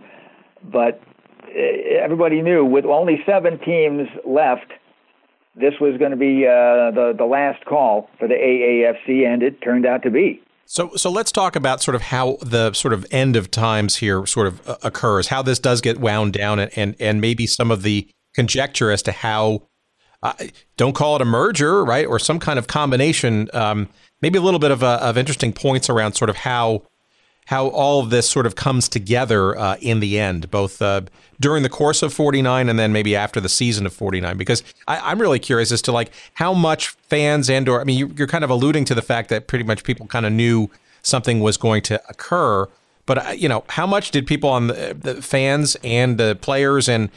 but 0.70 1.01
eh, 1.48 1.98
everybody 2.01 2.43
knew 2.43 2.65
with 2.65 2.85
only 2.85 3.20
seven 3.27 3.59
teams 3.59 4.07
left, 4.24 4.70
this 5.57 5.74
was 5.81 5.98
going 5.98 6.12
to 6.12 6.16
be 6.16 6.47
uh, 6.47 6.93
the 6.93 7.15
the 7.16 7.24
last 7.24 7.65
call 7.65 8.09
for 8.19 8.28
the 8.28 8.35
AAFC, 8.35 9.27
and 9.27 9.43
it 9.43 9.61
turned 9.62 9.86
out 9.86 10.02
to 10.02 10.11
be. 10.11 10.40
So, 10.66 10.93
so 10.94 11.11
let's 11.11 11.32
talk 11.32 11.57
about 11.57 11.82
sort 11.82 11.97
of 11.97 12.02
how 12.02 12.36
the 12.43 12.73
sort 12.74 12.94
of 12.94 13.05
end 13.11 13.35
of 13.35 13.51
times 13.51 13.97
here 13.97 14.24
sort 14.27 14.47
of 14.47 14.69
uh, 14.69 14.77
occurs, 14.85 15.27
how 15.27 15.43
this 15.43 15.59
does 15.59 15.81
get 15.81 15.98
wound 15.98 16.35
down, 16.35 16.61
and 16.61 16.70
and, 16.77 16.97
and 17.01 17.20
maybe 17.20 17.47
some 17.47 17.70
of 17.70 17.82
the 17.82 18.09
conjecture 18.35 18.90
as 18.90 19.02
to 19.02 19.12
how. 19.12 19.62
Don't 20.77 20.95
call 20.95 21.17
it 21.17 21.23
a 21.23 21.25
merger, 21.25 21.85
right, 21.85 22.07
or 22.07 22.19
some 22.19 22.39
kind 22.39 22.59
of 22.59 22.67
combination. 22.67 23.49
Um, 23.53 23.89
maybe 24.21 24.39
a 24.39 24.43
little 24.43 24.61
bit 24.61 24.71
of, 24.71 24.83
uh, 24.83 24.99
of 25.01 25.17
interesting 25.17 25.53
points 25.53 25.89
around 25.89 26.15
sort 26.15 26.31
of 26.31 26.37
how 26.37 26.83
how 27.47 27.67
all 27.69 27.99
of 27.99 28.11
this 28.11 28.31
sort 28.31 28.47
of 28.47 28.55
comes 28.55 28.89
together 28.89 29.59
uh, 29.59 29.77
in 29.81 29.99
the 29.99 30.21
end, 30.21 30.49
both 30.53 30.81
uh, 30.81 31.01
during 31.41 31.65
the 31.65 31.69
course 31.69 32.01
of 32.01 32.15
49 32.15 32.69
and 32.69 32.79
then 32.79 32.93
maybe 32.93 33.17
after 33.17 33.41
the 33.41 33.49
season 33.49 33.87
of 33.87 33.93
49. 33.93 34.37
Because 34.37 34.63
I, 34.87 35.11
am 35.11 35.21
really 35.21 35.41
curious 35.41 35.73
as 35.73 35.83
to 35.83 35.93
like 35.93 36.13
how 36.35 36.55
much 36.55 36.91
fans 36.91 37.51
and 37.51 37.69
or 37.69 37.81
I 37.81 37.85
mean 37.85 37.99
you, 37.99 38.15
you're 38.17 38.29
kind 38.29 38.45
of 38.45 38.51
alluding 38.51 38.85
to 38.85 38.95
the 38.95 39.03
fact 39.03 39.31
that 39.31 39.49
pretty 39.49 39.65
much 39.65 39.83
people 39.83 40.07
kind 40.07 40.27
of 40.27 40.33
knew 40.33 40.71
something 41.03 41.41
was 41.41 41.57
going 41.57 41.83
to 41.83 42.01
occur. 42.09 42.69
But 43.11 43.27
uh, 43.27 43.31
you 43.31 43.49
know, 43.49 43.65
how 43.69 43.89
much 43.89 44.12
did 44.12 44.24
people 44.24 44.49
on 44.51 44.69
the, 44.69 44.97
the, 44.97 45.20
fans 45.20 45.77
and 45.82 46.16
the 46.16 46.39
players, 46.41 46.89
and 46.89 47.11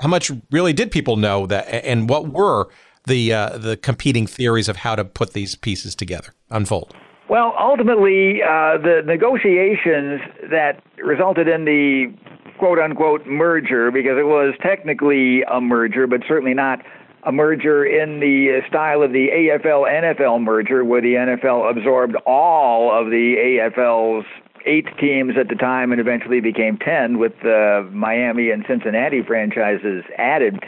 how 0.00 0.06
much 0.06 0.30
really 0.52 0.72
did 0.72 0.92
people 0.92 1.16
know 1.16 1.44
that, 1.46 1.66
and 1.84 2.08
what 2.08 2.28
were 2.28 2.68
the 3.08 3.32
uh, 3.32 3.58
the 3.58 3.76
competing 3.76 4.28
theories 4.28 4.68
of 4.68 4.76
how 4.76 4.94
to 4.94 5.04
put 5.04 5.32
these 5.32 5.56
pieces 5.56 5.96
together 5.96 6.34
unfold? 6.50 6.94
Well, 7.28 7.52
ultimately, 7.58 8.44
uh, 8.44 8.78
the 8.78 9.02
negotiations 9.04 10.20
that 10.52 10.84
resulted 11.02 11.48
in 11.48 11.64
the 11.64 12.14
quote 12.60 12.78
unquote 12.78 13.26
merger, 13.26 13.90
because 13.90 14.18
it 14.20 14.26
was 14.26 14.54
technically 14.62 15.42
a 15.52 15.60
merger, 15.60 16.06
but 16.06 16.20
certainly 16.28 16.54
not 16.54 16.78
a 17.24 17.32
merger 17.32 17.84
in 17.84 18.20
the 18.20 18.60
style 18.68 19.02
of 19.02 19.10
the 19.10 19.26
AFL 19.34 19.90
NFL 19.90 20.44
merger, 20.44 20.84
where 20.84 21.00
the 21.00 21.14
NFL 21.14 21.76
absorbed 21.76 22.14
all 22.24 22.96
of 22.96 23.10
the 23.10 23.34
AFL's 23.36 24.24
eight 24.66 24.86
teams 24.98 25.34
at 25.38 25.48
the 25.48 25.54
time 25.54 25.92
and 25.92 26.00
eventually 26.00 26.40
became 26.40 26.76
10 26.78 27.18
with 27.18 27.32
the 27.42 27.88
Miami 27.92 28.50
and 28.50 28.64
Cincinnati 28.68 29.22
franchises 29.22 30.04
added. 30.18 30.58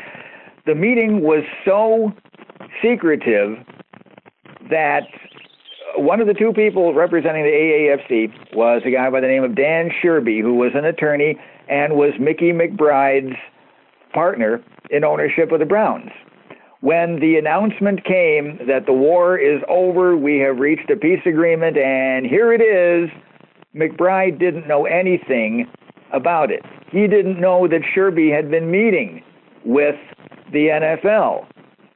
The 0.66 0.74
meeting 0.74 1.22
was 1.22 1.42
so 1.64 2.12
secretive 2.82 3.58
that 4.70 5.02
one 5.96 6.20
of 6.20 6.26
the 6.26 6.34
two 6.34 6.52
people 6.52 6.94
representing 6.94 7.44
the 7.44 7.50
AAFC 7.50 8.54
was 8.54 8.82
a 8.84 8.90
guy 8.90 9.10
by 9.10 9.20
the 9.20 9.26
name 9.26 9.44
of 9.44 9.54
Dan 9.54 9.90
Sherby, 10.02 10.40
who 10.40 10.54
was 10.54 10.72
an 10.74 10.84
attorney 10.84 11.38
and 11.68 11.94
was 11.94 12.12
Mickey 12.18 12.52
McBride's 12.52 13.36
partner 14.12 14.62
in 14.90 15.04
ownership 15.04 15.52
of 15.52 15.58
the 15.58 15.66
Browns. 15.66 16.10
When 16.80 17.20
the 17.20 17.36
announcement 17.36 18.04
came 18.04 18.58
that 18.66 18.86
the 18.86 18.92
war 18.92 19.38
is 19.38 19.62
over, 19.68 20.16
we 20.16 20.38
have 20.38 20.58
reached 20.58 20.90
a 20.90 20.96
peace 20.96 21.20
agreement, 21.24 21.76
and 21.76 22.26
here 22.26 22.52
it 22.52 22.60
is, 22.60 23.08
McBride 23.74 24.38
didn't 24.38 24.68
know 24.68 24.84
anything 24.84 25.66
about 26.12 26.50
it. 26.50 26.62
He 26.90 27.06
didn't 27.06 27.40
know 27.40 27.66
that 27.68 27.80
Sherby 27.94 28.34
had 28.34 28.50
been 28.50 28.70
meeting 28.70 29.22
with 29.64 29.96
the 30.52 30.68
NFL. 30.68 31.46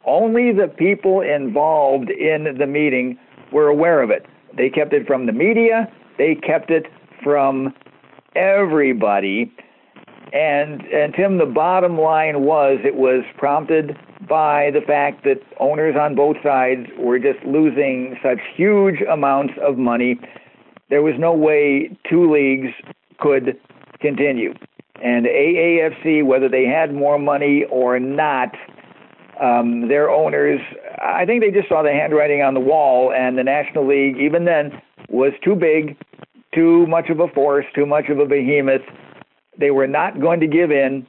Only 0.07 0.53
the 0.53 0.69
people 0.69 1.21
involved 1.21 2.11
in 2.11 2.57
the 2.59 2.67
meeting 2.67 3.19
were 3.53 3.69
aware 3.69 4.03
of 4.03 4.11
it. 4.11 4.25
They 4.57 4.71
kept 4.71 4.93
it 4.93 5.07
from 5.07 5.27
the 5.27 5.33
media, 5.33 5.91
they 6.17 6.35
kept 6.35 6.71
it 6.71 6.87
from 7.23 7.75
everybody. 8.35 9.53
And 10.33 10.83
and 10.87 11.15
Tim, 11.15 11.39
the 11.39 11.47
bottom 11.47 11.99
line 11.99 12.43
was 12.43 12.79
it 12.85 12.97
was 12.97 13.23
prompted 13.37 13.97
by 14.29 14.71
the 14.73 14.81
fact 14.81 15.25
that 15.25 15.41
owners 15.61 15.95
on 15.99 16.15
both 16.15 16.37
sides 16.43 16.89
were 16.99 17.19
just 17.19 17.45
losing 17.45 18.17
such 18.23 18.39
huge 18.57 19.01
amounts 19.11 19.55
of 19.63 19.79
money. 19.79 20.19
There 20.89 21.03
was 21.03 21.15
no 21.19 21.33
way 21.33 21.97
two 22.09 22.33
leagues 22.33 22.73
could 23.19 23.59
continue. 24.01 24.55
And 25.03 25.27
AAFC, 25.27 26.25
whether 26.25 26.49
they 26.49 26.65
had 26.65 26.95
more 26.95 27.19
money 27.19 27.65
or 27.71 27.99
not, 27.99 28.55
um, 29.41 29.89
their 29.89 30.11
owners, 30.11 30.61
I 31.03 31.27
think 31.27 31.43
they 31.43 31.51
just 31.51 31.69
saw 31.69 31.83
the 31.83 31.93
handwriting 31.93 32.41
on 32.43 32.55
the 32.55 32.61
wall, 32.61 33.13
and 33.13 33.37
the 33.37 33.45
National 33.45 33.87
League, 33.87 34.17
even 34.17 34.45
then, 34.45 34.81
was 35.11 35.33
too 35.45 35.55
big, 35.55 35.97
too 36.55 36.87
much 36.87 37.11
of 37.11 37.21
a 37.21 37.29
force, 37.29 37.67
too 37.75 37.85
much 37.85 38.09
of 38.09 38.19
a 38.19 38.27
behemoth. 38.27 38.83
They 39.59 39.71
were 39.71 39.87
not 39.87 40.21
going 40.21 40.41
to 40.41 40.47
give 40.47 40.71
in. 40.71 41.07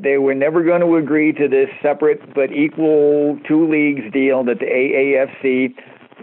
They 0.00 0.18
were 0.18 0.34
never 0.34 0.64
going 0.64 0.80
to 0.80 0.96
agree 0.96 1.32
to 1.34 1.48
this 1.48 1.68
separate 1.80 2.34
but 2.34 2.52
equal 2.52 3.38
two 3.46 3.70
leagues 3.70 4.12
deal 4.12 4.42
that 4.44 4.58
the 4.58 4.66
AAFC 4.66 5.74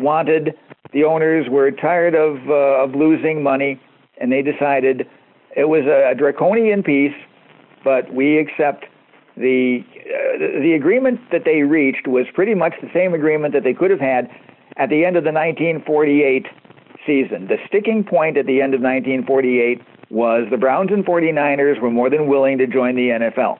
wanted. 0.01 0.55
The 0.93 1.03
owners 1.03 1.47
were 1.49 1.71
tired 1.71 2.15
of 2.15 2.37
uh, 2.49 2.83
of 2.83 2.95
losing 2.95 3.43
money, 3.43 3.79
and 4.19 4.31
they 4.31 4.41
decided 4.41 5.07
it 5.55 5.65
was 5.65 5.83
a 5.85 6.15
draconian 6.15 6.83
peace, 6.83 7.15
but 7.83 8.11
we 8.13 8.37
accept 8.37 8.85
the 9.37 9.83
uh, 9.83 10.61
the 10.61 10.73
agreement 10.73 11.19
that 11.31 11.43
they 11.45 11.61
reached 11.61 12.07
was 12.07 12.25
pretty 12.33 12.55
much 12.55 12.73
the 12.81 12.89
same 12.93 13.13
agreement 13.13 13.53
that 13.53 13.63
they 13.63 13.73
could 13.73 13.91
have 13.91 13.99
had 13.99 14.29
at 14.77 14.89
the 14.89 15.05
end 15.05 15.15
of 15.15 15.23
the 15.23 15.31
1948 15.31 16.47
season. 17.05 17.47
The 17.47 17.57
sticking 17.67 18.03
point 18.03 18.37
at 18.37 18.45
the 18.45 18.61
end 18.61 18.73
of 18.73 18.81
1948 18.81 19.81
was 20.09 20.47
the 20.49 20.57
Browns 20.57 20.91
and 20.91 21.05
49ers 21.05 21.79
were 21.81 21.91
more 21.91 22.09
than 22.09 22.27
willing 22.27 22.57
to 22.57 22.67
join 22.67 22.95
the 22.95 23.09
NFL, 23.09 23.59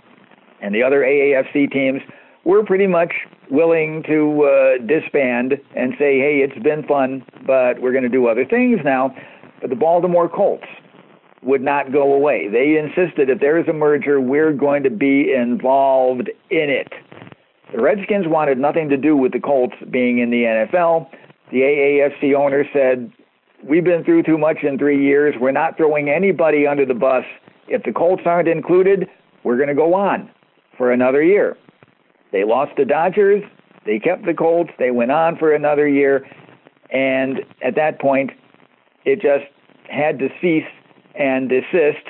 and 0.62 0.74
the 0.74 0.84
other 0.84 1.02
AAFC 1.02 1.72
teams 1.72 2.02
were 2.50 2.64
pretty 2.64 2.88
much 2.88 3.14
willing 3.52 4.02
to 4.04 4.44
uh, 4.44 4.86
disband 4.86 5.54
and 5.76 5.94
say, 6.00 6.18
"Hey, 6.18 6.42
it's 6.44 6.62
been 6.64 6.84
fun, 6.84 7.24
but 7.46 7.80
we're 7.80 7.92
going 7.92 8.04
to 8.04 8.10
do 8.10 8.28
other 8.28 8.44
things 8.44 8.80
now." 8.84 9.16
But 9.62 9.70
the 9.70 9.76
Baltimore 9.76 10.28
Colts 10.28 10.66
would 11.44 11.62
not 11.62 11.92
go 11.94 12.12
away. 12.14 12.48
They 12.48 12.78
insisted 12.78 13.30
if 13.30 13.40
there 13.40 13.60
is 13.60 13.68
a 13.68 13.74
merger, 13.74 14.20
we're 14.20 14.52
going 14.52 14.84
to 14.84 14.90
be 14.90 15.32
involved 15.32 16.30
in 16.50 16.70
it. 16.70 16.92
The 17.72 17.82
Redskins 17.82 18.26
wanted 18.28 18.58
nothing 18.58 18.90
to 18.90 18.98
do 18.98 19.16
with 19.16 19.32
the 19.32 19.40
Colts 19.40 19.76
being 19.92 20.18
in 20.18 20.32
the 20.32 20.44
NFL. 20.44 21.08
The 21.52 21.60
AAFC 21.60 22.36
owner 22.36 22.66
said, 22.74 23.12
We've 23.64 23.84
been 23.84 24.04
through 24.04 24.24
too 24.24 24.38
much 24.38 24.64
in 24.64 24.78
three 24.78 25.04
years. 25.06 25.36
We're 25.40 25.52
not 25.52 25.78
throwing 25.78 26.10
anybody 26.10 26.66
under 26.66 26.86
the 26.86 26.94
bus. 26.94 27.26
If 27.68 27.84
the 27.84 27.92
Colts 27.92 28.24
aren't 28.26 28.48
included, 28.48 29.08
we're 29.44 29.58
going 29.58 29.68
to 29.68 29.76
go 29.76 29.94
on 29.94 30.32
for 30.78 30.92
another 30.92 31.22
year. 31.22 31.58
They 32.32 32.44
lost 32.44 32.72
the 32.78 32.86
Dodgers. 32.86 33.44
They 33.86 34.00
kept 34.00 34.26
the 34.26 34.34
Colts. 34.34 34.72
They 34.78 34.92
went 34.92 35.12
on 35.12 35.38
for 35.38 35.54
another 35.54 35.88
year. 35.88 36.26
And 36.92 37.40
at 37.64 37.76
that 37.76 38.00
point, 38.00 38.32
it 39.06 39.22
just 39.22 39.46
had 39.90 40.20
to 40.20 40.30
cease 40.42 40.68
and 41.16 41.50
desist. 41.50 42.06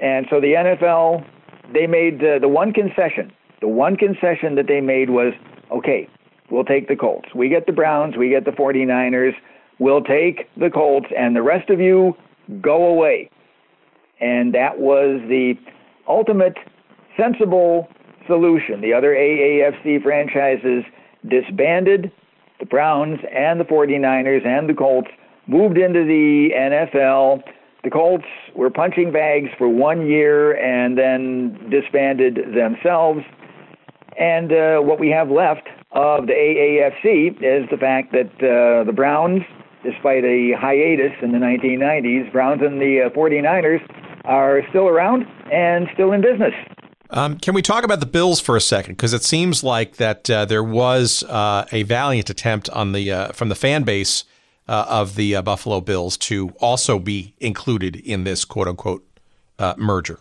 And 0.00 0.26
so 0.30 0.40
the 0.40 0.54
NFL, 0.54 1.24
they 1.72 1.86
made 1.86 2.22
uh, 2.24 2.38
the 2.38 2.48
one 2.48 2.72
concession. 2.72 3.32
The 3.60 3.68
one 3.68 3.96
concession 3.96 4.54
that 4.56 4.66
they 4.66 4.80
made 4.80 5.10
was 5.10 5.32
okay, 5.70 6.08
we'll 6.50 6.64
take 6.64 6.88
the 6.88 6.96
Colts. 6.96 7.28
We 7.34 7.48
get 7.48 7.66
the 7.66 7.72
Browns, 7.72 8.16
we 8.16 8.28
get 8.28 8.44
the 8.44 8.50
49ers. 8.50 9.32
We'll 9.78 10.02
take 10.02 10.48
the 10.56 10.70
Colts, 10.70 11.06
and 11.16 11.34
the 11.34 11.42
rest 11.42 11.68
of 11.68 11.80
you 11.80 12.16
go 12.60 12.86
away. 12.86 13.28
And 14.20 14.54
that 14.54 14.78
was 14.78 15.20
the 15.28 15.54
ultimate 16.06 16.56
sensible 17.16 17.88
solution. 18.26 18.80
The 18.80 18.92
other 18.92 19.14
AAFC 19.14 20.02
franchises 20.02 20.84
disbanded, 21.28 22.12
the 22.60 22.66
Browns 22.66 23.18
and 23.34 23.58
the 23.60 23.64
49ers 23.64 24.46
and 24.46 24.68
the 24.68 24.74
Colts 24.74 25.08
moved 25.46 25.78
into 25.78 26.04
the 26.04 26.50
NFL 26.54 27.42
the 27.84 27.90
Colts 27.90 28.24
were 28.56 28.70
punching 28.70 29.12
bags 29.12 29.50
for 29.58 29.68
one 29.68 30.06
year 30.06 30.56
and 30.56 30.96
then 30.96 31.68
disbanded 31.70 32.38
themselves. 32.56 33.20
And 34.18 34.50
uh, 34.52 34.78
what 34.80 34.98
we 34.98 35.10
have 35.10 35.30
left 35.30 35.68
of 35.92 36.26
the 36.26 36.32
AAFC 36.32 37.36
is 37.42 37.68
the 37.70 37.76
fact 37.76 38.12
that 38.12 38.32
uh, 38.40 38.84
the 38.84 38.92
Browns, 38.92 39.42
despite 39.84 40.24
a 40.24 40.52
hiatus 40.58 41.12
in 41.20 41.32
the 41.32 41.38
1990s, 41.38 42.32
Browns 42.32 42.62
and 42.62 42.80
the 42.80 43.02
uh, 43.02 43.10
49ers 43.10 43.80
are 44.24 44.62
still 44.70 44.88
around 44.88 45.26
and 45.52 45.86
still 45.92 46.12
in 46.12 46.22
business. 46.22 46.54
Um, 47.10 47.38
can 47.38 47.54
we 47.54 47.62
talk 47.62 47.84
about 47.84 48.00
the 48.00 48.06
Bills 48.06 48.40
for 48.40 48.56
a 48.56 48.60
second? 48.60 48.94
Because 48.94 49.12
it 49.12 49.22
seems 49.22 49.62
like 49.62 49.96
that 49.96 50.28
uh, 50.30 50.44
there 50.44 50.64
was 50.64 51.22
uh, 51.24 51.66
a 51.70 51.82
valiant 51.82 52.30
attempt 52.30 52.70
on 52.70 52.92
the 52.92 53.12
uh, 53.12 53.32
from 53.32 53.48
the 53.48 53.54
fan 53.54 53.82
base 53.82 54.24
uh, 54.68 54.86
of 54.88 55.14
the 55.14 55.36
uh, 55.36 55.42
Buffalo 55.42 55.80
Bills 55.80 56.16
to 56.16 56.50
also 56.60 56.98
be 56.98 57.34
included 57.38 57.96
in 57.96 58.24
this 58.24 58.44
quote 58.44 58.68
unquote 58.68 59.06
uh, 59.58 59.74
merger. 59.76 60.18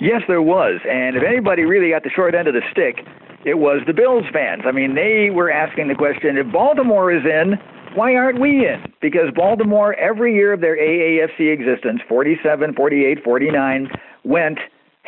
Yes, 0.00 0.22
there 0.28 0.42
was, 0.42 0.80
and 0.88 1.16
if 1.16 1.24
anybody 1.24 1.64
really 1.64 1.90
got 1.90 2.04
the 2.04 2.10
short 2.10 2.34
end 2.34 2.46
of 2.46 2.54
the 2.54 2.62
stick, 2.70 3.04
it 3.44 3.58
was 3.58 3.80
the 3.86 3.92
Bills 3.92 4.24
fans. 4.32 4.62
I 4.64 4.70
mean, 4.70 4.94
they 4.94 5.30
were 5.30 5.50
asking 5.50 5.88
the 5.88 5.94
question: 5.94 6.36
if 6.36 6.52
Baltimore 6.52 7.10
is 7.10 7.24
in, 7.24 7.54
why 7.94 8.14
aren't 8.14 8.40
we 8.40 8.66
in? 8.68 8.92
Because 9.00 9.32
Baltimore, 9.34 9.94
every 9.94 10.34
year 10.34 10.52
of 10.52 10.60
their 10.60 10.76
AAFC 10.76 11.52
existence, 11.52 12.00
47, 12.08 12.74
48, 12.74 13.24
49, 13.24 13.88
went 14.24 14.58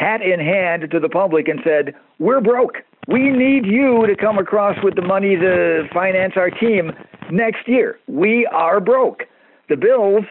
hat 0.01 0.23
in 0.23 0.41
hand 0.41 0.91
to 0.91 0.99
the 0.99 1.09
public 1.09 1.47
and 1.47 1.61
said, 1.63 1.95
We're 2.19 2.41
broke. 2.41 2.79
We 3.07 3.31
need 3.31 3.65
you 3.67 4.05
to 4.07 4.17
come 4.17 4.39
across 4.39 4.77
with 4.83 4.97
the 4.97 5.03
money 5.03 5.37
to 5.37 5.87
finance 5.93 6.33
our 6.37 6.51
team 6.51 6.91
next 7.31 7.69
year. 7.69 8.01
We 8.09 8.47
are 8.47 8.81
broke. 8.81 9.25
The 9.69 9.77
Bills, 9.77 10.25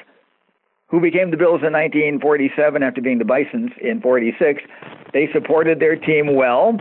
who 0.88 1.00
became 1.00 1.32
the 1.32 1.38
Bills 1.38 1.62
in 1.62 1.72
1947 1.74 2.84
after 2.84 3.02
being 3.02 3.20
the 3.20 3.26
Bisons 3.26 3.72
in 3.82 4.02
46, 4.02 4.62
they 5.14 5.30
supported 5.34 5.80
their 5.80 5.96
team 5.96 6.36
well. 6.36 6.78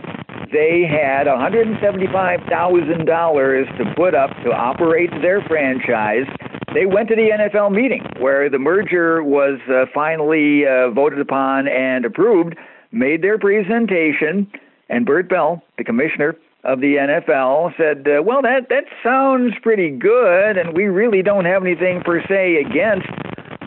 They 0.51 0.83
had 0.89 1.27
$175,000 1.27 3.77
to 3.77 3.93
put 3.95 4.15
up 4.15 4.31
to 4.43 4.51
operate 4.51 5.11
their 5.21 5.41
franchise 5.43 6.25
they 6.73 6.85
went 6.85 7.09
to 7.09 7.15
the 7.15 7.29
NFL 7.31 7.71
meeting 7.71 8.05
where 8.19 8.49
the 8.49 8.59
merger 8.59 9.23
was 9.23 9.59
uh, 9.69 9.85
finally 9.93 10.67
uh, 10.67 10.91
voted 10.91 11.19
upon 11.19 11.67
and 11.67 12.05
approved 12.05 12.55
made 12.91 13.21
their 13.21 13.37
presentation, 13.37 14.49
and 14.89 15.05
Bert 15.05 15.29
Bell, 15.29 15.63
the 15.77 15.83
commissioner 15.83 16.35
of 16.63 16.81
the 16.81 16.95
NFL, 16.95 17.75
said, 17.77 18.07
uh, 18.07 18.21
"Well, 18.21 18.41
that 18.41 18.69
that 18.69 18.85
sounds 19.03 19.53
pretty 19.61 19.89
good, 19.91 20.57
and 20.57 20.75
we 20.75 20.85
really 20.85 21.21
don't 21.21 21.45
have 21.45 21.63
anything 21.63 22.01
per 22.01 22.21
se 22.27 22.63
against 22.65 23.07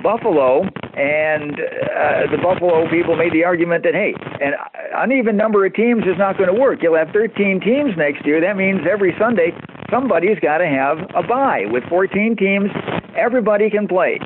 Buffalo." 0.03 0.69
And 0.95 1.55
uh, 1.55 2.29
the 2.31 2.37
Buffalo 2.43 2.89
people 2.91 3.17
made 3.17 3.33
the 3.33 3.45
argument 3.45 3.83
that, 3.85 3.95
hey, 3.95 4.13
an 4.45 4.53
uneven 4.95 5.39
number 5.39 5.65
of 5.65 5.73
teams 5.73 6.03
is 6.03 6.19
not 6.19 6.37
going 6.37 6.53
to 6.53 6.61
work. 6.61 6.81
You'll 6.83 6.99
have 6.99 7.09
13 7.15 7.61
teams 7.61 7.97
next 7.97 8.27
year. 8.27 8.43
That 8.43 8.57
means 8.59 8.81
every 8.91 9.15
Sunday 9.19 9.57
somebody's 9.91 10.39
got 10.41 10.59
to 10.59 10.67
have 10.67 10.99
a 11.15 11.27
bye. 11.27 11.65
With 11.71 11.85
14 11.89 12.37
teams, 12.37 12.69
everybody 13.17 13.71
can 13.71 13.89
play. 13.89 14.21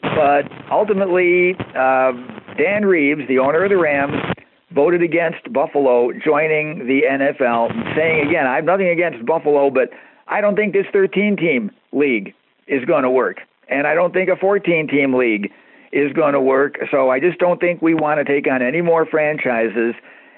But 0.00 0.48
ultimately, 0.70 1.54
uh, 1.76 2.12
Dan 2.56 2.86
Reeves, 2.86 3.28
the 3.28 3.38
owner 3.38 3.64
of 3.64 3.70
the 3.70 3.76
Rams, 3.76 4.14
voted 4.76 5.02
against 5.02 5.50
Buffalo 5.52 6.12
joining 6.22 6.86
the 6.86 7.00
NFL, 7.10 7.96
saying 7.96 8.28
again, 8.28 8.46
I 8.46 8.56
have 8.56 8.64
nothing 8.64 8.88
against 8.88 9.24
Buffalo, 9.24 9.70
but 9.70 9.88
I 10.28 10.42
don't 10.42 10.54
think 10.54 10.74
this 10.74 10.86
13 10.92 11.36
team 11.36 11.70
league 11.92 12.34
is 12.68 12.84
going 12.84 13.02
to 13.02 13.10
work. 13.10 13.38
And 13.68 13.86
I 13.86 13.94
don't 13.94 14.12
think 14.12 14.28
a 14.28 14.36
14 14.36 14.86
team 14.86 15.14
league 15.14 15.50
is 15.92 16.12
going 16.12 16.34
to 16.34 16.40
work. 16.40 16.76
So 16.90 17.10
I 17.10 17.18
just 17.18 17.38
don't 17.38 17.58
think 17.58 17.80
we 17.80 17.94
want 17.94 18.24
to 18.24 18.24
take 18.24 18.46
on 18.46 18.62
any 18.62 18.82
more 18.82 19.06
franchises 19.06 19.94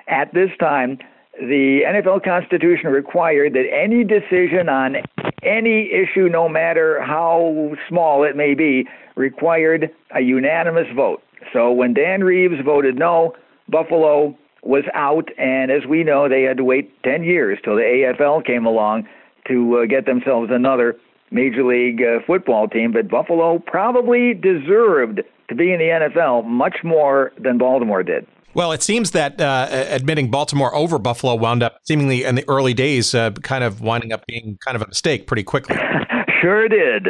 at 0.06 0.32
this 0.32 0.50
time. 0.60 0.98
The 1.40 1.80
NFL 1.86 2.24
Constitution 2.24 2.90
required 2.90 3.54
that 3.54 3.66
any 3.72 4.04
decision 4.04 4.68
on 4.68 4.96
any 5.42 5.90
issue, 5.90 6.28
no 6.28 6.48
matter 6.48 7.02
how 7.02 7.72
small 7.88 8.22
it 8.24 8.36
may 8.36 8.54
be, 8.54 8.86
required 9.16 9.90
a 10.14 10.20
unanimous 10.20 10.86
vote. 10.94 11.22
So 11.52 11.72
when 11.72 11.94
Dan 11.94 12.22
Reeves 12.22 12.60
voted 12.64 12.96
no, 12.96 13.34
Buffalo 13.68 14.36
was 14.62 14.84
out, 14.94 15.28
and 15.38 15.70
as 15.70 15.86
we 15.86 16.04
know, 16.04 16.28
they 16.28 16.42
had 16.42 16.56
to 16.56 16.64
wait 16.64 16.90
10 17.02 17.22
years 17.22 17.58
till 17.64 17.76
the 17.76 17.82
AFL 17.82 18.44
came 18.44 18.66
along 18.66 19.06
to 19.46 19.78
uh, 19.78 19.86
get 19.86 20.06
themselves 20.06 20.50
another 20.52 20.96
Major 21.30 21.64
League 21.64 22.02
uh, 22.02 22.20
football 22.26 22.68
team. 22.68 22.92
But 22.92 23.08
Buffalo 23.08 23.58
probably 23.58 24.34
deserved 24.34 25.22
to 25.48 25.54
be 25.54 25.72
in 25.72 25.78
the 25.78 26.08
NFL 26.10 26.44
much 26.44 26.78
more 26.84 27.32
than 27.38 27.58
Baltimore 27.58 28.02
did. 28.02 28.26
Well, 28.54 28.72
it 28.72 28.82
seems 28.82 29.12
that 29.12 29.40
uh, 29.40 29.68
admitting 29.70 30.30
Baltimore 30.30 30.74
over 30.74 30.98
Buffalo 30.98 31.34
wound 31.34 31.62
up 31.62 31.78
seemingly 31.84 32.24
in 32.24 32.34
the 32.34 32.44
early 32.48 32.74
days, 32.74 33.14
uh, 33.14 33.30
kind 33.30 33.62
of 33.62 33.80
winding 33.80 34.12
up 34.12 34.26
being 34.26 34.58
kind 34.64 34.74
of 34.74 34.82
a 34.82 34.88
mistake 34.88 35.26
pretty 35.26 35.44
quickly. 35.44 35.76
sure 36.40 36.68
did. 36.68 37.08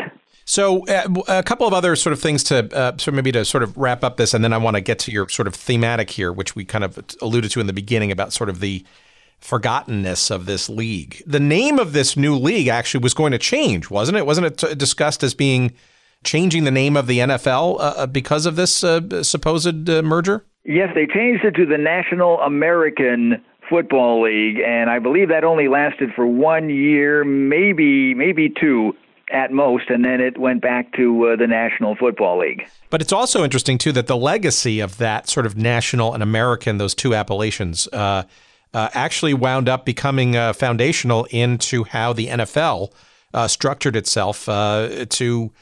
So, 0.49 0.87
uh, 0.87 1.07
a 1.29 1.43
couple 1.43 1.67
of 1.67 1.75
other 1.75 1.95
sort 1.95 2.15
of 2.15 2.23
things 2.23 2.43
to 2.45 2.75
uh, 2.75 2.97
so 2.97 3.13
maybe 3.13 3.31
to 3.33 3.45
sort 3.45 3.63
of 3.63 3.77
wrap 3.77 4.03
up 4.03 4.17
this, 4.17 4.33
and 4.33 4.43
then 4.43 4.55
I 4.55 4.57
want 4.57 4.77
to 4.77 4.81
get 4.81 4.99
to 5.01 5.13
your 5.13 5.29
sort 5.29 5.47
of 5.47 5.55
thematic 5.55 6.09
here, 6.09 6.33
which 6.33 6.57
we 6.57 6.65
kind 6.65 6.85
of 6.85 6.99
alluded 7.21 7.51
to 7.51 7.61
in 7.61 7.67
the 7.67 7.75
beginning 7.75 8.11
about 8.11 8.33
sort 8.33 8.49
of 8.49 8.61
the 8.61 8.83
forgottenness 9.43 10.31
of 10.31 10.47
this 10.47 10.71
league. 10.71 11.23
The 11.27 11.39
name 11.39 11.79
of 11.79 11.93
this 11.93 12.17
new 12.17 12.35
league 12.35 12.67
actually 12.67 13.03
was 13.03 13.13
going 13.13 13.33
to 13.33 13.39
change, 13.39 13.91
wasn't 13.91 14.17
it? 14.17 14.25
Wasn't 14.25 14.63
it 14.63 14.79
discussed 14.79 15.23
as 15.23 15.35
being 15.35 15.75
changing 16.25 16.65
the 16.65 16.71
name 16.71 16.97
of 16.97 17.09
the 17.09 17.19
NFL 17.19 17.75
uh, 17.75 17.83
uh, 17.83 18.07
because 18.07 18.47
of 18.47 18.57
this 18.57 18.83
uh, 18.83 19.23
supposed 19.23 19.91
uh, 19.91 20.01
merger? 20.01 20.47
Yes, 20.65 20.89
they 20.95 21.07
changed 21.07 21.45
it 21.45 21.57
to 21.57 21.67
the 21.67 21.77
National 21.77 22.41
American 22.41 23.45
Football 23.69 24.23
League, 24.23 24.61
and 24.67 24.89
I 24.89 24.99
believe 24.99 25.29
that 25.29 25.45
only 25.45 25.69
lasted 25.69 26.09
for 26.17 26.27
one 26.27 26.71
year, 26.71 27.23
maybe 27.23 28.15
maybe 28.15 28.51
two 28.59 28.95
at 29.31 29.53
most, 29.53 29.91
and 29.91 30.05
then 30.05 30.21
it 30.21 30.39
went 30.39 30.63
back 30.63 30.93
to 30.95 31.29
uh, 31.29 31.37
the 31.37 31.47
National 31.47 31.95
Football 31.95 32.41
League. 32.41 32.69
But 32.91 33.03
it's 33.03 33.13
also 33.13 33.45
interesting 33.45 33.79
too 33.79 33.93
that 33.93 34.07
the 34.07 34.17
legacy 34.17 34.81
of 34.81 34.99
that 34.99 35.29
sort 35.29 35.47
of 35.47 35.57
national 35.57 36.15
and 36.15 36.23
American, 36.23 36.79
those 36.79 36.95
two 36.95 37.15
appellations, 37.15 37.89
uh, 37.93 38.25
uh, 38.75 38.89
actually 38.93 39.35
wound 39.35 39.69
up 39.69 39.85
becoming 39.85 40.37
uh, 40.37 40.53
foundational 40.53 41.27
into 41.31 41.85
how 41.85 42.13
the 42.13 42.29
NFL 42.29 42.93
uh, 43.35 43.49
structured 43.49 43.97
itself 43.97 44.49
uh, 44.49 45.07
to 45.09 45.53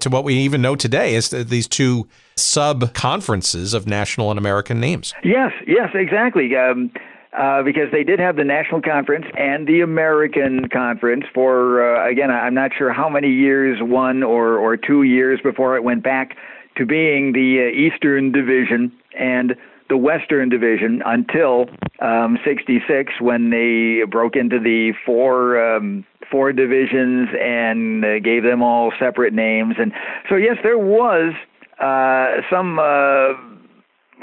to 0.00 0.10
what 0.10 0.24
we 0.24 0.34
even 0.34 0.60
know 0.60 0.74
today 0.74 1.14
is 1.14 1.30
these 1.30 1.68
two 1.68 2.08
sub 2.34 2.92
conferences 2.94 3.74
of 3.74 3.86
national 3.86 4.28
and 4.28 4.36
American 4.36 4.80
names. 4.80 5.14
Yes, 5.22 5.52
yes, 5.68 5.90
exactly. 5.94 6.56
Um, 6.56 6.90
uh, 7.36 7.62
because 7.62 7.90
they 7.92 8.04
did 8.04 8.18
have 8.18 8.36
the 8.36 8.44
National 8.44 8.80
Conference 8.80 9.26
and 9.36 9.66
the 9.66 9.80
American 9.80 10.68
Conference 10.68 11.24
for, 11.34 11.96
uh, 11.96 12.10
again, 12.10 12.30
I'm 12.30 12.54
not 12.54 12.70
sure 12.76 12.92
how 12.92 13.08
many 13.08 13.28
years, 13.28 13.78
one 13.82 14.22
or, 14.22 14.56
or 14.56 14.76
two 14.76 15.02
years 15.02 15.38
before 15.42 15.76
it 15.76 15.84
went 15.84 16.02
back 16.02 16.36
to 16.76 16.86
being 16.86 17.32
the 17.32 17.68
uh, 17.68 17.76
Eastern 17.76 18.32
Division 18.32 18.92
and 19.18 19.54
the 19.90 19.96
Western 19.96 20.48
Division 20.48 21.02
until 21.04 21.66
um, 22.00 22.38
66 22.44 23.12
when 23.20 23.50
they 23.50 24.04
broke 24.08 24.36
into 24.36 24.58
the 24.58 24.92
four. 25.04 25.76
Um, 25.76 26.04
four 26.30 26.52
divisions 26.52 27.30
and 27.40 28.04
uh, 28.04 28.18
gave 28.18 28.42
them 28.42 28.62
all 28.62 28.92
separate 28.98 29.32
names 29.32 29.76
and 29.78 29.94
so 30.28 30.36
yes 30.36 30.58
there 30.62 30.76
was 30.76 31.32
uh, 31.80 32.42
some 32.50 32.78
uh, 32.78 33.32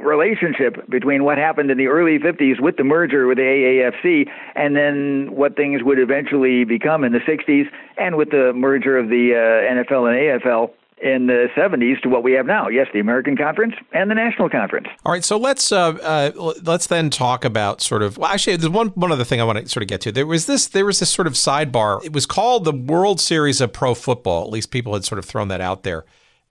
relationship 0.01 0.89
between 0.89 1.23
what 1.23 1.37
happened 1.37 1.71
in 1.71 1.77
the 1.77 1.87
early 1.87 2.19
50s 2.19 2.59
with 2.59 2.77
the 2.77 2.83
merger 2.83 3.27
with 3.27 3.37
the 3.37 3.43
AAFC 3.43 4.29
and 4.55 4.75
then 4.75 5.35
what 5.35 5.55
things 5.55 5.83
would 5.83 5.99
eventually 5.99 6.63
become 6.63 7.03
in 7.03 7.13
the 7.13 7.19
60s 7.19 7.65
and 7.97 8.15
with 8.17 8.31
the 8.31 8.53
merger 8.53 8.97
of 8.97 9.09
the 9.09 9.33
uh, 9.33 9.73
NFL 9.73 10.09
and 10.09 10.41
AFL 10.41 10.71
in 11.01 11.27
the 11.27 11.47
70s 11.55 12.01
to 12.01 12.09
what 12.09 12.23
we 12.23 12.31
have 12.33 12.45
now. 12.45 12.67
Yes, 12.69 12.87
the 12.93 12.99
American 12.99 13.35
Conference 13.35 13.75
and 13.93 14.09
the 14.09 14.15
National 14.15 14.49
Conference. 14.49 14.87
All 15.05 15.11
right, 15.11 15.23
so 15.23 15.37
let's 15.37 15.71
uh, 15.71 15.89
uh, 16.01 16.53
let's 16.63 16.87
then 16.87 17.09
talk 17.09 17.43
about 17.43 17.81
sort 17.81 18.01
of. 18.01 18.17
Well, 18.17 18.29
actually, 18.29 18.55
there's 18.55 18.71
one 18.71 18.87
one 18.89 19.11
other 19.11 19.25
thing 19.25 19.41
I 19.41 19.43
want 19.43 19.59
to 19.59 19.67
sort 19.67 19.83
of 19.83 19.89
get 19.89 20.01
to. 20.01 20.11
There 20.11 20.25
was 20.25 20.45
this 20.45 20.67
there 20.67 20.85
was 20.85 20.99
this 20.99 21.11
sort 21.11 21.27
of 21.27 21.33
sidebar. 21.33 22.03
It 22.05 22.13
was 22.13 22.25
called 22.25 22.63
the 22.63 22.71
World 22.71 23.19
Series 23.19 23.59
of 23.59 23.73
Pro 23.73 23.93
Football. 23.93 24.45
At 24.45 24.51
least 24.51 24.71
people 24.71 24.93
had 24.93 25.03
sort 25.03 25.19
of 25.19 25.25
thrown 25.25 25.49
that 25.49 25.61
out 25.61 25.83
there. 25.83 26.05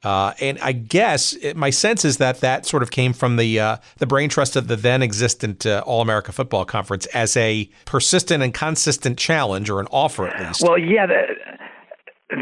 Uh, 0.05 0.35
and 0.41 0.59
I 0.61 0.73
guess 0.73 1.33
it, 1.35 1.57
my 1.57 1.71
sense 1.71 2.05
is 2.05 2.19
that 2.19 2.41
that 2.41 2.67
sort 2.67 2.83
of 2.83 2.91
came 2.91 3.13
from 3.13 3.37
the 3.37 3.59
uh, 3.59 3.77
the 3.97 4.07
brain 4.07 4.29
trust 4.29 4.55
of 4.55 4.69
the 4.69 4.77
then 4.77 5.03
existent 5.03 5.65
uh, 5.65 5.83
All 5.87 6.03
America 6.03 6.31
Football 6.33 6.65
Conference 6.65 7.07
as 7.07 7.37
a 7.37 7.69
persistent 7.87 8.43
and 8.43 8.53
consistent 8.53 9.19
challenge 9.19 9.71
or 9.71 9.81
an 9.81 9.89
offer 9.91 10.29
at 10.29 10.47
least. 10.47 10.63
Well, 10.63 10.79
yeah. 10.79 11.07
The, 11.07 11.23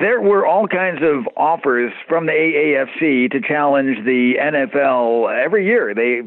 there 0.01 0.21
were 0.21 0.47
all 0.47 0.67
kinds 0.67 1.01
of 1.03 1.29
offers 1.37 1.93
from 2.09 2.27
the 2.27 2.33
AAFC 2.33 3.31
to 3.33 3.41
challenge 3.41 4.05
the 4.05 4.35
NFL 4.41 5.45
every 5.45 5.67
year. 5.67 5.95
They 5.95 6.23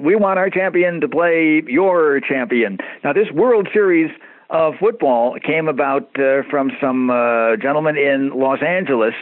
we 0.00 0.16
want 0.16 0.38
our 0.38 0.50
champion 0.50 1.00
to 1.00 1.08
play 1.08 1.62
your 1.66 2.20
champion. 2.20 2.78
Now 3.04 3.12
this 3.12 3.30
World 3.32 3.68
Series 3.72 4.10
of 4.50 4.74
football 4.78 5.36
came 5.44 5.68
about 5.68 6.08
uh, 6.18 6.42
from 6.50 6.70
some 6.80 7.10
uh, 7.10 7.56
gentlemen 7.56 7.96
in 7.96 8.30
Los 8.34 8.60
Angeles 8.62 9.14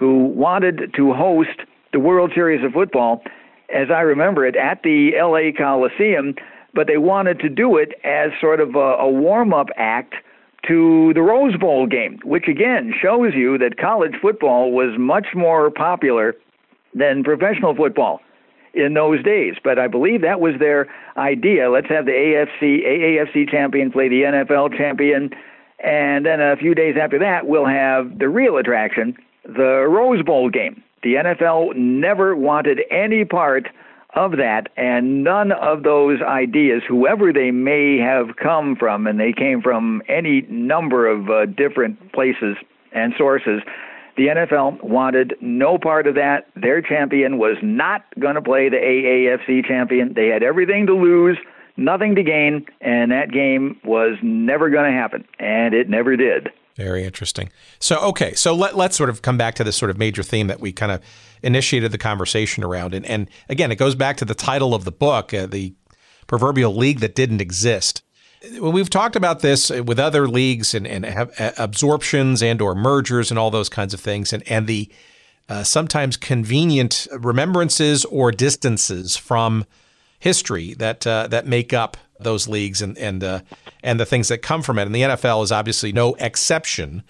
who 0.00 0.24
wanted 0.24 0.94
to 0.96 1.12
host 1.12 1.60
the 1.92 2.00
World 2.00 2.32
Series 2.34 2.64
of 2.64 2.72
Football, 2.72 3.22
as 3.68 3.88
I 3.90 4.00
remember 4.00 4.46
it, 4.46 4.56
at 4.56 4.82
the 4.82 5.10
LA 5.14 5.52
Coliseum. 5.56 6.34
but 6.72 6.86
they 6.86 6.96
wanted 6.96 7.38
to 7.40 7.48
do 7.48 7.76
it 7.76 7.92
as 8.02 8.30
sort 8.40 8.60
of 8.60 8.76
a, 8.76 8.78
a 8.78 9.10
warm 9.10 9.52
up 9.52 9.66
act 9.76 10.14
to 10.66 11.12
the 11.14 11.20
Rose 11.20 11.56
Bowl 11.56 11.86
game, 11.86 12.18
which 12.24 12.48
again 12.48 12.94
shows 13.00 13.34
you 13.34 13.58
that 13.58 13.76
college 13.76 14.14
football 14.22 14.72
was 14.72 14.96
much 14.98 15.28
more 15.34 15.70
popular 15.70 16.34
than 16.94 17.22
professional 17.22 17.74
football 17.74 18.20
in 18.72 18.94
those 18.94 19.22
days. 19.22 19.54
But 19.62 19.78
I 19.78 19.88
believe 19.88 20.22
that 20.22 20.40
was 20.40 20.54
their 20.58 20.86
idea. 21.16 21.70
Let's 21.70 21.88
have 21.88 22.06
the 22.06 22.12
AFC 22.12 22.86
AAFC 22.86 23.50
champion 23.50 23.90
play 23.90 24.08
the 24.08 24.22
NFL 24.22 24.76
champion, 24.76 25.30
and 25.82 26.24
then 26.24 26.40
a 26.40 26.56
few 26.56 26.74
days 26.74 26.96
after 27.00 27.18
that, 27.18 27.46
we'll 27.46 27.66
have 27.66 28.18
the 28.18 28.28
real 28.28 28.56
attraction, 28.56 29.16
the 29.44 29.86
Rose 29.88 30.22
Bowl 30.22 30.50
game. 30.50 30.82
The 31.02 31.14
NFL 31.14 31.76
never 31.76 32.36
wanted 32.36 32.80
any 32.90 33.24
part 33.24 33.68
of 34.14 34.32
that, 34.32 34.68
and 34.76 35.22
none 35.22 35.52
of 35.52 35.82
those 35.84 36.20
ideas, 36.20 36.82
whoever 36.86 37.32
they 37.32 37.50
may 37.50 37.96
have 37.98 38.36
come 38.36 38.76
from, 38.76 39.06
and 39.06 39.20
they 39.20 39.32
came 39.32 39.62
from 39.62 40.02
any 40.08 40.42
number 40.48 41.06
of 41.06 41.30
uh, 41.30 41.46
different 41.46 42.12
places 42.12 42.56
and 42.92 43.14
sources, 43.16 43.62
the 44.16 44.26
NFL 44.26 44.82
wanted 44.82 45.34
no 45.40 45.78
part 45.78 46.06
of 46.06 46.14
that. 46.16 46.48
Their 46.56 46.82
champion 46.82 47.38
was 47.38 47.56
not 47.62 48.04
going 48.18 48.34
to 48.34 48.42
play 48.42 48.68
the 48.68 48.76
AAFC 48.76 49.64
champion. 49.66 50.12
They 50.14 50.28
had 50.28 50.42
everything 50.42 50.86
to 50.86 50.94
lose, 50.94 51.38
nothing 51.76 52.14
to 52.16 52.22
gain, 52.22 52.66
and 52.80 53.10
that 53.12 53.32
game 53.32 53.80
was 53.84 54.18
never 54.22 54.68
going 54.68 54.92
to 54.92 54.98
happen, 54.98 55.24
and 55.38 55.72
it 55.72 55.88
never 55.88 56.16
did. 56.16 56.50
Very 56.76 57.04
interesting. 57.04 57.50
So, 57.78 57.98
okay, 58.00 58.34
so 58.34 58.54
let, 58.54 58.76
let's 58.76 58.96
sort 58.96 59.10
of 59.10 59.22
come 59.22 59.36
back 59.36 59.54
to 59.56 59.64
this 59.64 59.76
sort 59.76 59.90
of 59.90 59.98
major 59.98 60.22
theme 60.22 60.46
that 60.46 60.60
we 60.60 60.72
kind 60.72 60.92
of 60.92 61.02
initiated 61.42 61.92
the 61.92 61.98
conversation 61.98 62.64
around. 62.64 62.94
And, 62.94 63.04
and 63.06 63.28
again, 63.48 63.72
it 63.72 63.76
goes 63.76 63.94
back 63.94 64.16
to 64.18 64.24
the 64.24 64.34
title 64.34 64.74
of 64.74 64.84
the 64.84 64.92
book, 64.92 65.34
uh, 65.34 65.46
The 65.46 65.74
Proverbial 66.26 66.74
League 66.74 67.00
That 67.00 67.14
Didn't 67.14 67.40
Exist. 67.40 68.02
We've 68.60 68.88
talked 68.88 69.16
about 69.16 69.40
this 69.40 69.68
with 69.68 69.98
other 69.98 70.26
leagues 70.26 70.74
and, 70.74 70.86
and 70.86 71.04
have 71.04 71.38
uh, 71.38 71.52
absorptions 71.58 72.42
and 72.42 72.62
or 72.62 72.74
mergers 72.74 73.30
and 73.30 73.38
all 73.38 73.50
those 73.50 73.68
kinds 73.68 73.92
of 73.92 74.00
things, 74.00 74.32
and, 74.32 74.42
and 74.50 74.66
the 74.66 74.90
uh, 75.50 75.62
sometimes 75.62 76.16
convenient 76.16 77.06
remembrances 77.18 78.06
or 78.06 78.32
distances 78.32 79.16
from 79.16 79.66
history 80.20 80.72
that 80.74 81.06
uh, 81.06 81.26
that 81.26 81.46
make 81.46 81.74
up 81.74 81.98
those 82.22 82.48
leagues 82.48 82.82
and 82.82 82.96
and 82.98 83.22
uh, 83.24 83.40
and 83.82 83.98
the 83.98 84.06
things 84.06 84.28
that 84.28 84.38
come 84.38 84.62
from 84.62 84.78
it. 84.78 84.86
And 84.86 84.94
the 84.94 85.02
NFL 85.02 85.42
is 85.44 85.52
obviously 85.52 85.92
no 85.92 86.14
exception. 86.14 87.02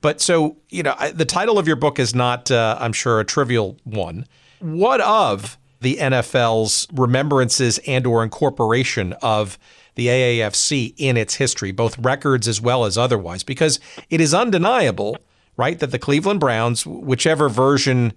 But 0.00 0.20
so 0.20 0.58
you 0.68 0.82
know, 0.82 0.94
the 1.12 1.24
title 1.24 1.58
of 1.58 1.66
your 1.66 1.76
book 1.76 1.98
is 1.98 2.14
not, 2.14 2.50
uh, 2.50 2.76
I'm 2.78 2.92
sure, 2.92 3.20
a 3.20 3.24
trivial 3.24 3.78
one. 3.84 4.26
What 4.60 5.00
of 5.00 5.58
the 5.80 5.96
NFL's 5.96 6.88
remembrances 6.92 7.78
and 7.86 8.06
or 8.06 8.22
incorporation 8.22 9.12
of 9.22 9.58
the 9.94 10.08
AAFC 10.08 10.94
in 10.96 11.16
its 11.16 11.36
history, 11.36 11.70
both 11.70 11.98
records 11.98 12.48
as 12.48 12.60
well 12.60 12.84
as 12.84 12.98
otherwise? 12.98 13.42
Because 13.42 13.80
it 14.10 14.20
is 14.20 14.34
undeniable, 14.34 15.18
right, 15.56 15.78
that 15.78 15.90
the 15.90 15.98
Cleveland 15.98 16.40
Browns, 16.40 16.86
whichever 16.86 17.48
version 17.48 18.12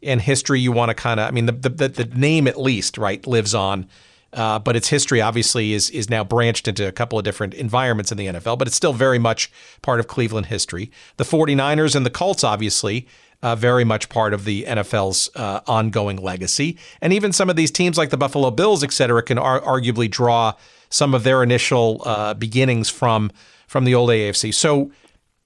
in 0.00 0.18
history 0.18 0.60
you 0.60 0.72
want 0.72 0.90
to 0.90 0.94
kind 0.94 1.20
of, 1.20 1.28
I 1.28 1.30
mean, 1.30 1.46
the, 1.46 1.52
the 1.52 1.88
the 1.88 2.04
name 2.04 2.46
at 2.46 2.60
least, 2.60 2.98
right, 2.98 3.24
lives 3.26 3.54
on 3.54 3.86
uh, 4.32 4.58
but 4.58 4.76
its 4.76 4.88
history 4.88 5.20
obviously 5.20 5.72
is 5.72 5.90
is 5.90 6.08
now 6.08 6.24
branched 6.24 6.68
into 6.68 6.86
a 6.86 6.92
couple 6.92 7.18
of 7.18 7.24
different 7.24 7.54
environments 7.54 8.10
in 8.10 8.18
the 8.18 8.26
NFL, 8.26 8.58
but 8.58 8.66
it's 8.66 8.76
still 8.76 8.92
very 8.92 9.18
much 9.18 9.50
part 9.82 10.00
of 10.00 10.08
Cleveland 10.08 10.46
history. 10.46 10.90
The 11.16 11.24
49ers 11.24 11.94
and 11.94 12.06
the 12.06 12.10
Colts, 12.10 12.42
obviously, 12.44 13.06
uh, 13.42 13.56
very 13.56 13.84
much 13.84 14.08
part 14.08 14.32
of 14.32 14.44
the 14.44 14.64
NFL's 14.64 15.28
uh, 15.34 15.60
ongoing 15.66 16.16
legacy. 16.16 16.78
And 17.00 17.12
even 17.12 17.32
some 17.32 17.50
of 17.50 17.56
these 17.56 17.70
teams 17.70 17.98
like 17.98 18.10
the 18.10 18.16
Buffalo 18.16 18.50
Bills, 18.50 18.82
et 18.84 18.92
cetera, 18.92 19.22
can 19.22 19.38
ar- 19.38 19.60
arguably 19.60 20.10
draw 20.10 20.54
some 20.88 21.14
of 21.14 21.24
their 21.24 21.42
initial 21.42 22.02
uh, 22.04 22.34
beginnings 22.34 22.88
from 22.88 23.30
from 23.66 23.84
the 23.84 23.94
old 23.94 24.10
AFC. 24.10 24.52
So, 24.54 24.92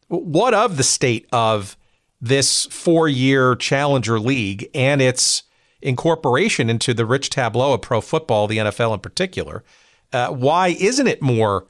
what 0.08 0.52
of 0.54 0.76
the 0.76 0.82
state 0.82 1.26
of 1.32 1.76
this 2.20 2.66
four 2.66 3.08
year 3.08 3.54
challenger 3.56 4.18
league 4.18 4.68
and 4.74 5.00
its 5.00 5.44
incorporation 5.82 6.70
into 6.70 6.94
the 6.94 7.06
rich 7.06 7.30
tableau 7.30 7.74
of 7.74 7.82
pro 7.82 8.00
football, 8.00 8.46
the 8.46 8.58
NFL 8.58 8.94
in 8.94 9.00
particular. 9.00 9.62
Uh, 10.12 10.28
why 10.28 10.68
isn't 10.68 11.06
it 11.06 11.20
more 11.20 11.66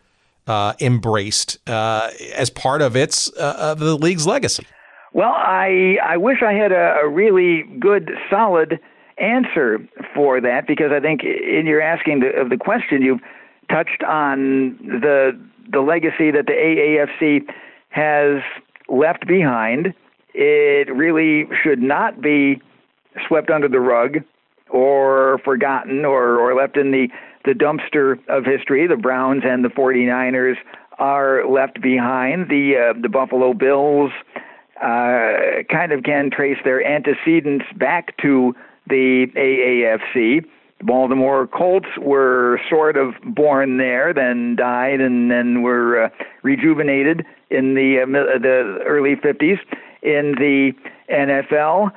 uh, 0.46 0.74
embraced 0.80 1.58
uh, 1.68 2.10
as 2.34 2.50
part 2.50 2.82
of 2.82 2.96
its 2.96 3.32
uh, 3.36 3.56
of 3.58 3.78
the 3.78 3.96
league's 3.96 4.26
legacy? 4.26 4.66
Well, 5.12 5.32
I 5.32 5.96
I 6.04 6.16
wish 6.16 6.42
I 6.42 6.52
had 6.52 6.72
a, 6.72 6.96
a 7.02 7.08
really 7.08 7.64
good, 7.80 8.10
solid 8.30 8.78
answer 9.18 9.78
for 10.14 10.40
that 10.40 10.66
because 10.66 10.92
I 10.92 11.00
think 11.00 11.22
in 11.24 11.64
your 11.66 11.80
asking 11.80 12.20
the, 12.20 12.28
of 12.38 12.50
the 12.50 12.56
question, 12.56 13.02
you've 13.02 13.22
touched 13.70 14.02
on 14.04 14.76
the 14.82 15.38
the 15.70 15.80
legacy 15.80 16.30
that 16.30 16.46
the 16.46 16.52
AAFC 16.52 17.42
has 17.88 18.42
left 18.88 19.26
behind. 19.26 19.94
It 20.34 20.94
really 20.94 21.48
should 21.62 21.80
not 21.80 22.20
be 22.20 22.60
swept 23.26 23.50
under 23.50 23.68
the 23.68 23.80
rug 23.80 24.18
or 24.70 25.38
forgotten 25.44 26.04
or, 26.04 26.38
or 26.38 26.54
left 26.54 26.76
in 26.76 26.90
the, 26.90 27.08
the 27.44 27.52
dumpster 27.52 28.18
of 28.28 28.44
history. 28.44 28.86
The 28.86 28.96
Browns 28.96 29.42
and 29.44 29.64
the 29.64 29.68
49ers 29.68 30.56
are 30.98 31.48
left 31.48 31.80
behind. 31.80 32.48
The, 32.48 32.92
uh, 32.94 33.00
the 33.00 33.08
Buffalo 33.08 33.54
Bills 33.54 34.10
uh, 34.82 35.62
kind 35.70 35.92
of 35.92 36.02
can 36.02 36.30
trace 36.30 36.58
their 36.64 36.84
antecedents 36.84 37.64
back 37.76 38.16
to 38.18 38.54
the 38.88 39.26
AAFC. 39.34 40.44
The 40.78 40.84
Baltimore 40.84 41.46
Colts 41.46 41.86
were 41.98 42.60
sort 42.68 42.96
of 42.96 43.14
born 43.24 43.78
there, 43.78 44.12
then 44.12 44.56
died, 44.56 45.00
and 45.00 45.30
then 45.30 45.62
were 45.62 46.04
uh, 46.04 46.08
rejuvenated 46.42 47.24
in 47.50 47.74
the 47.74 48.02
uh, 48.02 48.38
the 48.38 48.80
early 48.84 49.16
50s. 49.16 49.58
In 50.02 50.34
the 50.38 50.72
NFL, 51.10 51.90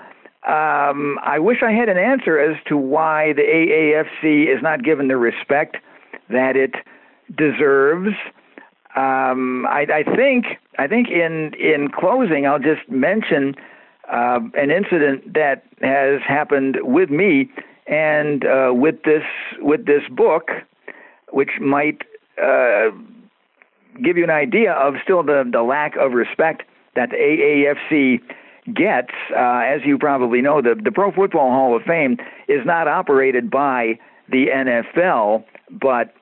um, 0.49 1.19
I 1.21 1.37
wish 1.37 1.57
I 1.61 1.71
had 1.71 1.89
an 1.89 1.97
answer 1.97 2.39
as 2.39 2.57
to 2.67 2.75
why 2.75 3.33
the 3.33 3.43
AAFC 3.43 4.51
is 4.51 4.63
not 4.63 4.83
given 4.83 5.07
the 5.07 5.17
respect 5.17 5.77
that 6.29 6.55
it 6.55 6.73
deserves. 7.37 8.15
Um, 8.95 9.67
I, 9.67 9.85
I 9.93 10.15
think 10.15 10.45
I 10.79 10.87
think 10.87 11.09
in 11.09 11.53
in 11.53 11.89
closing, 11.89 12.47
I'll 12.47 12.57
just 12.57 12.89
mention 12.89 13.53
uh, 14.11 14.39
an 14.55 14.71
incident 14.71 15.35
that 15.35 15.65
has 15.81 16.19
happened 16.27 16.77
with 16.81 17.11
me 17.11 17.51
and 17.85 18.43
uh, 18.43 18.71
with 18.73 19.03
this 19.03 19.23
with 19.59 19.85
this 19.85 20.01
book, 20.09 20.49
which 21.31 21.59
might 21.61 22.01
uh, 22.41 22.89
give 24.03 24.17
you 24.17 24.23
an 24.23 24.31
idea 24.31 24.73
of 24.73 24.95
still 25.03 25.21
the 25.21 25.47
the 25.51 25.61
lack 25.61 25.95
of 25.95 26.13
respect 26.13 26.63
that 26.95 27.11
the 27.11 27.17
AAFC 27.17 28.19
gets, 28.75 29.13
uh, 29.35 29.61
as 29.65 29.81
you 29.85 29.97
probably 29.97 30.41
know, 30.41 30.61
the, 30.61 30.79
the 30.81 30.91
Pro 30.91 31.11
Football 31.11 31.49
Hall 31.51 31.75
of 31.75 31.83
Fame 31.83 32.17
is 32.47 32.65
not 32.65 32.87
operated 32.87 33.49
by 33.49 33.99
the 34.29 34.47
NFL, 34.47 35.43
but 35.69 36.13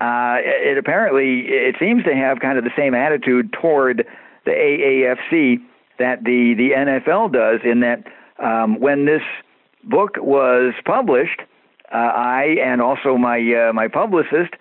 uh, 0.00 0.36
it 0.42 0.78
apparently 0.78 1.42
it 1.46 1.76
seems 1.78 2.04
to 2.04 2.14
have 2.14 2.40
kind 2.40 2.58
of 2.58 2.64
the 2.64 2.72
same 2.76 2.94
attitude 2.94 3.52
toward 3.52 4.06
the 4.44 4.50
AAFC 4.50 5.58
that 5.98 6.24
the 6.24 6.54
the 6.56 6.70
NFL 6.70 7.32
does. 7.32 7.60
In 7.64 7.80
that, 7.80 8.04
um, 8.42 8.80
when 8.80 9.06
this 9.06 9.22
book 9.84 10.16
was 10.18 10.74
published, 10.84 11.40
uh, 11.92 11.96
I 11.96 12.56
and 12.64 12.80
also 12.80 13.16
my 13.16 13.38
uh, 13.38 13.72
my 13.72 13.88
publicist 13.88 14.54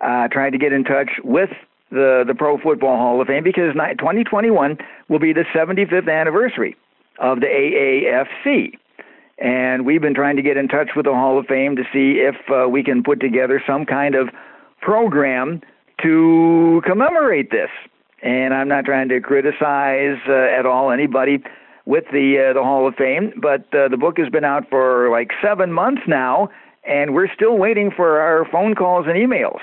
uh, 0.00 0.28
tried 0.28 0.50
to 0.50 0.58
get 0.58 0.72
in 0.72 0.84
touch 0.84 1.10
with 1.24 1.50
the 1.90 2.24
the 2.26 2.34
Pro 2.34 2.58
Football 2.58 2.96
Hall 2.96 3.20
of 3.20 3.28
Fame 3.28 3.44
because 3.44 3.74
2021 3.74 4.78
will 5.08 5.18
be 5.18 5.32
the 5.32 5.44
75th 5.54 6.10
anniversary 6.10 6.76
of 7.18 7.40
the 7.40 7.46
AAFC. 7.46 8.78
And 9.38 9.84
we've 9.84 10.00
been 10.00 10.14
trying 10.14 10.36
to 10.36 10.42
get 10.42 10.56
in 10.56 10.66
touch 10.66 10.90
with 10.96 11.04
the 11.04 11.12
Hall 11.12 11.38
of 11.38 11.46
Fame 11.46 11.76
to 11.76 11.82
see 11.92 12.20
if 12.20 12.36
uh, 12.50 12.68
we 12.68 12.82
can 12.82 13.02
put 13.02 13.20
together 13.20 13.62
some 13.66 13.84
kind 13.84 14.14
of 14.14 14.28
program 14.80 15.60
to 16.02 16.82
commemorate 16.86 17.50
this. 17.50 17.70
And 18.22 18.54
I'm 18.54 18.68
not 18.68 18.86
trying 18.86 19.08
to 19.10 19.20
criticize 19.20 20.18
uh, 20.26 20.58
at 20.58 20.64
all 20.64 20.90
anybody 20.90 21.42
with 21.84 22.04
the 22.12 22.48
uh, 22.50 22.54
the 22.54 22.62
Hall 22.62 22.88
of 22.88 22.94
Fame, 22.96 23.32
but 23.40 23.72
uh, 23.74 23.88
the 23.88 23.96
book 23.96 24.18
has 24.18 24.28
been 24.28 24.44
out 24.44 24.68
for 24.68 25.10
like 25.10 25.30
seven 25.42 25.72
months 25.72 26.02
now, 26.08 26.48
and 26.84 27.14
we're 27.14 27.32
still 27.32 27.58
waiting 27.58 27.90
for 27.94 28.18
our 28.20 28.44
phone 28.50 28.74
calls 28.74 29.06
and 29.06 29.16
emails 29.16 29.60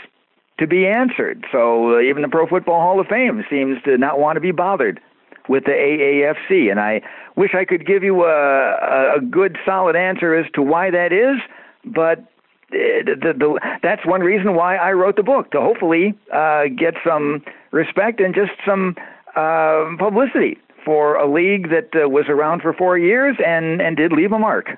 to 0.60 0.68
be 0.68 0.86
answered. 0.86 1.46
So 1.52 1.98
uh, 1.98 2.02
even 2.02 2.22
the 2.22 2.30
Pro 2.30 2.48
Football 2.48 2.80
Hall 2.80 3.00
of 3.00 3.08
Fame 3.08 3.44
seems 3.50 3.82
to 3.84 3.98
not 3.98 4.20
want 4.20 4.36
to 4.36 4.42
be 4.42 4.52
bothered 4.52 5.00
with 5.50 5.66
the 5.66 5.72
AAFC. 5.72 6.70
And 6.70 6.80
I 6.80 7.02
wish 7.36 7.54
I 7.54 7.66
could 7.66 7.86
give 7.86 8.04
you 8.04 8.24
a, 8.24 9.18
a 9.18 9.22
good, 9.22 9.58
solid 9.66 9.96
answer 9.96 10.36
as 10.36 10.46
to 10.54 10.62
why 10.62 10.92
that 10.92 11.12
is, 11.12 11.38
but 11.86 12.20
uh, 12.20 13.04
the, 13.06 13.34
the, 13.38 13.78
that's 13.82 14.06
one 14.06 14.22
reason 14.22 14.56
why 14.56 14.78
I 14.78 14.94
wrote 14.94 15.16
the 15.16 15.24
book 15.24 15.52
to 15.52 15.62
hopefully 15.62 16.14
uh, 16.34 16.64
get 16.76 16.96
some 17.06 17.44
respect 17.72 18.20
and 18.20 18.34
just 18.34 18.52
some 18.66 18.96
uh, 19.36 19.86
publicity 19.98 20.58
for 20.86 21.16
a 21.16 21.32
league 21.32 21.70
that 21.70 21.90
uh, 21.96 22.10
was 22.10 22.26
around 22.30 22.62
for 22.62 22.74
four 22.74 22.98
years 22.98 23.36
and, 23.46 23.82
and 23.82 23.98
did 23.98 24.12
leave 24.12 24.32
a 24.32 24.40
mark. 24.40 24.78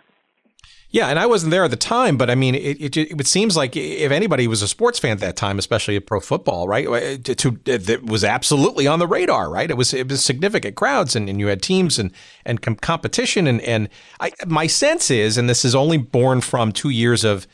Yeah, 0.96 1.10
and 1.10 1.20
I 1.20 1.26
wasn't 1.26 1.52
there 1.52 1.66
at 1.66 1.72
the 1.72 1.76
time, 1.76 2.16
but 2.16 2.30
I 2.30 2.36
mean, 2.36 2.56
it, 2.56 2.96
it, 2.96 2.96
it, 2.96 3.28
seems 3.28 3.58
like 3.58 3.76
if 3.76 4.14
anybody 4.14 4.48
was 4.48 4.62
a 4.62 4.68
sports 4.68 4.98
fan 4.98 5.12
at 5.12 5.20
that 5.20 5.36
time, 5.36 5.60
especially 5.60 6.00
pro 6.00 6.22
football, 6.22 6.70
right, 6.70 7.22
to, 7.26 7.36
to, 7.36 7.60
it 7.66 8.06
was 8.06 8.24
absolutely 8.24 8.88
on 8.88 9.00
the 9.00 9.06
radar, 9.06 9.50
right? 9.50 9.70
It 9.70 9.76
was 9.76 9.94
it 9.94 10.08
was 10.08 10.24
significant 10.24 10.78
crowds, 10.78 11.14
and, 11.14 11.28
and 11.28 11.38
you 11.38 11.48
had 11.48 11.62
teams 11.62 12.00
and 12.00 12.14
and 12.46 12.62
com- 12.62 12.78
competition, 12.78 13.46
and 13.46 13.60
and 13.64 13.90
I, 14.22 14.32
my 14.48 14.68
sense 14.68 15.12
is, 15.12 15.38
and 15.38 15.50
this 15.50 15.66
is 15.66 15.76
only 15.76 15.98
born 15.98 16.40
from 16.40 16.72
two 16.72 16.92
years 16.92 17.26
of 17.26 17.46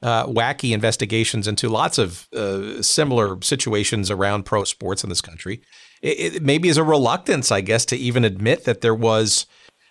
uh, 0.00 0.24
wacky 0.24 0.72
investigations 0.72 1.46
into 1.46 1.68
lots 1.68 1.98
of 1.98 2.26
uh, 2.32 2.80
similar 2.80 3.36
situations 3.42 4.10
around 4.10 4.44
pro 4.44 4.64
sports 4.64 5.04
in 5.04 5.10
this 5.10 5.20
country. 5.20 5.60
It, 6.00 6.36
it 6.36 6.42
maybe 6.42 6.70
is 6.70 6.78
a 6.78 6.82
reluctance, 6.82 7.52
I 7.52 7.60
guess, 7.60 7.84
to 7.86 7.96
even 7.98 8.24
admit 8.24 8.64
that 8.64 8.80
there 8.80 8.94
was 8.94 9.44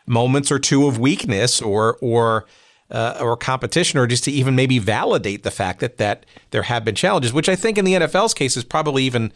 moments 0.08 0.52
or 0.52 0.58
two 0.58 0.88
of 0.88 0.98
weakness 0.98 1.62
or 1.62 2.00
or 2.02 2.48
uh, 2.92 3.18
or 3.20 3.36
competition, 3.36 4.00
or 4.00 4.08
just 4.08 4.24
to 4.26 4.32
even 4.32 4.56
maybe 4.56 4.80
validate 4.80 5.44
the 5.44 5.52
fact 5.52 5.80
that 5.80 5.98
that 5.98 6.26
there 6.52 6.64
have 6.64 6.86
been 6.86 6.96
challenges, 6.96 7.34
which 7.34 7.50
I 7.50 7.56
think 7.56 7.78
in 7.78 7.86
the 7.86 7.94
NFL's 7.94 8.34
case 8.34 8.56
is 8.56 8.64
probably 8.64 9.04
even 9.04 9.34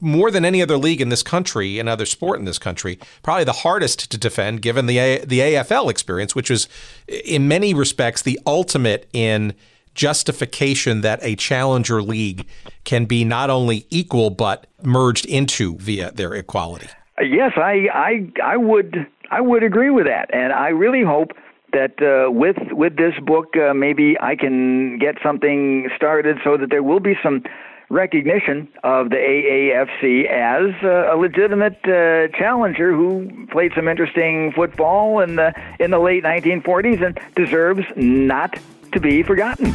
more 0.00 0.30
than 0.30 0.44
any 0.44 0.60
other 0.62 0.76
league 0.76 1.00
in 1.00 1.08
this 1.08 1.22
country, 1.22 1.78
another 1.78 2.06
sport 2.06 2.38
in 2.38 2.44
this 2.44 2.58
country, 2.58 2.98
probably 3.22 3.44
the 3.44 3.52
hardest 3.52 4.10
to 4.10 4.18
defend, 4.18 4.62
given 4.62 4.86
the 4.86 4.98
A- 4.98 5.24
the 5.24 5.40
AFL 5.40 5.90
experience, 5.90 6.34
which 6.34 6.50
was 6.50 6.68
in 7.06 7.48
many 7.48 7.74
respects 7.74 8.22
the 8.22 8.38
ultimate 8.46 9.08
in 9.12 9.54
justification 9.94 11.00
that 11.00 11.18
a 11.22 11.34
challenger 11.36 12.02
league 12.02 12.46
can 12.84 13.06
be 13.06 13.24
not 13.24 13.48
only 13.48 13.86
equal 13.90 14.30
but 14.30 14.66
merged 14.82 15.24
into 15.24 15.76
via 15.78 16.10
their 16.12 16.34
equality. 16.34 16.88
Yes, 17.20 17.52
I 17.56 17.88
I 17.92 18.30
I 18.44 18.56
would 18.56 19.06
I 19.30 19.40
would 19.40 19.62
agree 19.62 19.90
with 19.90 20.06
that, 20.06 20.32
and 20.32 20.52
I 20.52 20.68
really 20.68 21.02
hope 21.02 21.30
that 21.72 22.00
uh, 22.00 22.30
with 22.30 22.56
with 22.70 22.96
this 22.96 23.14
book, 23.22 23.56
uh, 23.56 23.74
maybe 23.74 24.16
I 24.20 24.36
can 24.36 24.98
get 24.98 25.16
something 25.22 25.88
started 25.96 26.38
so 26.44 26.56
that 26.56 26.70
there 26.70 26.82
will 26.82 27.00
be 27.00 27.14
some 27.22 27.42
recognition 27.88 28.68
of 28.82 29.10
the 29.10 29.16
AAFC 29.16 30.28
as 30.28 30.74
uh, 30.82 31.14
a 31.14 31.16
legitimate 31.16 31.78
uh, 31.84 32.28
challenger 32.36 32.92
who 32.92 33.46
played 33.50 33.72
some 33.76 33.88
interesting 33.88 34.52
football 34.52 35.20
in 35.20 35.36
the 35.36 35.54
in 35.78 35.90
the 35.90 35.98
late 35.98 36.24
1940s 36.24 37.04
and 37.04 37.18
deserves 37.34 37.84
not 37.96 38.58
to 38.92 39.00
be 39.00 39.22
forgotten. 39.22 39.74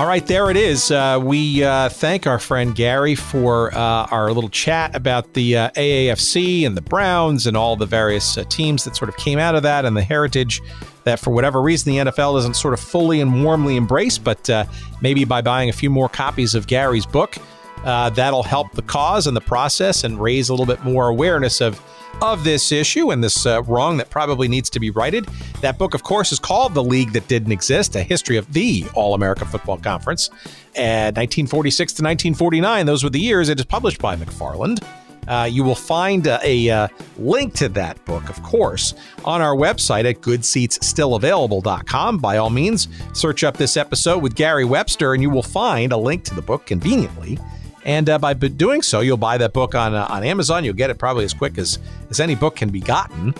All 0.00 0.06
right, 0.06 0.26
there 0.26 0.50
it 0.50 0.56
is. 0.56 0.90
Uh, 0.90 1.20
we 1.22 1.62
uh, 1.62 1.90
thank 1.90 2.26
our 2.26 2.38
friend 2.38 2.74
Gary 2.74 3.14
for 3.14 3.70
uh, 3.74 4.06
our 4.10 4.32
little 4.32 4.48
chat 4.48 4.96
about 4.96 5.34
the 5.34 5.58
uh, 5.58 5.70
AAFC 5.72 6.66
and 6.66 6.74
the 6.74 6.80
Browns 6.80 7.46
and 7.46 7.54
all 7.54 7.76
the 7.76 7.84
various 7.84 8.38
uh, 8.38 8.44
teams 8.44 8.84
that 8.84 8.96
sort 8.96 9.10
of 9.10 9.16
came 9.18 9.38
out 9.38 9.56
of 9.56 9.62
that 9.62 9.84
and 9.84 9.94
the 9.94 10.02
heritage 10.02 10.62
that, 11.04 11.20
for 11.20 11.32
whatever 11.32 11.60
reason, 11.60 11.92
the 11.92 11.98
NFL 11.98 12.34
doesn't 12.34 12.54
sort 12.54 12.72
of 12.72 12.80
fully 12.80 13.20
and 13.20 13.44
warmly 13.44 13.76
embrace. 13.76 14.16
But 14.16 14.48
uh, 14.48 14.64
maybe 15.02 15.26
by 15.26 15.42
buying 15.42 15.68
a 15.68 15.74
few 15.74 15.90
more 15.90 16.08
copies 16.08 16.54
of 16.54 16.66
Gary's 16.66 17.04
book, 17.04 17.36
that'll 17.84 18.42
help 18.42 18.72
the 18.72 18.80
cause 18.80 19.26
and 19.26 19.36
the 19.36 19.42
process 19.42 20.02
and 20.02 20.18
raise 20.18 20.48
a 20.48 20.54
little 20.54 20.64
bit 20.64 20.82
more 20.82 21.08
awareness 21.08 21.60
of 21.60 21.78
of 22.22 22.44
this 22.44 22.72
issue 22.72 23.10
and 23.10 23.22
this 23.22 23.46
uh, 23.46 23.62
wrong 23.62 23.96
that 23.96 24.10
probably 24.10 24.48
needs 24.48 24.70
to 24.70 24.80
be 24.80 24.90
righted. 24.90 25.26
That 25.60 25.78
book, 25.78 25.94
of 25.94 26.02
course, 26.02 26.32
is 26.32 26.38
called 26.38 26.74
The 26.74 26.82
League 26.82 27.12
That 27.12 27.28
Didn't 27.28 27.52
Exist 27.52 27.96
A 27.96 28.02
History 28.02 28.36
of 28.36 28.52
the 28.52 28.84
All 28.94 29.14
America 29.14 29.44
Football 29.44 29.78
Conference. 29.78 30.28
And 30.74 31.16
1946 31.16 31.92
to 31.94 32.02
1949, 32.02 32.86
those 32.86 33.04
were 33.04 33.10
the 33.10 33.20
years. 33.20 33.48
It 33.48 33.58
is 33.58 33.64
published 33.64 34.00
by 34.00 34.16
McFarland. 34.16 34.84
Uh, 35.28 35.44
you 35.44 35.62
will 35.62 35.74
find 35.74 36.26
a, 36.26 36.40
a 36.42 36.70
uh, 36.70 36.88
link 37.18 37.54
to 37.54 37.68
that 37.68 38.04
book, 38.04 38.28
of 38.28 38.42
course, 38.42 38.94
on 39.24 39.40
our 39.40 39.54
website 39.54 40.08
at 40.08 40.20
goodseatsstillavailable.com. 40.22 42.18
By 42.18 42.38
all 42.38 42.50
means, 42.50 42.88
search 43.12 43.44
up 43.44 43.56
this 43.56 43.76
episode 43.76 44.22
with 44.22 44.34
Gary 44.34 44.64
Webster, 44.64 45.14
and 45.14 45.22
you 45.22 45.30
will 45.30 45.42
find 45.42 45.92
a 45.92 45.96
link 45.96 46.24
to 46.24 46.34
the 46.34 46.42
book 46.42 46.66
conveniently 46.66 47.38
and 47.84 48.08
uh, 48.08 48.18
by 48.18 48.34
doing 48.34 48.82
so, 48.82 49.00
you'll 49.00 49.16
buy 49.16 49.38
that 49.38 49.52
book 49.52 49.74
on 49.74 49.94
uh, 49.94 50.06
on 50.08 50.24
Amazon. 50.24 50.64
You'll 50.64 50.74
get 50.74 50.90
it 50.90 50.98
probably 50.98 51.24
as 51.24 51.32
quick 51.34 51.58
as 51.58 51.78
as 52.10 52.20
any 52.20 52.34
book 52.34 52.56
can 52.56 52.70
be 52.70 52.80
gotten 52.80 53.34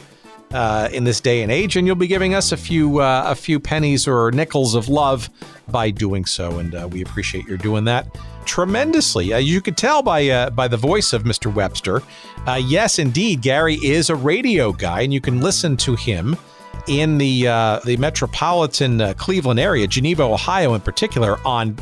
uh, 0.52 0.88
in 0.92 1.04
this 1.04 1.20
day 1.20 1.42
and 1.42 1.52
age, 1.52 1.76
and 1.76 1.86
you'll 1.86 1.96
be 1.96 2.06
giving 2.06 2.34
us 2.34 2.52
a 2.52 2.56
few 2.56 3.00
uh, 3.00 3.24
a 3.26 3.34
few 3.34 3.60
pennies 3.60 4.08
or 4.08 4.30
nickels 4.30 4.74
of 4.74 4.88
love 4.88 5.28
by 5.68 5.90
doing 5.90 6.24
so, 6.24 6.58
and 6.58 6.74
uh, 6.74 6.88
we 6.90 7.02
appreciate 7.02 7.46
your 7.46 7.58
doing 7.58 7.84
that 7.84 8.06
tremendously. 8.46 9.32
Uh, 9.32 9.38
you 9.38 9.60
could 9.60 9.76
tell 9.76 10.02
by 10.02 10.48
by 10.50 10.66
the 10.66 10.76
voice 10.76 11.12
of 11.12 11.24
Mr. 11.24 11.52
Webster. 11.52 12.02
yes, 12.60 12.98
indeed, 12.98 13.42
Gary 13.42 13.76
is 13.76 14.10
a 14.10 14.16
radio 14.16 14.72
guy, 14.72 15.02
and 15.02 15.12
you 15.12 15.20
can 15.20 15.40
listen 15.40 15.76
to 15.76 15.94
him 15.94 16.36
in 16.86 17.18
the 17.18 17.42
the 17.84 17.96
metropolitan 17.98 19.14
Cleveland 19.14 19.60
area, 19.60 19.86
Geneva, 19.86 20.22
Ohio, 20.22 20.72
in 20.72 20.80
particular, 20.80 21.38
on 21.44 21.76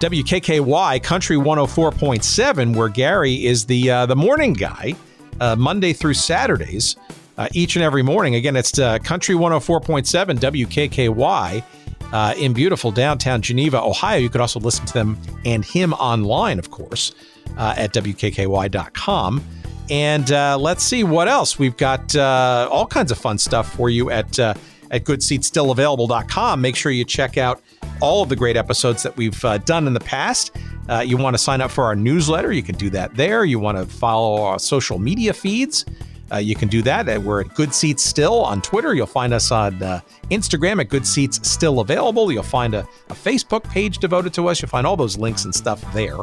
WKKY 0.00 1.02
Country 1.02 1.36
104.7, 1.36 2.76
where 2.76 2.88
Gary 2.88 3.44
is 3.44 3.66
the 3.66 3.90
uh, 3.90 4.06
the 4.06 4.14
morning 4.14 4.52
guy, 4.52 4.94
uh, 5.40 5.56
Monday 5.56 5.92
through 5.92 6.14
Saturdays, 6.14 6.94
uh, 7.36 7.48
each 7.52 7.74
and 7.74 7.82
every 7.82 8.04
morning. 8.04 8.36
Again, 8.36 8.54
it's 8.54 8.78
uh, 8.78 9.00
Country 9.00 9.34
104.7 9.34 10.38
WKKY 10.38 11.64
uh, 12.12 12.34
in 12.38 12.52
beautiful 12.52 12.92
downtown 12.92 13.42
Geneva, 13.42 13.82
Ohio. 13.82 14.18
You 14.18 14.28
could 14.28 14.40
also 14.40 14.60
listen 14.60 14.86
to 14.86 14.94
them 14.94 15.18
and 15.44 15.64
him 15.64 15.92
online, 15.94 16.60
of 16.60 16.70
course, 16.70 17.12
uh, 17.56 17.74
at 17.76 17.92
WKKY.com. 17.92 19.44
And 19.90 20.30
let's 20.62 20.84
see 20.84 21.02
what 21.02 21.26
else. 21.26 21.58
We've 21.58 21.76
got 21.76 22.14
all 22.14 22.86
kinds 22.86 23.10
of 23.10 23.18
fun 23.18 23.38
stuff 23.38 23.74
for 23.74 23.90
you 23.90 24.10
at, 24.10 24.38
at 24.38 24.56
GoodSeatsStillAvailable.com. 24.92 26.60
Make 26.60 26.76
sure 26.76 26.92
you 26.92 27.04
check 27.04 27.36
out 27.36 27.60
all 28.00 28.22
of 28.22 28.28
the 28.28 28.36
great 28.36 28.56
episodes 28.56 29.02
that 29.02 29.16
we've 29.16 29.44
uh, 29.44 29.58
done 29.58 29.86
in 29.86 29.94
the 29.94 30.00
past. 30.00 30.56
Uh, 30.88 31.00
you 31.00 31.16
want 31.16 31.34
to 31.34 31.38
sign 31.38 31.60
up 31.60 31.70
for 31.70 31.84
our 31.84 31.94
newsletter, 31.94 32.52
you 32.52 32.62
can 32.62 32.76
do 32.76 32.90
that 32.90 33.14
there. 33.14 33.44
You 33.44 33.58
want 33.58 33.78
to 33.78 33.86
follow 33.86 34.42
our 34.42 34.58
social 34.58 34.98
media 34.98 35.32
feeds, 35.32 35.84
uh, 36.32 36.36
you 36.36 36.54
can 36.54 36.68
do 36.68 36.82
that. 36.82 37.22
We're 37.22 37.40
at 37.40 37.54
Good 37.54 37.74
Seats 37.74 38.02
Still 38.02 38.44
on 38.44 38.60
Twitter. 38.60 38.94
You'll 38.94 39.06
find 39.06 39.32
us 39.32 39.50
on 39.50 39.82
uh, 39.82 40.00
Instagram 40.30 40.80
at 40.80 40.88
Good 40.88 41.06
Seats 41.06 41.48
Still 41.48 41.80
Available. 41.80 42.30
You'll 42.30 42.42
find 42.42 42.74
a, 42.74 42.86
a 43.08 43.14
Facebook 43.14 43.64
page 43.64 43.98
devoted 43.98 44.34
to 44.34 44.48
us. 44.48 44.60
You'll 44.60 44.68
find 44.68 44.86
all 44.86 44.96
those 44.96 45.16
links 45.16 45.44
and 45.44 45.54
stuff 45.54 45.80
there 45.94 46.18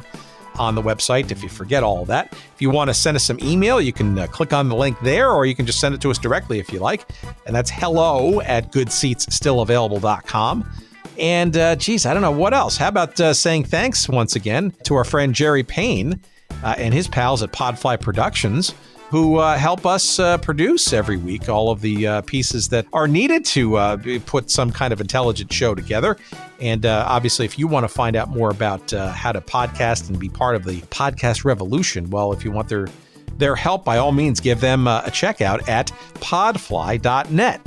on 0.57 0.75
the 0.75 0.81
website 0.81 1.31
if 1.31 1.43
you 1.43 1.49
forget 1.49 1.83
all 1.83 2.05
that. 2.05 2.31
If 2.31 2.61
you 2.61 2.69
want 2.69 2.89
to 2.89 2.93
send 2.93 3.15
us 3.15 3.23
some 3.23 3.39
email, 3.41 3.81
you 3.81 3.91
can 3.91 4.17
uh, 4.17 4.27
click 4.27 4.53
on 4.53 4.69
the 4.69 4.75
link 4.75 4.97
there, 5.01 5.31
or 5.31 5.45
you 5.45 5.55
can 5.55 5.65
just 5.65 5.79
send 5.79 5.95
it 5.95 6.01
to 6.01 6.11
us 6.11 6.17
directly 6.17 6.59
if 6.59 6.71
you 6.71 6.79
like. 6.79 7.09
And 7.45 7.55
that's 7.55 7.69
hello 7.69 8.41
at 8.41 8.71
goodseatsstillavailable.com. 8.71 10.71
And 11.17 11.55
uh, 11.55 11.75
geez, 11.75 12.05
I 12.05 12.13
don't 12.13 12.21
know 12.21 12.31
what 12.31 12.53
else. 12.53 12.77
How 12.77 12.89
about 12.89 13.19
uh, 13.19 13.33
saying 13.33 13.65
thanks 13.65 14.09
once 14.09 14.35
again 14.35 14.73
to 14.83 14.95
our 14.95 15.03
friend 15.03 15.33
Jerry 15.33 15.63
Payne 15.63 16.19
uh, 16.63 16.75
and 16.77 16.93
his 16.93 17.07
pals 17.07 17.43
at 17.43 17.51
Podfly 17.51 17.99
Productions, 17.99 18.73
who 19.09 19.37
uh, 19.37 19.57
help 19.57 19.85
us 19.85 20.19
uh, 20.19 20.37
produce 20.39 20.91
every 20.91 21.17
week 21.17 21.47
all 21.47 21.69
of 21.69 21.81
the 21.81 22.07
uh, 22.07 22.21
pieces 22.21 22.69
that 22.69 22.85
are 22.91 23.07
needed 23.07 23.45
to 23.45 23.75
uh, 23.77 23.97
put 24.25 24.49
some 24.49 24.71
kind 24.71 24.91
of 24.91 24.99
intelligent 24.99 25.51
show 25.53 25.75
together. 25.75 26.17
And 26.59 26.85
obviously, 26.85 27.45
if 27.45 27.59
you 27.59 27.67
want 27.67 27.83
to 27.83 27.87
find 27.87 28.15
out 28.15 28.29
more 28.29 28.49
about 28.49 28.91
how 28.91 29.31
to 29.31 29.41
podcast 29.41 30.09
and 30.09 30.19
be 30.19 30.29
part 30.29 30.55
of 30.55 30.63
the 30.63 30.81
podcast 30.83 31.45
revolution, 31.45 32.09
well, 32.09 32.33
if 32.33 32.43
you 32.43 32.51
want 32.51 32.69
their 32.69 32.87
their 33.37 33.55
help, 33.55 33.83
by 33.83 33.97
all 33.97 34.13
means, 34.13 34.39
give 34.39 34.61
them 34.61 34.87
a 34.87 35.09
check 35.11 35.41
out 35.41 35.67
at 35.67 35.91
podfly.net. 36.15 37.61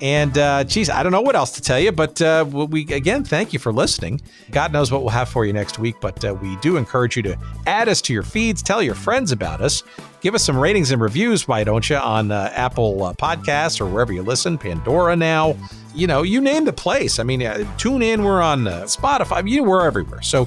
And 0.00 0.38
uh, 0.38 0.62
geez, 0.64 0.90
I 0.90 1.02
don't 1.02 1.10
know 1.10 1.20
what 1.20 1.34
else 1.34 1.50
to 1.52 1.62
tell 1.62 1.80
you, 1.80 1.90
but 1.90 2.22
uh, 2.22 2.44
we 2.48 2.82
again 2.92 3.24
thank 3.24 3.52
you 3.52 3.58
for 3.58 3.72
listening. 3.72 4.20
God 4.52 4.72
knows 4.72 4.92
what 4.92 5.00
we'll 5.00 5.10
have 5.10 5.28
for 5.28 5.44
you 5.44 5.52
next 5.52 5.78
week, 5.78 5.96
but 6.00 6.24
uh, 6.24 6.34
we 6.34 6.56
do 6.56 6.76
encourage 6.76 7.16
you 7.16 7.22
to 7.24 7.36
add 7.66 7.88
us 7.88 8.00
to 8.02 8.12
your 8.12 8.22
feeds, 8.22 8.62
tell 8.62 8.80
your 8.80 8.94
friends 8.94 9.32
about 9.32 9.60
us, 9.60 9.82
give 10.20 10.34
us 10.34 10.44
some 10.44 10.56
ratings 10.56 10.92
and 10.92 11.02
reviews, 11.02 11.48
why 11.48 11.64
don't 11.64 11.90
you, 11.90 11.96
on 11.96 12.30
uh, 12.30 12.52
Apple 12.54 13.02
uh, 13.02 13.12
Podcasts 13.14 13.80
or 13.80 13.86
wherever 13.86 14.12
you 14.12 14.22
listen, 14.22 14.56
Pandora 14.56 15.16
now. 15.16 15.56
You 15.94 16.06
know, 16.06 16.22
you 16.22 16.40
name 16.40 16.64
the 16.64 16.72
place. 16.72 17.18
I 17.18 17.24
mean, 17.24 17.42
uh, 17.42 17.66
tune 17.76 18.02
in. 18.02 18.22
We're 18.22 18.40
on 18.40 18.60
Spotify. 18.60 19.48
You 19.48 19.62
know, 19.62 19.68
we're 19.68 19.84
everywhere. 19.84 20.22
So 20.22 20.46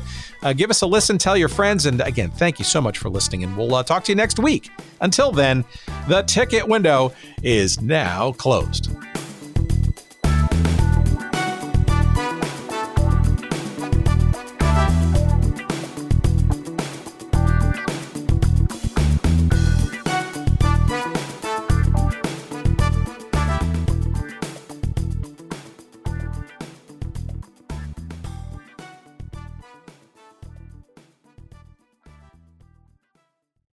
give 0.56 0.69
us 0.69 0.82
a 0.82 0.88
listen, 0.88 1.18
tell 1.18 1.36
your 1.36 1.49
friends, 1.49 1.88
and 1.88 1.99
again, 1.99 2.32
thank 2.32 2.57
you 2.57 2.64
so 2.64 2.80
much 2.80 2.99
for 2.99 3.10
listening. 3.10 3.44
And 3.44 3.57
we'll 3.57 3.84
talk 3.84 4.06
to 4.06 4.11
you 4.14 4.15
next 4.15 4.40
week. 4.40 4.69
Until 5.02 5.34
then, 5.34 5.65
the 6.07 6.22
ticket 6.22 6.65
window 6.65 7.11
is 7.44 7.82
now 7.82 8.32
closed. 8.34 8.95